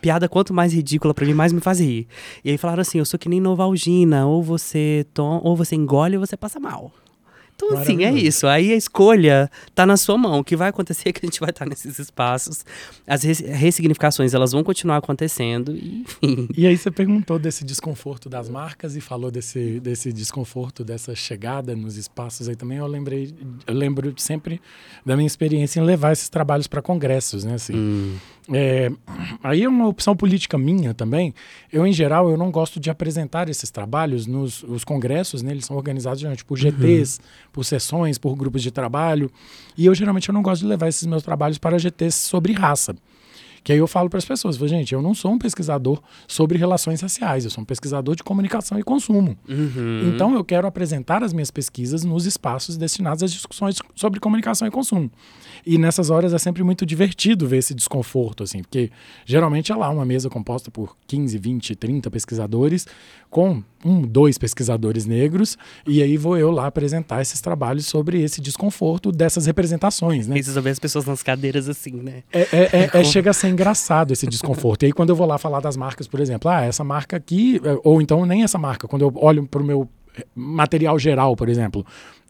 piada 0.00 0.28
quanto 0.28 0.54
mais 0.54 0.72
ridícula, 0.72 1.12
para 1.12 1.26
mim, 1.26 1.34
mais 1.34 1.52
me 1.52 1.60
faz 1.60 1.80
rir. 1.80 2.06
E 2.44 2.50
aí 2.50 2.56
falaram 2.56 2.80
assim: 2.80 2.98
eu 2.98 3.04
sou 3.04 3.18
que 3.18 3.28
nem 3.28 3.40
Novalgina, 3.40 4.26
ou 4.26 4.42
você 4.42 5.04
tom, 5.12 5.40
ou 5.42 5.56
você 5.56 5.74
engole 5.74 6.16
ou 6.16 6.24
você 6.24 6.36
passa 6.36 6.60
mal. 6.60 6.92
Então, 7.66 7.78
assim, 7.78 8.04
é 8.04 8.12
isso. 8.12 8.46
Aí 8.46 8.72
a 8.72 8.76
escolha 8.76 9.50
tá 9.74 9.86
na 9.86 9.96
sua 9.96 10.18
mão. 10.18 10.40
O 10.40 10.44
que 10.44 10.56
vai 10.56 10.68
acontecer 10.68 11.10
é 11.10 11.12
que 11.12 11.24
a 11.24 11.26
gente 11.26 11.40
vai 11.40 11.50
estar 11.50 11.66
nesses 11.66 11.98
espaços. 11.98 12.64
As 13.06 13.22
ressignificações, 13.22 14.34
elas 14.34 14.52
vão 14.52 14.64
continuar 14.64 14.96
acontecendo, 14.96 15.74
e, 15.74 16.02
enfim. 16.02 16.48
E 16.56 16.66
aí 16.66 16.76
você 16.76 16.90
perguntou 16.90 17.38
desse 17.38 17.64
desconforto 17.64 18.28
das 18.28 18.48
marcas 18.48 18.96
e 18.96 19.00
falou 19.00 19.30
desse, 19.30 19.80
desse 19.80 20.12
desconforto, 20.12 20.84
dessa 20.84 21.14
chegada 21.14 21.74
nos 21.76 21.96
espaços 21.96 22.48
aí 22.48 22.56
também. 22.56 22.78
Eu 22.78 22.86
lembrei, 22.86 23.34
eu 23.66 23.74
lembro 23.74 24.12
sempre 24.16 24.60
da 25.04 25.16
minha 25.16 25.26
experiência 25.26 25.80
em 25.80 25.84
levar 25.84 26.12
esses 26.12 26.28
trabalhos 26.28 26.66
para 26.66 26.82
congressos, 26.82 27.44
né? 27.44 27.54
Assim, 27.54 27.74
hum. 27.74 28.16
É, 28.50 28.90
aí 29.42 29.62
é 29.62 29.68
uma 29.68 29.86
opção 29.86 30.16
política 30.16 30.58
minha 30.58 30.92
também. 30.92 31.32
Eu, 31.72 31.86
em 31.86 31.92
geral, 31.92 32.28
eu 32.28 32.36
não 32.36 32.50
gosto 32.50 32.80
de 32.80 32.90
apresentar 32.90 33.48
esses 33.48 33.70
trabalhos 33.70 34.26
nos 34.26 34.64
os 34.64 34.84
congressos, 34.84 35.42
né? 35.42 35.52
Eles 35.52 35.64
são 35.64 35.76
organizados 35.76 36.20
geralmente 36.20 36.44
por 36.44 36.58
GTs, 36.58 37.18
uhum. 37.18 37.26
Por 37.52 37.64
sessões, 37.64 38.18
por 38.18 38.34
grupos 38.34 38.62
de 38.62 38.70
trabalho. 38.70 39.30
E 39.76 39.86
eu, 39.86 39.94
geralmente, 39.94 40.28
eu 40.28 40.32
não 40.32 40.42
gosto 40.42 40.62
de 40.62 40.68
levar 40.68 40.88
esses 40.88 41.06
meus 41.06 41.22
trabalhos 41.22 41.58
para 41.58 41.78
GTs 41.78 42.16
sobre 42.16 42.52
raça. 42.52 42.96
Que 43.64 43.72
aí 43.72 43.78
eu 43.78 43.86
falo 43.86 44.10
para 44.10 44.18
as 44.18 44.24
pessoas, 44.24 44.56
gente, 44.56 44.92
eu 44.92 45.00
não 45.00 45.14
sou 45.14 45.32
um 45.32 45.38
pesquisador 45.38 46.02
sobre 46.26 46.58
relações 46.58 47.00
raciais, 47.00 47.44
eu 47.44 47.50
sou 47.50 47.62
um 47.62 47.64
pesquisador 47.64 48.16
de 48.16 48.22
comunicação 48.22 48.78
e 48.78 48.82
consumo. 48.82 49.36
Uhum. 49.48 50.12
Então 50.12 50.34
eu 50.34 50.44
quero 50.44 50.66
apresentar 50.66 51.22
as 51.22 51.32
minhas 51.32 51.50
pesquisas 51.50 52.04
nos 52.04 52.26
espaços 52.26 52.76
destinados 52.76 53.22
às 53.22 53.32
discussões 53.32 53.76
sobre 53.94 54.18
comunicação 54.18 54.66
e 54.66 54.70
consumo. 54.70 55.10
E 55.64 55.78
nessas 55.78 56.10
horas 56.10 56.32
é 56.32 56.38
sempre 56.38 56.64
muito 56.64 56.84
divertido 56.84 57.46
ver 57.46 57.58
esse 57.58 57.74
desconforto, 57.74 58.42
assim, 58.42 58.62
porque 58.62 58.90
geralmente 59.24 59.70
é 59.70 59.76
lá 59.76 59.88
uma 59.90 60.04
mesa 60.04 60.28
composta 60.28 60.70
por 60.70 60.96
15, 61.06 61.38
20, 61.38 61.76
30 61.76 62.10
pesquisadores, 62.10 62.86
com 63.30 63.62
um, 63.84 64.02
dois 64.02 64.36
pesquisadores 64.38 65.06
negros, 65.06 65.56
e 65.86 66.02
aí 66.02 66.16
vou 66.16 66.36
eu 66.36 66.50
lá 66.50 66.66
apresentar 66.66 67.22
esses 67.22 67.40
trabalhos 67.40 67.86
sobre 67.86 68.20
esse 68.22 68.40
desconforto 68.40 69.10
dessas 69.10 69.46
representações, 69.46 70.26
né? 70.26 70.38
E 70.38 70.42
você 70.42 70.68
as 70.68 70.78
pessoas 70.78 71.04
nas 71.04 71.22
cadeiras 71.22 71.68
assim, 71.68 71.92
né? 71.92 72.22
É, 72.32 72.40
é, 72.40 72.70
é, 72.72 72.90
é 73.00 73.04
chega 73.04 73.30
a 73.30 73.32
ser 73.32 73.48
engraçado 73.52 74.12
esse 74.12 74.26
desconforto. 74.26 74.82
E 74.82 74.86
aí 74.86 74.92
quando 74.92 75.10
eu 75.10 75.16
vou 75.16 75.26
lá 75.26 75.38
falar 75.38 75.60
das 75.60 75.76
marcas, 75.76 76.08
por 76.08 76.20
exemplo, 76.20 76.50
ah, 76.50 76.62
essa 76.62 76.82
marca 76.82 77.16
aqui, 77.16 77.60
ou 77.84 78.02
então 78.02 78.24
nem 78.26 78.42
essa 78.42 78.58
marca, 78.58 78.88
quando 78.88 79.02
eu 79.02 79.12
olho 79.16 79.46
para 79.46 79.62
o 79.62 79.64
meu 79.64 79.88
material 80.34 80.98
geral, 80.98 81.36
por 81.36 81.48
exemplo. 81.48 81.84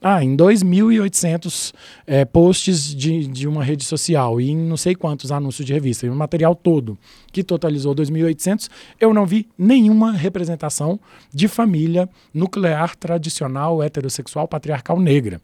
Ah, 0.05 0.23
em 0.23 0.37
2.800 0.37 1.73
é, 2.05 2.25
posts 2.25 2.93
de, 2.93 3.29
de 3.29 3.47
uma 3.47 3.63
rede 3.63 3.85
social 3.85 4.41
e 4.41 4.51
em 4.51 4.57
não 4.57 4.77
sei 4.77 4.97
quantos 4.97 5.31
anúncios 5.31 5.65
de 5.65 5.73
revista, 5.73 6.11
o 6.11 6.15
material 6.15 6.57
todo, 6.57 6.99
que 7.31 7.45
totalizou 7.45 7.95
2.800, 7.95 8.69
eu 9.01 9.15
não 9.15 9.25
vi 9.25 9.49
nenhuma 9.57 10.11
representação 10.11 10.99
de 11.33 11.47
família 11.47 12.09
nuclear 12.35 12.97
tradicional, 12.97 13.81
heterossexual, 13.81 14.49
patriarcal 14.49 14.99
negra. 14.99 15.41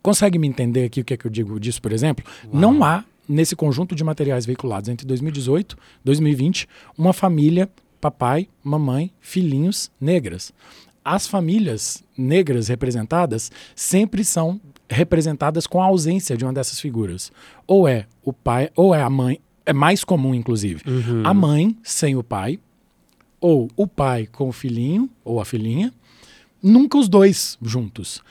Consegue 0.00 0.38
me 0.38 0.46
entender 0.46 0.84
aqui 0.84 1.00
o 1.00 1.04
que 1.04 1.14
é 1.14 1.16
que 1.16 1.26
eu 1.26 1.30
digo 1.30 1.58
disso, 1.58 1.82
por 1.82 1.92
exemplo? 1.92 2.24
Uau. 2.44 2.54
Não 2.54 2.84
há, 2.84 3.04
nesse 3.30 3.54
conjunto 3.54 3.94
de 3.94 4.04
materiais 4.04 4.44
veiculados 4.44 4.88
entre 4.88 5.06
2018 5.06 5.74
e 5.74 6.04
2020, 6.04 6.68
uma 6.98 7.12
família 7.12 7.70
papai, 8.00 8.48
mamãe, 8.62 9.12
filhinhos 9.20 9.90
negras 10.00 10.52
as 11.04 11.26
famílias 11.26 12.04
negras 12.16 12.68
representadas 12.68 13.50
sempre 13.74 14.24
são 14.24 14.60
representadas 14.88 15.66
com 15.66 15.80
a 15.80 15.86
ausência 15.86 16.36
de 16.36 16.44
uma 16.44 16.52
dessas 16.52 16.80
figuras. 16.80 17.32
Ou 17.66 17.88
é 17.88 18.06
o 18.22 18.32
pai, 18.32 18.70
ou 18.76 18.94
é 18.94 19.02
a 19.02 19.10
mãe, 19.10 19.40
é 19.64 19.72
mais 19.72 20.04
comum, 20.04 20.34
inclusive, 20.34 20.82
uhum. 20.86 21.22
a 21.24 21.32
mãe 21.32 21.76
sem 21.82 22.16
o 22.16 22.22
pai, 22.22 22.58
ou 23.40 23.70
o 23.76 23.86
pai 23.86 24.26
com 24.26 24.48
o 24.48 24.52
filhinho, 24.52 25.08
ou 25.24 25.40
a 25.40 25.44
filhinha, 25.44 25.92
nunca 26.62 26.98
os 26.98 27.08
dois 27.08 27.56
juntos. 27.62 28.22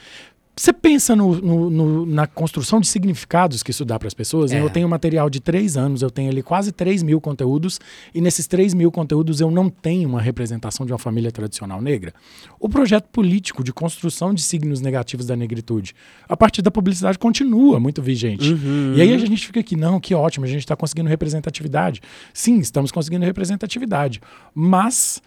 Você 0.59 0.73
pensa 0.73 1.15
no, 1.15 1.35
no, 1.37 1.69
no, 1.69 2.05
na 2.05 2.27
construção 2.27 2.81
de 2.81 2.87
significados 2.89 3.63
que 3.63 3.71
isso 3.71 3.85
dá 3.85 3.97
para 3.97 4.09
as 4.09 4.13
pessoas. 4.13 4.51
É. 4.51 4.59
Eu 4.59 4.69
tenho 4.69 4.89
material 4.89 5.29
de 5.29 5.39
três 5.39 5.77
anos, 5.77 6.01
eu 6.01 6.11
tenho 6.11 6.29
ali 6.29 6.43
quase 6.43 6.73
3 6.73 7.01
mil 7.01 7.21
conteúdos, 7.21 7.79
e 8.13 8.19
nesses 8.19 8.45
3 8.45 8.73
mil 8.73 8.91
conteúdos 8.91 9.39
eu 9.39 9.49
não 9.49 9.69
tenho 9.69 10.09
uma 10.09 10.19
representação 10.19 10.85
de 10.85 10.91
uma 10.91 10.99
família 10.99 11.31
tradicional 11.31 11.81
negra. 11.81 12.13
O 12.59 12.67
projeto 12.67 13.07
político 13.07 13.63
de 13.63 13.71
construção 13.71 14.33
de 14.33 14.41
signos 14.41 14.81
negativos 14.81 15.25
da 15.25 15.33
negritude, 15.33 15.95
a 16.27 16.35
partir 16.35 16.61
da 16.61 16.69
publicidade, 16.69 17.17
continua 17.17 17.79
muito 17.79 18.01
vigente. 18.01 18.51
Uhum. 18.51 18.95
E 18.97 19.01
aí 19.01 19.13
a 19.13 19.17
gente 19.17 19.47
fica 19.47 19.61
aqui, 19.61 19.77
não, 19.77 19.97
que 19.97 20.13
ótimo, 20.13 20.43
a 20.43 20.49
gente 20.49 20.59
está 20.59 20.75
conseguindo 20.75 21.07
representatividade. 21.07 22.01
Sim, 22.33 22.59
estamos 22.59 22.91
conseguindo 22.91 23.23
representatividade. 23.23 24.19
Mas 24.53 25.21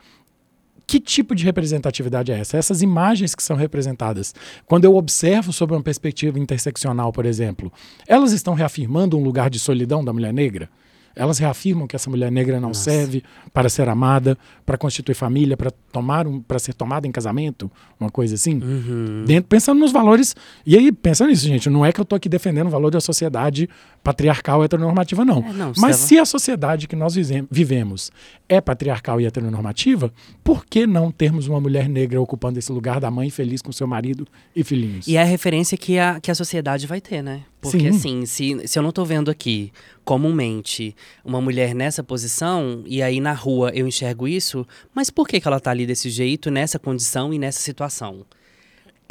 que 0.93 1.01
tipo 1.01 1.35
de 1.35 1.43
representatividade 1.43 2.33
é 2.33 2.39
essa? 2.39 2.59
Essas 2.59 2.83
imagens 2.83 3.35
que 3.35 3.43
são 3.43 3.57
representadas, 3.57 4.35
quando 4.67 4.85
eu 4.85 4.95
observo 4.95 5.51
sob 5.51 5.73
uma 5.73 5.83
perspectiva 5.83 6.39
interseccional, 6.39 7.11
por 7.11 7.25
exemplo, 7.25 7.73
elas 8.07 8.33
estão 8.33 8.53
reafirmando 8.53 9.17
um 9.17 9.25
lugar 9.25 9.49
de 9.49 9.59
solidão 9.59 10.05
da 10.05 10.13
mulher 10.13 10.35
negra? 10.35 10.69
Elas 11.15 11.39
reafirmam 11.39 11.87
que 11.87 11.97
essa 11.97 12.09
mulher 12.09 12.31
negra 12.31 12.61
não 12.61 12.69
Nossa. 12.69 12.91
serve 12.91 13.23
para 13.53 13.69
ser 13.69 13.89
amada, 13.89 14.37
para 14.65 14.79
constituir 14.79 15.15
família, 15.15 15.57
para 15.57 15.71
tomar 15.71 16.27
um, 16.27 16.41
para 16.41 16.59
ser 16.59 16.75
tomada 16.75 17.07
em 17.07 17.13
casamento, 17.13 17.71
uma 18.01 18.11
coisa 18.11 18.35
assim. 18.35 18.61
Uhum. 18.63 19.25
Dentro, 19.27 19.49
pensando 19.49 19.79
nos 19.79 19.93
valores. 19.93 20.35
E 20.65 20.77
aí, 20.77 20.91
pensando 20.91 21.31
nisso, 21.31 21.47
gente, 21.47 21.69
não 21.69 21.85
é 21.85 21.93
que 21.93 22.01
eu 22.01 22.05
estou 22.05 22.17
aqui 22.17 22.29
defendendo 22.29 22.67
o 22.67 22.71
valor 22.71 22.91
da 22.91 23.01
sociedade 23.01 23.69
patriarcal 24.03 24.63
e 24.63 24.65
heteronormativa, 24.65 25.25
não. 25.25 25.39
É, 25.39 25.53
não 25.53 25.73
Mas 25.77 25.97
se 25.97 26.19
a 26.19 26.25
sociedade 26.25 26.89
que 26.89 26.97
nós 26.97 27.15
vivemos 27.51 28.11
é 28.49 28.61
patriarcal 28.61 29.21
e 29.21 29.27
heteronormativa, 29.27 30.13
por 30.43 30.65
que 30.65 30.87
não 30.87 31.11
termos 31.11 31.47
uma 31.47 31.61
mulher 31.61 31.89
negra 31.89 32.21
ocupando 32.21 32.59
esse 32.59 32.73
lugar 32.73 33.01
da 33.01 33.11
mãe 33.11 33.31
feliz 33.31 33.63
com 33.63 33.71
seu 33.73 33.87
marido 33.87 34.27
e 34.55 34.65
filhinhos? 34.65 35.07
E 35.07 35.17
é 35.17 35.23
a 35.23 35.25
referência 35.25 35.77
que 35.77 35.99
a, 35.99 36.21
que 36.21 36.31
a 36.31 36.35
sociedade 36.35 36.87
vai 36.87 37.01
ter, 37.01 37.23
né? 37.23 37.43
Porque 37.63 37.79
Sim. 37.79 37.89
assim, 37.89 38.27
se, 38.27 38.67
se 38.67 38.77
eu 38.77 38.83
não 38.83 38.91
estou 38.91 39.07
vendo 39.07 39.31
aqui 39.31 39.73
comumente 40.05 40.97
uma 41.25 41.41
mulher 41.41 41.77
nessa 41.77 42.03
posição 42.03 42.83
e 42.85 43.01
aí 43.01 43.21
na 43.21 43.33
rua 43.33 43.71
eu 43.73 43.87
enxergo 43.87 44.27
isso, 44.27 44.67
mas 44.93 45.11
por 45.11 45.29
que, 45.29 45.41
que 45.41 45.47
ela 45.47 45.59
está 45.59 45.71
ali 45.71 45.87
desse 45.87 46.11
jeito, 46.11 46.51
nessa 46.51 46.77
condição 46.77 47.33
e 47.33 47.39
nessa 47.39 47.61
situação? 47.61 48.27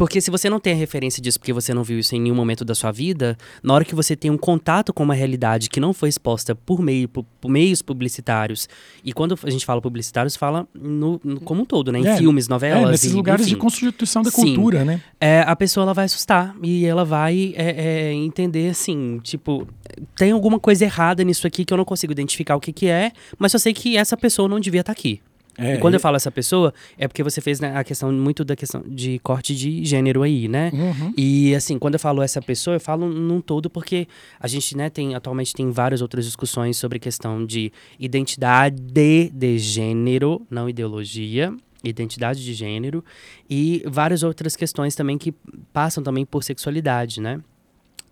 Porque 0.02 0.20
se 0.20 0.32
você 0.32 0.50
não 0.50 0.60
tem 0.60 0.74
a 0.74 0.76
referência 0.76 1.22
disso, 1.22 1.40
porque 1.40 1.54
você 1.54 1.76
não 1.76 1.84
viu 1.84 2.00
isso 2.00 2.16
em 2.16 2.20
nenhum 2.20 2.34
momento 2.34 2.66
da 2.66 2.74
sua 2.74 2.92
vida, 2.92 3.38
na 3.62 3.72
hora 3.72 3.86
que 3.86 3.94
você 3.94 4.16
tem 4.16 4.32
um 4.32 4.38
contato 4.38 4.92
com 4.92 5.04
uma 5.04 5.14
realidade 5.14 5.70
que 5.70 5.80
não 5.80 5.94
foi 5.94 6.10
exposta 6.10 6.56
por, 6.56 6.82
meio, 6.82 7.08
por, 7.08 7.24
por 7.40 7.50
meios 7.52 7.84
publicitários, 7.84 8.68
e 9.06 9.14
quando 9.14 9.38
a 9.44 9.50
gente 9.52 9.64
fala 9.64 9.80
publicitários, 9.80 10.36
fala 10.36 10.68
no, 10.74 11.22
no 11.24 11.40
como 11.42 11.62
um 11.62 11.66
todo, 11.66 11.92
né? 11.92 12.00
Em 12.00 12.08
é, 12.08 12.18
filmes, 12.18 12.48
novelas. 12.48 12.88
É, 12.88 12.92
nesses 12.94 13.12
e, 13.12 13.16
lugares 13.16 13.46
enfim. 13.46 13.54
de 13.54 13.62
constituição 13.62 14.24
da 14.24 14.32
cultura, 14.32 14.80
Sim. 14.80 14.86
né? 14.86 15.02
É, 15.20 15.42
a 15.42 15.56
pessoa 15.56 15.84
ela 15.84 15.94
vai 15.94 16.06
assustar 16.06 16.56
e 16.64 16.84
ela 16.84 17.06
vai 17.06 17.54
é, 17.56 18.10
é, 18.10 18.12
entender 18.12 18.72
assim, 18.72 19.20
tipo, 19.22 19.68
tem 20.16 20.32
alguma 20.32 20.60
coisa 20.60 20.84
errada 20.84 21.24
nisso 21.24 21.46
aqui 21.46 21.64
que 21.64 21.72
eu 21.72 21.78
não 21.78 21.86
consigo 21.86 22.12
identificar 22.12 22.56
o 22.56 22.60
que, 22.60 22.74
que 22.74 22.88
é, 22.88 23.12
mas 23.38 23.54
eu 23.54 23.60
sei 23.60 23.72
que 23.72 23.96
essa 23.96 24.18
pessoa 24.18 24.48
não 24.48 24.60
devia 24.60 24.82
estar 24.82 24.96
tá 24.96 25.00
aqui. 25.00 25.22
É, 25.58 25.76
e 25.76 25.78
quando 25.80 25.96
eu 25.96 26.00
falo 26.00 26.16
essa 26.16 26.32
pessoa, 26.32 26.74
é 26.98 27.08
porque 27.08 27.24
você 27.24 27.42
fez 27.42 27.60
né, 27.60 27.76
a 27.76 27.84
questão 27.84 28.12
muito 28.12 28.44
da 28.44 28.56
questão 28.56 28.84
de 28.88 29.20
corte 29.20 29.56
de 29.56 29.84
gênero 29.84 30.24
aí, 30.24 30.48
né? 30.48 30.72
Uhum. 30.74 31.14
E 31.18 31.54
assim, 31.54 31.78
quando 31.78 31.96
eu 31.96 32.00
falo 32.00 32.22
essa 32.22 32.42
pessoa, 32.42 32.78
eu 32.78 32.80
falo 32.80 33.08
num 33.08 33.42
todo 33.42 33.70
porque 33.70 34.08
a 34.40 34.48
gente, 34.48 34.76
né, 34.78 34.90
tem 34.90 35.14
atualmente 35.14 35.54
tem 35.54 35.70
várias 35.70 36.02
outras 36.02 36.26
discussões 36.26 36.78
sobre 36.78 37.00
questão 37.00 37.46
de 37.46 37.72
identidade 38.00 38.78
de 38.80 39.58
gênero, 39.58 40.42
não 40.50 40.70
ideologia, 40.70 41.54
identidade 41.84 42.44
de 42.44 42.54
gênero 42.54 43.04
e 43.50 43.84
várias 43.88 44.24
outras 44.24 44.56
questões 44.56 44.96
também 44.96 45.18
que 45.18 45.34
passam 45.74 46.04
também 46.04 46.26
por 46.26 46.44
sexualidade, 46.44 47.20
né? 47.20 47.42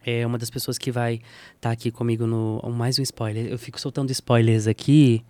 É 0.05 0.25
uma 0.25 0.37
das 0.37 0.49
pessoas 0.49 0.77
que 0.77 0.91
vai 0.91 1.15
estar 1.15 1.21
tá 1.61 1.71
aqui 1.71 1.91
comigo 1.91 2.25
no 2.25 2.61
mais 2.71 2.97
um 2.97 3.01
spoiler. 3.01 3.47
Eu 3.47 3.59
fico 3.59 3.79
soltando 3.79 4.11
spoilers 4.11 4.65
aqui. 4.65 5.23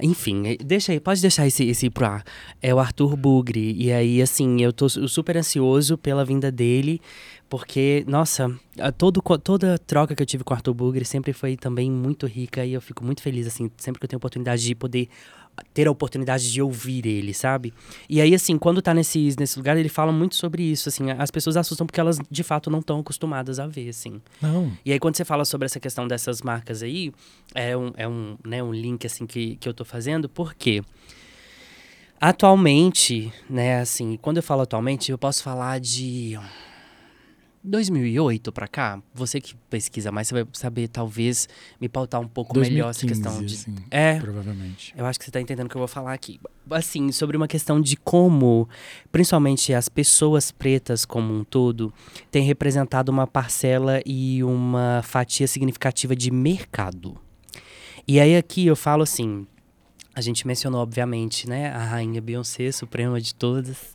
Enfim, 0.00 0.46
é, 0.46 0.56
deixa 0.56 0.92
aí, 0.92 1.00
pode 1.00 1.20
deixar 1.20 1.46
esse, 1.46 1.64
esse 1.64 1.90
pro 1.90 2.06
ar. 2.06 2.24
É 2.60 2.74
o 2.74 2.78
Arthur 2.78 3.16
Bugre. 3.16 3.74
E 3.76 3.92
aí, 3.92 4.22
assim, 4.22 4.62
eu 4.62 4.72
tô 4.72 4.88
super 4.88 5.36
ansioso 5.36 5.98
pela 5.98 6.24
vinda 6.24 6.50
dele, 6.50 7.00
porque, 7.48 8.04
nossa, 8.06 8.50
todo, 8.96 9.20
toda 9.38 9.78
troca 9.78 10.14
que 10.14 10.22
eu 10.22 10.26
tive 10.26 10.44
com 10.44 10.54
o 10.54 10.56
Arthur 10.56 10.74
Bugre 10.74 11.04
sempre 11.04 11.32
foi 11.32 11.56
também 11.56 11.90
muito 11.90 12.26
rica 12.26 12.64
e 12.64 12.72
eu 12.72 12.80
fico 12.80 13.04
muito 13.04 13.22
feliz, 13.22 13.46
assim, 13.46 13.70
sempre 13.76 14.00
que 14.00 14.04
eu 14.04 14.08
tenho 14.08 14.18
oportunidade 14.18 14.64
de 14.64 14.74
poder 14.74 15.08
ter 15.72 15.86
a 15.86 15.90
oportunidade 15.90 16.50
de 16.50 16.60
ouvir 16.62 17.06
ele, 17.06 17.32
sabe? 17.32 17.72
E 18.08 18.20
aí, 18.20 18.34
assim, 18.34 18.58
quando 18.58 18.80
tá 18.82 18.92
nesse, 18.94 19.34
nesse 19.38 19.58
lugar, 19.58 19.76
ele 19.76 19.88
fala 19.88 20.12
muito 20.12 20.34
sobre 20.34 20.62
isso, 20.62 20.88
assim, 20.88 21.10
as 21.10 21.30
pessoas 21.30 21.56
assustam 21.56 21.86
porque 21.86 22.00
elas, 22.00 22.18
de 22.30 22.42
fato, 22.42 22.70
não 22.70 22.80
estão 22.80 23.00
acostumadas 23.00 23.58
a 23.58 23.66
ver, 23.66 23.88
assim. 23.88 24.20
Não. 24.40 24.72
E 24.84 24.92
aí, 24.92 24.98
quando 24.98 25.16
você 25.16 25.24
fala 25.24 25.44
sobre 25.44 25.66
essa 25.66 25.80
questão 25.80 26.06
dessas 26.06 26.42
marcas 26.42 26.82
aí, 26.82 27.12
é 27.54 27.76
um, 27.76 27.92
é 27.96 28.08
um, 28.08 28.36
né, 28.44 28.62
um 28.62 28.72
link, 28.72 29.06
assim, 29.06 29.26
que, 29.26 29.56
que 29.56 29.68
eu 29.68 29.74
tô 29.74 29.84
fazendo, 29.84 30.28
por 30.28 30.54
quê? 30.54 30.82
Atualmente, 32.20 33.32
né, 33.50 33.80
assim, 33.80 34.16
quando 34.20 34.36
eu 34.36 34.42
falo 34.42 34.62
atualmente, 34.62 35.10
eu 35.10 35.18
posso 35.18 35.42
falar 35.42 35.80
de 35.80 36.38
2008 37.64 38.50
para 38.50 38.66
cá, 38.66 39.00
você 39.14 39.40
que 39.40 39.54
pesquisa 39.70 40.10
mais, 40.10 40.26
você 40.28 40.34
vai 40.34 40.46
saber 40.52 40.88
talvez 40.88 41.48
me 41.80 41.88
pautar 41.88 42.20
um 42.20 42.26
pouco 42.26 42.54
2015, 42.54 42.74
melhor 42.74 42.90
essa 42.90 43.06
questão 43.06 43.44
de 43.44 43.54
assim, 43.54 43.76
é, 43.90 44.18
provavelmente. 44.18 44.92
Eu 44.96 45.06
acho 45.06 45.18
que 45.18 45.24
você 45.24 45.30
tá 45.30 45.40
entendendo 45.40 45.66
o 45.66 45.68
que 45.68 45.76
eu 45.76 45.80
vou 45.80 45.88
falar 45.88 46.12
aqui. 46.12 46.40
Assim, 46.70 47.12
sobre 47.12 47.36
uma 47.36 47.46
questão 47.46 47.80
de 47.80 47.96
como, 47.96 48.68
principalmente 49.12 49.72
as 49.72 49.88
pessoas 49.88 50.50
pretas 50.50 51.04
como 51.04 51.32
um 51.32 51.44
todo, 51.44 51.92
têm 52.32 52.44
representado 52.44 53.12
uma 53.12 53.26
parcela 53.26 54.00
e 54.04 54.42
uma 54.42 55.00
fatia 55.04 55.46
significativa 55.46 56.16
de 56.16 56.32
mercado. 56.32 57.16
E 58.08 58.18
aí 58.18 58.36
aqui 58.36 58.66
eu 58.66 58.74
falo 58.74 59.04
assim, 59.04 59.46
a 60.12 60.20
gente 60.20 60.46
mencionou 60.48 60.80
obviamente, 60.80 61.48
né, 61.48 61.70
a 61.70 61.84
rainha 61.84 62.20
Beyoncé, 62.20 62.72
suprema 62.72 63.20
de 63.20 63.32
todas. 63.34 63.94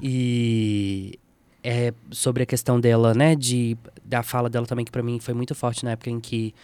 E 0.00 1.18
é, 1.62 1.92
sobre 2.10 2.42
a 2.42 2.46
questão 2.46 2.80
dela, 2.80 3.14
né, 3.14 3.36
de, 3.36 3.76
da 4.04 4.22
fala 4.22 4.50
dela 4.50 4.66
também, 4.66 4.84
que 4.84 4.90
para 4.90 5.02
mim 5.02 5.18
foi 5.20 5.34
muito 5.34 5.54
forte 5.54 5.84
na 5.84 5.92
época 5.92 6.10
em 6.10 6.20
que 6.20 6.54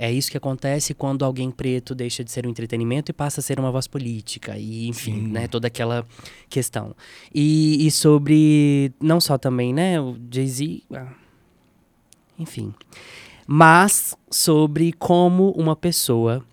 é 0.00 0.12
isso 0.12 0.30
que 0.30 0.36
acontece 0.36 0.94
quando 0.94 1.24
alguém 1.24 1.50
preto 1.50 1.92
deixa 1.92 2.22
de 2.22 2.30
ser 2.30 2.46
um 2.46 2.50
entretenimento 2.50 3.10
e 3.10 3.12
passa 3.12 3.40
a 3.40 3.42
ser 3.42 3.58
uma 3.58 3.72
voz 3.72 3.88
política. 3.88 4.56
E, 4.56 4.86
enfim, 4.86 5.14
Sim. 5.14 5.28
né, 5.28 5.48
toda 5.48 5.66
aquela 5.66 6.06
questão. 6.48 6.94
E, 7.34 7.84
e, 7.84 7.90
sobre, 7.90 8.92
não 9.00 9.20
só 9.20 9.36
também, 9.36 9.74
né, 9.74 10.00
o 10.00 10.16
Jay-Z, 10.30 10.82
ah, 10.94 11.12
enfim. 12.38 12.72
Mas 13.44 14.14
sobre 14.30 14.92
como 14.92 15.50
uma 15.50 15.74
pessoa 15.74 16.44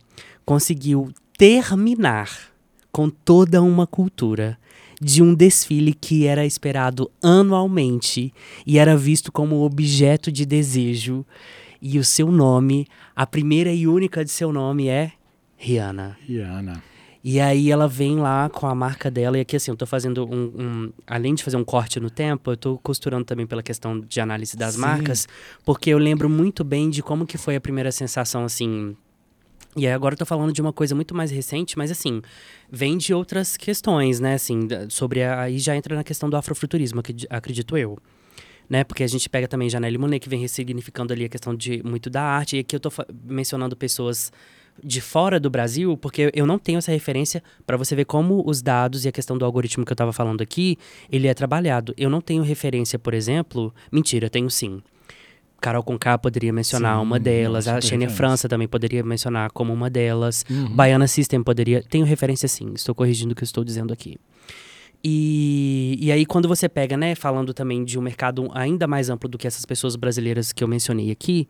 conseguiu 0.43 1.11
terminar 1.37 2.51
com 2.91 3.11
toda 3.11 3.61
uma 3.61 3.85
cultura 3.85 4.57
de 5.05 5.21
um 5.21 5.35
desfile 5.35 5.93
que 5.93 6.25
era 6.25 6.47
esperado 6.47 7.11
anualmente 7.21 8.33
e 8.65 8.79
era 8.79 8.97
visto 8.97 9.31
como 9.31 9.61
objeto 9.61 10.31
de 10.31 10.47
desejo. 10.47 11.23
E 11.79 11.99
o 11.99 12.03
seu 12.03 12.31
nome, 12.31 12.87
a 13.15 13.27
primeira 13.27 13.71
e 13.71 13.85
única 13.85 14.25
de 14.25 14.31
seu 14.31 14.51
nome 14.51 14.87
é 14.87 15.11
Rihanna. 15.57 16.17
Rihanna. 16.27 16.83
E 17.23 17.39
aí 17.39 17.69
ela 17.69 17.87
vem 17.87 18.17
lá 18.17 18.49
com 18.49 18.65
a 18.65 18.73
marca 18.73 19.11
dela, 19.11 19.37
e 19.37 19.41
aqui 19.41 19.55
assim, 19.55 19.69
eu 19.69 19.77
tô 19.77 19.85
fazendo 19.85 20.25
um, 20.25 20.51
um, 20.57 20.93
Além 21.05 21.35
de 21.35 21.43
fazer 21.43 21.57
um 21.57 21.63
corte 21.63 21.99
no 21.99 22.09
tempo, 22.09 22.51
eu 22.51 22.57
tô 22.57 22.79
costurando 22.79 23.25
também 23.25 23.45
pela 23.45 23.61
questão 23.61 23.99
de 23.99 24.19
análise 24.19 24.57
das 24.57 24.73
Sim. 24.73 24.81
marcas, 24.81 25.27
porque 25.63 25.91
eu 25.91 25.99
lembro 25.99 26.27
muito 26.27 26.63
bem 26.63 26.89
de 26.89 27.03
como 27.03 27.27
que 27.27 27.37
foi 27.37 27.55
a 27.55 27.61
primeira 27.61 27.91
sensação, 27.91 28.43
assim, 28.43 28.95
e 29.75 29.85
aí 29.85 29.93
agora 29.93 30.13
eu 30.13 30.17
tô 30.17 30.25
falando 30.25 30.53
de 30.53 30.61
uma 30.61 30.71
coisa 30.71 30.95
muito 30.95 31.13
mais 31.13 31.31
recente, 31.31 31.77
mas 31.77 31.91
assim, 31.91 32.21
vem 32.71 32.97
de 32.97 33.13
outras 33.13 33.57
questões, 33.57 34.19
né? 34.19 34.35
Assim, 34.35 34.67
sobre 34.89 35.21
a, 35.21 35.41
aí 35.41 35.59
já 35.59 35.75
entra 35.75 35.95
na 35.95 36.03
questão 36.03 36.29
do 36.29 36.37
afrofuturismo, 36.37 37.01
acredito 37.29 37.77
eu. 37.77 37.97
Né? 38.69 38.83
Porque 38.83 39.03
a 39.03 39.07
gente 39.07 39.29
pega 39.29 39.47
também 39.47 39.69
Janelle 39.69 39.97
Monet, 39.97 40.19
que 40.19 40.29
vem 40.29 40.39
ressignificando 40.39 41.13
ali 41.13 41.25
a 41.25 41.29
questão 41.29 41.53
de 41.53 41.83
muito 41.83 42.09
da 42.09 42.23
arte. 42.23 42.55
E 42.55 42.59
aqui 42.59 42.75
eu 42.75 42.79
tô 42.79 42.89
mencionando 43.23 43.75
pessoas 43.75 44.31
de 44.83 44.99
fora 45.01 45.39
do 45.39 45.49
Brasil, 45.49 45.95
porque 45.97 46.31
eu 46.33 46.45
não 46.45 46.57
tenho 46.57 46.79
essa 46.79 46.91
referência 46.91 47.43
para 47.65 47.77
você 47.77 47.95
ver 47.95 48.05
como 48.05 48.43
os 48.45 48.61
dados 48.61 49.05
e 49.05 49.07
a 49.07 49.11
questão 49.11 49.37
do 49.37 49.45
algoritmo 49.45 49.85
que 49.85 49.91
eu 49.91 49.95
estava 49.95 50.11
falando 50.11 50.41
aqui, 50.41 50.77
ele 51.11 51.27
é 51.27 51.33
trabalhado. 51.33 51.93
Eu 51.97 52.09
não 52.09 52.21
tenho 52.21 52.43
referência, 52.43 52.97
por 52.97 53.13
exemplo, 53.13 53.73
mentira, 53.91 54.29
tenho 54.29 54.49
sim. 54.49 54.81
Carol 55.61 55.83
Conká 55.83 56.17
poderia 56.17 56.53
mencionar 56.53 56.97
Sim, 56.97 57.03
uma 57.03 57.19
delas, 57.19 57.67
a 57.67 57.81
Xenia 57.81 58.09
França 58.09 58.47
também 58.47 58.67
poderia 58.67 59.03
mencionar 59.03 59.51
como 59.51 59.73
uma 59.73 59.89
delas, 59.89 60.45
uhum. 60.49 60.69
Baiana 60.69 61.07
System 61.07 61.43
poderia. 61.43 61.81
Tenho 61.83 62.05
referência 62.05 62.47
sim, 62.47 62.71
estou 62.75 62.93
corrigindo 62.93 63.33
o 63.33 63.35
que 63.35 63.43
eu 63.43 63.45
estou 63.45 63.63
dizendo 63.63 63.91
aqui. 63.91 64.17
E, 65.03 65.97
e 66.01 66.11
aí, 66.11 66.25
quando 66.25 66.47
você 66.47 66.67
pega, 66.67 66.97
né, 66.97 67.13
falando 67.13 67.53
também 67.53 67.83
de 67.83 67.99
um 67.99 68.01
mercado 68.01 68.49
ainda 68.53 68.87
mais 68.87 69.09
amplo 69.09 69.29
do 69.29 69.37
que 69.37 69.45
essas 69.45 69.63
pessoas 69.63 69.95
brasileiras 69.95 70.51
que 70.51 70.63
eu 70.63 70.67
mencionei 70.67 71.11
aqui, 71.11 71.47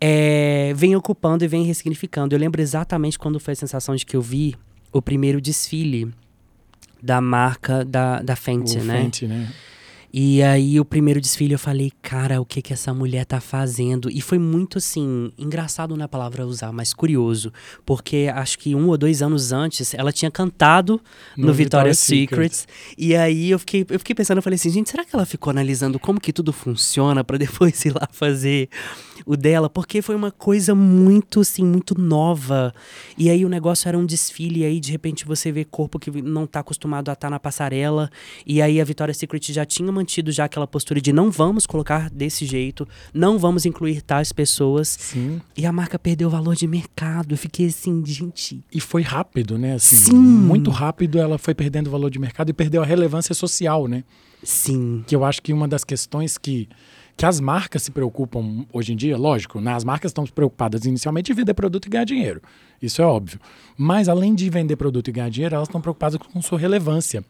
é, 0.00 0.72
vem 0.74 0.94
ocupando 0.94 1.42
e 1.42 1.48
vem 1.48 1.64
ressignificando. 1.64 2.34
Eu 2.34 2.38
lembro 2.38 2.60
exatamente 2.60 3.18
quando 3.18 3.40
foi 3.40 3.52
a 3.52 3.56
sensação 3.56 3.94
de 3.96 4.04
que 4.04 4.14
eu 4.14 4.20
vi 4.20 4.54
o 4.92 5.00
primeiro 5.00 5.40
desfile 5.40 6.12
da 7.02 7.20
marca 7.20 7.84
da, 7.84 8.20
da 8.20 8.36
Fenty, 8.36 8.78
né? 8.78 9.02
Fenty, 9.02 9.26
né? 9.26 9.52
E 10.18 10.42
aí, 10.42 10.80
o 10.80 10.84
primeiro 10.84 11.20
desfile, 11.20 11.52
eu 11.52 11.58
falei, 11.58 11.92
cara, 12.00 12.40
o 12.40 12.46
que 12.46 12.62
que 12.62 12.72
essa 12.72 12.94
mulher 12.94 13.26
tá 13.26 13.38
fazendo? 13.38 14.08
E 14.10 14.22
foi 14.22 14.38
muito, 14.38 14.78
assim, 14.78 15.30
engraçado 15.36 15.94
na 15.94 16.08
palavra 16.08 16.46
usar, 16.46 16.72
mas 16.72 16.94
curioso. 16.94 17.52
Porque 17.84 18.32
acho 18.34 18.58
que 18.58 18.74
um 18.74 18.88
ou 18.88 18.96
dois 18.96 19.20
anos 19.20 19.52
antes, 19.52 19.92
ela 19.92 20.10
tinha 20.10 20.30
cantado 20.30 20.98
no, 21.36 21.48
no 21.48 21.52
Victoria's 21.52 21.98
Secret. 21.98 22.64
E 22.96 23.14
aí, 23.14 23.50
eu 23.50 23.58
fiquei, 23.58 23.84
eu 23.90 23.98
fiquei 23.98 24.14
pensando, 24.14 24.38
eu 24.38 24.42
falei 24.42 24.54
assim, 24.54 24.70
gente, 24.70 24.88
será 24.88 25.04
que 25.04 25.14
ela 25.14 25.26
ficou 25.26 25.50
analisando 25.50 25.98
como 25.98 26.18
que 26.18 26.32
tudo 26.32 26.50
funciona 26.50 27.22
para 27.22 27.36
depois 27.36 27.78
ir 27.84 27.92
lá 27.92 28.08
fazer 28.10 28.70
o 29.26 29.36
dela? 29.36 29.68
Porque 29.68 30.00
foi 30.00 30.14
uma 30.14 30.30
coisa 30.30 30.74
muito, 30.74 31.40
assim, 31.40 31.62
muito 31.62 31.94
nova. 31.94 32.74
E 33.18 33.28
aí, 33.28 33.44
o 33.44 33.50
negócio 33.50 33.86
era 33.86 33.98
um 33.98 34.06
desfile, 34.06 34.60
e 34.60 34.64
aí, 34.64 34.80
de 34.80 34.92
repente, 34.92 35.26
você 35.26 35.52
vê 35.52 35.62
corpo 35.62 35.98
que 35.98 36.10
não 36.22 36.46
tá 36.46 36.60
acostumado 36.60 37.10
a 37.10 37.12
estar 37.12 37.26
tá 37.26 37.30
na 37.30 37.38
passarela. 37.38 38.08
E 38.46 38.62
aí, 38.62 38.80
a 38.80 38.84
Victoria's 38.84 39.18
Secret 39.18 39.52
já 39.52 39.66
tinha 39.66 39.90
uma 39.90 40.05
mantido 40.06 40.30
já 40.30 40.44
aquela 40.44 40.66
postura 40.68 41.00
de 41.00 41.12
não 41.12 41.32
vamos 41.32 41.66
colocar 41.66 42.08
desse 42.08 42.46
jeito, 42.46 42.86
não 43.12 43.38
vamos 43.38 43.66
incluir 43.66 44.00
tais 44.00 44.32
pessoas. 44.32 44.88
Sim. 44.88 45.40
E 45.56 45.66
a 45.66 45.72
marca 45.72 45.98
perdeu 45.98 46.28
o 46.28 46.30
valor 46.30 46.54
de 46.54 46.66
mercado. 46.68 47.34
Eu 47.34 47.38
fiquei 47.38 47.66
assim, 47.66 48.04
gente. 48.06 48.62
E 48.72 48.80
foi 48.80 49.02
rápido, 49.02 49.58
né? 49.58 49.74
Assim, 49.74 49.96
Sim. 49.96 50.14
Muito 50.14 50.70
rápido 50.70 51.18
ela 51.18 51.36
foi 51.36 51.54
perdendo 51.54 51.88
o 51.88 51.90
valor 51.90 52.08
de 52.08 52.20
mercado 52.20 52.50
e 52.50 52.52
perdeu 52.52 52.82
a 52.82 52.86
relevância 52.86 53.34
social, 53.34 53.88
né? 53.88 54.04
Sim. 54.44 55.02
Que 55.06 55.16
eu 55.16 55.24
acho 55.24 55.42
que 55.42 55.52
uma 55.52 55.66
das 55.66 55.82
questões 55.82 56.38
que 56.38 56.68
que 57.16 57.24
as 57.24 57.40
marcas 57.40 57.82
se 57.82 57.90
preocupam 57.90 58.66
hoje 58.70 58.92
em 58.92 58.96
dia, 58.96 59.16
lógico, 59.16 59.58
né? 59.58 59.72
as 59.72 59.84
marcas 59.84 60.10
estão 60.10 60.26
preocupadas 60.26 60.84
inicialmente 60.84 61.32
em 61.32 61.34
vender 61.34 61.54
produto 61.54 61.86
e 61.86 61.88
ganhar 61.88 62.04
dinheiro. 62.04 62.42
Isso 62.80 63.00
é 63.00 63.06
óbvio. 63.06 63.40
Mas 63.74 64.06
além 64.06 64.34
de 64.34 64.50
vender 64.50 64.76
produto 64.76 65.08
e 65.08 65.12
ganhar 65.12 65.30
dinheiro, 65.30 65.54
elas 65.54 65.66
estão 65.66 65.80
preocupadas 65.80 66.18
com 66.18 66.42
sua 66.42 66.58
relevância. 66.58 67.24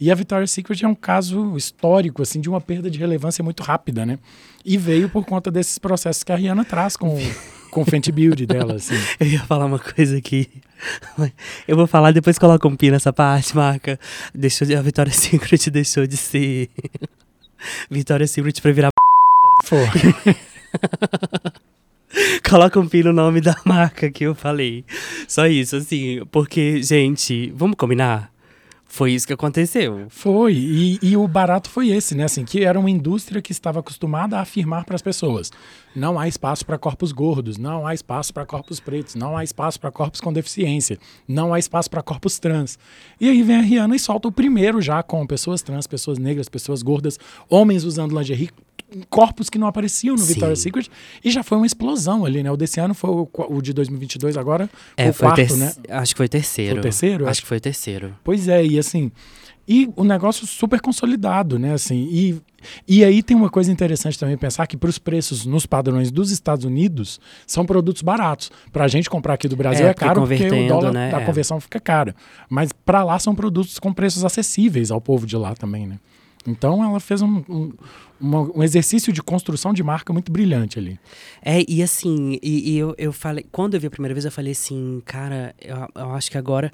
E 0.00 0.10
a 0.10 0.14
Victoria's 0.14 0.50
Secret 0.50 0.82
é 0.82 0.88
um 0.88 0.94
caso 0.94 1.54
histórico, 1.58 2.22
assim, 2.22 2.40
de 2.40 2.48
uma 2.48 2.58
perda 2.58 2.90
de 2.90 2.98
relevância 2.98 3.44
muito 3.44 3.62
rápida, 3.62 4.06
né? 4.06 4.18
E 4.64 4.78
veio 4.78 5.10
por 5.10 5.26
conta 5.26 5.50
desses 5.50 5.78
processos 5.78 6.24
que 6.24 6.32
a 6.32 6.36
Rihanna 6.36 6.64
traz 6.64 6.96
com, 6.96 7.18
com 7.70 7.82
o 7.82 7.84
Fenty 7.84 8.10
Beauty 8.10 8.46
dela, 8.46 8.76
assim. 8.76 8.94
Eu 9.20 9.26
ia 9.26 9.40
falar 9.40 9.66
uma 9.66 9.78
coisa 9.78 10.16
aqui. 10.16 10.48
Eu 11.68 11.76
vou 11.76 11.86
falar, 11.86 12.12
depois 12.12 12.38
coloca 12.38 12.66
um 12.66 12.74
pi 12.74 12.90
nessa 12.90 13.12
parte, 13.12 13.54
marca. 13.54 14.00
Deixou 14.34 14.66
de, 14.66 14.74
a 14.74 14.80
Victoria's 14.80 15.16
Secret 15.16 15.68
deixou 15.70 16.06
de 16.06 16.16
ser 16.16 16.70
Victoria's 17.90 18.30
Secret 18.30 18.58
pra 18.62 18.72
virar 18.72 18.88
Foi. 19.64 19.86
Coloca 22.48 22.80
um 22.80 22.88
pi 22.88 23.02
no 23.04 23.12
nome 23.12 23.42
da 23.42 23.54
marca 23.66 24.10
que 24.10 24.24
eu 24.24 24.34
falei. 24.34 24.82
Só 25.28 25.46
isso, 25.46 25.76
assim, 25.76 26.24
porque, 26.32 26.82
gente, 26.82 27.52
vamos 27.54 27.76
combinar? 27.76 28.32
Foi 28.92 29.12
isso 29.12 29.24
que 29.24 29.32
aconteceu. 29.32 30.06
Foi. 30.08 30.52
E, 30.52 30.98
e, 31.00 31.16
o 31.16 31.28
barato 31.28 31.70
foi 31.70 31.90
esse, 31.90 32.12
né? 32.12 32.24
Assim, 32.24 32.44
que 32.44 32.64
era 32.64 32.78
uma 32.78 32.90
indústria 32.90 33.40
que 33.40 33.52
estava 33.52 33.78
acostumada 33.78 34.36
a 34.36 34.40
afirmar 34.40 34.84
para 34.84 34.96
as 34.96 35.00
pessoas: 35.00 35.52
não 35.94 36.18
há 36.18 36.26
espaço 36.26 36.66
para 36.66 36.76
corpos 36.76 37.12
gordos, 37.12 37.56
não 37.56 37.86
há 37.86 37.94
espaço 37.94 38.34
para 38.34 38.44
corpos 38.44 38.80
pretos, 38.80 39.14
não 39.14 39.36
há 39.36 39.44
espaço 39.44 39.78
para 39.78 39.92
corpos 39.92 40.20
com 40.20 40.32
deficiência, 40.32 40.98
não 41.26 41.54
há 41.54 41.58
espaço 41.60 41.88
para 41.88 42.02
corpos 42.02 42.40
trans. 42.40 42.80
E 43.20 43.28
aí 43.28 43.44
vem 43.44 43.56
a 43.56 43.60
Rihanna 43.60 43.94
e 43.94 43.98
solta 43.98 44.26
o 44.26 44.32
primeiro 44.32 44.82
já 44.82 45.04
com 45.04 45.24
pessoas 45.24 45.62
trans, 45.62 45.86
pessoas 45.86 46.18
negras, 46.18 46.48
pessoas 46.48 46.82
gordas, 46.82 47.16
homens 47.48 47.84
usando 47.84 48.18
lingerie, 48.18 48.50
corpos 49.08 49.48
que 49.48 49.58
não 49.58 49.66
apareciam 49.66 50.14
no 50.14 50.22
Sim. 50.22 50.28
Victoria's 50.28 50.60
Secret 50.60 50.88
e 51.24 51.30
já 51.30 51.42
foi 51.42 51.58
uma 51.58 51.66
explosão 51.66 52.24
ali, 52.24 52.42
né? 52.42 52.50
O 52.50 52.56
desse 52.56 52.80
ano 52.80 52.94
foi 52.94 53.10
o, 53.10 53.28
o 53.48 53.62
de 53.62 53.72
2022 53.72 54.36
agora, 54.36 54.68
é, 54.96 55.10
o 55.10 55.14
quarto, 55.14 55.56
né? 55.56 55.72
Acho 55.88 56.14
que 56.14 56.16
foi 56.16 56.26
o 56.26 56.28
terceiro. 56.28 56.72
Foi 56.72 56.78
o 56.80 56.82
terceiro? 56.82 57.24
Acho, 57.24 57.30
acho 57.30 57.40
que 57.42 57.46
foi 57.46 57.56
o 57.58 57.60
terceiro. 57.60 58.16
Pois 58.24 58.48
é, 58.48 58.64
e 58.64 58.78
assim, 58.80 59.12
e 59.68 59.88
o 59.94 60.02
negócio 60.02 60.46
super 60.48 60.80
consolidado, 60.80 61.56
né? 61.56 61.74
Assim, 61.74 62.08
e, 62.10 62.42
e 62.88 63.04
aí 63.04 63.22
tem 63.22 63.36
uma 63.36 63.48
coisa 63.48 63.70
interessante 63.70 64.18
também 64.18 64.36
pensar 64.36 64.66
que 64.66 64.76
para 64.76 64.90
os 64.90 64.98
preços 64.98 65.46
nos 65.46 65.64
padrões 65.64 66.10
dos 66.10 66.32
Estados 66.32 66.64
Unidos 66.64 67.20
são 67.46 67.64
produtos 67.64 68.02
baratos. 68.02 68.50
Para 68.72 68.84
a 68.84 68.88
gente 68.88 69.08
comprar 69.08 69.34
aqui 69.34 69.46
do 69.46 69.54
Brasil 69.54 69.86
é, 69.86 69.90
é 69.90 69.94
caro 69.94 70.26
porque 70.26 70.48
o 70.48 70.68
dólar 70.68 70.92
né? 70.92 71.10
da 71.10 71.20
é. 71.20 71.24
conversão 71.24 71.60
fica 71.60 71.78
cara. 71.78 72.16
Mas 72.48 72.72
para 72.72 73.04
lá 73.04 73.16
são 73.20 73.32
produtos 73.32 73.78
com 73.78 73.92
preços 73.92 74.24
acessíveis 74.24 74.90
ao 74.90 75.00
povo 75.00 75.24
de 75.24 75.36
lá 75.36 75.54
também, 75.54 75.86
né? 75.86 76.00
Então 76.46 76.82
ela 76.82 76.98
fez 76.98 77.20
um, 77.20 77.42
um, 77.48 77.72
um, 78.20 78.62
exercício 78.62 79.12
de 79.12 79.22
construção 79.22 79.74
de 79.74 79.82
marca 79.82 80.10
muito 80.10 80.32
brilhante 80.32 80.78
ali. 80.78 80.98
É, 81.42 81.62
e 81.68 81.82
assim, 81.82 82.38
e, 82.42 82.72
e, 82.72 82.78
eu, 82.78 82.94
eu 82.96 83.12
falei, 83.12 83.44
quando 83.52 83.74
eu 83.74 83.80
vi 83.80 83.88
a 83.88 83.90
primeira 83.90 84.14
vez, 84.14 84.24
eu 84.24 84.32
falei 84.32 84.52
assim, 84.52 85.02
cara, 85.04 85.54
eu, 85.60 85.76
eu 85.94 86.10
acho 86.14 86.30
que 86.30 86.38
agora, 86.38 86.72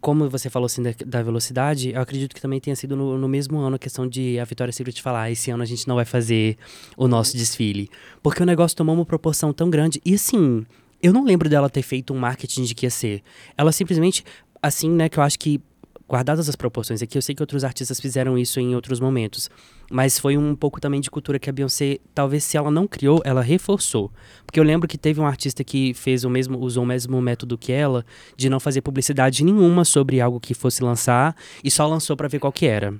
como 0.00 0.30
você 0.30 0.48
falou 0.48 0.64
assim 0.64 0.82
da, 0.82 0.94
da 1.04 1.22
velocidade, 1.22 1.90
eu 1.90 2.00
acredito 2.00 2.34
que 2.34 2.40
também 2.40 2.58
tenha 2.58 2.74
sido 2.74 2.96
no, 2.96 3.18
no, 3.18 3.28
mesmo 3.28 3.58
ano 3.58 3.76
a 3.76 3.78
questão 3.78 4.08
de 4.08 4.38
a 4.38 4.44
Vitória 4.44 4.72
Secret 4.72 4.98
falar, 5.02 5.30
esse 5.30 5.50
ano 5.50 5.62
a 5.62 5.66
gente 5.66 5.86
não 5.86 5.96
vai 5.96 6.06
fazer 6.06 6.56
o 6.96 7.06
nosso 7.06 7.36
desfile. 7.36 7.90
Porque 8.22 8.42
o 8.42 8.46
negócio 8.46 8.76
tomou 8.76 8.94
uma 8.94 9.04
proporção 9.04 9.52
tão 9.52 9.68
grande. 9.68 10.00
E 10.06 10.14
assim, 10.14 10.64
eu 11.02 11.12
não 11.12 11.22
lembro 11.22 11.50
dela 11.50 11.68
ter 11.68 11.82
feito 11.82 12.14
um 12.14 12.18
marketing 12.18 12.62
de 12.62 12.74
que 12.74 12.86
ia 12.86 12.90
ser. 12.90 13.22
Ela 13.58 13.72
simplesmente, 13.72 14.24
assim, 14.62 14.88
né, 14.90 15.10
que 15.10 15.18
eu 15.18 15.22
acho 15.22 15.38
que 15.38 15.60
guardadas 16.08 16.48
as 16.48 16.56
proporções 16.56 17.02
aqui, 17.02 17.16
eu 17.16 17.22
sei 17.22 17.34
que 17.34 17.42
outros 17.42 17.64
artistas 17.64 18.00
fizeram 18.00 18.38
isso 18.38 18.60
em 18.60 18.74
outros 18.74 19.00
momentos, 19.00 19.50
mas 19.90 20.18
foi 20.18 20.36
um 20.36 20.54
pouco 20.54 20.80
também 20.80 21.00
de 21.00 21.10
cultura 21.10 21.38
que 21.38 21.48
a 21.48 21.52
Beyoncé, 21.52 21.98
talvez 22.14 22.44
se 22.44 22.56
ela 22.56 22.70
não 22.70 22.86
criou, 22.86 23.20
ela 23.24 23.40
reforçou. 23.40 24.10
Porque 24.44 24.58
eu 24.58 24.64
lembro 24.64 24.88
que 24.88 24.98
teve 24.98 25.20
um 25.20 25.26
artista 25.26 25.62
que 25.62 25.94
fez 25.94 26.24
o 26.24 26.30
mesmo, 26.30 26.58
usou 26.58 26.84
o 26.84 26.86
mesmo 26.86 27.20
método 27.20 27.56
que 27.56 27.72
ela, 27.72 28.04
de 28.36 28.48
não 28.48 28.60
fazer 28.60 28.80
publicidade 28.80 29.44
nenhuma 29.44 29.84
sobre 29.84 30.20
algo 30.20 30.40
que 30.40 30.54
fosse 30.54 30.82
lançar 30.82 31.36
e 31.62 31.70
só 31.70 31.86
lançou 31.86 32.16
para 32.16 32.28
ver 32.28 32.38
qual 32.38 32.52
que 32.52 32.66
era. 32.66 32.94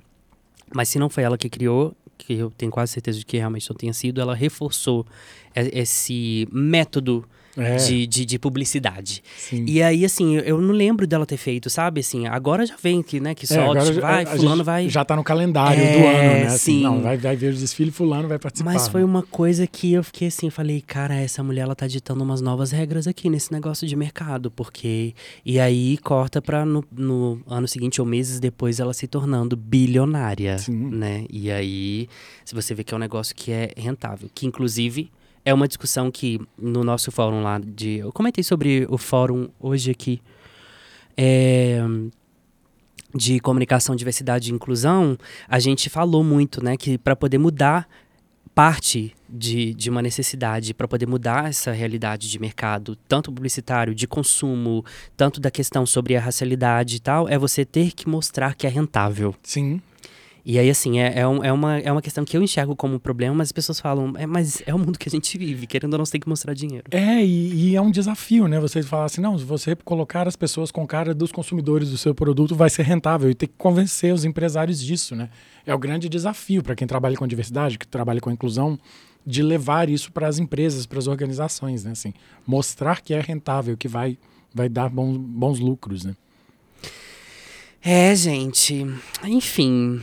Mas 0.73 0.89
se 0.89 0.97
não 0.97 1.09
foi 1.09 1.23
ela 1.23 1.37
que 1.37 1.49
criou, 1.49 1.95
que 2.17 2.33
eu 2.33 2.51
tenho 2.51 2.71
quase 2.71 2.93
certeza 2.93 3.19
de 3.19 3.25
que 3.25 3.37
realmente 3.37 3.69
não 3.69 3.75
tenha 3.75 3.93
sido, 3.93 4.21
ela 4.21 4.35
reforçou 4.35 5.05
esse 5.55 6.47
método 6.51 7.25
é. 7.57 7.75
de, 7.77 8.07
de, 8.07 8.25
de, 8.25 8.39
publicidade. 8.39 9.23
Sim. 9.37 9.65
E 9.67 9.81
aí, 9.81 10.05
assim, 10.05 10.37
eu 10.37 10.59
não 10.59 10.73
lembro 10.73 11.05
dela 11.05 11.25
ter 11.25 11.37
feito, 11.37 11.69
sabe? 11.69 12.01
Assim, 12.01 12.27
agora 12.27 12.65
já 12.65 12.75
vem 12.81 13.01
que, 13.01 13.19
né, 13.19 13.35
que 13.35 13.45
é, 13.45 13.47
solte, 13.47 13.93
vai, 13.99 14.23
a, 14.23 14.27
fulano 14.27 14.63
vai... 14.63 14.89
Já 14.89 15.05
tá 15.05 15.15
no 15.15 15.23
calendário 15.23 15.83
é, 15.83 15.91
do 15.91 16.05
ano, 16.05 16.17
né? 16.17 16.45
Assim, 16.47 16.57
sim. 16.57 16.83
Não, 16.83 17.01
vai, 17.01 17.17
vai 17.17 17.35
ver 17.35 17.53
o 17.53 17.55
desfile, 17.55 17.91
fulano 17.91 18.27
vai 18.27 18.39
participar. 18.39 18.73
Mas 18.73 18.87
foi 18.87 19.03
uma 19.03 19.23
coisa 19.23 19.67
que 19.67 19.93
eu 19.93 20.03
fiquei 20.03 20.27
assim, 20.27 20.49
falei, 20.49 20.81
cara, 20.81 21.15
essa 21.15 21.43
mulher, 21.43 21.61
ela 21.61 21.75
tá 21.75 21.87
ditando 21.87 22.23
umas 22.23 22.41
novas 22.41 22.71
regras 22.71 23.07
aqui 23.07 23.29
nesse 23.29 23.51
negócio 23.51 23.87
de 23.87 23.95
mercado, 23.95 24.49
porque... 24.49 25.13
E 25.45 25.59
aí, 25.59 25.97
corta 25.97 26.41
pra 26.41 26.65
no, 26.65 26.83
no 26.91 27.41
ano 27.47 27.67
seguinte 27.67 28.01
ou 28.01 28.07
meses 28.07 28.39
depois 28.39 28.79
ela 28.79 28.93
se 28.93 29.07
tornando 29.07 29.55
bilionária, 29.55 30.57
sim. 30.57 30.73
né? 30.73 31.25
E 31.29 31.51
aí, 31.51 32.07
se 32.43 32.55
você 32.55 32.73
vê 32.73 32.83
que 32.83 32.93
é 32.93 32.97
um 32.97 32.99
negócio 32.99 33.35
que 33.35 33.51
é 33.51 33.71
rentável, 33.77 34.29
que 34.33 34.45
inclusive 34.45 35.11
é 35.45 35.53
uma 35.53 35.67
discussão 35.67 36.09
que 36.09 36.39
no 36.57 36.83
nosso 36.83 37.11
fórum 37.11 37.41
lá 37.41 37.59
de. 37.59 37.97
Eu 37.97 38.11
comentei 38.11 38.43
sobre 38.43 38.85
o 38.89 38.97
fórum 38.97 39.49
hoje 39.59 39.91
aqui. 39.91 40.21
É, 41.15 41.79
de 43.15 43.39
comunicação, 43.39 43.95
diversidade 43.95 44.49
e 44.49 44.53
inclusão, 44.53 45.15
a 45.47 45.59
gente 45.59 45.87
falou 45.87 46.23
muito, 46.23 46.63
né, 46.63 46.75
que 46.75 46.97
para 46.97 47.15
poder 47.15 47.37
mudar 47.37 47.87
parte 48.55 49.13
de, 49.27 49.73
de 49.73 49.89
uma 49.89 50.01
necessidade, 50.01 50.73
para 50.73 50.87
poder 50.87 51.07
mudar 51.07 51.49
essa 51.49 51.71
realidade 51.71 52.29
de 52.29 52.39
mercado, 52.39 52.95
tanto 53.07 53.31
publicitário, 53.31 53.95
de 53.95 54.07
consumo, 54.07 54.85
tanto 55.17 55.39
da 55.39 55.49
questão 55.49 55.85
sobre 55.85 56.15
a 56.15 56.21
racialidade 56.21 56.97
e 56.97 56.99
tal, 56.99 57.27
é 57.27 57.37
você 57.37 57.65
ter 57.65 57.91
que 57.91 58.07
mostrar 58.07 58.55
que 58.55 58.67
é 58.67 58.69
rentável. 58.69 59.33
Sim. 59.43 59.81
E 60.45 60.59
aí, 60.59 60.69
assim, 60.69 60.99
é, 60.99 61.19
é, 61.19 61.27
um, 61.27 61.41
é, 61.41 61.53
uma, 61.53 61.79
é 61.79 61.89
uma 61.89 62.01
questão 62.01 62.25
que 62.25 62.35
eu 62.35 62.43
enxergo 62.43 62.75
como 62.75 62.95
um 62.95 62.99
problema, 62.99 63.33
mas 63.33 63.47
as 63.47 63.51
pessoas 63.53 63.79
falam, 63.79 64.13
é, 64.17 64.25
mas 64.25 64.61
é 64.65 64.73
o 64.73 64.79
mundo 64.79 64.99
que 64.99 65.07
a 65.07 65.11
gente 65.11 65.37
vive, 65.37 65.65
querendo 65.65 65.93
ou 65.93 65.99
não, 65.99 66.05
você 66.05 66.11
tem 66.11 66.21
que 66.21 66.27
mostrar 66.27 66.53
dinheiro. 66.53 66.83
É, 66.91 67.23
e, 67.23 67.69
e 67.69 67.75
é 67.77 67.81
um 67.81 67.89
desafio, 67.89 68.45
né? 68.49 68.59
Você 68.59 68.83
falar 68.83 69.05
assim, 69.05 69.21
não, 69.21 69.37
se 69.37 69.45
você 69.45 69.73
colocar 69.73 70.27
as 70.27 70.35
pessoas 70.35 70.69
com 70.69 70.85
cara 70.85 71.13
dos 71.13 71.31
consumidores 71.31 71.89
do 71.89 71.97
seu 71.97 72.13
produto, 72.13 72.55
vai 72.55 72.69
ser 72.69 72.83
rentável. 72.83 73.29
E 73.29 73.33
tem 73.33 73.47
que 73.47 73.55
convencer 73.57 74.13
os 74.13 74.25
empresários 74.25 74.83
disso, 74.83 75.15
né? 75.15 75.29
É 75.65 75.73
o 75.73 75.79
grande 75.79 76.09
desafio 76.09 76.61
para 76.61 76.75
quem 76.75 76.85
trabalha 76.85 77.15
com 77.15 77.25
diversidade, 77.25 77.79
que 77.79 77.87
trabalha 77.87 78.19
com 78.19 78.29
inclusão, 78.29 78.77
de 79.25 79.41
levar 79.41 79.87
isso 79.87 80.11
para 80.11 80.27
as 80.27 80.39
empresas, 80.39 80.85
para 80.85 80.99
as 80.99 81.07
organizações, 81.07 81.85
né? 81.85 81.91
Assim, 81.91 82.13
mostrar 82.45 82.99
que 82.99 83.13
é 83.13 83.21
rentável, 83.21 83.77
que 83.77 83.87
vai, 83.87 84.17
vai 84.53 84.67
dar 84.67 84.89
bons, 84.89 85.15
bons 85.17 85.59
lucros, 85.59 86.03
né? 86.03 86.17
É, 87.85 88.15
gente. 88.15 88.87
Enfim, 89.25 90.01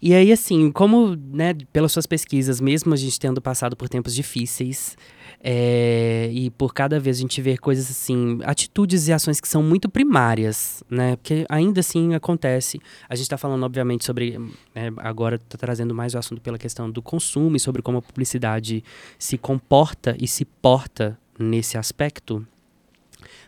e 0.00 0.14
aí, 0.14 0.30
assim, 0.30 0.70
como, 0.70 1.16
né, 1.16 1.54
pelas 1.72 1.92
suas 1.92 2.06
pesquisas, 2.06 2.60
mesmo 2.60 2.94
a 2.94 2.96
gente 2.96 3.18
tendo 3.18 3.40
passado 3.40 3.76
por 3.76 3.88
tempos 3.88 4.14
difíceis, 4.14 4.96
é, 5.40 6.28
e 6.32 6.50
por 6.50 6.74
cada 6.74 6.98
vez 6.98 7.18
a 7.18 7.20
gente 7.20 7.40
ver 7.40 7.58
coisas 7.58 7.90
assim, 7.90 8.38
atitudes 8.44 9.06
e 9.06 9.12
ações 9.12 9.40
que 9.40 9.48
são 9.48 9.62
muito 9.62 9.88
primárias, 9.88 10.82
né? 10.90 11.16
Porque 11.16 11.46
ainda 11.48 11.80
assim 11.80 12.14
acontece. 12.14 12.80
A 13.08 13.14
gente 13.14 13.24
está 13.24 13.38
falando, 13.38 13.62
obviamente, 13.64 14.04
sobre. 14.04 14.38
É, 14.74 14.90
agora 14.98 15.36
está 15.36 15.56
trazendo 15.56 15.94
mais 15.94 16.14
o 16.14 16.18
assunto 16.18 16.40
pela 16.40 16.58
questão 16.58 16.90
do 16.90 17.00
consumo 17.00 17.56
e 17.56 17.60
sobre 17.60 17.82
como 17.82 17.98
a 17.98 18.02
publicidade 18.02 18.82
se 19.18 19.38
comporta 19.38 20.16
e 20.18 20.26
se 20.26 20.44
porta 20.44 21.18
nesse 21.38 21.78
aspecto 21.78 22.44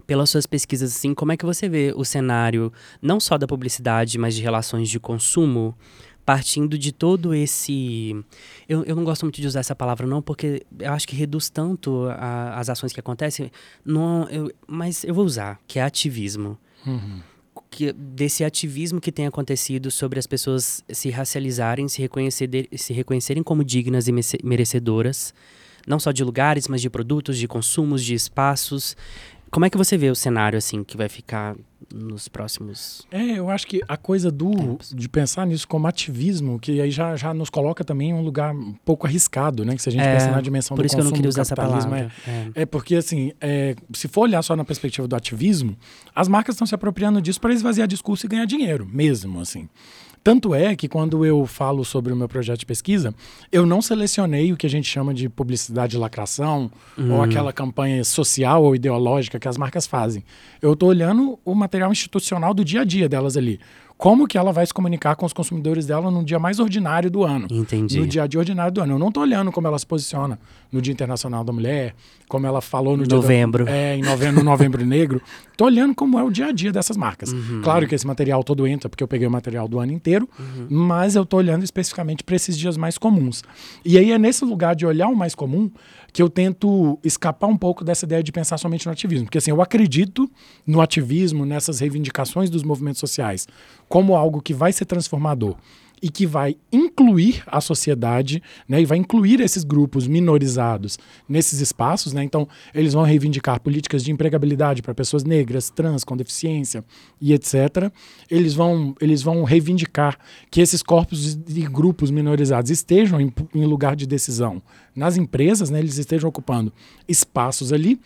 pelas 0.07 0.30
suas 0.30 0.44
pesquisas, 0.44 0.90
assim, 0.90 1.14
como 1.14 1.30
é 1.30 1.36
que 1.36 1.46
você 1.46 1.68
vê 1.68 1.92
o 1.94 2.05
cenário, 2.05 2.72
não 3.01 3.20
só 3.20 3.38
da 3.38 3.46
publicidade, 3.46 4.18
mas 4.18 4.34
de 4.34 4.42
relações 4.42 4.88
de 4.88 4.98
consumo, 4.98 5.72
partindo 6.31 6.78
de 6.78 6.93
todo 6.93 7.35
esse. 7.35 8.14
Eu, 8.68 8.85
eu 8.85 8.95
não 8.95 9.03
gosto 9.03 9.22
muito 9.22 9.41
de 9.41 9.49
usar 9.49 9.59
essa 9.59 9.74
palavra, 9.74 10.07
não, 10.07 10.22
porque 10.22 10.64
eu 10.78 10.93
acho 10.93 11.09
que 11.09 11.16
reduz 11.16 11.51
tanto 11.51 12.07
a, 12.09 12.57
as 12.57 12.70
ações 12.70 12.93
que 12.93 13.01
acontecem, 13.01 13.51
não, 13.85 14.28
eu, 14.28 14.49
mas 14.64 15.03
eu 15.03 15.12
vou 15.12 15.24
usar, 15.24 15.59
que 15.66 15.81
é 15.81 15.83
ativismo. 15.83 16.57
Uhum. 16.87 17.20
Que, 17.68 17.93
desse 17.93 18.45
ativismo 18.45 19.01
que 19.01 19.11
tem 19.11 19.26
acontecido 19.26 19.91
sobre 19.91 20.20
as 20.20 20.26
pessoas 20.28 20.85
se 20.89 21.11
racializarem, 21.11 21.89
se, 21.89 22.01
reconhecer, 22.01 22.49
se 22.76 22.93
reconhecerem 22.93 23.43
como 23.43 23.64
dignas 23.64 24.07
e 24.07 24.12
merecedoras, 24.45 25.35
não 25.85 25.99
só 25.99 26.12
de 26.12 26.22
lugares, 26.22 26.68
mas 26.68 26.81
de 26.81 26.89
produtos, 26.89 27.39
de 27.39 27.49
consumos, 27.49 28.05
de 28.05 28.14
espaços. 28.14 28.97
Como 29.51 29.66
é 29.66 29.70
que 29.70 29.76
você 29.76 29.96
vê 29.96 30.09
o 30.11 30.14
cenário 30.14 30.57
assim 30.57 30.84
que 30.84 30.96
vai 30.96 31.09
ficar 31.09 31.57
nos 31.92 32.28
próximos? 32.28 33.07
É, 33.11 33.38
eu 33.38 33.51
acho 33.51 33.66
que 33.66 33.80
a 33.88 33.96
coisa 33.96 34.30
do 34.30 34.55
tempos. 34.55 34.92
de 34.94 35.09
pensar 35.09 35.44
nisso 35.44 35.66
como 35.66 35.88
ativismo, 35.88 36.59
que 36.59 36.80
aí 36.80 36.90
já, 36.90 37.16
já 37.16 37.34
nos 37.34 37.51
coloca 37.51 37.82
também 37.82 38.11
em 38.11 38.14
um 38.14 38.22
lugar 38.22 38.55
um 38.55 38.74
pouco 38.84 39.07
arriscado, 39.07 39.64
né? 39.64 39.74
Que 39.74 39.82
se 39.82 39.88
a 39.88 39.92
gente 39.92 40.03
é, 40.03 40.14
pensa 40.14 40.30
na 40.30 40.40
dimensão 40.40 40.76
do 40.76 40.82
consumo, 40.82 41.03
que 41.03 41.07
eu 41.07 41.11
não 41.11 41.16
queria 41.16 41.28
usar 41.28 41.42
essa 41.42 41.57
palavra. 41.57 42.12
É, 42.26 42.30
é. 42.30 42.51
é 42.62 42.66
porque 42.66 42.94
assim, 42.94 43.32
é, 43.40 43.74
se 43.92 44.07
for 44.07 44.22
olhar 44.22 44.40
só 44.42 44.55
na 44.55 44.64
perspectiva 44.64 45.09
do 45.09 45.16
ativismo, 45.16 45.76
as 46.14 46.28
marcas 46.28 46.55
estão 46.55 46.66
se 46.66 46.74
apropriando 46.74 47.20
disso 47.20 47.40
para 47.40 47.53
esvaziar 47.53 47.88
discurso 47.88 48.26
e 48.26 48.28
ganhar 48.28 48.44
dinheiro, 48.44 48.86
mesmo 48.86 49.40
assim. 49.40 49.68
Tanto 50.22 50.54
é 50.54 50.76
que 50.76 50.86
quando 50.86 51.24
eu 51.24 51.46
falo 51.46 51.84
sobre 51.84 52.12
o 52.12 52.16
meu 52.16 52.28
projeto 52.28 52.60
de 52.60 52.66
pesquisa, 52.66 53.14
eu 53.50 53.64
não 53.64 53.80
selecionei 53.80 54.52
o 54.52 54.56
que 54.56 54.66
a 54.66 54.70
gente 54.70 54.86
chama 54.86 55.14
de 55.14 55.28
publicidade 55.28 55.92
de 55.92 55.98
lacração 55.98 56.70
ou 56.98 57.04
uhum. 57.04 57.22
aquela 57.22 57.52
campanha 57.52 58.04
social 58.04 58.62
ou 58.62 58.74
ideológica 58.74 59.38
que 59.38 59.48
as 59.48 59.56
marcas 59.56 59.86
fazem. 59.86 60.22
Eu 60.60 60.74
estou 60.74 60.90
olhando 60.90 61.38
o 61.44 61.54
material 61.54 61.90
institucional 61.90 62.52
do 62.52 62.64
dia 62.64 62.82
a 62.82 62.84
dia 62.84 63.08
delas 63.08 63.36
ali 63.36 63.58
como 64.01 64.26
que 64.26 64.38
ela 64.38 64.51
vai 64.51 64.64
se 64.64 64.72
comunicar 64.72 65.14
com 65.14 65.26
os 65.26 65.32
consumidores 65.34 65.84
dela 65.84 66.11
no 66.11 66.24
dia 66.24 66.38
mais 66.38 66.59
ordinário 66.59 67.11
do 67.11 67.22
ano. 67.22 67.46
Entendi. 67.51 68.01
No 68.01 68.07
dia 68.07 68.22
a 68.22 68.26
dia 68.26 68.40
ordinário 68.40 68.72
do 68.72 68.80
ano. 68.80 68.94
Eu 68.94 68.98
não 68.98 69.09
estou 69.09 69.22
olhando 69.22 69.53
como 69.53 69.66
ela 69.66 69.78
se 69.78 69.86
posiciona 69.86 70.38
no 70.72 70.80
Dia 70.80 70.90
Internacional 70.90 71.44
da 71.44 71.53
Mulher, 71.53 71.94
como 72.26 72.46
ela 72.46 72.62
falou 72.62 72.96
no 72.96 73.05
novembro. 73.05 73.66
Dia 73.66 73.74
do, 73.74 73.76
é, 73.76 73.96
em 73.98 74.03
novembro, 74.03 74.36
no 74.36 74.51
Novembro 74.51 74.86
Negro. 74.86 75.20
Estou 75.53 75.66
olhando 75.66 75.94
como 75.94 76.18
é 76.18 76.22
o 76.22 76.30
dia 76.30 76.46
a 76.46 76.53
dia 76.53 76.72
dessas 76.72 76.96
marcas. 76.96 77.30
Uhum. 77.34 77.61
Claro 77.62 77.86
que 77.86 77.94
esse 77.94 78.07
material 78.07 78.42
todo 78.42 78.66
entra, 78.66 78.88
porque 78.88 79.05
eu 79.05 79.09
peguei 79.09 79.26
o 79.26 79.30
material 79.30 79.68
do 79.68 79.78
ano 79.78 79.92
inteiro, 79.92 80.26
uhum. 80.38 80.66
mas 80.70 81.14
eu 81.14 81.22
estou 81.22 81.38
olhando 81.38 81.62
especificamente 81.64 82.24
para 82.24 82.34
esses 82.34 82.57
dias 82.57 82.78
mais 82.78 82.96
comuns. 82.96 83.42
E 83.84 83.98
aí 83.98 84.11
é 84.11 84.18
nesse 84.18 84.42
lugar 84.42 84.74
de 84.74 84.86
olhar 84.86 85.09
o 85.09 85.14
mais 85.14 85.34
comum 85.34 85.70
que 86.12 86.22
eu 86.22 86.28
tento 86.28 86.98
escapar 87.04 87.46
um 87.46 87.56
pouco 87.56 87.84
dessa 87.84 88.04
ideia 88.04 88.22
de 88.22 88.32
pensar 88.32 88.58
somente 88.58 88.86
no 88.86 88.92
ativismo. 88.92 89.26
Porque 89.26 89.38
assim, 89.38 89.50
eu 89.50 89.62
acredito 89.62 90.30
no 90.66 90.80
ativismo, 90.80 91.44
nessas 91.44 91.80
reivindicações 91.80 92.50
dos 92.50 92.62
movimentos 92.62 93.00
sociais, 93.00 93.46
como 93.88 94.14
algo 94.14 94.40
que 94.40 94.54
vai 94.54 94.72
ser 94.72 94.84
transformador 94.84 95.56
e 96.03 96.09
que 96.09 96.26
vai 96.26 96.57
incluir 96.72 97.42
a 97.46 97.61
sociedade, 97.61 98.42
né, 98.68 98.80
e 98.80 98.84
vai 98.84 98.98
incluir 98.98 99.40
esses 99.40 99.64
grupos 99.64 100.07
minorizados 100.07 100.98
nesses 101.28 101.61
espaços, 101.61 102.12
né? 102.12 102.24
Então, 102.24 102.48
eles 102.74 102.92
vão 102.92 103.03
reivindicar 103.03 103.61
políticas 103.61 104.03
de 104.03 104.11
empregabilidade 104.11 104.82
para 104.82 104.94
pessoas 104.94 105.24
negras, 105.24 105.70
trans, 105.70 106.05
com 106.05 106.16
deficiência 106.16 106.84
e 107.20 107.32
etc. 107.32 107.92
Eles 108.30 108.55
vão, 108.55 108.94
eles 109.01 109.22
vão 109.22 109.44
reivindicar 109.44 110.18
que 110.51 110.61
esses 110.61 110.82
corpos 110.82 111.38
e 111.48 111.62
grupos 111.62 112.11
minorizados 112.11 112.70
estejam 112.70 113.20
em, 113.20 113.32
em 113.55 113.64
lugar 113.64 113.94
de 113.94 114.07
decisão 114.07 114.62
nas 114.94 115.16
empresas, 115.16 115.70
né, 115.70 115.78
eles 115.78 115.98
estejam 115.98 116.28
ocupando 116.28 116.72
espaços 117.09 117.72
ali 117.72 118.01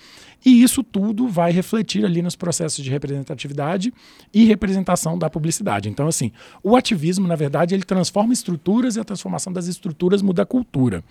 e 0.45 0.63
isso 0.63 0.83
tudo 0.83 1.27
vai 1.27 1.51
refletir 1.51 2.05
ali 2.05 2.21
nos 2.21 2.37
processos 2.37 2.85
de 2.85 2.91
representatividade 2.91 3.93
e 4.33 4.45
representação 4.45 5.19
da 5.19 5.31
publicidade. 5.31 5.89
Então, 5.89 6.07
assim, 6.07 6.31
o 6.63 6.77
ativismo, 6.77 7.27
na 7.27 7.37
verdade, 7.37 7.75
ele 7.75 7.85
transforma 7.85 8.33
estruturas 8.33 8.97
e 8.97 9.01
a 9.01 9.05
transformação 9.05 9.53
das 9.53 9.67
estruturas 9.67 10.21
muda 10.21 10.43
a 10.43 10.47
cultura. 10.47 11.03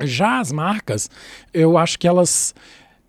Já 0.00 0.40
as 0.40 0.50
marcas, 0.52 1.10
eu 1.52 1.76
acho 1.78 1.98
que 1.98 2.08
elas 2.08 2.54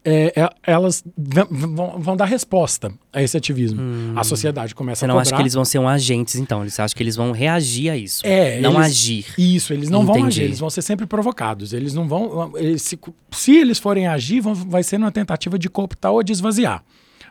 é, 0.06 0.34
é, 0.36 0.50
elas 0.64 1.04
vão, 1.18 2.00
vão, 2.00 2.18
dar 2.18 2.26
resposta 2.26 2.94
a 3.12 3.22
esse 3.22 3.38
ativismo. 3.38 3.82
Hum. 3.82 4.14
A 4.16 4.24
sociedade 4.24 4.76
começa 4.76 5.00
Você 5.00 5.06
a 5.06 5.08
cobrar. 5.08 5.14
Não 5.14 5.22
acha 5.22 5.36
que 5.36 5.42
eles 5.42 5.54
vão 5.54 5.64
ser 5.64 5.80
um 5.80 5.88
agentes, 5.88 6.36
então? 6.36 6.68
Você 6.68 6.82
acha 6.82 6.94
que 6.94 7.02
eles 7.02 7.16
vão 7.16 7.32
reagir 7.32 7.90
a 7.90 7.96
isso? 7.96 8.26
É, 8.26 8.60
não 8.60 8.74
eles, 8.74 8.86
agir. 8.86 9.26
Isso, 9.38 9.72
eles 9.72 9.90
não 9.90 10.04
Entendi. 10.04 10.20
vão 10.20 10.28
agir, 10.28 10.44
eles 10.44 10.60
vão 10.60 10.70
ser 10.70 10.82
sempre 10.82 11.06
provocados. 11.06 11.72
Eles 11.72 11.94
não 11.94 12.08
vão. 12.08 12.52
Eles, 12.58 12.82
se, 12.82 13.00
se, 13.32 13.56
eles 13.56 13.80
forem 13.80 14.08
agir, 14.08 14.42
vão, 14.42 14.54
vai 14.54 14.84
ser 14.84 14.98
numa 14.98 15.12
tentativa 15.12 15.58
de 15.58 15.70
cooptar 15.70 16.12
ou 16.12 16.22
de 16.22 16.34
esvaziar. 16.34 16.84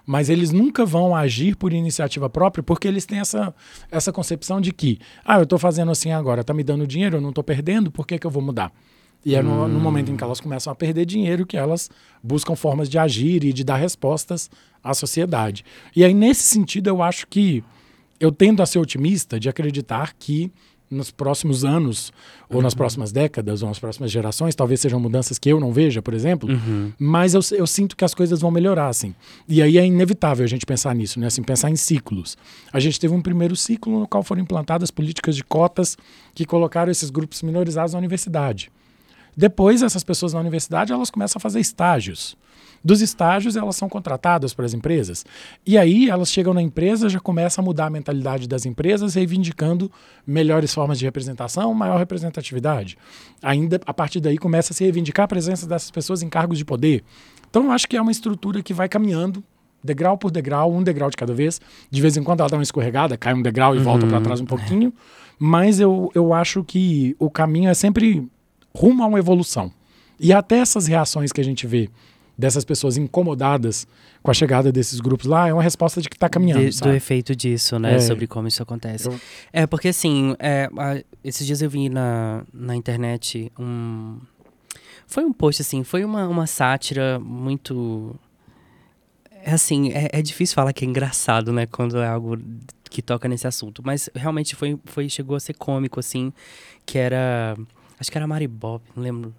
Mas 0.06 0.30
eles 0.30 0.50
nunca 0.50 0.84
vão 0.84 1.14
agir 1.14 1.54
por 1.54 1.72
iniciativa 1.72 2.28
própria, 2.28 2.62
porque 2.62 2.88
eles 2.88 3.04
têm 3.06 3.20
essa, 3.20 3.54
essa 3.90 4.12
concepção 4.12 4.60
de 4.60 4.72
que, 4.72 4.98
ah, 5.24 5.36
eu 5.36 5.44
estou 5.44 5.58
fazendo 5.58 5.92
assim 5.92 6.10
agora, 6.10 6.40
está 6.40 6.52
me 6.52 6.64
dando 6.64 6.86
dinheiro, 6.86 7.18
eu 7.18 7.20
não 7.20 7.28
estou 7.28 7.44
perdendo, 7.44 7.90
por 7.90 8.04
que, 8.06 8.18
que 8.18 8.26
eu 8.26 8.30
vou 8.30 8.42
mudar? 8.42 8.72
E 9.24 9.34
é 9.34 9.42
no, 9.42 9.68
no, 9.68 9.78
momento 9.78 10.10
em 10.10 10.16
que 10.16 10.24
elas 10.24 10.40
começam 10.40 10.72
a 10.72 10.76
perder 10.76 11.06
dinheiro 11.06 11.46
que 11.46 11.56
elas 11.56 11.90
buscam 12.22 12.56
formas 12.56 12.88
de 12.88 12.98
agir 12.98 13.44
e 13.44 13.52
de 13.52 13.62
dar 13.62 13.76
respostas 13.76 14.50
à 14.82 14.92
sociedade. 14.94 15.64
E 15.94 16.04
aí, 16.04 16.12
nesse 16.12 16.42
sentido, 16.42 16.88
eu 16.88 17.02
acho 17.02 17.26
que 17.28 17.62
eu 18.18 18.32
tendo 18.32 18.62
a 18.62 18.66
ser 18.66 18.78
otimista 18.78 19.38
de 19.38 19.48
acreditar 19.48 20.12
que 20.18 20.50
nos 20.92 21.10
próximos 21.10 21.64
anos, 21.64 22.12
ou 22.50 22.60
nas 22.60 22.74
próximas 22.74 23.10
décadas, 23.10 23.62
ou 23.62 23.68
nas 23.68 23.78
próximas 23.78 24.10
gerações, 24.10 24.54
talvez 24.54 24.78
sejam 24.78 25.00
mudanças 25.00 25.38
que 25.38 25.48
eu 25.48 25.58
não 25.58 25.72
veja, 25.72 26.02
por 26.02 26.12
exemplo, 26.12 26.50
Uhum. 26.50 26.92
mas 26.98 27.32
eu, 27.32 27.40
eu 27.52 27.66
sinto 27.66 27.96
que 27.96 28.04
as 28.04 28.14
coisas 28.14 28.42
vão 28.42 28.50
melhorar, 28.50 28.88
assim. 28.88 29.14
E 29.48 29.62
aí 29.62 29.78
é 29.78 29.86
inevitável 29.86 30.44
a 30.44 30.48
gente 30.48 30.66
pensar 30.66 30.94
nisso, 30.94 31.18
né? 31.18 31.28
Assim, 31.28 31.42
pensar 31.42 31.70
em 31.70 31.76
ciclos. 31.76 32.36
A 32.70 32.78
gente 32.78 33.00
teve 33.00 33.14
um 33.14 33.22
primeiro 33.22 33.56
ciclo 33.56 34.00
no 34.00 34.06
qual 34.06 34.22
foram 34.22 34.42
implantadas 34.42 34.90
políticas 34.90 35.34
de 35.34 35.42
cotas 35.42 35.96
que 36.34 36.44
colocaram 36.44 36.92
esses 36.92 37.08
grupos 37.08 37.42
minorizados 37.42 37.94
na 37.94 37.98
universidade. 37.98 38.70
Depois, 39.36 39.82
essas 39.82 40.04
pessoas 40.04 40.32
na 40.32 40.40
universidade, 40.40 40.92
elas 40.92 41.10
começam 41.10 41.38
a 41.38 41.40
fazer 41.40 41.60
estágios. 41.60 42.36
Dos 42.84 43.00
estágios, 43.00 43.56
elas 43.56 43.76
são 43.76 43.88
contratadas 43.88 44.52
para 44.52 44.66
as 44.66 44.74
empresas. 44.74 45.24
E 45.64 45.78
aí, 45.78 46.10
elas 46.10 46.30
chegam 46.30 46.52
na 46.52 46.60
empresa, 46.60 47.08
já 47.08 47.20
começa 47.20 47.60
a 47.60 47.64
mudar 47.64 47.86
a 47.86 47.90
mentalidade 47.90 48.48
das 48.48 48.66
empresas, 48.66 49.14
reivindicando 49.14 49.90
melhores 50.26 50.74
formas 50.74 50.98
de 50.98 51.04
representação, 51.04 51.72
maior 51.72 51.98
representatividade. 51.98 52.98
Ainda, 53.40 53.80
a 53.86 53.94
partir 53.94 54.20
daí, 54.20 54.36
começa 54.36 54.72
a 54.72 54.76
se 54.76 54.82
reivindicar 54.82 55.24
a 55.24 55.28
presença 55.28 55.66
dessas 55.66 55.90
pessoas 55.90 56.22
em 56.22 56.28
cargos 56.28 56.58
de 56.58 56.64
poder. 56.64 57.04
Então, 57.48 57.64
eu 57.64 57.70
acho 57.70 57.88
que 57.88 57.96
é 57.96 58.02
uma 58.02 58.10
estrutura 58.10 58.62
que 58.62 58.74
vai 58.74 58.88
caminhando, 58.88 59.44
degrau 59.82 60.18
por 60.18 60.30
degrau, 60.30 60.72
um 60.72 60.82
degrau 60.82 61.08
de 61.08 61.16
cada 61.16 61.32
vez. 61.32 61.60
De 61.88 62.00
vez 62.02 62.16
em 62.16 62.22
quando 62.22 62.40
ela 62.40 62.48
dá 62.48 62.56
uma 62.56 62.62
escorregada, 62.64 63.16
cai 63.16 63.32
um 63.32 63.42
degrau 63.42 63.76
e 63.76 63.78
volta 63.78 64.06
para 64.06 64.20
trás 64.20 64.40
um 64.40 64.46
pouquinho. 64.46 64.92
Mas 65.38 65.78
eu, 65.78 66.10
eu 66.14 66.34
acho 66.34 66.64
que 66.64 67.14
o 67.18 67.30
caminho 67.30 67.68
é 67.68 67.74
sempre 67.74 68.28
rumo 68.74 69.02
a 69.02 69.06
uma 69.06 69.18
evolução. 69.18 69.72
E 70.18 70.32
até 70.32 70.58
essas 70.58 70.86
reações 70.86 71.32
que 71.32 71.40
a 71.40 71.44
gente 71.44 71.66
vê 71.66 71.88
dessas 72.38 72.64
pessoas 72.64 72.96
incomodadas 72.96 73.86
com 74.22 74.30
a 74.30 74.34
chegada 74.34 74.72
desses 74.72 75.00
grupos 75.00 75.26
lá 75.26 75.48
é 75.48 75.52
uma 75.52 75.62
resposta 75.62 76.00
de 76.00 76.08
que 76.08 76.16
está 76.16 76.28
caminhando. 76.28 76.68
De- 76.70 76.80
do 76.80 76.90
efeito 76.92 77.34
disso, 77.36 77.78
né? 77.78 77.96
É. 77.96 77.98
Sobre 77.98 78.26
como 78.26 78.48
isso 78.48 78.62
acontece. 78.62 79.06
Eu- 79.08 79.20
É, 79.52 79.66
porque 79.66 79.88
assim, 79.88 80.34
é, 80.38 80.68
a- 80.78 81.02
esses 81.24 81.46
dias 81.46 81.60
eu 81.60 81.68
vi 81.68 81.88
na, 81.88 82.44
na 82.52 82.74
internet 82.76 83.50
um. 83.58 84.18
Foi 85.06 85.24
um 85.24 85.32
post, 85.32 85.60
assim, 85.60 85.84
foi 85.84 86.04
uma, 86.04 86.26
uma 86.26 86.46
sátira 86.46 87.18
muito. 87.20 88.14
É 89.44 89.52
assim, 89.52 89.90
é, 89.92 90.08
é 90.12 90.22
difícil 90.22 90.54
falar 90.54 90.72
que 90.72 90.84
é 90.84 90.88
engraçado, 90.88 91.52
né? 91.52 91.66
Quando 91.66 91.98
é 91.98 92.06
algo 92.08 92.38
que 92.88 93.02
toca 93.02 93.28
nesse 93.28 93.46
assunto. 93.46 93.82
Mas 93.84 94.08
realmente 94.14 94.54
foi, 94.54 94.78
foi 94.84 95.08
chegou 95.08 95.36
a 95.36 95.40
ser 95.40 95.54
cômico, 95.54 95.98
assim, 96.00 96.32
que 96.86 96.96
era. 96.96 97.56
Acho 98.03 98.11
que 98.11 98.18
era 98.18 98.24
a 98.24 98.28
Mari 98.28 98.48
Bob, 98.48 98.82
não 98.96 99.00
lembro. 99.00 99.32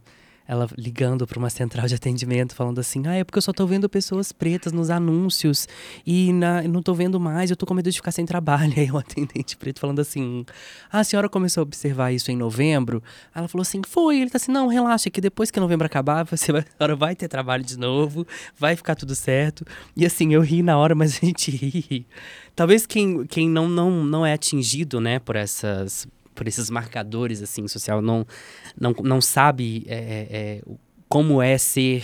Ela 0.47 0.69
ligando 0.77 1.27
para 1.27 1.37
uma 1.37 1.49
central 1.49 1.85
de 1.85 1.95
atendimento, 1.95 2.55
falando 2.55 2.79
assim: 2.79 3.05
Ah, 3.05 3.15
é 3.15 3.25
porque 3.25 3.37
eu 3.37 3.41
só 3.41 3.51
tô 3.51 3.67
vendo 3.67 3.89
pessoas 3.89 4.31
pretas 4.31 4.71
nos 4.71 4.89
anúncios 4.89 5.67
e 6.05 6.31
na, 6.31 6.61
não 6.63 6.81
tô 6.81 6.93
vendo 6.93 7.19
mais, 7.19 7.49
eu 7.49 7.57
tô 7.57 7.65
com 7.65 7.73
medo 7.73 7.91
de 7.91 7.97
ficar 7.97 8.11
sem 8.11 8.25
trabalho. 8.25 8.71
Aí 8.79 8.89
o 8.89 8.97
atendente 8.97 9.57
preto 9.57 9.81
falando 9.81 9.99
assim: 9.99 10.45
Ah, 10.89 10.99
a 10.99 11.03
senhora 11.03 11.27
começou 11.27 11.59
a 11.59 11.63
observar 11.63 12.13
isso 12.13 12.31
em 12.31 12.37
novembro? 12.37 13.03
Ela 13.35 13.49
falou 13.49 13.63
assim: 13.63 13.81
Foi. 13.85 14.21
Ele 14.21 14.29
tá 14.29 14.37
assim: 14.37 14.51
Não, 14.51 14.67
relaxa, 14.67 15.09
que 15.09 15.19
depois 15.19 15.51
que 15.51 15.59
novembro 15.59 15.85
acabar, 15.85 16.23
você 16.23 16.53
vai, 16.53 16.61
a 16.61 16.77
senhora 16.77 16.95
vai 16.95 17.17
ter 17.17 17.27
trabalho 17.27 17.65
de 17.65 17.77
novo, 17.77 18.25
vai 18.57 18.77
ficar 18.77 18.95
tudo 18.95 19.13
certo. 19.13 19.65
E 19.93 20.05
assim, 20.05 20.33
eu 20.33 20.39
ri 20.39 20.63
na 20.63 20.77
hora, 20.77 20.95
mas 20.95 21.17
a 21.17 21.25
gente 21.25 21.51
ri. 21.51 22.07
Talvez 22.55 22.85
quem, 22.85 23.25
quem 23.25 23.49
não, 23.49 23.67
não, 23.67 24.05
não 24.05 24.25
é 24.25 24.31
atingido, 24.31 25.01
né, 25.01 25.19
por 25.19 25.35
essas 25.35 26.07
por 26.33 26.47
esses 26.47 26.69
marcadores 26.69 27.41
assim 27.41 27.67
social 27.67 28.01
não 28.01 28.25
não, 28.79 28.93
não 29.03 29.21
sabe 29.21 29.83
é, 29.87 29.95
é, 29.95 30.27
é, 30.31 30.61
como 31.07 31.41
é 31.41 31.57
ser 31.57 32.03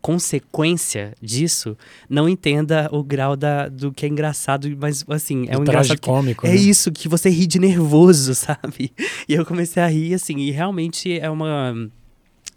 consequência 0.00 1.14
disso 1.20 1.76
não 2.08 2.28
entenda 2.28 2.88
o 2.90 3.02
grau 3.02 3.36
da, 3.36 3.68
do 3.68 3.92
que 3.92 4.06
é 4.06 4.08
engraçado 4.08 4.68
mas 4.78 5.04
assim 5.08 5.44
é 5.48 5.52
Do 5.52 5.58
um 5.58 5.62
engraçado 5.62 5.98
tragicômico, 5.98 6.46
é 6.46 6.50
né? 6.50 6.56
isso 6.56 6.90
que 6.90 7.08
você 7.08 7.28
ri 7.28 7.46
de 7.46 7.58
nervoso 7.58 8.32
sabe 8.36 8.92
e 9.28 9.34
eu 9.34 9.44
comecei 9.44 9.82
a 9.82 9.86
rir 9.86 10.14
assim 10.14 10.38
e 10.38 10.50
realmente 10.50 11.18
é 11.18 11.28
uma 11.28 11.74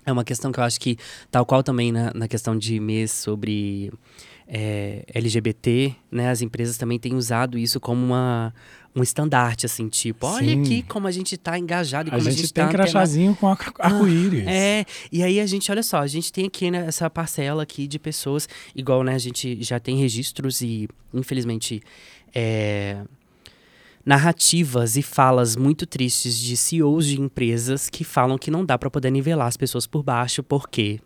é 0.05 0.11
uma 0.11 0.23
questão 0.23 0.51
que 0.51 0.59
eu 0.59 0.63
acho 0.63 0.79
que 0.79 0.97
tal 1.31 1.45
qual 1.45 1.63
também 1.63 1.91
na, 1.91 2.11
na 2.13 2.27
questão 2.27 2.57
de 2.57 2.79
mês 2.79 3.11
sobre 3.11 3.91
é, 4.47 5.03
LGBT, 5.13 5.95
né? 6.11 6.29
As 6.29 6.41
empresas 6.41 6.77
também 6.77 6.99
têm 6.99 7.15
usado 7.15 7.57
isso 7.57 7.79
como 7.79 8.05
uma, 8.05 8.53
um 8.95 9.01
estandarte, 9.01 9.65
assim, 9.65 9.87
tipo, 9.89 10.27
olha 10.27 10.53
Sim. 10.53 10.61
aqui 10.61 10.83
como 10.83 11.07
a 11.07 11.11
gente 11.11 11.35
tá 11.37 11.57
engajado 11.57 12.09
e 12.09 12.11
A 12.11 12.11
como 12.17 12.21
gente, 12.23 12.33
a 12.33 12.41
gente 12.41 12.53
tem 12.53 12.63
tá 12.63 12.69
antenado." 12.69 12.91
crachazinho 12.91 13.35
com 13.35 13.47
arco- 13.47 13.73
arco-íris. 13.81 14.45
É, 14.47 14.85
e 15.11 15.23
aí 15.23 15.39
a 15.39 15.45
gente, 15.47 15.71
olha 15.71 15.81
só, 15.81 15.97
a 15.97 16.07
gente 16.07 16.31
tem 16.31 16.45
aqui 16.45 16.69
né, 16.69 16.85
essa 16.87 17.09
parcela 17.09 17.63
aqui 17.63 17.87
de 17.87 17.97
pessoas, 17.97 18.47
igual, 18.75 19.03
né, 19.03 19.15
a 19.15 19.19
gente 19.19 19.63
já 19.63 19.79
tem 19.79 19.97
registros 19.97 20.61
e, 20.61 20.87
infelizmente, 21.13 21.81
é, 22.35 23.01
narrativas 24.05 24.95
e 24.97 25.01
falas 25.01 25.55
muito 25.55 25.85
tristes 25.85 26.37
de 26.37 26.57
CEOs 26.57 27.07
de 27.07 27.19
empresas 27.21 27.89
que 27.89 28.03
falam 28.03 28.37
que 28.37 28.51
não 28.51 28.65
dá 28.65 28.77
pra 28.77 28.89
poder 28.89 29.09
nivelar 29.11 29.47
as 29.47 29.57
pessoas 29.57 29.87
por 29.87 30.03
baixo, 30.03 30.43
porque 30.43 30.99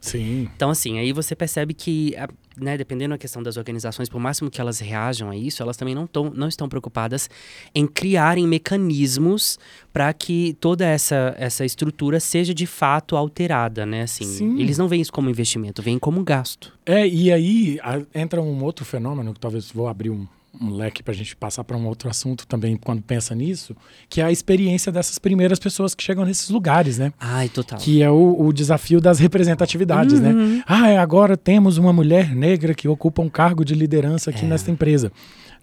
Sim. 0.00 0.48
então, 0.54 0.70
assim, 0.70 0.98
aí 0.98 1.12
você 1.12 1.34
percebe 1.34 1.72
que, 1.74 2.14
né, 2.56 2.76
dependendo 2.76 3.14
da 3.14 3.18
questão 3.18 3.42
das 3.42 3.56
organizações, 3.56 4.08
por 4.08 4.20
máximo 4.20 4.50
que 4.50 4.60
elas 4.60 4.78
reajam 4.78 5.30
a 5.30 5.36
isso, 5.36 5.62
elas 5.62 5.76
também 5.76 5.94
não, 5.94 6.06
tão, 6.06 6.30
não 6.30 6.48
estão 6.48 6.68
preocupadas 6.68 7.28
em 7.74 7.86
criarem 7.86 8.46
mecanismos 8.46 9.58
para 9.92 10.12
que 10.12 10.56
toda 10.60 10.84
essa, 10.86 11.34
essa 11.38 11.64
estrutura 11.64 12.20
seja 12.20 12.52
de 12.54 12.66
fato 12.66 13.16
alterada, 13.16 13.84
né? 13.86 14.02
Assim, 14.02 14.24
Sim. 14.24 14.60
eles 14.60 14.78
não 14.78 14.88
veem 14.88 15.02
isso 15.02 15.12
como 15.12 15.30
investimento, 15.30 15.82
veem 15.82 15.98
como 15.98 16.22
gasto. 16.22 16.72
É, 16.84 17.06
e 17.06 17.32
aí 17.32 17.78
a- 17.82 18.02
entra 18.14 18.40
um 18.42 18.62
outro 18.64 18.84
fenômeno, 18.84 19.32
que 19.34 19.40
talvez 19.40 19.70
vou 19.70 19.88
abrir 19.88 20.10
um, 20.10 20.26
um 20.60 20.70
leque 20.70 21.02
para 21.02 21.12
a 21.12 21.16
gente 21.16 21.34
passar 21.34 21.64
para 21.64 21.76
um 21.76 21.86
outro 21.86 22.08
assunto 22.10 22.46
também 22.46 22.76
quando 22.76 23.00
pensa 23.02 23.34
nisso, 23.34 23.74
que 24.08 24.20
é 24.20 24.24
a 24.24 24.30
experiência 24.30 24.92
dessas 24.92 25.18
primeiras 25.18 25.58
pessoas 25.58 25.94
que 25.94 26.02
chegam 26.02 26.24
nesses 26.24 26.50
lugares, 26.50 26.98
né? 26.98 27.12
Ai, 27.18 27.48
total. 27.48 27.78
Que 27.78 28.02
é 28.02 28.10
o, 28.10 28.36
o 28.38 28.52
desafio 28.52 29.00
das 29.00 29.18
representatividades, 29.18 30.20
Uhum. 30.20 30.56
né? 30.56 30.64
Ah, 30.66 30.88
é, 30.90 30.98
agora 30.98 31.36
temos 31.36 31.78
uma 31.78 31.92
mulher 31.92 32.34
negra 32.34 32.74
que 32.74 32.86
ocupa 32.86 33.22
um 33.22 33.28
cargo 33.30 33.64
de 33.64 33.74
liderança 33.74 34.30
aqui 34.30 34.44
É. 34.44 34.48
nesta 34.48 34.70
empresa. 34.70 35.10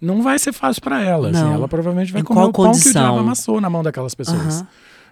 Não 0.00 0.22
vai 0.22 0.38
ser 0.38 0.52
fácil 0.52 0.82
para 0.82 1.02
ela, 1.02 1.30
assim, 1.30 1.52
ela 1.52 1.68
provavelmente 1.68 2.10
vai 2.12 2.22
Em 2.22 2.24
comer 2.24 2.40
o 2.40 2.42
pão 2.44 2.52
que 2.52 2.60
o 2.60 2.64
condição? 2.64 2.92
diabo 2.92 3.18
amassou 3.18 3.60
na 3.60 3.70
mão 3.70 3.82
daquelas 3.82 4.14
pessoas. 4.14 4.60
Aham. 4.60 4.68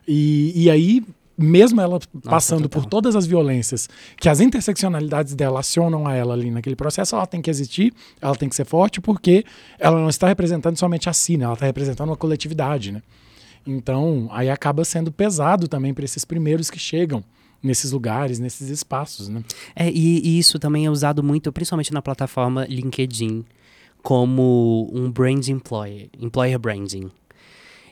E, 0.07 0.53
e 0.65 0.71
aí, 0.71 1.05
mesmo 1.39 1.81
ela 1.81 2.01
passando 2.25 2.69
total. 2.69 2.83
por 2.83 2.89
todas 2.89 3.15
as 3.15 3.25
violências 3.25 3.89
que 4.17 4.29
as 4.29 4.41
interseccionalidades 4.41 5.35
dela 5.35 5.61
acionam 5.61 6.07
a 6.07 6.15
ela 6.15 6.35
ali 6.35 6.51
naquele 6.51 6.75
processo, 6.75 7.15
ela 7.15 7.27
tem 7.27 7.41
que 7.41 7.49
existir, 7.49 7.95
ela 8.21 8.35
tem 8.35 8.49
que 8.49 8.57
ser 8.57 8.65
forte, 8.65 9.01
porque 9.01 9.45
ela 9.79 10.01
não 10.01 10.09
está 10.09 10.27
representando 10.27 10.77
somente 10.77 11.09
a 11.09 11.13
si, 11.13 11.37
né? 11.37 11.45
ela 11.45 11.55
está 11.55 11.67
representando 11.67 12.09
uma 12.09 12.17
coletividade. 12.17 12.91
Né? 12.91 13.03
Então, 13.65 14.29
aí 14.33 14.51
acaba 14.51 14.85
sendo 14.85 15.13
pesado 15.13 15.69
também 15.69 15.95
para 15.95 16.05
esses 16.05 16.25
primeiros 16.25 16.71
que 16.71 16.79
chegam 16.79 17.23
nesses 17.63 17.93
lugares, 17.93 18.41
nesses 18.41 18.69
espaços. 18.69 19.29
Né? 19.29 19.45
É, 19.77 19.89
e, 19.89 20.21
e 20.25 20.39
isso 20.39 20.59
também 20.59 20.87
é 20.87 20.91
usado 20.91 21.23
muito, 21.23 21.53
principalmente 21.53 21.93
na 21.93 22.03
plataforma 22.03 22.67
LinkedIn, 22.67 23.45
como 24.03 24.91
um 24.93 25.11
brand 25.11 25.47
employer, 25.49 26.09
employer 26.21 26.59
branding. 26.59 27.11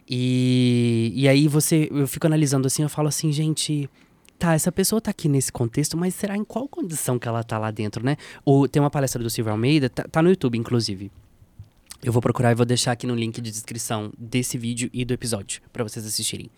E, 0.09 1.13
e 1.15 1.29
aí 1.29 1.49
você, 1.49 1.89
eu 1.91 2.07
fico 2.07 2.27
analisando 2.27 2.67
assim, 2.67 2.83
eu 2.83 2.89
falo 2.89 3.09
assim, 3.09 3.33
gente, 3.33 3.91
tá, 4.39 4.55
essa 4.55 4.71
pessoa 4.71 5.01
tá 5.01 5.11
aqui 5.11 5.29
nesse 5.29 5.51
contexto, 5.51 5.97
mas 5.97 6.15
será 6.15 6.37
em 6.37 6.45
qual 6.45 6.69
condição 6.69 7.19
que 7.19 7.27
ela 7.27 7.43
tá 7.43 7.59
lá 7.59 7.71
dentro, 7.71 8.05
né? 8.05 8.17
Ou 8.45 8.69
tem 8.69 8.81
uma 8.81 8.91
palestra 8.91 9.23
do 9.23 9.29
Silvio 9.29 9.53
Almeida, 9.53 9.89
tá, 9.89 10.05
tá 10.05 10.23
no 10.23 10.31
YouTube, 10.31 10.57
inclusive. 10.57 11.11
Eu 12.03 12.13
vou 12.13 12.23
procurar 12.23 12.53
e 12.53 12.55
vou 12.55 12.67
deixar 12.67 12.93
aqui 12.93 13.07
no 13.07 13.15
link 13.15 13.41
de 13.41 13.51
descrição 13.51 14.13
desse 14.17 14.57
vídeo 14.57 14.89
e 14.93 15.05
do 15.05 15.15
episódio, 15.15 15.61
para 15.73 15.83
vocês 15.83 16.07
assistirem. 16.07 16.51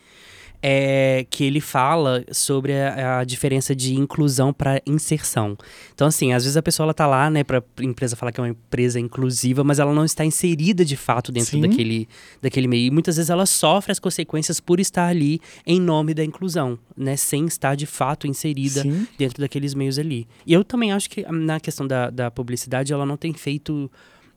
É 0.61 1.25
que 1.31 1.45
ele 1.45 1.61
fala 1.61 2.25
sobre 2.33 2.73
a, 2.73 3.21
a 3.21 3.25
diferença 3.25 3.77
de 3.77 3.95
inclusão 3.95 4.53
para 4.53 4.83
inserção. 4.85 5.57
Então, 5.95 6.07
assim, 6.09 6.33
às 6.33 6.43
vezes 6.43 6.57
a 6.57 6.63
pessoa 6.63 6.87
ela 6.87 6.95
tá 6.95 7.07
lá, 7.07 7.31
né, 7.31 7.45
pra 7.45 7.63
empresa 7.81 8.17
falar 8.17 8.33
que 8.33 8.41
é 8.41 8.43
uma 8.43 8.51
empresa 8.51 8.99
inclusiva, 8.99 9.63
mas 9.63 9.79
ela 9.79 9.95
não 9.95 10.05
está 10.05 10.25
inserida 10.25 10.85
de 10.85 10.97
fato 10.97 11.31
dentro 11.31 11.53
Sim. 11.53 11.61
daquele, 11.61 12.09
daquele 12.43 12.67
meio. 12.67 12.89
E 12.89 12.91
muitas 12.91 13.17
vezes 13.17 13.31
ela 13.31 13.47
sofre 13.47 13.93
as 13.93 13.99
consequências 13.99 14.59
por 14.59 14.81
estar 14.81 15.07
ali 15.07 15.41
em 15.65 15.81
nome 15.81 16.13
da 16.13 16.25
inclusão, 16.25 16.79
né, 16.97 17.17
sem 17.17 17.47
estar 17.47 17.77
de 17.77 17.87
fato 17.87 18.27
inserida 18.27 18.83
Sim. 18.83 19.07
dentro 19.17 19.41
daqueles 19.41 19.75
meios 19.75 19.99
ali. 19.99 20.27
E 20.45 20.53
eu 20.53 20.65
também 20.65 20.93
acho 20.93 21.09
que 21.09 21.25
na 21.31 21.61
questão 21.61 21.87
da, 21.87 22.11
da 22.11 22.31
publicidade 22.31 22.93
ela 22.93 23.07
não 23.07 23.17
tem 23.17 23.33
feito 23.33 23.91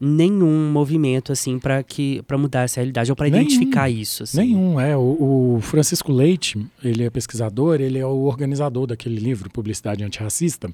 nenhum 0.03 0.71
movimento 0.71 1.31
assim 1.31 1.59
para 1.59 1.83
que 1.83 2.23
para 2.23 2.35
mudar 2.35 2.63
essa 2.63 2.79
realidade 2.79 3.11
ou 3.11 3.15
para 3.15 3.27
identificar 3.27 3.87
isso 3.87 4.23
assim. 4.23 4.37
Nenhum, 4.39 4.79
é. 4.79 4.97
O, 4.97 5.57
o 5.57 5.61
Francisco 5.61 6.11
Leite, 6.11 6.65
ele 6.83 7.03
é 7.03 7.09
pesquisador, 7.11 7.79
ele 7.79 7.99
é 7.99 8.05
o 8.05 8.23
organizador 8.23 8.87
daquele 8.87 9.17
livro, 9.19 9.47
Publicidade 9.51 10.03
Antirracista. 10.03 10.73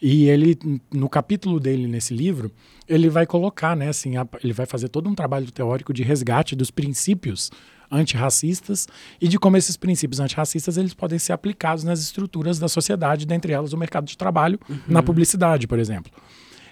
E 0.00 0.28
ele, 0.28 0.58
no 0.92 1.08
capítulo 1.08 1.58
dele 1.58 1.86
nesse 1.86 2.12
livro, 2.12 2.52
ele 2.86 3.08
vai 3.08 3.24
colocar, 3.24 3.74
né, 3.74 3.88
assim, 3.88 4.18
a- 4.18 4.28
ele 4.44 4.52
vai 4.52 4.66
fazer 4.66 4.88
todo 4.88 5.08
um 5.08 5.14
trabalho 5.14 5.50
teórico 5.50 5.94
de 5.94 6.02
resgate 6.02 6.54
dos 6.54 6.70
princípios 6.70 7.50
antirracistas 7.90 8.86
e 9.20 9.26
de 9.28 9.38
como 9.38 9.56
esses 9.56 9.76
princípios 9.76 10.20
antirracistas 10.20 10.76
eles 10.76 10.92
podem 10.92 11.18
ser 11.18 11.32
aplicados 11.32 11.82
nas 11.84 12.00
estruturas 12.00 12.58
da 12.58 12.68
sociedade, 12.68 13.24
dentre 13.26 13.52
elas 13.52 13.72
o 13.72 13.76
mercado 13.78 14.06
de 14.06 14.16
trabalho, 14.18 14.58
na 14.86 15.02
publicidade, 15.02 15.66
por 15.66 15.78
exemplo. 15.78 16.12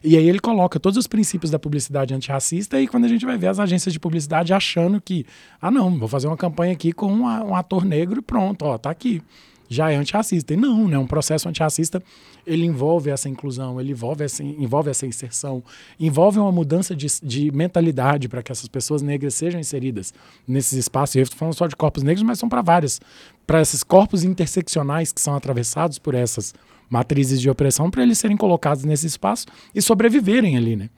E 0.04 0.18
aí 0.18 0.28
ele 0.28 0.38
coloca 0.38 0.78
todos 0.78 0.98
os 0.98 1.06
princípios 1.06 1.50
da 1.50 1.58
publicidade 1.58 2.12
antirracista 2.12 2.78
e 2.78 2.86
quando 2.86 3.06
a 3.06 3.08
gente 3.08 3.24
vai 3.24 3.38
ver 3.38 3.46
as 3.46 3.58
agências 3.58 3.90
de 3.90 3.98
publicidade 3.98 4.52
achando 4.52 5.00
que, 5.00 5.24
ah 5.58 5.70
não, 5.70 5.98
vou 5.98 6.06
fazer 6.06 6.26
uma 6.26 6.36
campanha 6.36 6.74
aqui 6.74 6.92
com 6.92 7.10
um, 7.10 7.56
ator 7.56 7.86
negro 7.86 8.18
e 8.18 8.22
pronto, 8.22 8.66
ó, 8.66 8.76
tá 8.76 8.90
aqui 8.90 9.22
já 9.66 9.90
é 9.90 9.96
antirracista. 9.96 10.52
E 10.52 10.56
não, 10.58 10.86
né? 10.86 10.98
Um 10.98 11.06
processo 11.06 11.48
antirracista, 11.48 12.02
ele 12.46 12.66
envolve 12.66 13.08
essa 13.10 13.30
inclusão, 13.30 13.80
ele 13.80 13.92
envolve 13.92 14.22
essa, 14.22 14.42
envolve 14.42 14.90
essa 14.90 15.06
inserção, 15.06 15.62
envolve 15.98 16.38
uma 16.38 16.52
mudança 16.52 16.94
de, 16.94 17.06
de 17.22 17.50
mentalidade 17.50 18.28
para 18.28 18.42
que 18.42 18.52
essas 18.52 18.68
pessoas 18.68 19.00
negras 19.00 19.34
sejam 19.34 19.58
inseridas 19.58 20.12
nesses 20.46 20.74
espaços. 20.74 21.14
E 21.14 21.20
eu 21.20 21.22
estou 21.22 21.38
falando 21.38 21.54
só 21.54 21.66
de 21.66 21.74
corpos 21.74 22.02
negros, 22.02 22.22
mas 22.22 22.38
são 22.38 22.48
para 22.48 22.60
várias, 22.60 23.00
para 23.46 23.62
esses 23.62 23.82
corpos 23.82 24.22
interseccionais 24.22 25.12
que 25.12 25.20
são 25.20 25.34
atravessados 25.34 25.98
por 25.98 26.14
essas 26.14 26.54
matrizes 26.88 27.40
de 27.40 27.48
opressão, 27.50 27.90
para 27.90 28.02
eles 28.02 28.18
serem 28.18 28.36
colocados 28.36 28.84
nesse 28.84 29.06
espaço 29.06 29.46
e 29.74 29.82
sobreviverem 29.82 30.56
ali, 30.56 30.76
né? 30.76 30.90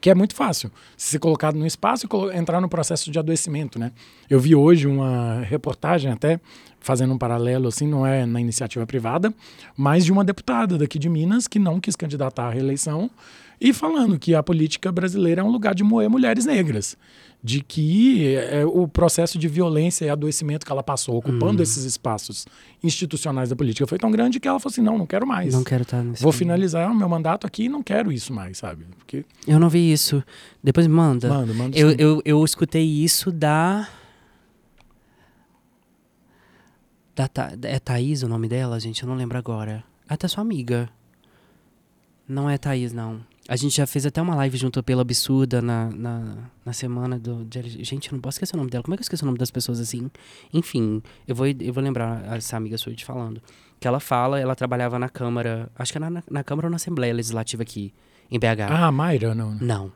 que 0.00 0.08
é 0.08 0.14
muito 0.14 0.34
fácil. 0.34 0.70
Ser 0.96 1.18
colocado 1.18 1.56
no 1.56 1.66
espaço 1.66 2.06
e 2.06 2.36
entrar 2.36 2.60
no 2.60 2.68
processo 2.68 3.10
de 3.10 3.18
adoecimento, 3.18 3.78
né? 3.78 3.92
Eu 4.28 4.40
vi 4.40 4.54
hoje 4.54 4.86
uma 4.86 5.40
reportagem 5.42 6.10
até 6.10 6.40
fazendo 6.80 7.12
um 7.12 7.18
paralelo 7.18 7.68
assim, 7.68 7.86
não 7.86 8.06
é 8.06 8.24
na 8.24 8.40
iniciativa 8.40 8.86
privada, 8.86 9.32
mas 9.76 10.04
de 10.04 10.12
uma 10.12 10.24
deputada 10.24 10.78
daqui 10.78 10.98
de 10.98 11.08
Minas 11.08 11.46
que 11.46 11.58
não 11.58 11.78
quis 11.78 11.94
candidatar 11.94 12.46
à 12.46 12.50
reeleição 12.50 13.10
e 13.60 13.74
falando 13.74 14.18
que 14.18 14.34
a 14.34 14.42
política 14.42 14.90
brasileira 14.90 15.42
é 15.42 15.44
um 15.44 15.50
lugar 15.50 15.74
de 15.74 15.84
moer 15.84 16.08
mulheres 16.08 16.46
negras 16.46 16.96
de 17.42 17.62
que 17.62 18.34
é, 18.36 18.66
o 18.66 18.86
processo 18.86 19.38
de 19.38 19.48
violência 19.48 20.04
e 20.04 20.10
adoecimento 20.10 20.66
que 20.66 20.70
ela 20.70 20.82
passou 20.82 21.16
ocupando 21.16 21.56
uhum. 21.56 21.62
esses 21.62 21.84
espaços 21.84 22.46
institucionais 22.82 23.48
da 23.48 23.56
política 23.56 23.86
foi 23.86 23.98
tão 23.98 24.10
grande 24.10 24.38
que 24.38 24.46
ela 24.46 24.60
falou 24.60 24.72
assim, 24.72 24.82
não, 24.82 24.98
não 24.98 25.06
quero 25.06 25.26
mais. 25.26 25.54
Não 25.54 25.64
quero 25.64 25.82
estar 25.82 26.02
nesse 26.02 26.22
Vou 26.22 26.32
finalizar 26.32 26.90
o 26.90 26.94
meu 26.94 27.08
mandato 27.08 27.46
aqui 27.46 27.64
e 27.64 27.68
não 27.68 27.82
quero 27.82 28.12
isso 28.12 28.32
mais, 28.32 28.58
sabe? 28.58 28.84
Porque... 28.98 29.24
Eu 29.46 29.58
não 29.58 29.70
vi 29.70 29.90
isso. 29.90 30.22
Depois 30.62 30.86
manda. 30.86 31.28
Manda, 31.28 31.54
manda. 31.54 31.78
Eu, 31.78 31.92
eu, 31.92 32.22
eu 32.24 32.44
escutei 32.44 32.84
isso 32.84 33.32
da... 33.32 33.88
da 37.16 37.26
Tha... 37.26 37.58
É 37.62 37.78
Thaís 37.78 38.22
o 38.22 38.28
nome 38.28 38.48
dela, 38.48 38.78
gente? 38.78 39.02
Eu 39.02 39.08
não 39.08 39.16
lembro 39.16 39.38
agora. 39.38 39.82
Até 40.06 40.28
sua 40.28 40.42
amiga. 40.42 40.90
Não 42.28 42.50
é 42.50 42.58
Thaís, 42.58 42.92
não. 42.92 43.29
A 43.50 43.56
gente 43.56 43.76
já 43.78 43.84
fez 43.84 44.06
até 44.06 44.22
uma 44.22 44.36
live 44.36 44.56
junto 44.56 44.80
pela 44.80 45.02
Absurda 45.02 45.60
na, 45.60 45.90
na, 45.90 46.36
na 46.64 46.72
semana 46.72 47.18
do. 47.18 47.44
De, 47.44 47.82
gente, 47.82 48.06
eu 48.06 48.12
não 48.12 48.20
posso 48.20 48.36
esquecer 48.36 48.54
o 48.54 48.58
nome 48.58 48.70
dela. 48.70 48.84
Como 48.84 48.94
é 48.94 48.96
que 48.96 49.00
eu 49.00 49.04
esqueço 49.04 49.24
o 49.24 49.26
nome 49.26 49.38
das 49.38 49.50
pessoas 49.50 49.80
assim? 49.80 50.08
Enfim, 50.54 51.02
eu 51.26 51.34
vou, 51.34 51.48
eu 51.48 51.72
vou 51.72 51.82
lembrar 51.82 52.36
essa 52.36 52.56
amiga 52.56 52.78
sua 52.78 52.94
te 52.94 53.04
falando. 53.04 53.42
Que 53.80 53.88
ela 53.88 53.98
fala, 53.98 54.38
ela 54.38 54.54
trabalhava 54.54 55.00
na 55.00 55.08
Câmara. 55.08 55.68
Acho 55.74 55.90
que 55.90 55.98
é 55.98 56.00
na, 56.00 56.22
na 56.30 56.44
Câmara 56.44 56.68
ou 56.68 56.70
na 56.70 56.76
Assembleia 56.76 57.12
Legislativa 57.12 57.64
aqui, 57.64 57.92
em 58.30 58.38
BH. 58.38 58.70
Ah, 58.70 58.92
Mayra, 58.92 59.34
não. 59.34 59.56
Não. 59.60 59.92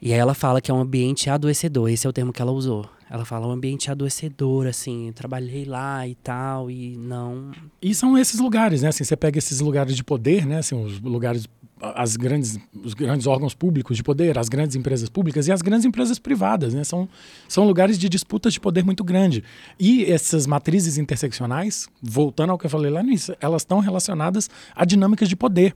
E 0.00 0.12
aí 0.12 0.18
ela 0.18 0.34
fala 0.34 0.60
que 0.60 0.70
é 0.70 0.74
um 0.74 0.80
ambiente 0.80 1.30
adoecedor. 1.30 1.88
Esse 1.88 2.06
é 2.06 2.10
o 2.10 2.12
termo 2.12 2.32
que 2.32 2.42
ela 2.42 2.52
usou. 2.52 2.88
Ela 3.10 3.24
fala 3.24 3.46
um 3.46 3.50
ambiente 3.50 3.90
adoecedor, 3.90 4.66
assim, 4.66 5.12
trabalhei 5.14 5.64
lá 5.64 6.06
e 6.08 6.14
tal, 6.16 6.70
e 6.70 6.96
não. 6.96 7.52
E 7.80 7.94
são 7.94 8.18
esses 8.18 8.40
lugares, 8.40 8.82
né? 8.82 8.88
Assim, 8.88 9.04
você 9.04 9.16
pega 9.16 9.38
esses 9.38 9.60
lugares 9.60 9.94
de 9.94 10.02
poder, 10.02 10.46
né? 10.46 10.58
Assim, 10.58 10.74
os 10.82 11.00
lugares 11.00 11.46
as 11.94 12.16
grandes, 12.16 12.58
os 12.72 12.94
grandes 12.94 13.26
órgãos 13.26 13.54
públicos 13.54 13.96
de 13.96 14.02
poder, 14.02 14.38
as 14.38 14.48
grandes 14.48 14.76
empresas 14.76 15.08
públicas 15.08 15.48
e 15.48 15.52
as 15.52 15.60
grandes 15.60 15.84
empresas 15.84 16.18
privadas. 16.18 16.72
Né? 16.72 16.84
São, 16.84 17.08
são 17.48 17.66
lugares 17.66 17.98
de 17.98 18.08
disputas 18.08 18.52
de 18.52 18.60
poder 18.60 18.84
muito 18.84 19.04
grande. 19.04 19.44
E 19.78 20.04
essas 20.04 20.46
matrizes 20.46 20.96
interseccionais, 20.96 21.88
voltando 22.00 22.50
ao 22.50 22.58
que 22.58 22.66
eu 22.66 22.70
falei 22.70 22.90
lá 22.90 23.02
no 23.02 23.08
início, 23.08 23.36
elas 23.40 23.62
estão 23.62 23.80
relacionadas 23.80 24.48
a 24.74 24.84
dinâmicas 24.84 25.28
de 25.28 25.36
poder. 25.36 25.74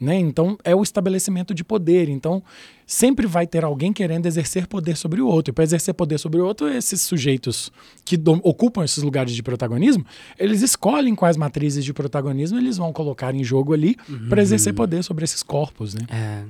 Né? 0.00 0.16
Então, 0.16 0.56
é 0.62 0.74
o 0.74 0.82
estabelecimento 0.82 1.52
de 1.52 1.64
poder. 1.64 2.08
Então, 2.08 2.42
sempre 2.86 3.26
vai 3.26 3.46
ter 3.46 3.64
alguém 3.64 3.92
querendo 3.92 4.26
exercer 4.26 4.66
poder 4.66 4.96
sobre 4.96 5.20
o 5.20 5.26
outro. 5.26 5.50
E 5.50 5.52
para 5.52 5.64
exercer 5.64 5.92
poder 5.92 6.18
sobre 6.18 6.40
o 6.40 6.46
outro, 6.46 6.68
esses 6.68 7.02
sujeitos 7.02 7.72
que 8.04 8.20
ocupam 8.42 8.84
esses 8.84 9.02
lugares 9.02 9.34
de 9.34 9.42
protagonismo, 9.42 10.06
eles 10.38 10.62
escolhem 10.62 11.14
quais 11.14 11.36
matrizes 11.36 11.84
de 11.84 11.92
protagonismo 11.92 12.58
eles 12.58 12.76
vão 12.76 12.92
colocar 12.92 13.34
em 13.34 13.42
jogo 13.42 13.74
ali 13.74 13.96
uhum. 14.08 14.28
para 14.28 14.40
exercer 14.40 14.72
poder 14.72 15.02
sobre 15.02 15.24
esses 15.24 15.42
corpos. 15.42 15.94
Né? 15.94 16.02
É, 16.08 16.44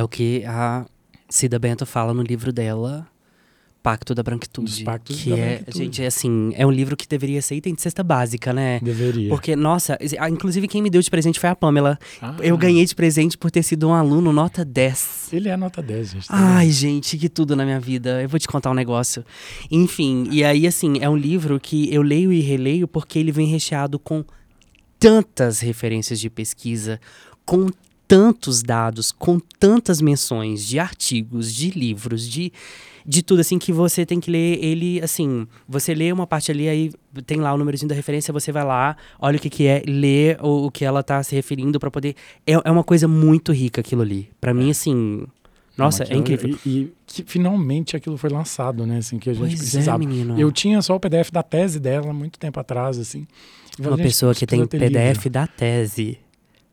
é 0.00 0.02
o 0.02 0.08
que 0.08 0.44
a 0.46 0.86
Cida 1.28 1.58
Bento 1.58 1.84
fala 1.84 2.14
no 2.14 2.22
livro 2.22 2.52
dela, 2.52 3.06
Pacto 3.84 4.14
da 4.14 4.22
Branquitude. 4.22 4.66
Dos 4.66 4.82
Pactos 4.82 5.20
que 5.20 5.28
da 5.28 5.36
é, 5.36 5.56
Branquitude. 5.56 5.78
gente, 5.84 6.02
é 6.02 6.06
assim, 6.06 6.54
é 6.56 6.66
um 6.66 6.70
livro 6.70 6.96
que 6.96 7.06
deveria 7.06 7.42
ser 7.42 7.56
item 7.56 7.74
de 7.74 7.82
cesta 7.82 8.02
básica, 8.02 8.50
né? 8.50 8.80
Deveria. 8.82 9.28
Porque, 9.28 9.54
nossa, 9.54 9.98
inclusive 10.30 10.66
quem 10.66 10.80
me 10.80 10.88
deu 10.88 11.02
de 11.02 11.10
presente 11.10 11.38
foi 11.38 11.50
a 11.50 11.54
Pamela. 11.54 11.98
Ah. 12.18 12.34
Eu 12.40 12.56
ganhei 12.56 12.86
de 12.86 12.94
presente 12.94 13.36
por 13.36 13.50
ter 13.50 13.62
sido 13.62 13.86
um 13.86 13.92
aluno 13.92 14.32
nota 14.32 14.64
10. 14.64 15.34
Ele 15.34 15.50
é 15.50 15.56
nota 15.58 15.82
10, 15.82 16.10
gente. 16.12 16.28
Tá 16.28 16.34
Ai, 16.34 16.70
gente, 16.70 17.18
que 17.18 17.28
tudo 17.28 17.54
na 17.54 17.62
minha 17.66 17.78
vida. 17.78 18.22
Eu 18.22 18.28
vou 18.28 18.40
te 18.40 18.48
contar 18.48 18.70
um 18.70 18.74
negócio. 18.74 19.22
Enfim, 19.70 20.28
e 20.30 20.42
aí, 20.42 20.66
assim, 20.66 20.94
é 21.02 21.08
um 21.10 21.16
livro 21.16 21.60
que 21.60 21.92
eu 21.94 22.00
leio 22.00 22.32
e 22.32 22.40
releio 22.40 22.88
porque 22.88 23.18
ele 23.18 23.30
vem 23.30 23.46
recheado 23.46 23.98
com 23.98 24.24
tantas 24.98 25.60
referências 25.60 26.18
de 26.18 26.30
pesquisa, 26.30 26.98
com 27.44 27.68
tantos 28.08 28.62
dados, 28.62 29.12
com 29.12 29.38
tantas 29.58 30.00
menções 30.00 30.64
de 30.64 30.78
artigos, 30.78 31.52
de 31.54 31.68
livros, 31.70 32.26
de 32.26 32.50
de 33.06 33.22
tudo, 33.22 33.40
assim, 33.40 33.58
que 33.58 33.72
você 33.72 34.06
tem 34.06 34.18
que 34.18 34.30
ler 34.30 34.62
ele, 34.64 35.00
assim, 35.02 35.46
você 35.68 35.94
lê 35.94 36.10
uma 36.10 36.26
parte 36.26 36.50
ali, 36.50 36.68
aí 36.68 36.92
tem 37.26 37.38
lá 37.38 37.52
o 37.52 37.58
númerozinho 37.58 37.88
da 37.88 37.94
referência, 37.94 38.32
você 38.32 38.50
vai 38.50 38.64
lá, 38.64 38.96
olha 39.20 39.36
o 39.36 39.40
que 39.40 39.50
que 39.50 39.66
é, 39.66 39.82
lê 39.86 40.36
o, 40.40 40.66
o 40.66 40.70
que 40.70 40.84
ela 40.84 41.02
tá 41.02 41.22
se 41.22 41.34
referindo 41.34 41.78
para 41.78 41.90
poder... 41.90 42.14
É, 42.46 42.52
é 42.52 42.70
uma 42.70 42.84
coisa 42.84 43.06
muito 43.06 43.52
rica 43.52 43.80
aquilo 43.80 44.02
ali. 44.02 44.30
para 44.40 44.54
mim, 44.54 44.70
assim... 44.70 45.26
Nossa, 45.76 46.04
aquilo, 46.04 46.18
é 46.18 46.20
incrível. 46.20 46.58
E, 46.64 46.68
e, 46.68 46.92
que 47.04 47.24
finalmente 47.24 47.96
aquilo 47.96 48.16
foi 48.16 48.30
lançado, 48.30 48.86
né? 48.86 48.98
Assim, 48.98 49.18
que 49.18 49.28
a 49.28 49.32
gente 49.32 49.42
pois 49.42 49.58
precisava. 49.58 50.04
É. 50.04 50.06
Eu 50.38 50.52
tinha 50.52 50.80
só 50.80 50.94
o 50.94 51.00
PDF 51.00 51.32
da 51.32 51.42
tese 51.42 51.80
dela 51.80 52.12
muito 52.12 52.38
tempo 52.38 52.60
atrás, 52.60 52.96
assim. 52.96 53.26
Uma 53.80 53.96
pessoa 53.96 54.32
que 54.34 54.46
tem 54.46 54.64
PDF 54.64 55.26
da 55.28 55.48
tese. 55.48 56.16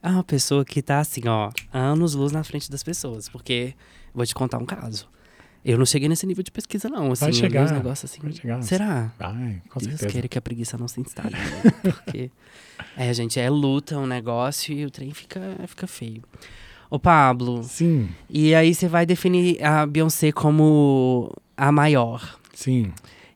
É 0.04 0.10
uma 0.10 0.24
pessoa 0.24 0.64
que 0.64 0.84
tá 0.84 1.00
assim, 1.00 1.22
ó, 1.28 1.50
anos 1.74 2.14
luz 2.14 2.32
na 2.32 2.44
frente 2.44 2.70
das 2.70 2.84
pessoas. 2.84 3.28
Porque, 3.28 3.74
vou 4.14 4.26
te 4.26 4.36
contar 4.36 4.60
um 4.60 4.66
caso. 4.66 5.08
Eu 5.64 5.78
não 5.78 5.86
cheguei 5.86 6.10
nesse 6.10 6.26
nível 6.26 6.44
de 6.44 6.52
pesquisa, 6.52 6.90
não. 6.90 7.12
Assim, 7.12 7.26
vai 7.26 7.34
chegar. 7.34 7.72
negócios 7.72 8.12
assim. 8.12 8.22
Vai 8.22 8.32
chegar. 8.32 8.62
Será? 8.64 9.14
Vai, 9.20 9.62
com 9.70 9.80
Deus 9.80 9.92
certeza. 9.92 10.08
queira 10.08 10.28
que 10.28 10.38
a 10.38 10.42
preguiça 10.42 10.78
não 10.78 10.88
se 10.88 11.00
instale. 11.00 11.36
Porque, 11.84 12.32
é, 12.98 13.14
gente, 13.14 13.40
é 13.40 13.50
luta, 13.50 13.98
um 13.98 14.08
negócio 14.08 14.74
e 14.74 14.86
o 14.86 14.90
trem 14.90 15.12
fica, 15.12 15.40
fica 15.68 15.86
feio. 15.86 16.24
Ô, 16.90 17.00
Pablo. 17.00 17.64
Sim. 17.64 18.10
E 18.28 18.56
aí 18.56 18.74
você 18.74 18.88
vai 18.88 19.06
definir 19.06 19.64
a 19.64 19.86
Beyoncé 19.86 20.32
como 20.32 21.32
a 21.56 21.72
maior. 21.72 22.38
Sim. 22.54 22.92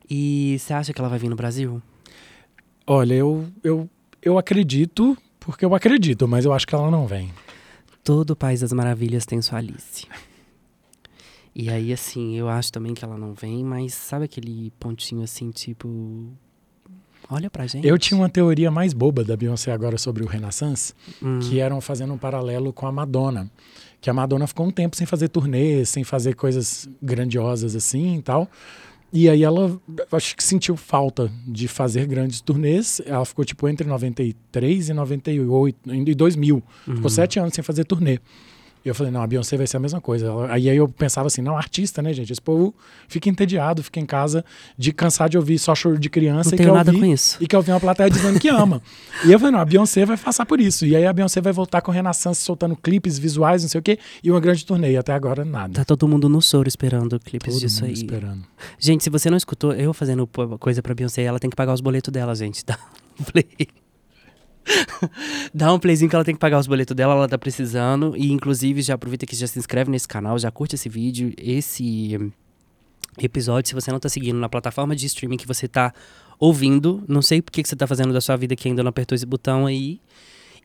E 0.10 0.58
você 0.60 0.74
acha 0.74 0.94
que 0.94 1.00
ela 1.00 1.10
vai 1.10 1.20
vir 1.20 1.30
no 1.30 1.36
Brasil? 1.36 1.82
Olha, 2.88 3.14
eu, 3.14 3.48
eu, 3.64 3.90
eu 4.22 4.38
acredito, 4.38 5.18
porque 5.40 5.64
eu 5.64 5.74
acredito, 5.74 6.28
mas 6.28 6.44
eu 6.44 6.54
acho 6.54 6.68
que 6.68 6.76
ela 6.76 6.90
não 6.90 7.08
vem. 7.08 7.32
Todo 8.04 8.32
o 8.32 8.36
País 8.36 8.62
das 8.62 8.74
Maravilhas 8.74 9.26
tem 9.26 9.42
sua 9.42 9.60
Alice. 9.60 10.06
E 11.56 11.70
aí, 11.70 11.94
assim, 11.94 12.36
eu 12.36 12.50
acho 12.50 12.72
também 12.72 12.94
que 12.94 13.04
ela 13.06 13.18
não 13.18 13.34
vem, 13.34 13.64
mas 13.64 13.94
sabe 13.94 14.26
aquele 14.26 14.72
pontinho 14.80 15.24
assim, 15.24 15.52
tipo. 15.52 16.28
Olha 17.30 17.50
pra 17.50 17.66
gente. 17.66 17.88
Eu 17.88 17.98
tinha 17.98 18.20
uma 18.20 18.30
teoria 18.30 18.70
mais 18.70 18.94
boba 18.94 19.24
da 19.24 19.36
Beyoncé 19.36 19.72
agora 19.72 19.98
sobre 19.98 20.24
o 20.24 20.28
Renaissance, 20.28 20.94
Hum. 21.24 21.40
que 21.40 21.60
eram 21.60 21.80
fazendo 21.82 22.14
um 22.14 22.18
paralelo 22.18 22.72
com 22.74 22.86
a 22.86 22.92
Madonna. 22.92 23.50
Que 24.00 24.10
a 24.10 24.14
Madonna 24.14 24.46
ficou 24.46 24.68
um 24.68 24.72
tempo 24.72 24.96
sem 24.96 25.08
fazer 25.08 25.30
turnês, 25.30 25.90
sem 25.90 26.04
fazer 26.04 26.36
coisas 26.36 26.88
grandiosas 27.02 27.76
assim 27.76 28.18
e 28.18 28.22
tal. 28.22 28.48
E 29.12 29.30
aí 29.30 29.44
ela, 29.44 29.80
acho 30.12 30.36
que 30.36 30.44
sentiu 30.44 30.76
falta 30.76 31.32
de 31.48 31.68
fazer 31.70 32.06
grandes 32.06 32.42
turnês. 32.42 33.02
Ela 33.06 33.24
ficou 33.26 33.46
tipo 33.46 33.68
entre 33.70 33.88
93 33.88 34.90
e 34.90 34.94
98, 34.94 35.78
e 36.10 36.14
2000. 36.14 36.62
Ficou 36.84 37.02
Uhum. 37.04 37.10
sete 37.10 37.40
anos 37.40 37.54
sem 37.56 37.64
fazer 37.64 37.86
turnê. 37.86 38.20
E 38.86 38.88
eu 38.88 38.94
falei, 38.94 39.12
não, 39.12 39.24
a 39.24 39.26
Beyoncé 39.28 39.58
vai 39.58 39.66
ser 39.66 39.78
a 39.78 39.80
mesma 39.80 40.00
coisa. 40.00 40.32
Aí 40.52 40.70
aí 40.70 40.78
eu 40.78 40.88
pensava 40.88 41.26
assim, 41.26 41.42
não, 41.42 41.58
artista, 41.58 42.04
né, 42.04 42.14
gente? 42.14 42.32
Esse 42.32 42.40
povo 42.42 42.72
fica 43.08 43.28
entediado, 43.28 43.82
fica 43.82 44.00
em 44.00 44.06
casa 44.06 44.46
de 44.78 44.94
cansar 44.94 45.28
de 45.28 45.38
ouvir 45.38 45.58
só 45.58 45.74
choro 45.74 45.98
de 45.98 46.08
criança 46.08 46.52
Não 46.52 46.56
e 46.56 46.58
quer 46.60 46.72
nada 46.72 46.92
ouvir, 46.92 47.00
com 47.04 47.12
isso. 47.12 47.38
e 47.42 47.48
quer 47.48 47.58
ouvir 47.58 47.72
uma 47.72 47.80
plateia 47.80 48.10
dizendo 48.12 48.40
que 48.40 48.48
ama. 48.48 48.80
e 49.26 49.32
eu 49.32 49.40
falei, 49.40 49.52
não, 49.54 49.60
a 49.60 49.66
Beyoncé 49.66 50.06
vai 50.06 50.18
passar 50.18 50.46
por 50.46 50.62
isso. 50.62 50.86
E 50.86 50.96
aí 50.96 51.04
a 51.06 51.12
Beyoncé 51.12 51.42
vai 51.42 51.52
voltar 51.52 51.82
com 51.82 51.92
Renaissance 51.92 52.42
soltando 52.44 52.76
clipes 52.76 53.18
visuais, 53.18 53.64
não 53.64 53.70
sei 53.70 53.80
o 53.80 53.82
quê, 53.82 53.98
e 54.24 54.30
uma 54.30 54.40
grande 54.40 54.64
turnê. 54.64 54.92
E 54.92 54.98
até 54.98 55.14
agora, 55.14 55.44
nada. 55.44 55.74
Tá 55.74 55.84
todo 55.84 56.08
mundo 56.08 56.30
no 56.30 56.40
soro 56.42 56.68
esperando 56.68 57.20
clipes 57.20 57.54
Todo 57.56 57.60
disso 57.62 57.82
mundo 57.82 57.88
aí. 57.90 57.94
esperando. 57.94 58.44
Gente, 58.78 59.04
se 59.04 59.10
você 59.10 59.32
não 59.32 59.38
escutou, 59.38 59.74
eu 59.74 59.94
fazendo 59.96 60.28
coisa 60.60 60.84
pra 60.84 60.94
Beyoncé, 60.94 61.24
ela 61.24 61.40
tem 61.40 61.50
que 61.50 61.56
pagar 61.56 61.74
os 61.74 61.82
boletos 61.82 62.12
dela, 62.14 62.36
gente. 62.36 62.64
Um 63.18 63.24
play. 63.24 63.46
Dá 65.54 65.74
um 65.74 65.80
playzinho 65.80 66.10
que 66.10 66.16
ela 66.16 66.26
tem 66.26 66.34
que 66.34 66.40
pagar 66.40 66.60
os 66.60 66.68
boletos 66.68 66.96
dela, 66.96 67.14
ela 67.14 67.28
tá 67.28 67.38
precisando. 67.38 68.14
E 68.16 68.32
inclusive, 68.32 68.82
já 68.82 68.96
aproveita 68.96 69.26
que 69.26 69.36
já 69.36 69.48
se 69.48 69.58
inscreve 69.58 69.90
nesse 69.92 70.08
canal, 70.08 70.38
já 70.38 70.52
curte 70.52 70.76
esse 70.76 70.90
vídeo, 70.90 71.34
esse 71.38 72.32
episódio. 73.18 73.70
Se 73.70 73.76
você 73.76 73.92
não 73.92 74.00
tá 74.00 74.10
seguindo 74.10 74.40
na 74.40 74.50
plataforma 74.50 74.96
de 74.96 75.06
streaming 75.06 75.38
que 75.38 75.48
você 75.48 75.68
tá 75.68 75.94
ouvindo, 76.40 77.04
não 77.08 77.22
sei 77.22 77.42
por 77.42 77.52
que 77.52 77.64
você 77.64 77.76
tá 77.76 77.88
fazendo 77.88 78.14
da 78.14 78.22
sua 78.22 78.36
vida 78.36 78.56
que 78.56 78.68
ainda 78.68 78.84
não 78.84 78.90
apertou 78.90 79.16
esse 79.16 79.26
botão 79.26 79.66
aí. 79.66 80.00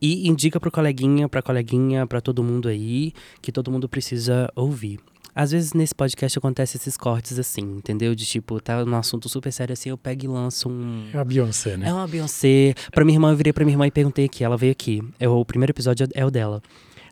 E 0.02 0.26
indica 0.26 0.58
pro 0.58 0.70
coleguinha, 0.70 1.28
pra 1.28 1.42
coleguinha, 1.42 2.06
pra 2.06 2.22
todo 2.22 2.42
mundo 2.42 2.68
aí, 2.68 3.12
que 3.42 3.52
todo 3.52 3.70
mundo 3.70 3.86
precisa 3.86 4.50
ouvir. 4.56 4.98
Às 5.34 5.52
vezes 5.52 5.72
nesse 5.72 5.94
podcast 5.94 6.38
acontece 6.38 6.76
esses 6.76 6.96
cortes 6.96 7.38
assim, 7.38 7.62
entendeu? 7.62 8.14
De 8.14 8.24
tipo, 8.24 8.60
tá 8.60 8.84
num 8.84 8.96
assunto 8.96 9.28
super 9.28 9.52
sério 9.52 9.72
assim, 9.72 9.90
eu 9.90 9.98
pego 9.98 10.24
e 10.24 10.28
lanço 10.28 10.68
um. 10.68 11.08
É 11.12 11.18
a 11.18 11.24
Beyoncé, 11.24 11.76
né? 11.76 11.88
É 11.88 11.92
uma 11.92 12.06
Beyoncé. 12.06 12.74
Pra 12.92 13.04
minha 13.04 13.16
irmã, 13.16 13.30
eu 13.32 13.36
virei 13.36 13.52
pra 13.52 13.64
minha 13.64 13.74
irmã 13.74 13.86
e 13.86 13.90
perguntei 13.90 14.24
aqui. 14.24 14.44
Ela 14.44 14.56
veio 14.56 14.72
aqui. 14.72 15.02
É, 15.18 15.28
o 15.28 15.44
primeiro 15.44 15.72
episódio 15.72 16.08
é 16.14 16.24
o 16.24 16.30
dela. 16.30 16.62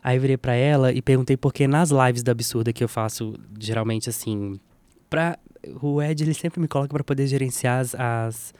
Aí 0.03 0.17
eu 0.17 0.21
virei 0.21 0.37
pra 0.37 0.53
ela 0.53 0.91
e 0.91 1.01
perguntei 1.01 1.35
por 1.35 1.53
que 1.53 1.67
nas 1.67 1.89
lives 1.91 2.23
da 2.23 2.31
Absurda 2.31 2.71
que 2.71 2.83
eu 2.83 2.89
faço, 2.89 3.33
geralmente 3.59 4.09
assim. 4.09 4.59
Pra. 5.09 5.37
O 5.81 6.01
Ed, 6.01 6.23
ele 6.23 6.33
sempre 6.33 6.61
me 6.61 6.69
coloca 6.69 6.93
pra 6.93 7.03
poder 7.03 7.27
gerenciar 7.27 7.81
as, 7.81 7.93
as 7.93 8.53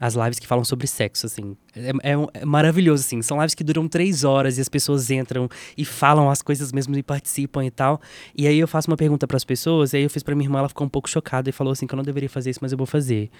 as 0.00 0.14
lives 0.14 0.38
que 0.38 0.46
falam 0.46 0.64
sobre 0.64 0.86
sexo, 0.86 1.26
assim. 1.26 1.54
É, 1.76 1.90
é, 1.90 2.14
é, 2.40 2.44
maravilhoso, 2.44 3.04
assim. 3.04 3.20
São 3.20 3.38
lives 3.38 3.54
que 3.54 3.62
duram 3.62 3.86
três 3.86 4.24
horas 4.24 4.56
e 4.56 4.60
as 4.62 4.68
pessoas 4.68 5.10
entram 5.10 5.46
e 5.76 5.84
falam 5.84 6.30
as 6.30 6.40
coisas 6.40 6.72
mesmo 6.72 6.96
e 6.96 7.02
participam 7.02 7.62
e 7.66 7.70
tal. 7.70 8.00
E 8.34 8.46
aí 8.46 8.58
eu 8.58 8.66
faço 8.66 8.90
uma 8.90 8.96
pergunta 8.96 9.26
para 9.26 9.36
as 9.36 9.44
pessoas, 9.44 9.92
e 9.92 9.98
aí 9.98 10.02
eu 10.02 10.08
fiz 10.10 10.22
para 10.22 10.34
minha 10.34 10.46
irmã, 10.46 10.60
ela 10.60 10.68
ficou 10.70 10.86
um 10.86 10.90
pouco 10.90 11.06
chocada 11.08 11.50
e 11.50 11.52
falou 11.52 11.72
assim 11.72 11.86
que 11.86 11.92
eu 11.92 11.98
não 11.98 12.04
deveria 12.04 12.30
fazer 12.30 12.48
isso, 12.48 12.60
mas 12.62 12.72
eu 12.72 12.78
vou 12.78 12.86
fazer. 12.86 13.30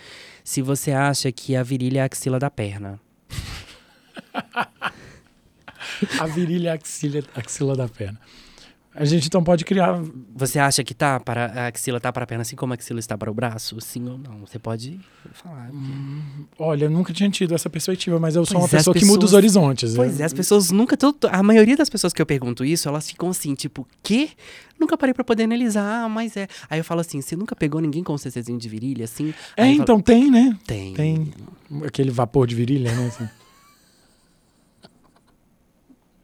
Se 0.44 0.60
você 0.60 0.92
acha 0.92 1.32
que 1.32 1.56
a 1.56 1.62
virilha 1.62 2.00
é 2.00 2.02
a 2.02 2.04
axila 2.04 2.38
da 2.38 2.50
perna. 2.50 3.00
a 6.20 6.26
virilha 6.26 6.68
é 6.68 6.72
a 6.72 6.74
axila, 6.74 7.22
axila 7.34 7.74
da 7.74 7.88
perna. 7.88 8.20
A 8.92 9.04
gente 9.04 9.28
então 9.28 9.42
pode 9.42 9.64
criar. 9.64 10.02
Você 10.34 10.58
acha 10.58 10.82
que 10.82 10.92
tá 10.92 11.20
para 11.20 11.46
a 11.46 11.66
axila 11.68 12.00
tá 12.00 12.12
para 12.12 12.24
a 12.24 12.26
perna 12.26 12.42
assim 12.42 12.56
como 12.56 12.72
a 12.72 12.74
axila 12.74 12.98
está 12.98 13.16
para 13.16 13.30
o 13.30 13.34
braço? 13.34 13.80
Sim 13.80 14.08
ou 14.08 14.18
não? 14.18 14.40
Você 14.40 14.58
pode 14.58 14.98
falar. 15.32 15.70
Hum, 15.72 16.44
olha, 16.58 16.86
eu 16.86 16.90
nunca 16.90 17.12
tinha 17.12 17.30
tido 17.30 17.54
essa 17.54 17.70
perspectiva, 17.70 18.18
mas 18.18 18.34
eu 18.34 18.44
sou 18.44 18.58
pois 18.58 18.64
uma 18.64 18.68
é, 18.68 18.78
pessoa 18.78 18.92
pessoas, 18.92 19.10
que 19.10 19.16
muda 19.16 19.24
os 19.24 19.32
horizontes. 19.32 19.94
Pois 19.94 20.18
é, 20.18 20.24
as 20.24 20.32
pessoas 20.32 20.72
nunca. 20.72 20.98
A 21.30 21.42
maioria 21.42 21.76
das 21.76 21.88
pessoas 21.88 22.12
que 22.12 22.20
eu 22.20 22.26
pergunto 22.26 22.64
isso, 22.64 22.88
elas 22.88 23.08
ficam 23.08 23.28
assim, 23.30 23.54
tipo, 23.54 23.86
quê? 24.02 24.30
Nunca 24.78 24.98
parei 24.98 25.14
para 25.14 25.22
poder 25.22 25.44
analisar, 25.44 26.08
mas 26.08 26.36
é. 26.36 26.48
Aí 26.68 26.80
eu 26.80 26.84
falo 26.84 27.00
assim: 27.00 27.20
você 27.20 27.36
nunca 27.36 27.54
pegou 27.54 27.80
ninguém 27.80 28.02
com 28.02 28.12
um 28.12 28.18
CCzinho 28.18 28.58
de 28.58 28.68
virilha, 28.68 29.04
assim? 29.04 29.32
É, 29.56 29.66
então 29.68 29.96
falo, 29.96 30.02
tem, 30.02 30.30
né? 30.30 30.58
Tem. 30.66 30.94
Tem 30.94 31.32
aquele 31.86 32.10
vapor 32.10 32.44
de 32.44 32.56
virilha, 32.56 32.92
né? 32.92 33.06
Assim. 33.06 33.28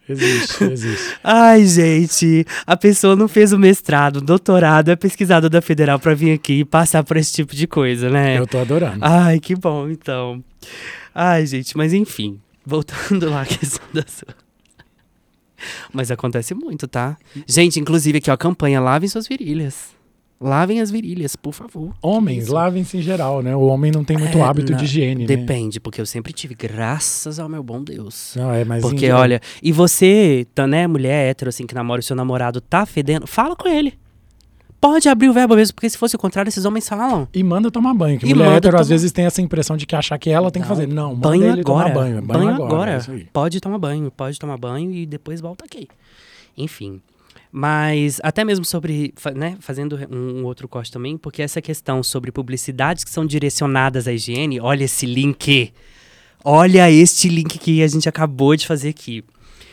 Existe, 0.09 0.65
existe. 0.65 1.19
Ai, 1.23 1.67
gente, 1.67 2.47
a 2.67 2.77
pessoa 2.77 3.17
não 3.17 3.27
fez 3.27 3.53
o 3.53 3.59
mestrado, 3.59 4.21
doutorado, 4.21 4.91
é 4.91 4.97
pesquisador 4.97 5.51
da 5.51 5.61
Federal 5.61 5.99
para 5.99 6.15
vir 6.15 6.33
aqui 6.33 6.61
e 6.61 6.65
passar 6.65 7.03
por 7.03 7.17
esse 7.17 7.33
tipo 7.33 7.55
de 7.55 7.67
coisa, 7.67 8.09
né? 8.09 8.39
Eu 8.39 8.47
tô 8.47 8.59
adorando. 8.59 8.99
Ai, 9.01 9.41
que 9.41 9.57
bom, 9.57 9.89
então. 9.89 10.43
Ai, 11.15 11.45
gente, 11.47 11.77
mas 11.77 11.93
enfim, 11.93 12.41
voltando 12.65 13.29
lá 13.29 13.43
à 13.43 13.47
questão 13.47 13.85
da 13.93 14.05
sua. 14.07 14.35
Mas 15.93 16.11
acontece 16.11 16.55
muito, 16.55 16.87
tá? 16.87 17.17
Gente, 17.47 17.81
inclusive 17.81 18.19
aqui, 18.19 18.31
ó, 18.31 18.37
campanha 18.37 18.81
Lavem 18.81 19.09
suas 19.09 19.27
virilhas. 19.27 19.96
Lavem 20.39 20.83
as 20.83 20.91
virilhas, 20.91 21.35
por 21.35 21.55
favor. 21.55 21.95
Homens, 22.03 22.49
lavem-se 22.49 22.99
em 22.99 23.01
geral, 23.01 23.43
né? 23.43 23.57
O 23.57 23.63
homem 23.63 23.91
não 23.91 24.05
tem 24.05 24.19
muito 24.19 24.37
é, 24.37 24.43
hábito 24.43 24.73
não, 24.73 24.79
de 24.79 24.85
higiene, 24.85 25.23
né? 25.23 25.27
Depende, 25.27 25.79
né? 25.79 25.81
porque 25.83 25.99
eu 25.99 26.05
sempre 26.05 26.31
tive, 26.31 26.55
graças 26.55 27.39
ao 27.39 27.49
meu 27.49 27.63
bom 27.63 27.83
Deus. 27.83 28.35
Não, 28.37 28.53
é, 28.53 28.63
mas 28.63 28.83
Porque, 28.83 29.11
olha, 29.11 29.41
e 29.63 29.73
você, 29.73 30.47
tá, 30.55 30.67
né, 30.67 30.87
mulher 30.87 31.31
hétero, 31.31 31.49
assim, 31.49 31.67
que 31.67 31.75
namora 31.75 32.01
o 32.01 32.03
seu 32.03 32.15
namorado, 32.15 32.61
tá 32.61 32.85
fedendo, 32.85 33.27
fala 33.27 33.57
com 33.57 33.67
ele. 33.67 33.95
Pode 34.79 35.09
abrir 35.09 35.31
o 35.31 35.33
verbo 35.33 35.57
mesmo, 35.57 35.75
porque 35.75 35.89
se 35.89 35.97
fosse 35.97 36.15
o 36.17 36.19
contrário, 36.19 36.51
esses 36.51 36.67
homens 36.67 36.87
falam. 36.87 37.27
E 37.33 37.43
manda 37.43 37.71
tomar 37.71 37.95
banho. 37.95 38.19
Que 38.19 38.27
e 38.27 38.35
mulher 38.35 38.53
hétero, 38.53 38.73
tomar... 38.73 38.83
às 38.83 38.89
vezes, 38.91 39.11
tem 39.11 39.25
essa 39.25 39.41
impressão 39.41 39.75
de 39.75 39.87
que 39.87 39.97
achar 39.97 40.19
que 40.19 40.29
ela 40.29 40.51
tem 40.51 40.61
que 40.61 40.69
fazer. 40.69 40.87
Não, 40.87 41.15
banho 41.15 41.45
ele 41.45 41.61
agora. 41.61 41.89
tomar 41.89 41.95
banho. 41.95 42.23
Banho, 42.23 42.45
banho 42.45 42.55
agora. 42.55 42.97
agora. 42.99 43.21
É 43.21 43.25
pode 43.33 43.59
tomar 43.59 43.79
banho, 43.79 44.11
pode 44.11 44.39
tomar 44.39 44.59
banho 44.59 44.93
e 44.93 45.07
depois 45.07 45.41
volta 45.41 45.65
aqui. 45.65 45.89
Enfim. 46.57 47.01
Mas 47.59 48.21
até 48.23 48.45
mesmo 48.45 48.67
sobre, 48.67 49.15
né, 49.35 49.57
fazendo 49.61 49.99
um, 50.11 50.41
um, 50.41 50.45
outro 50.45 50.69
corte 50.69 50.93
também, 50.93 51.17
porque 51.17 51.41
essa 51.41 51.63
questão 51.63 52.03
sobre 52.03 52.31
publicidades 52.31 53.03
que 53.03 53.09
são 53.09 53.25
direcionadas 53.25 54.07
à 54.07 54.13
higiene, 54.13 54.61
olha 54.61 54.85
esse 54.85 55.07
link. 55.07 55.73
Olha 56.45 56.91
este 56.91 57.31
link 57.31 57.59
que 57.59 57.83
a 57.83 57.89
gente 57.89 58.11
acabou 58.11 58.55
de 58.55 58.67
fazer 58.67 58.91
aqui. 58.91 59.25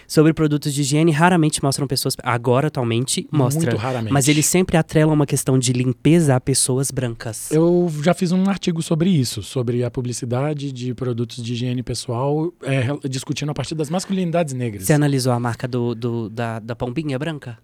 Sobre 0.07 0.31
produtos 0.31 0.73
de 0.73 0.79
higiene, 0.79 1.11
raramente 1.11 1.61
mostram 1.61 1.85
pessoas. 1.85 2.15
Agora, 2.23 2.67
atualmente, 2.67 3.27
mostra. 3.29 3.71
Muito 3.71 3.81
raramente. 3.81 4.13
Mas 4.13 4.29
eles 4.29 4.45
sempre 4.45 4.77
atrelam 4.77 5.13
uma 5.13 5.25
questão 5.25 5.59
de 5.59 5.73
limpeza 5.73 6.37
a 6.37 6.39
pessoas 6.39 6.89
brancas. 6.89 7.51
Eu 7.51 7.91
já 8.01 8.13
fiz 8.13 8.31
um 8.31 8.49
artigo 8.49 8.81
sobre 8.81 9.09
isso, 9.09 9.43
sobre 9.43 9.83
a 9.83 9.91
publicidade 9.91 10.71
de 10.71 10.93
produtos 10.93 11.43
de 11.43 11.51
higiene 11.51 11.83
pessoal, 11.83 12.53
é, 12.61 12.87
discutindo 13.09 13.49
a 13.49 13.53
partir 13.53 13.75
das 13.75 13.89
masculinidades 13.89 14.53
negras. 14.53 14.83
Você 14.83 14.93
analisou 14.93 15.33
a 15.33 15.39
marca 15.39 15.67
do, 15.67 15.93
do 15.93 16.29
da, 16.29 16.59
da 16.59 16.77
pombinha 16.77 17.19
branca? 17.19 17.57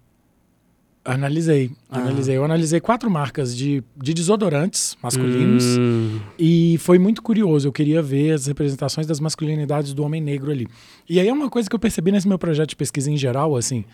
Analisei, 1.03 1.71
ah. 1.89 1.99
analisei. 1.99 2.37
Eu 2.37 2.43
analisei 2.43 2.79
quatro 2.79 3.09
marcas 3.09 3.55
de, 3.55 3.83
de 3.95 4.13
desodorantes 4.13 4.97
masculinos 5.01 5.63
hum. 5.79 6.19
e 6.37 6.77
foi 6.79 6.99
muito 6.99 7.21
curioso. 7.21 7.67
Eu 7.67 7.71
queria 7.71 8.01
ver 8.01 8.33
as 8.33 8.47
representações 8.47 9.07
das 9.07 9.19
masculinidades 9.19 9.93
do 9.93 10.03
homem 10.03 10.21
negro 10.21 10.51
ali. 10.51 10.67
E 11.09 11.19
aí 11.19 11.27
é 11.27 11.33
uma 11.33 11.49
coisa 11.49 11.69
que 11.69 11.75
eu 11.75 11.79
percebi 11.79 12.11
nesse 12.11 12.27
meu 12.27 12.37
projeto 12.37 12.69
de 12.69 12.75
pesquisa 12.75 13.09
em 13.09 13.17
geral, 13.17 13.55
assim, 13.55 13.85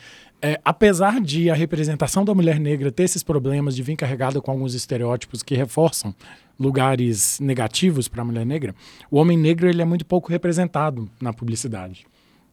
é, 0.41 0.60
apesar 0.66 1.22
de 1.22 1.49
a 1.49 1.53
representação 1.53 2.26
da 2.26 2.34
mulher 2.34 2.60
negra 2.60 2.91
ter 2.91 3.03
esses 3.03 3.24
problemas 3.24 3.76
de 3.76 3.84
vir 3.84 3.95
carregada 3.95 4.41
com 4.41 4.51
alguns 4.51 4.74
estereótipos 4.74 5.41
que 5.41 5.56
reforçam 5.56 6.14
lugares 6.60 7.39
negativos 7.39 8.08
para 8.08 8.22
a 8.22 8.26
mulher 8.26 8.45
negra, 8.45 8.76
o 9.12 9.18
homem 9.18 9.38
negro 9.38 9.70
ele 9.70 9.82
é 9.82 9.86
muito 9.86 10.06
pouco 10.06 10.32
representado 10.32 11.10
na 11.22 11.32
publicidade. 11.32 12.06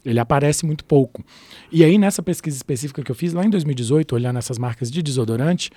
Ele 0.04 0.18
aparece 0.18 0.66
muito 0.66 0.84
pouco. 0.84 1.24
E 1.70 1.84
aí, 1.84 1.96
nessa 1.96 2.22
pesquisa 2.22 2.56
específica 2.56 3.02
que 3.02 3.10
eu 3.10 3.14
fiz 3.14 3.32
lá 3.32 3.44
em 3.44 3.50
2018, 3.50 4.14
olhando 4.14 4.38
essas 4.38 4.58
marcas 4.58 4.90
de 4.90 5.02
desodorante, 5.02 5.70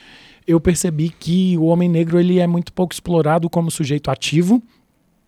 eu 0.47 0.59
percebi 0.59 1.09
que 1.09 1.57
o 1.57 1.65
homem 1.65 1.88
negro 1.88 2.19
ele 2.19 2.39
é 2.39 2.47
muito 2.47 2.73
pouco 2.73 2.93
explorado 2.93 3.49
como 3.49 3.69
sujeito 3.69 4.09
ativo 4.09 4.61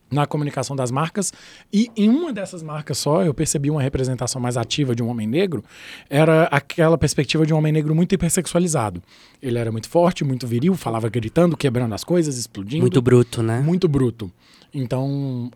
na 0.09 0.25
comunicação 0.25 0.75
das 0.75 0.89
marcas. 0.89 1.33
E 1.71 1.91
em 1.95 2.09
uma 2.09 2.31
dessas 2.33 2.63
marcas 2.63 2.97
só, 2.97 3.23
eu 3.23 3.33
percebi 3.33 3.69
uma 3.69 3.81
representação 3.81 4.41
mais 4.41 4.57
ativa 4.57 4.95
de 4.95 5.03
um 5.03 5.09
homem 5.09 5.27
negro, 5.27 5.63
era 6.09 6.43
aquela 6.45 6.97
perspectiva 6.97 7.45
de 7.45 7.53
um 7.53 7.57
homem 7.57 7.71
negro 7.71 7.93
muito 7.93 8.13
hipersexualizado. 8.13 9.01
Ele 9.41 9.57
era 9.57 9.71
muito 9.71 9.89
forte, 9.89 10.23
muito 10.23 10.47
viril, 10.47 10.75
falava 10.75 11.09
gritando, 11.09 11.55
quebrando 11.55 11.93
as 11.93 12.03
coisas, 12.03 12.37
explodindo. 12.37 12.81
Muito 12.81 13.01
bruto, 13.01 13.43
né? 13.43 13.59
Muito 13.59 13.87
bruto. 13.87 14.31
Então, 14.73 15.51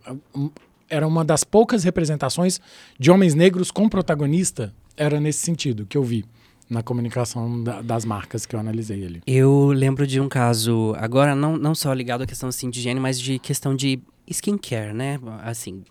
era 0.92 1.08
uma 1.08 1.24
das 1.24 1.44
poucas 1.44 1.84
representações 1.86 2.60
de 3.00 3.10
homens 3.10 3.34
negros 3.34 3.72
com 3.72 3.88
protagonista, 3.88 4.74
era 4.96 5.20
nesse 5.20 5.40
sentido 5.40 5.86
que 5.86 5.98
eu 5.98 6.04
vi 6.04 6.26
na 6.70 6.84
comunicação 6.84 7.64
da, 7.64 7.82
das 7.82 8.06
marcas 8.06 8.46
que 8.46 8.56
eu 8.56 8.60
analisei 8.60 9.06
ali. 9.06 9.22
Eu 9.26 9.72
lembro 9.74 10.06
de 10.06 10.20
um 10.20 10.30
caso, 10.30 10.94
agora 10.98 11.34
não, 11.34 11.58
não 11.58 11.74
só 11.74 11.94
ligado 11.94 12.24
à 12.24 12.28
questão 12.28 12.50
assim, 12.50 12.70
de 12.70 12.80
higiene, 12.80 13.00
mas 13.00 13.20
de 13.20 13.40
questão 13.40 13.76
de 13.76 14.00
skincare, 14.28 14.94
né? 14.94 15.20
Assim, 15.44 15.84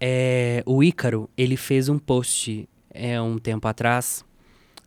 é, 0.00 0.62
o 0.66 0.82
Ícaro, 0.82 1.28
ele 1.36 1.56
fez 1.56 1.88
um 1.88 1.98
post 1.98 2.68
é, 2.90 3.20
um 3.20 3.38
tempo 3.38 3.68
atrás. 3.68 4.24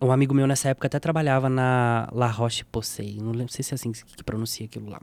Um 0.01 0.11
amigo 0.11 0.33
meu 0.33 0.47
nessa 0.47 0.69
época 0.69 0.87
até 0.87 0.99
trabalhava 0.99 1.47
na 1.49 2.09
La 2.11 2.27
Roche-Posay, 2.27 3.17
não, 3.21 3.31
não 3.31 3.47
sei 3.47 3.63
se 3.63 3.73
é 3.73 3.75
assim 3.75 3.91
que 3.91 4.23
pronuncia 4.23 4.65
aquilo 4.65 4.89
lá. 4.89 4.99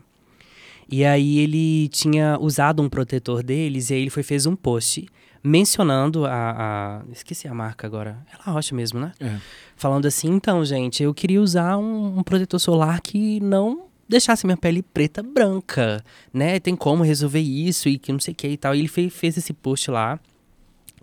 E 0.89 1.05
aí 1.05 1.39
ele 1.39 1.89
tinha 1.89 2.39
usado 2.41 2.83
um 2.83 2.89
protetor 2.89 3.43
deles 3.43 3.91
e 3.91 3.95
aí 3.95 4.01
ele 4.01 4.11
foi 4.11 4.23
fez 4.23 4.47
um 4.47 4.57
post 4.57 5.07
mencionando 5.43 6.27
a, 6.27 6.31
a 6.31 7.03
esqueci 7.13 7.47
a 7.47 7.55
marca 7.55 7.87
agora, 7.87 8.19
é 8.33 8.37
La 8.45 8.53
Roche 8.53 8.75
mesmo, 8.75 8.99
né? 8.99 9.13
É. 9.21 9.37
Falando 9.77 10.07
assim, 10.07 10.29
então, 10.29 10.65
gente, 10.65 11.03
eu 11.03 11.15
queria 11.15 11.41
usar 11.41 11.77
um, 11.77 12.19
um 12.19 12.23
protetor 12.23 12.59
solar 12.59 13.01
que 13.01 13.39
não 13.41 13.89
deixasse 14.09 14.47
minha 14.47 14.57
pele 14.57 14.83
preta 14.83 15.23
branca, 15.23 16.03
né? 16.33 16.59
Tem 16.59 16.75
como 16.75 17.05
resolver 17.05 17.41
isso 17.41 17.89
e 17.89 17.99
que 17.99 18.11
não 18.11 18.19
sei 18.19 18.33
o 18.33 18.37
que 18.37 18.49
e 18.49 18.57
tal. 18.57 18.75
E 18.75 18.79
ele 18.79 18.89
fez, 18.89 19.13
fez 19.13 19.37
esse 19.37 19.53
post 19.53 19.91
lá. 19.91 20.19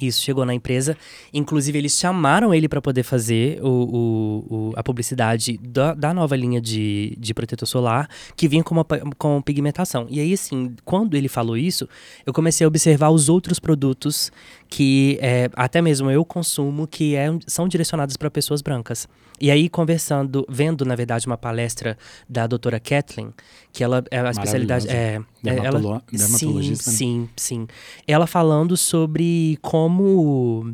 Isso 0.01 0.21
chegou 0.21 0.45
na 0.45 0.53
empresa. 0.53 0.97
Inclusive, 1.33 1.77
eles 1.77 1.97
chamaram 1.97 2.53
ele 2.53 2.67
para 2.67 2.81
poder 2.81 3.03
fazer 3.03 3.59
o, 3.61 3.67
o, 3.67 4.55
o, 4.55 4.73
a 4.75 4.83
publicidade 4.83 5.57
da, 5.57 5.93
da 5.93 6.13
nova 6.13 6.35
linha 6.35 6.59
de, 6.61 7.15
de 7.19 7.33
protetor 7.33 7.67
solar, 7.67 8.09
que 8.35 8.47
vinha 8.47 8.63
com, 8.63 8.73
uma, 8.73 8.85
com 9.17 9.41
pigmentação. 9.41 10.07
E 10.09 10.19
aí, 10.19 10.33
assim, 10.33 10.75
quando 10.83 11.15
ele 11.15 11.27
falou 11.27 11.55
isso, 11.55 11.87
eu 12.25 12.33
comecei 12.33 12.65
a 12.65 12.67
observar 12.67 13.09
os 13.09 13.29
outros 13.29 13.59
produtos 13.59 14.31
que 14.69 15.17
é, 15.21 15.49
até 15.53 15.81
mesmo 15.81 16.09
eu 16.09 16.23
consumo, 16.25 16.87
que 16.87 17.15
é, 17.15 17.27
são 17.47 17.67
direcionados 17.67 18.17
para 18.17 18.29
pessoas 18.29 18.61
brancas. 18.61 19.07
E 19.39 19.51
aí, 19.51 19.67
conversando, 19.67 20.45
vendo, 20.49 20.85
na 20.85 20.95
verdade, 20.95 21.27
uma 21.27 21.37
palestra 21.37 21.97
da 22.27 22.47
doutora 22.47 22.79
Kathleen, 22.79 23.33
que 23.73 23.83
ela 23.83 24.03
é 24.09 24.19
a 24.19 24.31
especialidade. 24.31 24.87
É, 24.89 25.21
Dermatolo 25.43 25.89
ela, 25.89 26.03
dermatologista. 26.11 26.89
Sim, 26.89 27.21
né? 27.21 27.27
sim, 27.35 27.65
sim. 27.65 27.67
Ela 28.07 28.25
falando 28.25 28.77
sobre 28.77 29.59
como 29.61 30.73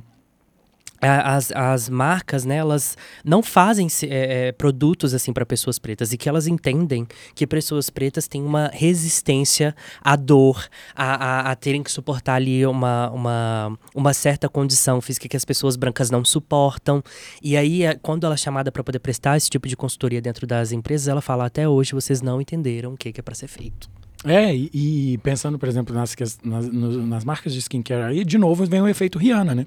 as, 1.02 1.52
as 1.52 1.90
marcas, 1.90 2.46
né, 2.46 2.58
elas 2.58 2.96
não 3.26 3.42
fazem 3.42 3.88
é, 4.04 4.48
é, 4.48 4.52
produtos 4.52 5.14
assim 5.14 5.34
para 5.34 5.46
pessoas 5.46 5.80
pretas 5.80 6.14
e 6.14 6.18
que 6.18 6.30
elas 6.30 6.46
entendem 6.48 7.08
que 7.34 7.48
pessoas 7.48 7.90
pretas 7.90 8.28
têm 8.28 8.44
uma 8.44 8.70
resistência 8.72 9.76
à 10.02 10.16
dor, 10.16 10.68
a, 10.96 11.16
a, 11.16 11.52
a, 11.52 11.56
terem 11.56 11.82
que 11.82 11.92
suportar 11.92 12.36
ali 12.36 12.66
uma, 12.66 13.10
uma, 13.10 13.80
uma 13.96 14.14
certa 14.14 14.48
condição 14.48 15.02
física 15.02 15.28
que 15.28 15.38
as 15.38 15.46
pessoas 15.46 15.76
brancas 15.76 16.12
não 16.12 16.24
suportam. 16.24 17.04
E 17.42 17.58
aí, 17.58 17.84
é, 17.84 17.96
quando 17.96 18.26
ela 18.26 18.36
é 18.36 18.38
chamada 18.38 18.72
para 18.72 18.84
poder 18.84 19.00
prestar 19.00 19.38
esse 19.38 19.50
tipo 19.50 19.68
de 19.68 19.76
consultoria 19.76 20.22
dentro 20.22 20.46
das 20.46 20.72
empresas, 20.72 21.08
ela 21.08 21.22
fala: 21.22 21.46
até 21.46 21.68
hoje 21.68 21.94
vocês 21.94 22.22
não 22.22 22.40
entenderam 22.40 22.94
o 22.94 22.98
que, 22.98 23.12
que 23.12 23.20
é 23.20 23.24
para 23.24 23.36
ser 23.36 23.48
feito. 23.48 24.01
É, 24.26 24.56
e, 24.56 24.70
e, 24.74 25.18
pensando, 25.20 25.58
por 25.58 25.68
exemplo, 25.68 25.96
nas, 25.96 26.16
nas, 26.44 26.68
nas 26.70 27.26
marcas 27.26 27.54
de 27.54 27.60
skincare 27.60 28.04
aí, 28.04 28.24
de 28.24 28.38
novo 28.38 28.66
vem 28.66 28.82
o 28.82 28.88
efeito 28.88 29.18
Rihanna, 29.18 29.56
né? 29.56 29.66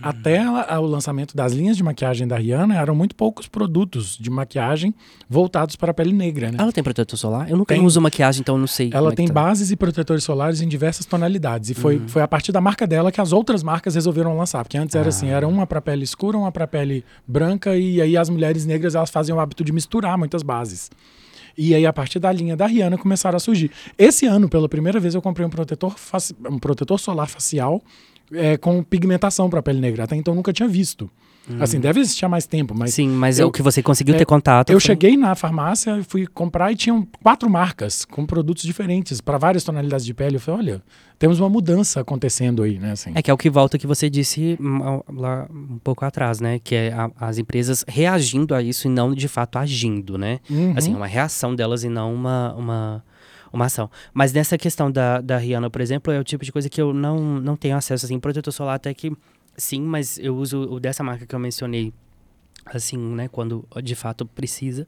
Até 0.00 0.40
o 0.78 0.86
lançamento 0.86 1.34
das 1.36 1.52
linhas 1.52 1.76
de 1.76 1.82
maquiagem 1.82 2.28
da 2.28 2.36
Rihanna, 2.36 2.76
eram 2.78 2.94
muito 2.94 3.16
poucos 3.16 3.48
produtos 3.48 4.16
de 4.16 4.30
maquiagem 4.30 4.94
voltados 5.28 5.74
para 5.74 5.90
a 5.90 5.94
pele 5.94 6.12
negra, 6.12 6.52
né? 6.52 6.58
Ela 6.60 6.70
tem 6.70 6.84
protetor 6.84 7.18
solar? 7.18 7.50
Eu 7.50 7.56
nunca 7.56 7.74
tem. 7.74 7.84
uso 7.84 8.00
maquiagem, 8.00 8.40
então 8.40 8.56
não 8.56 8.66
sei. 8.66 8.90
Ela 8.92 9.10
é 9.10 9.14
tem 9.14 9.26
tá. 9.26 9.32
bases 9.32 9.70
e 9.72 9.76
protetores 9.76 10.22
solares 10.22 10.60
em 10.60 10.68
diversas 10.68 11.04
tonalidades. 11.04 11.70
E 11.70 11.74
foi, 11.74 11.96
uhum. 11.96 12.08
foi 12.08 12.22
a 12.22 12.28
partir 12.28 12.52
da 12.52 12.60
marca 12.60 12.86
dela 12.86 13.10
que 13.10 13.20
as 13.20 13.32
outras 13.32 13.62
marcas 13.62 13.96
resolveram 13.96 14.36
lançar. 14.36 14.62
Porque 14.62 14.78
antes 14.78 14.94
ah. 14.94 15.00
era 15.00 15.08
assim, 15.08 15.28
era 15.28 15.48
uma 15.48 15.66
para 15.66 15.80
pele 15.80 16.04
escura, 16.04 16.38
uma 16.38 16.52
para 16.52 16.66
pele 16.66 17.04
branca, 17.26 17.76
e 17.76 18.00
aí 18.00 18.16
as 18.16 18.28
mulheres 18.28 18.64
negras 18.64 18.94
elas 18.94 19.10
fazem 19.10 19.34
o 19.34 19.40
hábito 19.40 19.64
de 19.64 19.72
misturar 19.72 20.16
muitas 20.16 20.42
bases. 20.44 20.90
E 21.58 21.74
aí, 21.74 21.84
a 21.84 21.92
partir 21.92 22.20
da 22.20 22.30
linha 22.30 22.56
da 22.56 22.68
Rihanna, 22.68 22.96
começaram 22.96 23.36
a 23.36 23.40
surgir. 23.40 23.68
Esse 23.98 24.26
ano, 24.26 24.48
pela 24.48 24.68
primeira 24.68 25.00
vez, 25.00 25.16
eu 25.16 25.20
comprei 25.20 25.44
um 25.44 25.50
protetor, 25.50 25.96
um 26.48 26.56
protetor 26.56 27.00
solar 27.00 27.26
facial 27.26 27.82
é, 28.32 28.56
com 28.56 28.80
pigmentação 28.80 29.50
para 29.50 29.60
pele 29.60 29.80
negra. 29.80 30.04
Até 30.04 30.14
então 30.14 30.36
nunca 30.36 30.52
tinha 30.52 30.68
visto. 30.68 31.10
Hum. 31.50 31.56
Assim, 31.60 31.80
deve 31.80 32.00
existir 32.00 32.24
há 32.24 32.28
mais 32.28 32.46
tempo, 32.46 32.74
mas. 32.74 32.94
Sim, 32.94 33.08
mas 33.08 33.38
é 33.38 33.42
eu, 33.42 33.48
o 33.48 33.52
que 33.52 33.62
você 33.62 33.82
conseguiu 33.82 34.14
é, 34.14 34.18
ter 34.18 34.24
contato. 34.24 34.70
Eu 34.70 34.78
cheguei 34.78 35.16
na 35.16 35.34
farmácia, 35.34 36.02
fui 36.06 36.26
comprar 36.26 36.72
e 36.72 36.76
tinham 36.76 37.06
quatro 37.22 37.48
marcas 37.48 38.04
com 38.04 38.26
produtos 38.26 38.62
diferentes 38.62 39.20
para 39.20 39.38
várias 39.38 39.64
tonalidades 39.64 40.04
de 40.04 40.12
pele. 40.12 40.36
Eu 40.36 40.40
falei, 40.40 40.72
olha, 40.72 40.82
temos 41.18 41.40
uma 41.40 41.48
mudança 41.48 42.00
acontecendo 42.00 42.62
aí, 42.62 42.78
né? 42.78 42.92
Assim. 42.92 43.12
É 43.14 43.22
que 43.22 43.30
é 43.30 43.34
o 43.34 43.38
que 43.38 43.48
volta 43.48 43.78
que 43.78 43.86
você 43.86 44.10
disse 44.10 44.58
hum, 44.60 45.00
lá 45.08 45.46
um 45.50 45.78
pouco 45.78 46.04
atrás, 46.04 46.40
né? 46.40 46.58
Que 46.58 46.74
é 46.74 46.92
a, 46.92 47.10
as 47.18 47.38
empresas 47.38 47.84
reagindo 47.88 48.54
a 48.54 48.62
isso 48.62 48.86
e 48.86 48.90
não 48.90 49.14
de 49.14 49.28
fato 49.28 49.58
agindo, 49.58 50.18
né? 50.18 50.40
Uhum. 50.50 50.74
Assim, 50.76 50.94
uma 50.94 51.06
reação 51.06 51.54
delas 51.54 51.82
e 51.84 51.88
não 51.88 52.14
uma, 52.14 52.54
uma 52.54 53.04
uma 53.52 53.66
ação. 53.66 53.90
Mas 54.12 54.32
nessa 54.32 54.58
questão 54.58 54.90
da, 54.90 55.20
da 55.20 55.38
Rihanna, 55.38 55.70
por 55.70 55.80
exemplo, 55.80 56.12
é 56.12 56.18
o 56.18 56.24
tipo 56.24 56.44
de 56.44 56.52
coisa 56.52 56.68
que 56.68 56.80
eu 56.80 56.92
não, 56.92 57.18
não 57.40 57.56
tenho 57.56 57.76
acesso, 57.76 58.06
assim, 58.06 58.18
protetor 58.18 58.52
solar 58.52 58.76
até 58.76 58.92
que 58.92 59.10
sim, 59.58 59.82
mas 59.82 60.18
eu 60.18 60.36
uso 60.36 60.62
o 60.62 60.80
dessa 60.80 61.02
marca 61.02 61.26
que 61.26 61.34
eu 61.34 61.38
mencionei, 61.38 61.92
assim, 62.64 62.96
né, 62.96 63.28
quando 63.28 63.66
de 63.82 63.94
fato 63.94 64.24
precisa. 64.24 64.86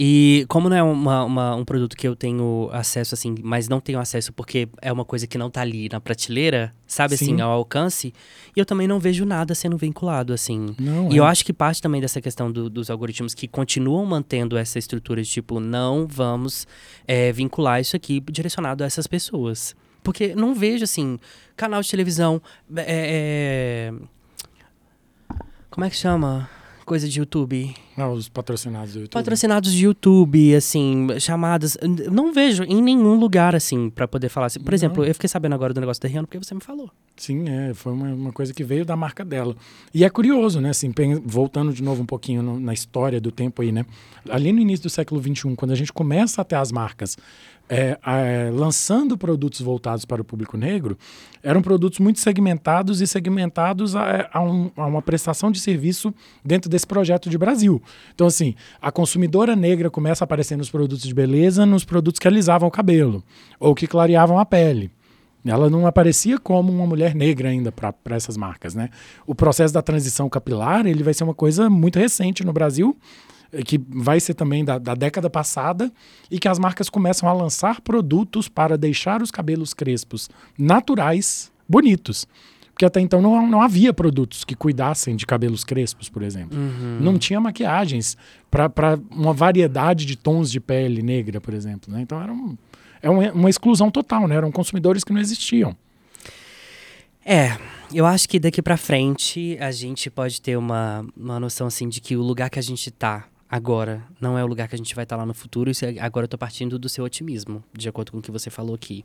E 0.00 0.46
como 0.48 0.68
não 0.68 0.76
é 0.76 0.82
uma, 0.82 1.24
uma, 1.24 1.56
um 1.56 1.64
produto 1.64 1.96
que 1.96 2.06
eu 2.06 2.14
tenho 2.14 2.70
acesso, 2.72 3.16
assim, 3.16 3.34
mas 3.42 3.68
não 3.68 3.80
tenho 3.80 3.98
acesso 3.98 4.32
porque 4.32 4.68
é 4.80 4.92
uma 4.92 5.04
coisa 5.04 5.26
que 5.26 5.36
não 5.36 5.50
tá 5.50 5.62
ali 5.62 5.88
na 5.90 6.00
prateleira, 6.00 6.72
sabe, 6.86 7.14
assim, 7.14 7.24
Sim. 7.24 7.32
assim, 7.32 7.40
ao 7.40 7.50
alcance, 7.50 8.14
e 8.54 8.60
eu 8.60 8.64
também 8.64 8.86
não 8.86 9.00
vejo 9.00 9.24
nada 9.26 9.56
sendo 9.56 9.76
vinculado, 9.76 10.32
assim. 10.32 10.72
Não, 10.78 11.10
e 11.10 11.16
é. 11.16 11.18
eu 11.18 11.24
acho 11.24 11.44
que 11.44 11.52
parte 11.52 11.82
também 11.82 12.00
dessa 12.00 12.20
questão 12.20 12.52
do, 12.52 12.70
dos 12.70 12.90
algoritmos 12.90 13.34
que 13.34 13.48
continuam 13.48 14.06
mantendo 14.06 14.56
essa 14.56 14.78
estrutura 14.78 15.20
de 15.20 15.28
tipo, 15.28 15.58
não 15.58 16.06
vamos 16.06 16.64
é, 17.04 17.32
vincular 17.32 17.80
isso 17.80 17.96
aqui 17.96 18.20
direcionado 18.20 18.84
a 18.84 18.86
essas 18.86 19.08
pessoas. 19.08 19.74
Porque 20.02 20.34
não 20.34 20.54
vejo, 20.54 20.84
assim, 20.84 21.18
canal 21.56 21.82
de 21.82 21.90
televisão. 21.90 22.40
É, 22.76 23.90
é... 23.90 25.36
Como 25.70 25.84
é 25.84 25.90
que 25.90 25.96
chama? 25.96 26.48
coisa 26.88 27.06
de 27.06 27.18
YouTube. 27.20 27.74
Ah, 27.96 28.08
os 28.08 28.28
patrocinados 28.30 28.94
do 28.94 29.00
YouTube. 29.00 29.12
Patrocinados 29.12 29.72
de 29.72 29.84
YouTube, 29.84 30.54
assim, 30.54 31.06
chamadas. 31.20 31.76
Não 32.10 32.32
vejo 32.32 32.64
em 32.64 32.82
nenhum 32.82 33.14
lugar, 33.16 33.54
assim, 33.54 33.90
para 33.90 34.08
poder 34.08 34.30
falar. 34.30 34.46
Assim. 34.46 34.58
Por 34.58 34.70
não. 34.70 34.74
exemplo, 34.74 35.04
eu 35.04 35.12
fiquei 35.12 35.28
sabendo 35.28 35.54
agora 35.54 35.74
do 35.74 35.80
negócio 35.80 36.02
da 36.02 36.08
Rihanna 36.08 36.26
porque 36.26 36.38
você 36.38 36.54
me 36.54 36.62
falou. 36.62 36.90
Sim, 37.14 37.44
é. 37.48 37.74
Foi 37.74 37.92
uma, 37.92 38.08
uma 38.08 38.32
coisa 38.32 38.54
que 38.54 38.64
veio 38.64 38.86
da 38.86 38.96
marca 38.96 39.22
dela. 39.22 39.54
E 39.92 40.02
é 40.02 40.08
curioso, 40.08 40.60
né? 40.60 40.70
Assim, 40.70 40.90
voltando 41.24 41.72
de 41.74 41.82
novo 41.82 42.02
um 42.02 42.06
pouquinho 42.06 42.42
no, 42.42 42.58
na 42.58 42.72
história 42.72 43.20
do 43.20 43.30
tempo 43.30 43.60
aí, 43.60 43.70
né? 43.70 43.84
Ali 44.30 44.50
no 44.50 44.58
início 44.58 44.84
do 44.84 44.90
século 44.90 45.20
XXI, 45.22 45.54
quando 45.54 45.72
a 45.72 45.76
gente 45.76 45.92
começa 45.92 46.40
a 46.40 46.44
ter 46.44 46.56
as 46.56 46.72
marcas 46.72 47.18
é, 47.68 47.98
é, 48.04 48.50
lançando 48.52 49.16
produtos 49.16 49.60
voltados 49.60 50.04
para 50.04 50.22
o 50.22 50.24
público 50.24 50.56
negro, 50.56 50.96
eram 51.42 51.60
produtos 51.60 51.98
muito 51.98 52.18
segmentados 52.18 53.00
e 53.00 53.06
segmentados 53.06 53.94
a, 53.94 54.28
a, 54.32 54.40
um, 54.40 54.70
a, 54.76 54.86
uma 54.86 55.02
prestação 55.02 55.50
de 55.50 55.60
serviço 55.60 56.12
dentro 56.44 56.70
desse 56.70 56.86
projeto 56.86 57.28
de 57.28 57.36
Brasil. 57.36 57.82
Então, 58.14 58.26
assim, 58.26 58.54
a 58.80 58.90
consumidora 58.90 59.54
negra 59.54 59.90
começa 59.90 60.24
a 60.24 60.26
aparecer 60.26 60.56
nos 60.56 60.70
produtos 60.70 61.06
de 61.06 61.14
beleza, 61.14 61.66
nos 61.66 61.84
produtos 61.84 62.18
que 62.18 62.28
alisavam 62.28 62.68
o 62.68 62.72
cabelo 62.72 63.22
ou 63.60 63.74
que 63.74 63.86
clareavam 63.86 64.38
a 64.38 64.46
pele. 64.46 64.90
Ela 65.44 65.70
não 65.70 65.86
aparecia 65.86 66.38
como 66.38 66.72
uma 66.72 66.86
mulher 66.86 67.14
negra 67.14 67.48
ainda 67.48 67.72
para 67.72 68.16
essas 68.16 68.36
marcas, 68.36 68.74
né? 68.74 68.90
O 69.26 69.34
processo 69.34 69.72
da 69.72 69.80
transição 69.80 70.28
capilar 70.28 70.86
ele 70.86 71.02
vai 71.02 71.14
ser 71.14 71.24
uma 71.24 71.34
coisa 71.34 71.70
muito 71.70 71.98
recente 71.98 72.44
no 72.44 72.52
Brasil 72.52 72.96
que 73.64 73.78
vai 73.88 74.20
ser 74.20 74.34
também 74.34 74.64
da, 74.64 74.78
da, 74.78 74.94
década 74.94 75.30
passada, 75.30 75.90
e 76.30 76.38
que 76.38 76.48
as 76.48 76.58
marcas 76.58 76.90
começam 76.90 77.28
a 77.28 77.32
lançar 77.32 77.80
produtos 77.80 78.48
para 78.48 78.76
deixar 78.76 79.22
os 79.22 79.30
cabelos 79.30 79.72
crespos 79.72 80.28
naturais, 80.58 81.50
bonitos. 81.68 82.26
Porque 82.72 82.84
até 82.84 83.00
então 83.00 83.20
não, 83.20 83.44
não 83.48 83.60
havia 83.60 83.92
produtos 83.92 84.44
que 84.44 84.54
cuidassem 84.54 85.16
de 85.16 85.26
cabelos 85.26 85.64
crespos, 85.64 86.08
por 86.08 86.22
exemplo. 86.22 86.56
Uhum. 86.56 86.98
Não 87.00 87.18
tinha 87.18 87.40
maquiagens 87.40 88.16
para 88.48 89.00
uma 89.10 89.32
variedade 89.32 90.04
de 90.06 90.14
tons 90.14 90.48
de 90.48 90.60
pele 90.60 91.02
negra, 91.02 91.40
por 91.40 91.54
exemplo. 91.54 91.92
Né? 91.92 92.02
Então 92.02 92.22
era 92.22 92.32
um, 92.32 92.56
é 93.02 93.10
uma, 93.10 93.32
uma 93.32 93.50
exclusão 93.50 93.90
total, 93.90 94.28
né? 94.28 94.36
eram 94.36 94.52
consumidores 94.52 95.02
que 95.02 95.12
não 95.12 95.20
existiam. 95.20 95.76
É, 97.24 97.58
eu 97.92 98.06
acho 98.06 98.28
que 98.28 98.38
daqui 98.38 98.62
para 98.62 98.76
frente 98.76 99.56
a 99.60 99.72
gente 99.72 100.08
pode 100.08 100.40
ter 100.40 100.56
uma, 100.56 101.04
uma 101.16 101.40
noção 101.40 101.66
assim 101.66 101.88
de 101.88 102.00
que 102.00 102.16
o 102.16 102.22
lugar 102.22 102.48
que 102.48 102.60
a 102.60 102.62
gente 102.62 102.90
tá 102.90 103.26
agora 103.48 104.04
não 104.20 104.38
é 104.38 104.44
o 104.44 104.46
lugar 104.46 104.68
que 104.68 104.74
a 104.74 104.78
gente 104.78 104.94
vai 104.94 105.04
estar 105.04 105.16
tá 105.16 105.22
lá 105.22 105.26
no 105.26 105.34
futuro. 105.34 105.70
Isso 105.70 105.84
é, 105.84 105.98
agora 105.98 106.24
eu 106.24 106.26
estou 106.26 106.38
partindo 106.38 106.78
do 106.78 106.88
seu 106.88 107.04
otimismo, 107.04 107.62
de 107.72 107.88
acordo 107.88 108.12
com 108.12 108.18
o 108.18 108.22
que 108.22 108.30
você 108.30 108.50
falou 108.50 108.74
aqui. 108.74 109.04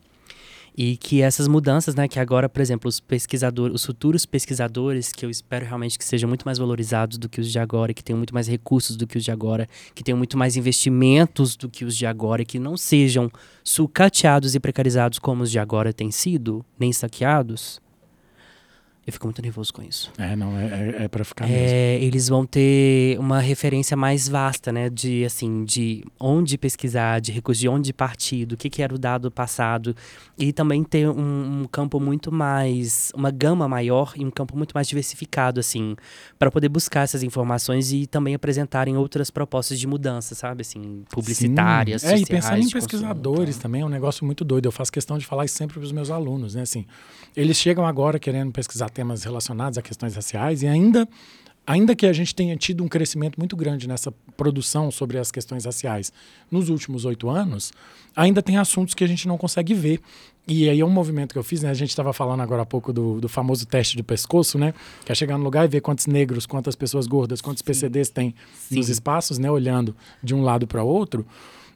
E 0.75 0.97
que 0.97 1.21
essas 1.21 1.47
mudanças, 1.47 1.93
né, 1.93 2.07
que 2.07 2.19
agora, 2.19 2.49
por 2.49 2.59
exemplo, 2.59 2.89
os 2.89 2.99
pesquisadores, 2.99 3.75
os 3.75 3.85
futuros 3.85 4.25
pesquisadores, 4.25 5.11
que 5.11 5.23
eu 5.23 5.29
espero 5.29 5.67
realmente 5.67 5.99
que 5.99 6.03
sejam 6.03 6.27
muito 6.27 6.45
mais 6.45 6.57
valorizados 6.57 7.19
do 7.19 7.29
que 7.29 7.39
os 7.39 7.51
de 7.51 7.59
agora, 7.59 7.93
que 7.93 8.03
tenham 8.03 8.17
muito 8.17 8.33
mais 8.33 8.47
recursos 8.47 8.95
do 8.95 9.05
que 9.05 9.15
os 9.15 9.23
de 9.23 9.29
agora, 9.29 9.69
que 9.93 10.03
tenham 10.03 10.17
muito 10.17 10.35
mais 10.35 10.57
investimentos 10.57 11.55
do 11.55 11.69
que 11.69 11.85
os 11.85 11.95
de 11.95 12.07
agora, 12.07 12.43
que 12.43 12.57
não 12.57 12.75
sejam 12.75 13.31
sucateados 13.63 14.55
e 14.55 14.59
precarizados 14.59 15.19
como 15.19 15.43
os 15.43 15.51
de 15.51 15.59
agora 15.59 15.93
têm 15.93 16.09
sido, 16.09 16.65
nem 16.79 16.91
saqueados, 16.91 17.79
eu 19.05 19.11
fico 19.11 19.27
muito 19.27 19.41
nervoso 19.41 19.73
com 19.73 19.83
isso. 19.83 20.09
É, 20.17 20.33
não, 20.33 20.57
é, 20.57 20.65
é, 20.65 21.03
é 21.03 21.07
para 21.09 21.25
ficar 21.25 21.45
é, 21.45 21.49
mesmo. 21.49 22.07
Eles 22.07 22.29
vão 22.29 22.45
ter 22.45 23.19
uma 23.19 23.41
referência 23.41 23.97
mais 23.97 24.29
vasta, 24.29 24.71
né? 24.71 24.89
De, 24.89 25.25
assim, 25.25 25.65
de 25.65 26.05
onde 26.17 26.57
pesquisar, 26.57 27.19
de 27.19 27.29
recursos, 27.33 27.59
de 27.59 27.67
onde 27.67 27.91
partir, 27.91 28.45
do 28.45 28.55
que, 28.55 28.69
que 28.69 28.81
era 28.81 28.95
o 28.95 28.97
dado 28.97 29.29
passado. 29.29 29.93
E 30.37 30.53
também 30.53 30.85
ter 30.85 31.09
um, 31.09 31.63
um, 31.63 31.65
campo 31.65 31.99
muito 31.99 32.31
mais, 32.31 33.11
uma 33.13 33.29
gama 33.29 33.67
maior 33.67 34.13
e 34.15 34.23
um 34.23 34.31
campo 34.31 34.55
muito 34.55 34.71
mais 34.71 34.87
diversificado, 34.87 35.59
assim, 35.59 35.97
para 36.39 36.49
poder 36.49 36.69
buscar 36.69 37.01
essas 37.01 37.23
informações 37.23 37.91
e 37.91 38.07
também 38.07 38.33
apresentarem 38.33 38.95
outras 38.95 39.29
propostas 39.29 39.77
de 39.77 39.85
mudança, 39.85 40.33
sabe? 40.33 40.61
Assim, 40.61 41.03
publicitárias, 41.09 42.03
Sim. 42.03 42.07
É, 42.07 42.17
e 42.19 42.25
pensar 42.25 42.57
em 42.57 42.69
pesquisadores 42.69 43.55
consumo, 43.55 43.61
também 43.61 43.81
é 43.81 43.85
um 43.85 43.89
negócio 43.89 44.25
muito 44.25 44.45
doido. 44.45 44.67
Eu 44.67 44.71
faço 44.71 44.93
questão 44.93 45.17
de 45.17 45.25
falar 45.25 45.43
isso 45.43 45.57
sempre 45.57 45.77
para 45.77 45.83
os 45.83 45.91
meus 45.91 46.09
alunos, 46.09 46.55
né? 46.55 46.61
Assim, 46.61 46.85
eles 47.35 47.57
chegam 47.57 47.85
agora 47.85 48.17
querendo 48.17 48.49
pesquisar 48.53 48.92
temas 48.93 49.23
relacionados 49.23 49.77
a 49.77 49.81
questões 49.81 50.15
raciais 50.15 50.63
e 50.63 50.67
ainda 50.67 51.07
ainda 51.65 51.95
que 51.95 52.05
a 52.05 52.13
gente 52.13 52.35
tenha 52.35 52.55
tido 52.55 52.83
um 52.83 52.87
crescimento 52.87 53.37
muito 53.37 53.55
grande 53.55 53.87
nessa 53.87 54.11
produção 54.35 54.91
sobre 54.91 55.17
as 55.17 55.31
questões 55.31 55.65
raciais 55.65 56.11
nos 56.51 56.69
últimos 56.69 57.05
oito 57.05 57.29
anos, 57.29 57.71
ainda 58.15 58.41
tem 58.41 58.57
assuntos 58.57 58.93
que 58.93 59.03
a 59.03 59.07
gente 59.07 59.27
não 59.27 59.37
consegue 59.37 59.73
ver. 59.73 60.01
E 60.45 60.69
aí 60.69 60.81
é 60.81 60.85
um 60.85 60.89
movimento 60.89 61.31
que 61.31 61.39
eu 61.39 61.43
fiz, 61.43 61.63
né? 61.63 61.69
A 61.69 61.73
gente 61.73 61.89
estava 61.89 62.11
falando 62.11 62.41
agora 62.41 62.63
há 62.63 62.65
pouco 62.65 62.91
do, 62.91 63.21
do 63.21 63.29
famoso 63.29 63.65
teste 63.65 63.95
de 63.95 64.03
pescoço, 64.03 64.57
né? 64.57 64.73
Que 65.05 65.11
é 65.13 65.15
chegar 65.15 65.37
no 65.37 65.43
lugar 65.45 65.63
e 65.63 65.69
ver 65.69 65.79
quantos 65.79 66.05
negros, 66.05 66.45
quantas 66.45 66.75
pessoas 66.75 67.07
gordas, 67.07 67.39
quantos 67.39 67.61
Sim. 67.61 67.65
PCDs 67.65 68.09
tem 68.09 68.35
Sim. 68.53 68.75
nos 68.75 68.89
espaços, 68.89 69.37
né? 69.37 69.49
Olhando 69.49 69.95
de 70.21 70.35
um 70.35 70.41
lado 70.41 70.67
para 70.67 70.83
outro. 70.83 71.25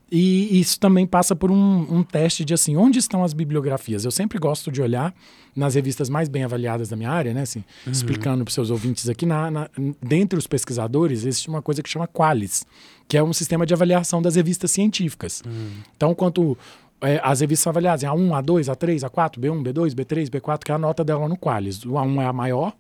E 0.09 0.59
isso 0.59 0.79
também 0.79 1.05
passa 1.05 1.35
por 1.35 1.51
um, 1.51 1.85
um, 1.89 2.01
teste 2.01 2.45
de 2.45 2.53
assim, 2.53 2.77
onde 2.77 2.97
estão 2.97 3.23
as 3.23 3.34
bibliografias? 3.34 4.05
Eu 4.05 4.11
sempre 4.11 4.39
gosto 4.39 4.71
de 4.71 4.81
olhar 4.81 5.13
nas 5.53 5.75
revistas 5.75 6.09
mais 6.09 6.29
bem 6.29 6.45
avaliadas 6.45 6.88
da 6.88 6.95
minha 6.95 7.11
área, 7.11 7.34
né? 7.34 7.41
Assim, 7.41 7.63
uhum. 7.85 7.91
explicando 7.91 8.43
para 8.45 8.49
os 8.49 8.53
seus 8.53 8.69
ouvintes 8.69 9.09
aqui, 9.09 9.25
na, 9.25 9.51
na, 9.51 9.69
dentre 10.01 10.39
os 10.39 10.47
pesquisadores, 10.47 11.25
existe 11.25 11.49
uma 11.49 11.61
coisa 11.61 11.84
que 11.84 11.89
chama 11.89 12.07
Qualis, 12.07 12.65
que 13.07 13.17
é 13.17 13.23
um 13.23 13.34
sistema 13.34 13.65
de 13.65 13.73
avaliação 13.73 14.21
das 14.21 14.35
revistas 14.35 14.71
científicas. 14.71 15.43
Uhum. 15.45 15.71
Então, 15.97 16.15
quanto 16.15 16.57
é, 17.01 17.19
as 17.21 17.41
revistas 17.41 17.63
são 17.63 17.71
avaliadas 17.71 18.03
em 18.03 18.07
A1, 18.07 18.29
A2, 18.43 18.73
A3, 18.73 19.09
A4, 19.09 19.39
B1, 19.39 19.61
B2, 19.61 19.93
B3, 19.93 20.29
B4, 20.29 20.63
que 20.63 20.71
é 20.71 20.75
a 20.75 20.79
nota 20.79 21.03
dela 21.03 21.27
no 21.27 21.38
Qualis. 21.38 21.84
O 21.84 21.91
A1 21.91 22.21
é 22.21 22.25
a 22.25 22.34
maior, 22.34 22.73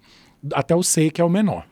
até 0.53 0.73
o 0.73 0.81
C, 0.81 1.09
que 1.09 1.19
é 1.19 1.23
o 1.25 1.29
menor. 1.29 1.65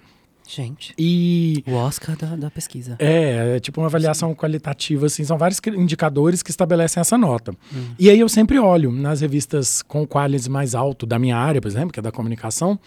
Gente. 0.48 0.94
E 0.98 1.64
o 1.66 1.74
Oscar 1.74 2.16
da, 2.16 2.36
da 2.36 2.52
pesquisa. 2.52 2.96
É, 3.00 3.56
é 3.56 3.60
tipo 3.60 3.82
uma 3.82 3.88
avaliação 3.88 4.30
Sim. 4.30 4.36
qualitativa, 4.36 5.06
assim, 5.08 5.24
são 5.24 5.38
vários 5.38 5.60
indicadores 5.76 6.44
que 6.44 6.52
estabelecem 6.52 7.02
essa 7.02 7.18
nota. 7.18 7.52
Hum. 7.74 7.88
E 7.98 8.10
aí 8.10 8.20
eu 8.20 8.30
sempre 8.30 8.60
olho 8.60 8.92
nas 8.92 9.22
revistas 9.22 9.82
com 9.82 10.06
qualidade 10.06 10.26
mais 10.50 10.76
alto 10.76 11.06
da 11.06 11.18
minha 11.18 11.38
área, 11.38 11.62
por 11.62 11.68
exemplo, 11.68 11.92
que 11.92 12.00
é 12.00 12.04
da 12.04 12.12
comunicação, 12.12 12.80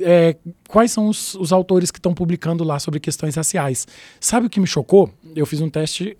é, 0.00 0.36
quais 0.68 0.92
são 0.92 1.08
os, 1.08 1.34
os 1.34 1.52
autores 1.52 1.90
que 1.90 1.98
estão 1.98 2.14
publicando 2.14 2.64
lá 2.64 2.78
sobre 2.78 3.00
questões 3.00 3.34
raciais. 3.34 3.86
Sabe 4.20 4.46
o 4.46 4.50
que 4.50 4.60
me 4.60 4.66
chocou? 4.66 5.10
Eu 5.34 5.46
fiz 5.46 5.60
um 5.60 5.68
teste 5.68 6.16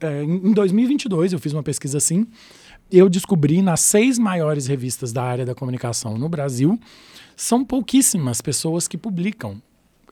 é, 0.00 0.22
em 0.22 0.52
2022, 0.52 1.32
eu 1.32 1.38
fiz 1.38 1.52
uma 1.52 1.62
pesquisa 1.62 1.98
assim, 1.98 2.26
eu 2.90 3.08
descobri 3.08 3.62
nas 3.62 3.80
seis 3.80 4.18
maiores 4.18 4.66
revistas 4.66 5.12
da 5.12 5.22
área 5.22 5.44
da 5.44 5.54
comunicação 5.54 6.18
no 6.18 6.28
Brasil, 6.28 6.78
são 7.36 7.64
pouquíssimas 7.64 8.40
pessoas 8.40 8.86
que 8.86 8.98
publicam 8.98 9.60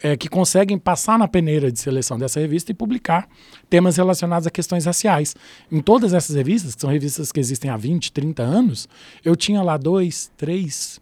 é, 0.03 0.17
que 0.17 0.29
conseguem 0.29 0.79
passar 0.79 1.19
na 1.19 1.27
peneira 1.27 1.71
de 1.71 1.79
seleção 1.79 2.19
dessa 2.19 2.41
revista 2.41 2.71
e 2.71 2.75
publicar 2.75 3.29
temas 3.69 3.97
relacionados 3.97 4.47
a 4.47 4.51
questões 4.51 4.85
raciais. 4.85 5.35
Em 5.71 5.81
todas 5.81 6.13
essas 6.13 6.37
revistas, 6.37 6.75
que 6.75 6.81
são 6.81 6.91
revistas 6.91 7.33
que 7.33 7.41
existem 7.41 7.71
há 7.71 7.77
20, 7.77 8.13
30 8.13 8.43
anos, 8.43 8.89
eu 9.25 9.35
tinha 9.35 9.63
lá 9.63 9.77
dois, 9.77 10.31
três, 10.37 11.01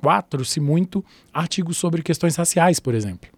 quatro, 0.00 0.44
se 0.44 0.60
muito, 0.60 1.04
artigos 1.32 1.76
sobre 1.76 2.02
questões 2.02 2.36
raciais, 2.36 2.78
por 2.78 2.94
exemplo. 2.94 3.28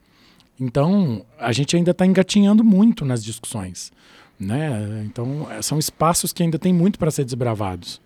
Então, 0.58 1.24
a 1.38 1.52
gente 1.52 1.74
ainda 1.74 1.92
está 1.92 2.04
engatinhando 2.04 2.62
muito 2.62 3.04
nas 3.04 3.24
discussões. 3.24 3.90
Né? 4.38 5.04
Então, 5.06 5.46
são 5.62 5.78
espaços 5.78 6.32
que 6.32 6.42
ainda 6.42 6.58
tem 6.58 6.72
muito 6.72 6.98
para 6.98 7.10
ser 7.10 7.24
desbravados. 7.24 8.00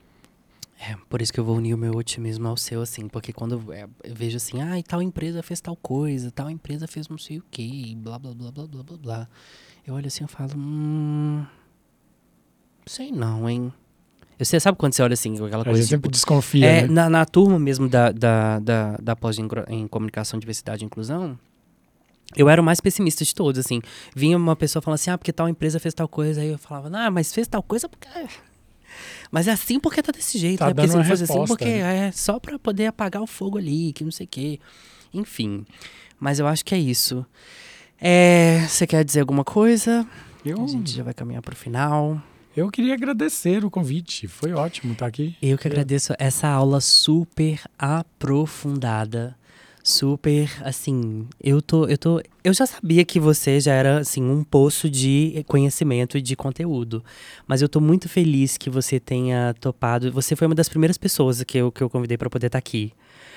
É, 0.79 0.97
por 1.09 1.23
isso 1.23 1.33
que 1.33 1.39
eu 1.39 1.45
vou 1.45 1.57
unir 1.57 1.73
o 1.73 1.79
meu 1.79 1.93
otimismo 1.95 2.49
ao 2.49 2.57
seu, 2.57 2.83
assim, 2.83 3.09
porque 3.09 3.33
quando 3.33 3.53
eu, 3.53 3.73
é, 3.73 3.89
eu 4.03 4.15
vejo 4.15 4.37
assim, 4.37 4.61
ah, 4.61 4.75
tal 4.87 5.01
empresa 5.01 5.43
fez 5.43 5.61
tal 5.61 5.77
coisa, 5.77 6.31
tal 6.31 6.51
empresa 6.51 6.87
fez 6.87 7.09
não 7.09 7.17
sei 7.17 7.39
o 7.39 7.45
que, 7.51 7.95
blá, 7.97 8.19
blá, 8.19 8.35
blá, 8.35 8.51
blá, 8.51 8.67
blá, 8.67 8.83
blá, 8.83 8.97
blá. 8.97 9.29
Eu 9.87 9.95
olho 9.95 10.07
assim 10.07 10.25
e 10.25 10.29
falo, 10.29 10.53
hum. 10.57 11.47
Sei 12.87 13.11
não, 13.11 13.49
hein? 13.49 13.73
Você 14.39 14.59
sabe 14.59 14.77
quando 14.77 14.95
você 14.95 15.03
olha 15.03 15.15
assim, 15.15 15.35
aquela 15.35 15.65
coisa. 15.65 15.71
A 15.71 15.75
gente 15.75 15.85
tipo, 15.85 15.97
sempre 15.97 16.11
desconfia. 16.11 16.67
É, 16.67 16.83
né? 16.83 16.89
na, 16.89 17.09
na 17.09 17.25
turma 17.25 17.59
mesmo 17.59 17.89
da, 17.89 18.11
da, 18.11 18.59
da, 18.59 18.97
da 18.97 19.17
pós 19.17 19.39
em, 19.39 19.49
em 19.69 19.87
comunicação, 19.87 20.39
diversidade 20.41 20.85
e 20.85 20.87
inclusão, 20.87 21.39
eu 22.37 22.49
era 22.49 22.61
o 22.61 22.65
mais 22.65 22.81
pessimista 22.81 23.25
de 23.25 23.35
todos, 23.35 23.59
assim. 23.59 23.81
Vinha 24.15 24.37
uma 24.37 24.57
pessoa 24.57 24.83
falando 24.83 24.97
assim, 24.97 25.11
ah, 25.11 25.17
porque 25.17 25.33
tal 25.33 25.49
empresa 25.49 25.79
fez 25.79 25.95
tal 25.95 26.09
coisa. 26.09 26.41
Aí 26.41 26.49
eu 26.49 26.59
falava, 26.59 26.91
ah, 26.97 27.11
mas 27.11 27.33
fez 27.33 27.47
tal 27.47 27.63
coisa 27.63 27.89
porque 27.89 28.09
mas 29.31 29.49
é 29.49 29.53
assim 29.53 29.79
porque 29.79 30.03
tá 30.03 30.13
desse 30.13 30.39
jeito, 30.39 30.59
tá 30.59 30.67
né? 30.67 30.75
Porque 30.75 30.89
se 30.89 30.97
não 30.97 31.05
fosse 31.05 31.25
assim, 31.25 31.45
porque 31.47 31.65
né? 31.65 32.09
é 32.09 32.13
só 32.13 32.39
para 32.39 32.59
poder 32.59 32.87
apagar 32.87 33.23
o 33.23 33.27
fogo 33.27 33.59
ali, 33.59 33.93
que 33.93 34.05
não 34.05 34.11
sei 34.11 34.27
o 34.27 34.29
quê. 34.29 34.61
Enfim. 35.13 35.65
Mas 36.19 36.39
eu 36.39 36.47
acho 36.47 36.65
que 36.65 36.75
é 36.75 36.79
isso. 36.79 37.25
É, 38.01 38.67
você 38.69 38.87
quer 38.87 39.05
dizer 39.05 39.21
alguma 39.21 39.45
coisa? 39.45 40.07
Eu... 40.45 40.63
A 40.63 40.67
gente 40.67 40.91
já 40.91 41.03
vai 41.03 41.15
caminhar 41.15 41.43
pro 41.43 41.57
final. 41.57 42.21
Eu 42.57 42.71
queria 42.71 42.95
agradecer 42.95 43.65
o 43.65 43.71
convite. 43.71 44.29
Foi 44.29 44.53
ótimo 44.53 44.93
estar 44.93 45.07
aqui. 45.07 45.37
Eu 45.43 45.59
que 45.59 45.67
agradeço 45.67 46.15
essa 46.19 46.49
aula 46.49 46.81
super 46.81 47.61
aprofundada 47.79 49.37
super, 49.87 50.51
assim, 50.63 51.27
eu 51.39 51.61
tô, 51.61 51.87
eu 51.87 51.99
tô, 51.99 52.23
eu 52.43 52.55
já 52.55 52.65
sabia 52.65 53.05
que 53.05 53.21
você 53.21 53.61
já 53.61 53.75
era 53.75 53.99
assim 53.99 54.23
um 54.23 54.43
poço 54.43 54.89
de 54.89 55.45
conhecimento 55.47 56.17
e 56.17 56.23
de 56.23 56.35
conteúdo, 56.35 57.05
mas 57.47 57.61
eu 57.61 57.69
tô 57.69 57.81
muito 57.81 58.09
feliz 58.09 58.57
que 58.57 58.71
você 58.71 58.99
tenha 58.99 59.55
topado. 59.61 60.11
Você 60.11 60.35
foi 60.35 60.47
uma 60.47 60.55
das 60.55 60.71
primeiras 60.71 60.97
pessoas 60.97 61.45
que 61.45 61.59
eu, 61.59 61.71
que 61.71 61.83
eu 61.83 61.91
convidei 61.91 62.17
para 62.17 62.31
poder 62.31 62.47
estar 62.47 62.57
tá 62.57 62.61
aqui. 62.61 62.95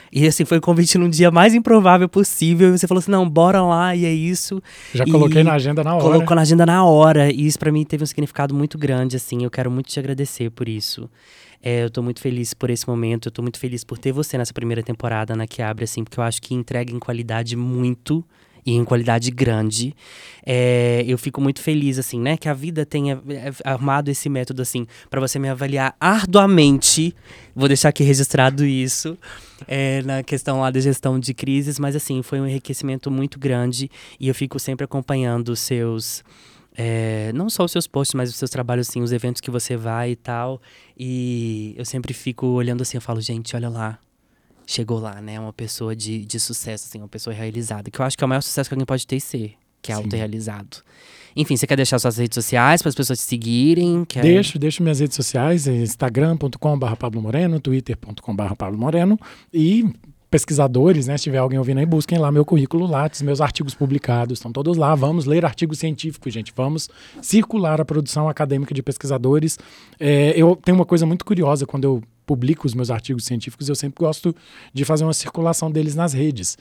E 0.10 0.26
assim, 0.26 0.46
foi 0.46 0.58
um 0.58 0.62
convite 0.62 0.98
num 0.98 1.10
dia 1.10 1.30
mais 1.30 1.54
improvável 1.54 2.08
possível. 2.08 2.74
E 2.74 2.78
você 2.78 2.88
falou 2.88 3.00
assim: 3.00 3.12
não, 3.12 3.30
bora 3.30 3.62
lá, 3.62 3.94
e 3.94 4.06
é 4.06 4.14
isso. 4.14 4.64
Já 4.94 5.04
e 5.06 5.12
coloquei 5.12 5.44
na 5.44 5.54
agenda 5.54 5.84
na 5.84 5.96
hora. 5.96 6.04
Colocou 6.04 6.34
na 6.34 6.44
agenda 6.44 6.66
na 6.66 6.86
hora. 6.86 7.30
E 7.30 7.46
isso 7.46 7.60
para 7.60 7.74
mim 7.74 7.84
teve 7.84 8.04
um 8.04 8.08
significado 8.08 8.56
muito 8.56 8.78
grande, 8.78 9.18
assim. 9.18 9.44
Eu 9.44 9.52
quero 9.52 9.70
muito 9.70 9.90
te 9.90 10.00
agradecer 10.00 10.50
por 10.50 10.70
isso. 10.70 11.10
É, 11.62 11.84
eu 11.84 11.90
tô 11.90 12.02
muito 12.02 12.22
feliz 12.22 12.54
por 12.54 12.70
esse 12.70 12.88
momento, 12.88 13.28
eu 13.28 13.32
tô 13.32 13.42
muito 13.42 13.60
feliz 13.60 13.84
por 13.84 13.98
ter 13.98 14.12
você 14.12 14.38
nessa 14.38 14.54
primeira 14.54 14.84
temporada 14.84 15.36
na 15.36 15.48
que 15.48 15.62
abre, 15.62 15.84
assim, 15.84 16.04
porque 16.04 16.20
eu 16.20 16.24
acho 16.24 16.42
que 16.42 16.54
entrega 16.54 16.94
em 16.94 17.00
qualidade 17.00 17.56
muito 17.56 18.24
e 18.68 18.74
em 18.74 18.84
qualidade 18.84 19.32
grande. 19.32 19.96
É, 20.46 21.02
eu 21.08 21.18
fico 21.18 21.40
muito 21.40 21.62
feliz, 21.62 21.98
assim, 21.98 22.20
né? 22.20 22.36
Que 22.36 22.50
a 22.50 22.54
vida 22.54 22.86
tenha 22.86 23.22
é, 23.30 23.50
armado 23.64 24.12
esse 24.12 24.28
método, 24.28 24.62
assim, 24.62 24.86
para 25.10 25.22
você 25.22 25.40
me 25.40 25.48
avaliar 25.48 25.96
arduamente. 26.02 27.16
Vou 27.56 27.70
deixar 27.70 27.90
aqui 27.90 28.04
registrado 28.04 28.66
isso, 28.66 29.18
é, 29.66 30.02
na 30.04 30.22
questão 30.22 30.60
lá 30.60 30.70
da 30.70 30.82
gestão 30.82 31.18
de 31.18 31.34
crises, 31.34 31.80
mas, 31.80 31.96
assim, 31.96 32.22
foi 32.22 32.42
um 32.42 32.46
enriquecimento 32.46 33.10
muito 33.10 33.40
grande 33.40 33.90
e 34.20 34.28
eu 34.28 34.36
fico 34.36 34.60
sempre 34.60 34.84
acompanhando 34.84 35.50
os 35.50 35.62
seus 35.62 36.22
é, 36.80 37.32
não 37.34 37.50
só 37.50 37.66
os 37.66 37.72
seus 37.72 37.88
posts, 37.88 38.14
mas 38.14 38.30
os 38.30 38.36
seus 38.36 38.52
trabalhos, 38.52 38.88
assim, 38.88 39.02
os 39.02 39.12
eventos 39.12 39.42
que 39.42 39.50
você 39.50 39.76
vai 39.76 40.12
e 40.12 40.16
tal. 40.16 40.62
E 40.96 41.74
eu 41.76 41.84
sempre 41.84 42.14
fico 42.14 42.46
olhando 42.46 42.84
assim, 42.84 42.98
eu 42.98 43.02
falo, 43.02 43.20
gente, 43.20 43.56
olha 43.56 43.68
lá. 43.68 43.98
Chegou 44.68 45.00
lá, 45.00 45.20
né? 45.20 45.40
Uma 45.40 45.54
pessoa 45.54 45.96
de, 45.96 46.24
de 46.24 46.40
sucesso, 46.40 46.86
assim, 46.88 47.00
uma 47.00 47.08
pessoa 47.08 47.34
realizada. 47.34 47.90
Que 47.90 48.00
eu 48.00 48.06
acho 48.06 48.16
que 48.16 48.24
é 48.24 48.26
o 48.26 48.28
maior 48.28 48.42
sucesso 48.42 48.70
que 48.70 48.76
alguém 48.76 48.86
pode 48.86 49.08
ter 49.08 49.16
e 49.16 49.22
ser, 49.22 49.56
que 49.82 49.92
é 49.92 49.96
autorrealizado. 49.96 50.78
Enfim, 51.36 51.56
você 51.56 51.66
quer 51.66 51.78
deixar 51.78 51.98
suas 52.00 52.18
redes 52.18 52.36
sociais 52.36 52.82
para 52.82 52.90
as 52.90 52.96
pessoas 52.96 53.20
te 53.20 53.26
seguirem? 53.26 54.04
Quer... 54.06 54.22
Deixo, 54.22 54.60
deixo 54.60 54.84
minhas 54.84 55.00
redes 55.00 55.16
sociais, 55.16 55.68
é 55.68 55.76
instagram.com.br 55.76 56.96
Pablo 57.00 57.22
Moreno, 57.22 57.60
twitter.com.br 57.60 58.56
Pablo 58.56 58.78
Moreno 58.78 59.18
e 59.54 59.86
pesquisadores, 60.38 61.08
né? 61.08 61.18
Se 61.18 61.24
tiver 61.24 61.40
alguém 61.40 61.58
ouvindo 61.58 61.80
aí, 61.80 61.86
busquem 61.86 62.20
lá 62.20 62.32
meu 62.32 62.46
currículo 62.46 62.86
Lattes, 62.86 63.24
meus 63.24 63.42
artigos 63.42 63.74
publicados, 63.74 64.38
estão 64.38 64.52
todos 64.52 64.78
lá. 64.78 64.94
Vamos 64.94 65.26
ler 65.26 65.44
artigos 65.44 65.80
científicos, 65.80 66.32
gente. 66.32 66.54
Vamos 66.56 66.88
circular 67.24 67.82
a 67.82 67.86
produção 67.86 68.30
acadêmica 68.30 68.72
de 68.72 68.84
pesquisadores. 68.84 69.58
É, 70.00 70.34
eu 70.36 70.56
tenho 70.56 70.78
uma 70.78 70.86
coisa 70.86 71.08
muito 71.08 71.26
curiosa 71.26 71.66
quando 71.66 71.86
eu 71.86 72.04
publico 72.28 72.68
os 72.68 72.74
meus 72.74 72.92
artigos 72.92 73.24
científicos, 73.24 73.70
eu 73.70 73.76
sempre 73.76 74.04
gosto 74.04 74.36
de 74.74 74.84
fazer 74.84 75.06
uma 75.06 75.14
circulação 75.14 75.72
deles 75.72 75.96
nas 75.96 76.12
redes. 76.12 76.58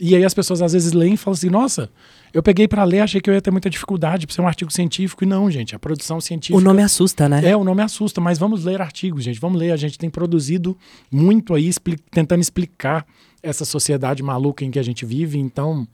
E 0.00 0.16
aí 0.16 0.24
as 0.24 0.32
pessoas 0.32 0.62
às 0.62 0.72
vezes 0.72 0.92
leem 0.92 1.12
e 1.12 1.16
falam 1.16 1.34
assim: 1.34 1.50
nossa, 1.50 1.90
eu 2.32 2.42
peguei 2.42 2.66
para 2.66 2.82
ler, 2.82 3.00
achei 3.00 3.20
que 3.20 3.28
eu 3.28 3.34
ia 3.34 3.42
ter 3.42 3.50
muita 3.50 3.68
dificuldade 3.68 4.26
para 4.26 4.34
ser 4.34 4.40
um 4.40 4.48
artigo 4.48 4.72
científico. 4.72 5.22
E 5.22 5.26
não, 5.26 5.50
gente, 5.50 5.76
a 5.76 5.78
produção 5.78 6.20
científica. 6.20 6.58
O 6.58 6.60
nome 6.60 6.82
assusta, 6.82 7.28
né? 7.28 7.42
É, 7.44 7.54
o 7.54 7.62
nome 7.62 7.82
assusta, 7.82 8.20
mas 8.20 8.38
vamos 8.38 8.64
ler 8.64 8.80
artigos, 8.80 9.22
gente, 9.22 9.38
vamos 9.38 9.60
ler. 9.60 9.72
A 9.72 9.76
gente 9.76 9.98
tem 9.98 10.08
produzido 10.08 10.76
muito 11.12 11.54
aí, 11.54 11.68
expli 11.68 11.98
tentando 12.10 12.40
explicar 12.40 13.06
essa 13.42 13.66
sociedade 13.66 14.22
maluca 14.22 14.64
em 14.64 14.70
que 14.70 14.78
a 14.78 14.82
gente 14.82 15.04
vive, 15.04 15.38
então. 15.38 15.86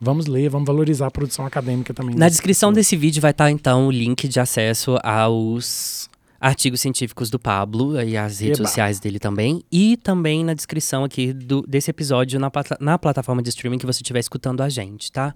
Vamos 0.00 0.26
ler, 0.26 0.50
vamos 0.50 0.66
valorizar 0.66 1.06
a 1.06 1.10
produção 1.10 1.46
acadêmica 1.46 1.94
também. 1.94 2.14
Na 2.14 2.28
descrição 2.28 2.72
desse 2.72 2.94
vídeo 2.94 3.22
vai 3.22 3.30
estar, 3.30 3.50
então, 3.50 3.86
o 3.86 3.90
link 3.90 4.28
de 4.28 4.38
acesso 4.38 4.98
aos 5.02 6.10
artigos 6.44 6.82
científicos 6.82 7.30
do 7.30 7.38
Pablo 7.38 7.98
e 8.02 8.18
as 8.18 8.40
redes 8.40 8.58
Eba. 8.58 8.68
sociais 8.68 9.00
dele 9.00 9.18
também. 9.18 9.62
E 9.72 9.96
também 9.96 10.44
na 10.44 10.52
descrição 10.52 11.02
aqui 11.02 11.32
do, 11.32 11.62
desse 11.62 11.90
episódio 11.90 12.38
na, 12.38 12.52
na 12.78 12.98
plataforma 12.98 13.42
de 13.42 13.48
streaming 13.48 13.78
que 13.78 13.86
você 13.86 14.02
estiver 14.02 14.18
escutando 14.18 14.60
a 14.60 14.68
gente, 14.68 15.10
tá? 15.10 15.34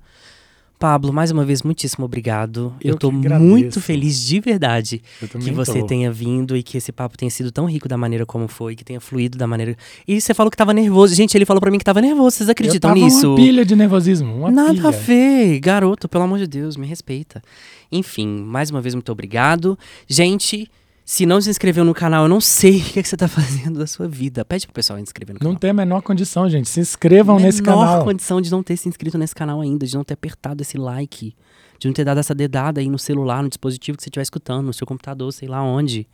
Pablo, 0.78 1.10
mais 1.10 1.30
uma 1.30 1.46
vez, 1.46 1.62
muitíssimo 1.62 2.04
obrigado. 2.04 2.74
Eu, 2.84 2.96
tô 2.96 3.10
muito 3.10 3.80
feliz 3.80 4.20
de 4.20 4.38
verdade 4.38 5.02
que 5.18 5.50
você 5.50 5.80
tô. 5.80 5.86
tenha 5.86 6.12
vindo 6.12 6.54
e 6.56 6.62
que 6.62 6.76
esse 6.76 6.92
papo 6.92 7.16
tenha 7.16 7.30
sido 7.30 7.50
tão 7.50 7.64
rico 7.64 7.88
da 7.88 7.96
maneira 7.96 8.24
como 8.24 8.46
foi, 8.46 8.76
que 8.76 8.84
tenha 8.84 9.00
fluído 9.00 9.36
da 9.36 9.46
maneira. 9.46 9.76
E 10.06 10.20
você 10.20 10.34
falou 10.34 10.50
que 10.50 10.56
tava 10.56 10.74
nervoso. 10.74 11.14
Gente, 11.14 11.36
ele 11.36 11.46
falou 11.46 11.60
para 11.60 11.70
mim 11.70 11.78
que 11.78 11.84
tava 11.84 12.00
nervoso. 12.02 12.36
Vocês 12.36 12.48
acreditam 12.50 12.90
eu 12.90 12.94
tava 12.94 13.04
nisso? 13.04 13.28
Uma 13.28 13.36
pilha 13.36 13.64
de 13.64 13.74
nervosismo. 13.74 14.36
Uma 14.36 14.50
Nada 14.50 14.74
pilha. 14.74 14.88
a 14.88 14.90
ver. 14.90 15.58
Garoto, 15.58 16.06
pelo 16.06 16.24
amor 16.24 16.38
de 16.38 16.46
Deus, 16.46 16.76
me 16.76 16.86
respeita. 16.86 17.42
Enfim, 17.90 18.28
mais 18.28 18.70
uma 18.70 18.80
vez, 18.80 18.94
muito 18.94 19.10
obrigado. 19.10 19.76
Gente. 20.06 20.70
Se 21.08 21.24
não 21.24 21.40
se 21.40 21.48
inscreveu 21.48 21.86
no 21.86 21.94
canal, 21.94 22.24
eu 22.24 22.28
não 22.28 22.38
sei 22.38 22.82
o 22.82 22.84
que, 22.84 22.98
é 22.98 23.02
que 23.02 23.08
você 23.08 23.14
está 23.14 23.26
fazendo 23.26 23.78
da 23.78 23.86
sua 23.86 24.06
vida. 24.06 24.44
Pede 24.44 24.66
pro 24.66 24.74
pessoal 24.74 24.98
se 24.98 25.04
inscrever 25.04 25.32
no 25.32 25.40
canal. 25.40 25.54
Não 25.54 25.58
tem 25.58 25.70
a 25.70 25.72
menor 25.72 26.02
condição, 26.02 26.50
gente. 26.50 26.68
Se 26.68 26.80
inscrevam 26.80 27.36
menor 27.36 27.46
nesse 27.46 27.62
canal. 27.62 27.80
menor 27.80 28.04
condição 28.04 28.42
de 28.42 28.50
não 28.50 28.62
ter 28.62 28.76
se 28.76 28.90
inscrito 28.90 29.16
nesse 29.16 29.34
canal 29.34 29.62
ainda, 29.62 29.86
de 29.86 29.94
não 29.94 30.04
ter 30.04 30.12
apertado 30.12 30.60
esse 30.60 30.76
like, 30.76 31.34
de 31.78 31.88
não 31.88 31.94
ter 31.94 32.04
dado 32.04 32.20
essa 32.20 32.34
dedada 32.34 32.82
aí 32.82 32.90
no 32.90 32.98
celular, 32.98 33.42
no 33.42 33.48
dispositivo 33.48 33.96
que 33.96 34.04
você 34.04 34.10
estiver 34.10 34.22
escutando, 34.22 34.66
no 34.66 34.72
seu 34.74 34.86
computador, 34.86 35.32
sei 35.32 35.48
lá 35.48 35.62
onde 35.62 36.06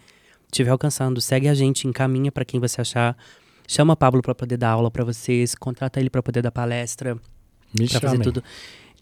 estiver 0.47 0.71
alcançando. 0.71 1.21
Segue 1.21 1.49
a 1.49 1.55
gente, 1.55 1.89
encaminha 1.89 2.31
para 2.31 2.45
quem 2.45 2.61
você 2.61 2.81
achar. 2.81 3.17
Chama 3.67 3.97
Pablo 3.97 4.23
para 4.23 4.33
poder 4.33 4.59
dar 4.59 4.71
aula 4.71 4.93
para 4.93 5.05
vocês, 5.05 5.57
contrata 5.57 5.99
ele 5.99 6.09
para 6.09 6.23
poder 6.23 6.41
dar 6.41 6.53
palestra, 6.53 7.19
para 7.91 8.01
fazer 8.01 8.19
tudo. 8.21 8.45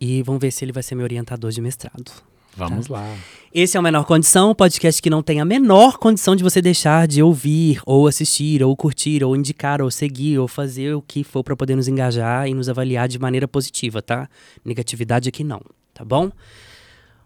E 0.01 0.23
vamos 0.23 0.41
ver 0.41 0.53
se 0.53 0.65
ele 0.65 0.73
vai 0.73 0.83
ser 0.83 0.95
meu 0.95 1.05
orientador 1.05 1.51
de 1.51 1.61
mestrado. 1.61 2.32
Vamos 2.57 2.87
tá? 2.87 2.95
lá. 2.95 3.17
Esse 3.55 3.77
é 3.77 3.81
o 3.81 3.83
Menor 3.83 4.05
Condição, 4.07 4.51
um 4.51 4.55
podcast 4.55 5.03
que 5.03 5.11
não 5.11 5.23
tem 5.23 5.39
a 5.39 5.45
menor 5.45 5.99
condição 5.99 6.35
de 6.35 6.43
você 6.43 6.63
deixar 6.63 7.07
de 7.07 7.23
ouvir, 7.23 7.83
ou 7.85 8.07
assistir, 8.07 8.63
ou 8.63 8.75
curtir, 8.75 9.23
ou 9.23 9.37
indicar, 9.37 9.83
ou 9.83 9.91
seguir, 9.91 10.39
ou 10.39 10.49
fazer 10.49 10.95
o 10.95 11.03
que 11.03 11.23
for 11.23 11.45
para 11.45 11.55
poder 11.55 11.77
nos 11.77 11.87
engajar 11.87 12.49
e 12.49 12.55
nos 12.55 12.71
avaliar 12.71 13.09
de 13.09 13.19
maneira 13.19 13.47
positiva, 13.47 14.01
tá? 14.01 14.27
Negatividade 14.65 15.29
aqui 15.29 15.45
não, 15.45 15.61
tá 15.93 16.03
bom? 16.03 16.31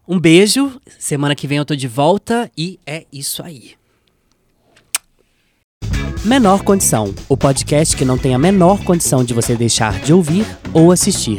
Um 0.08 0.18
beijo, 0.18 0.80
semana 0.98 1.34
que 1.34 1.46
vem 1.46 1.58
eu 1.58 1.64
tô 1.64 1.76
de 1.76 1.86
volta 1.86 2.50
e 2.58 2.80
é 2.84 3.06
isso 3.12 3.42
aí. 3.42 3.74
Menor 6.24 6.64
Condição, 6.64 7.14
o 7.28 7.36
podcast 7.36 7.96
que 7.96 8.04
não 8.04 8.18
tem 8.18 8.34
a 8.34 8.38
menor 8.38 8.82
condição 8.82 9.22
de 9.22 9.32
você 9.32 9.54
deixar 9.54 10.00
de 10.00 10.12
ouvir 10.12 10.44
ou 10.72 10.90
assistir. 10.90 11.38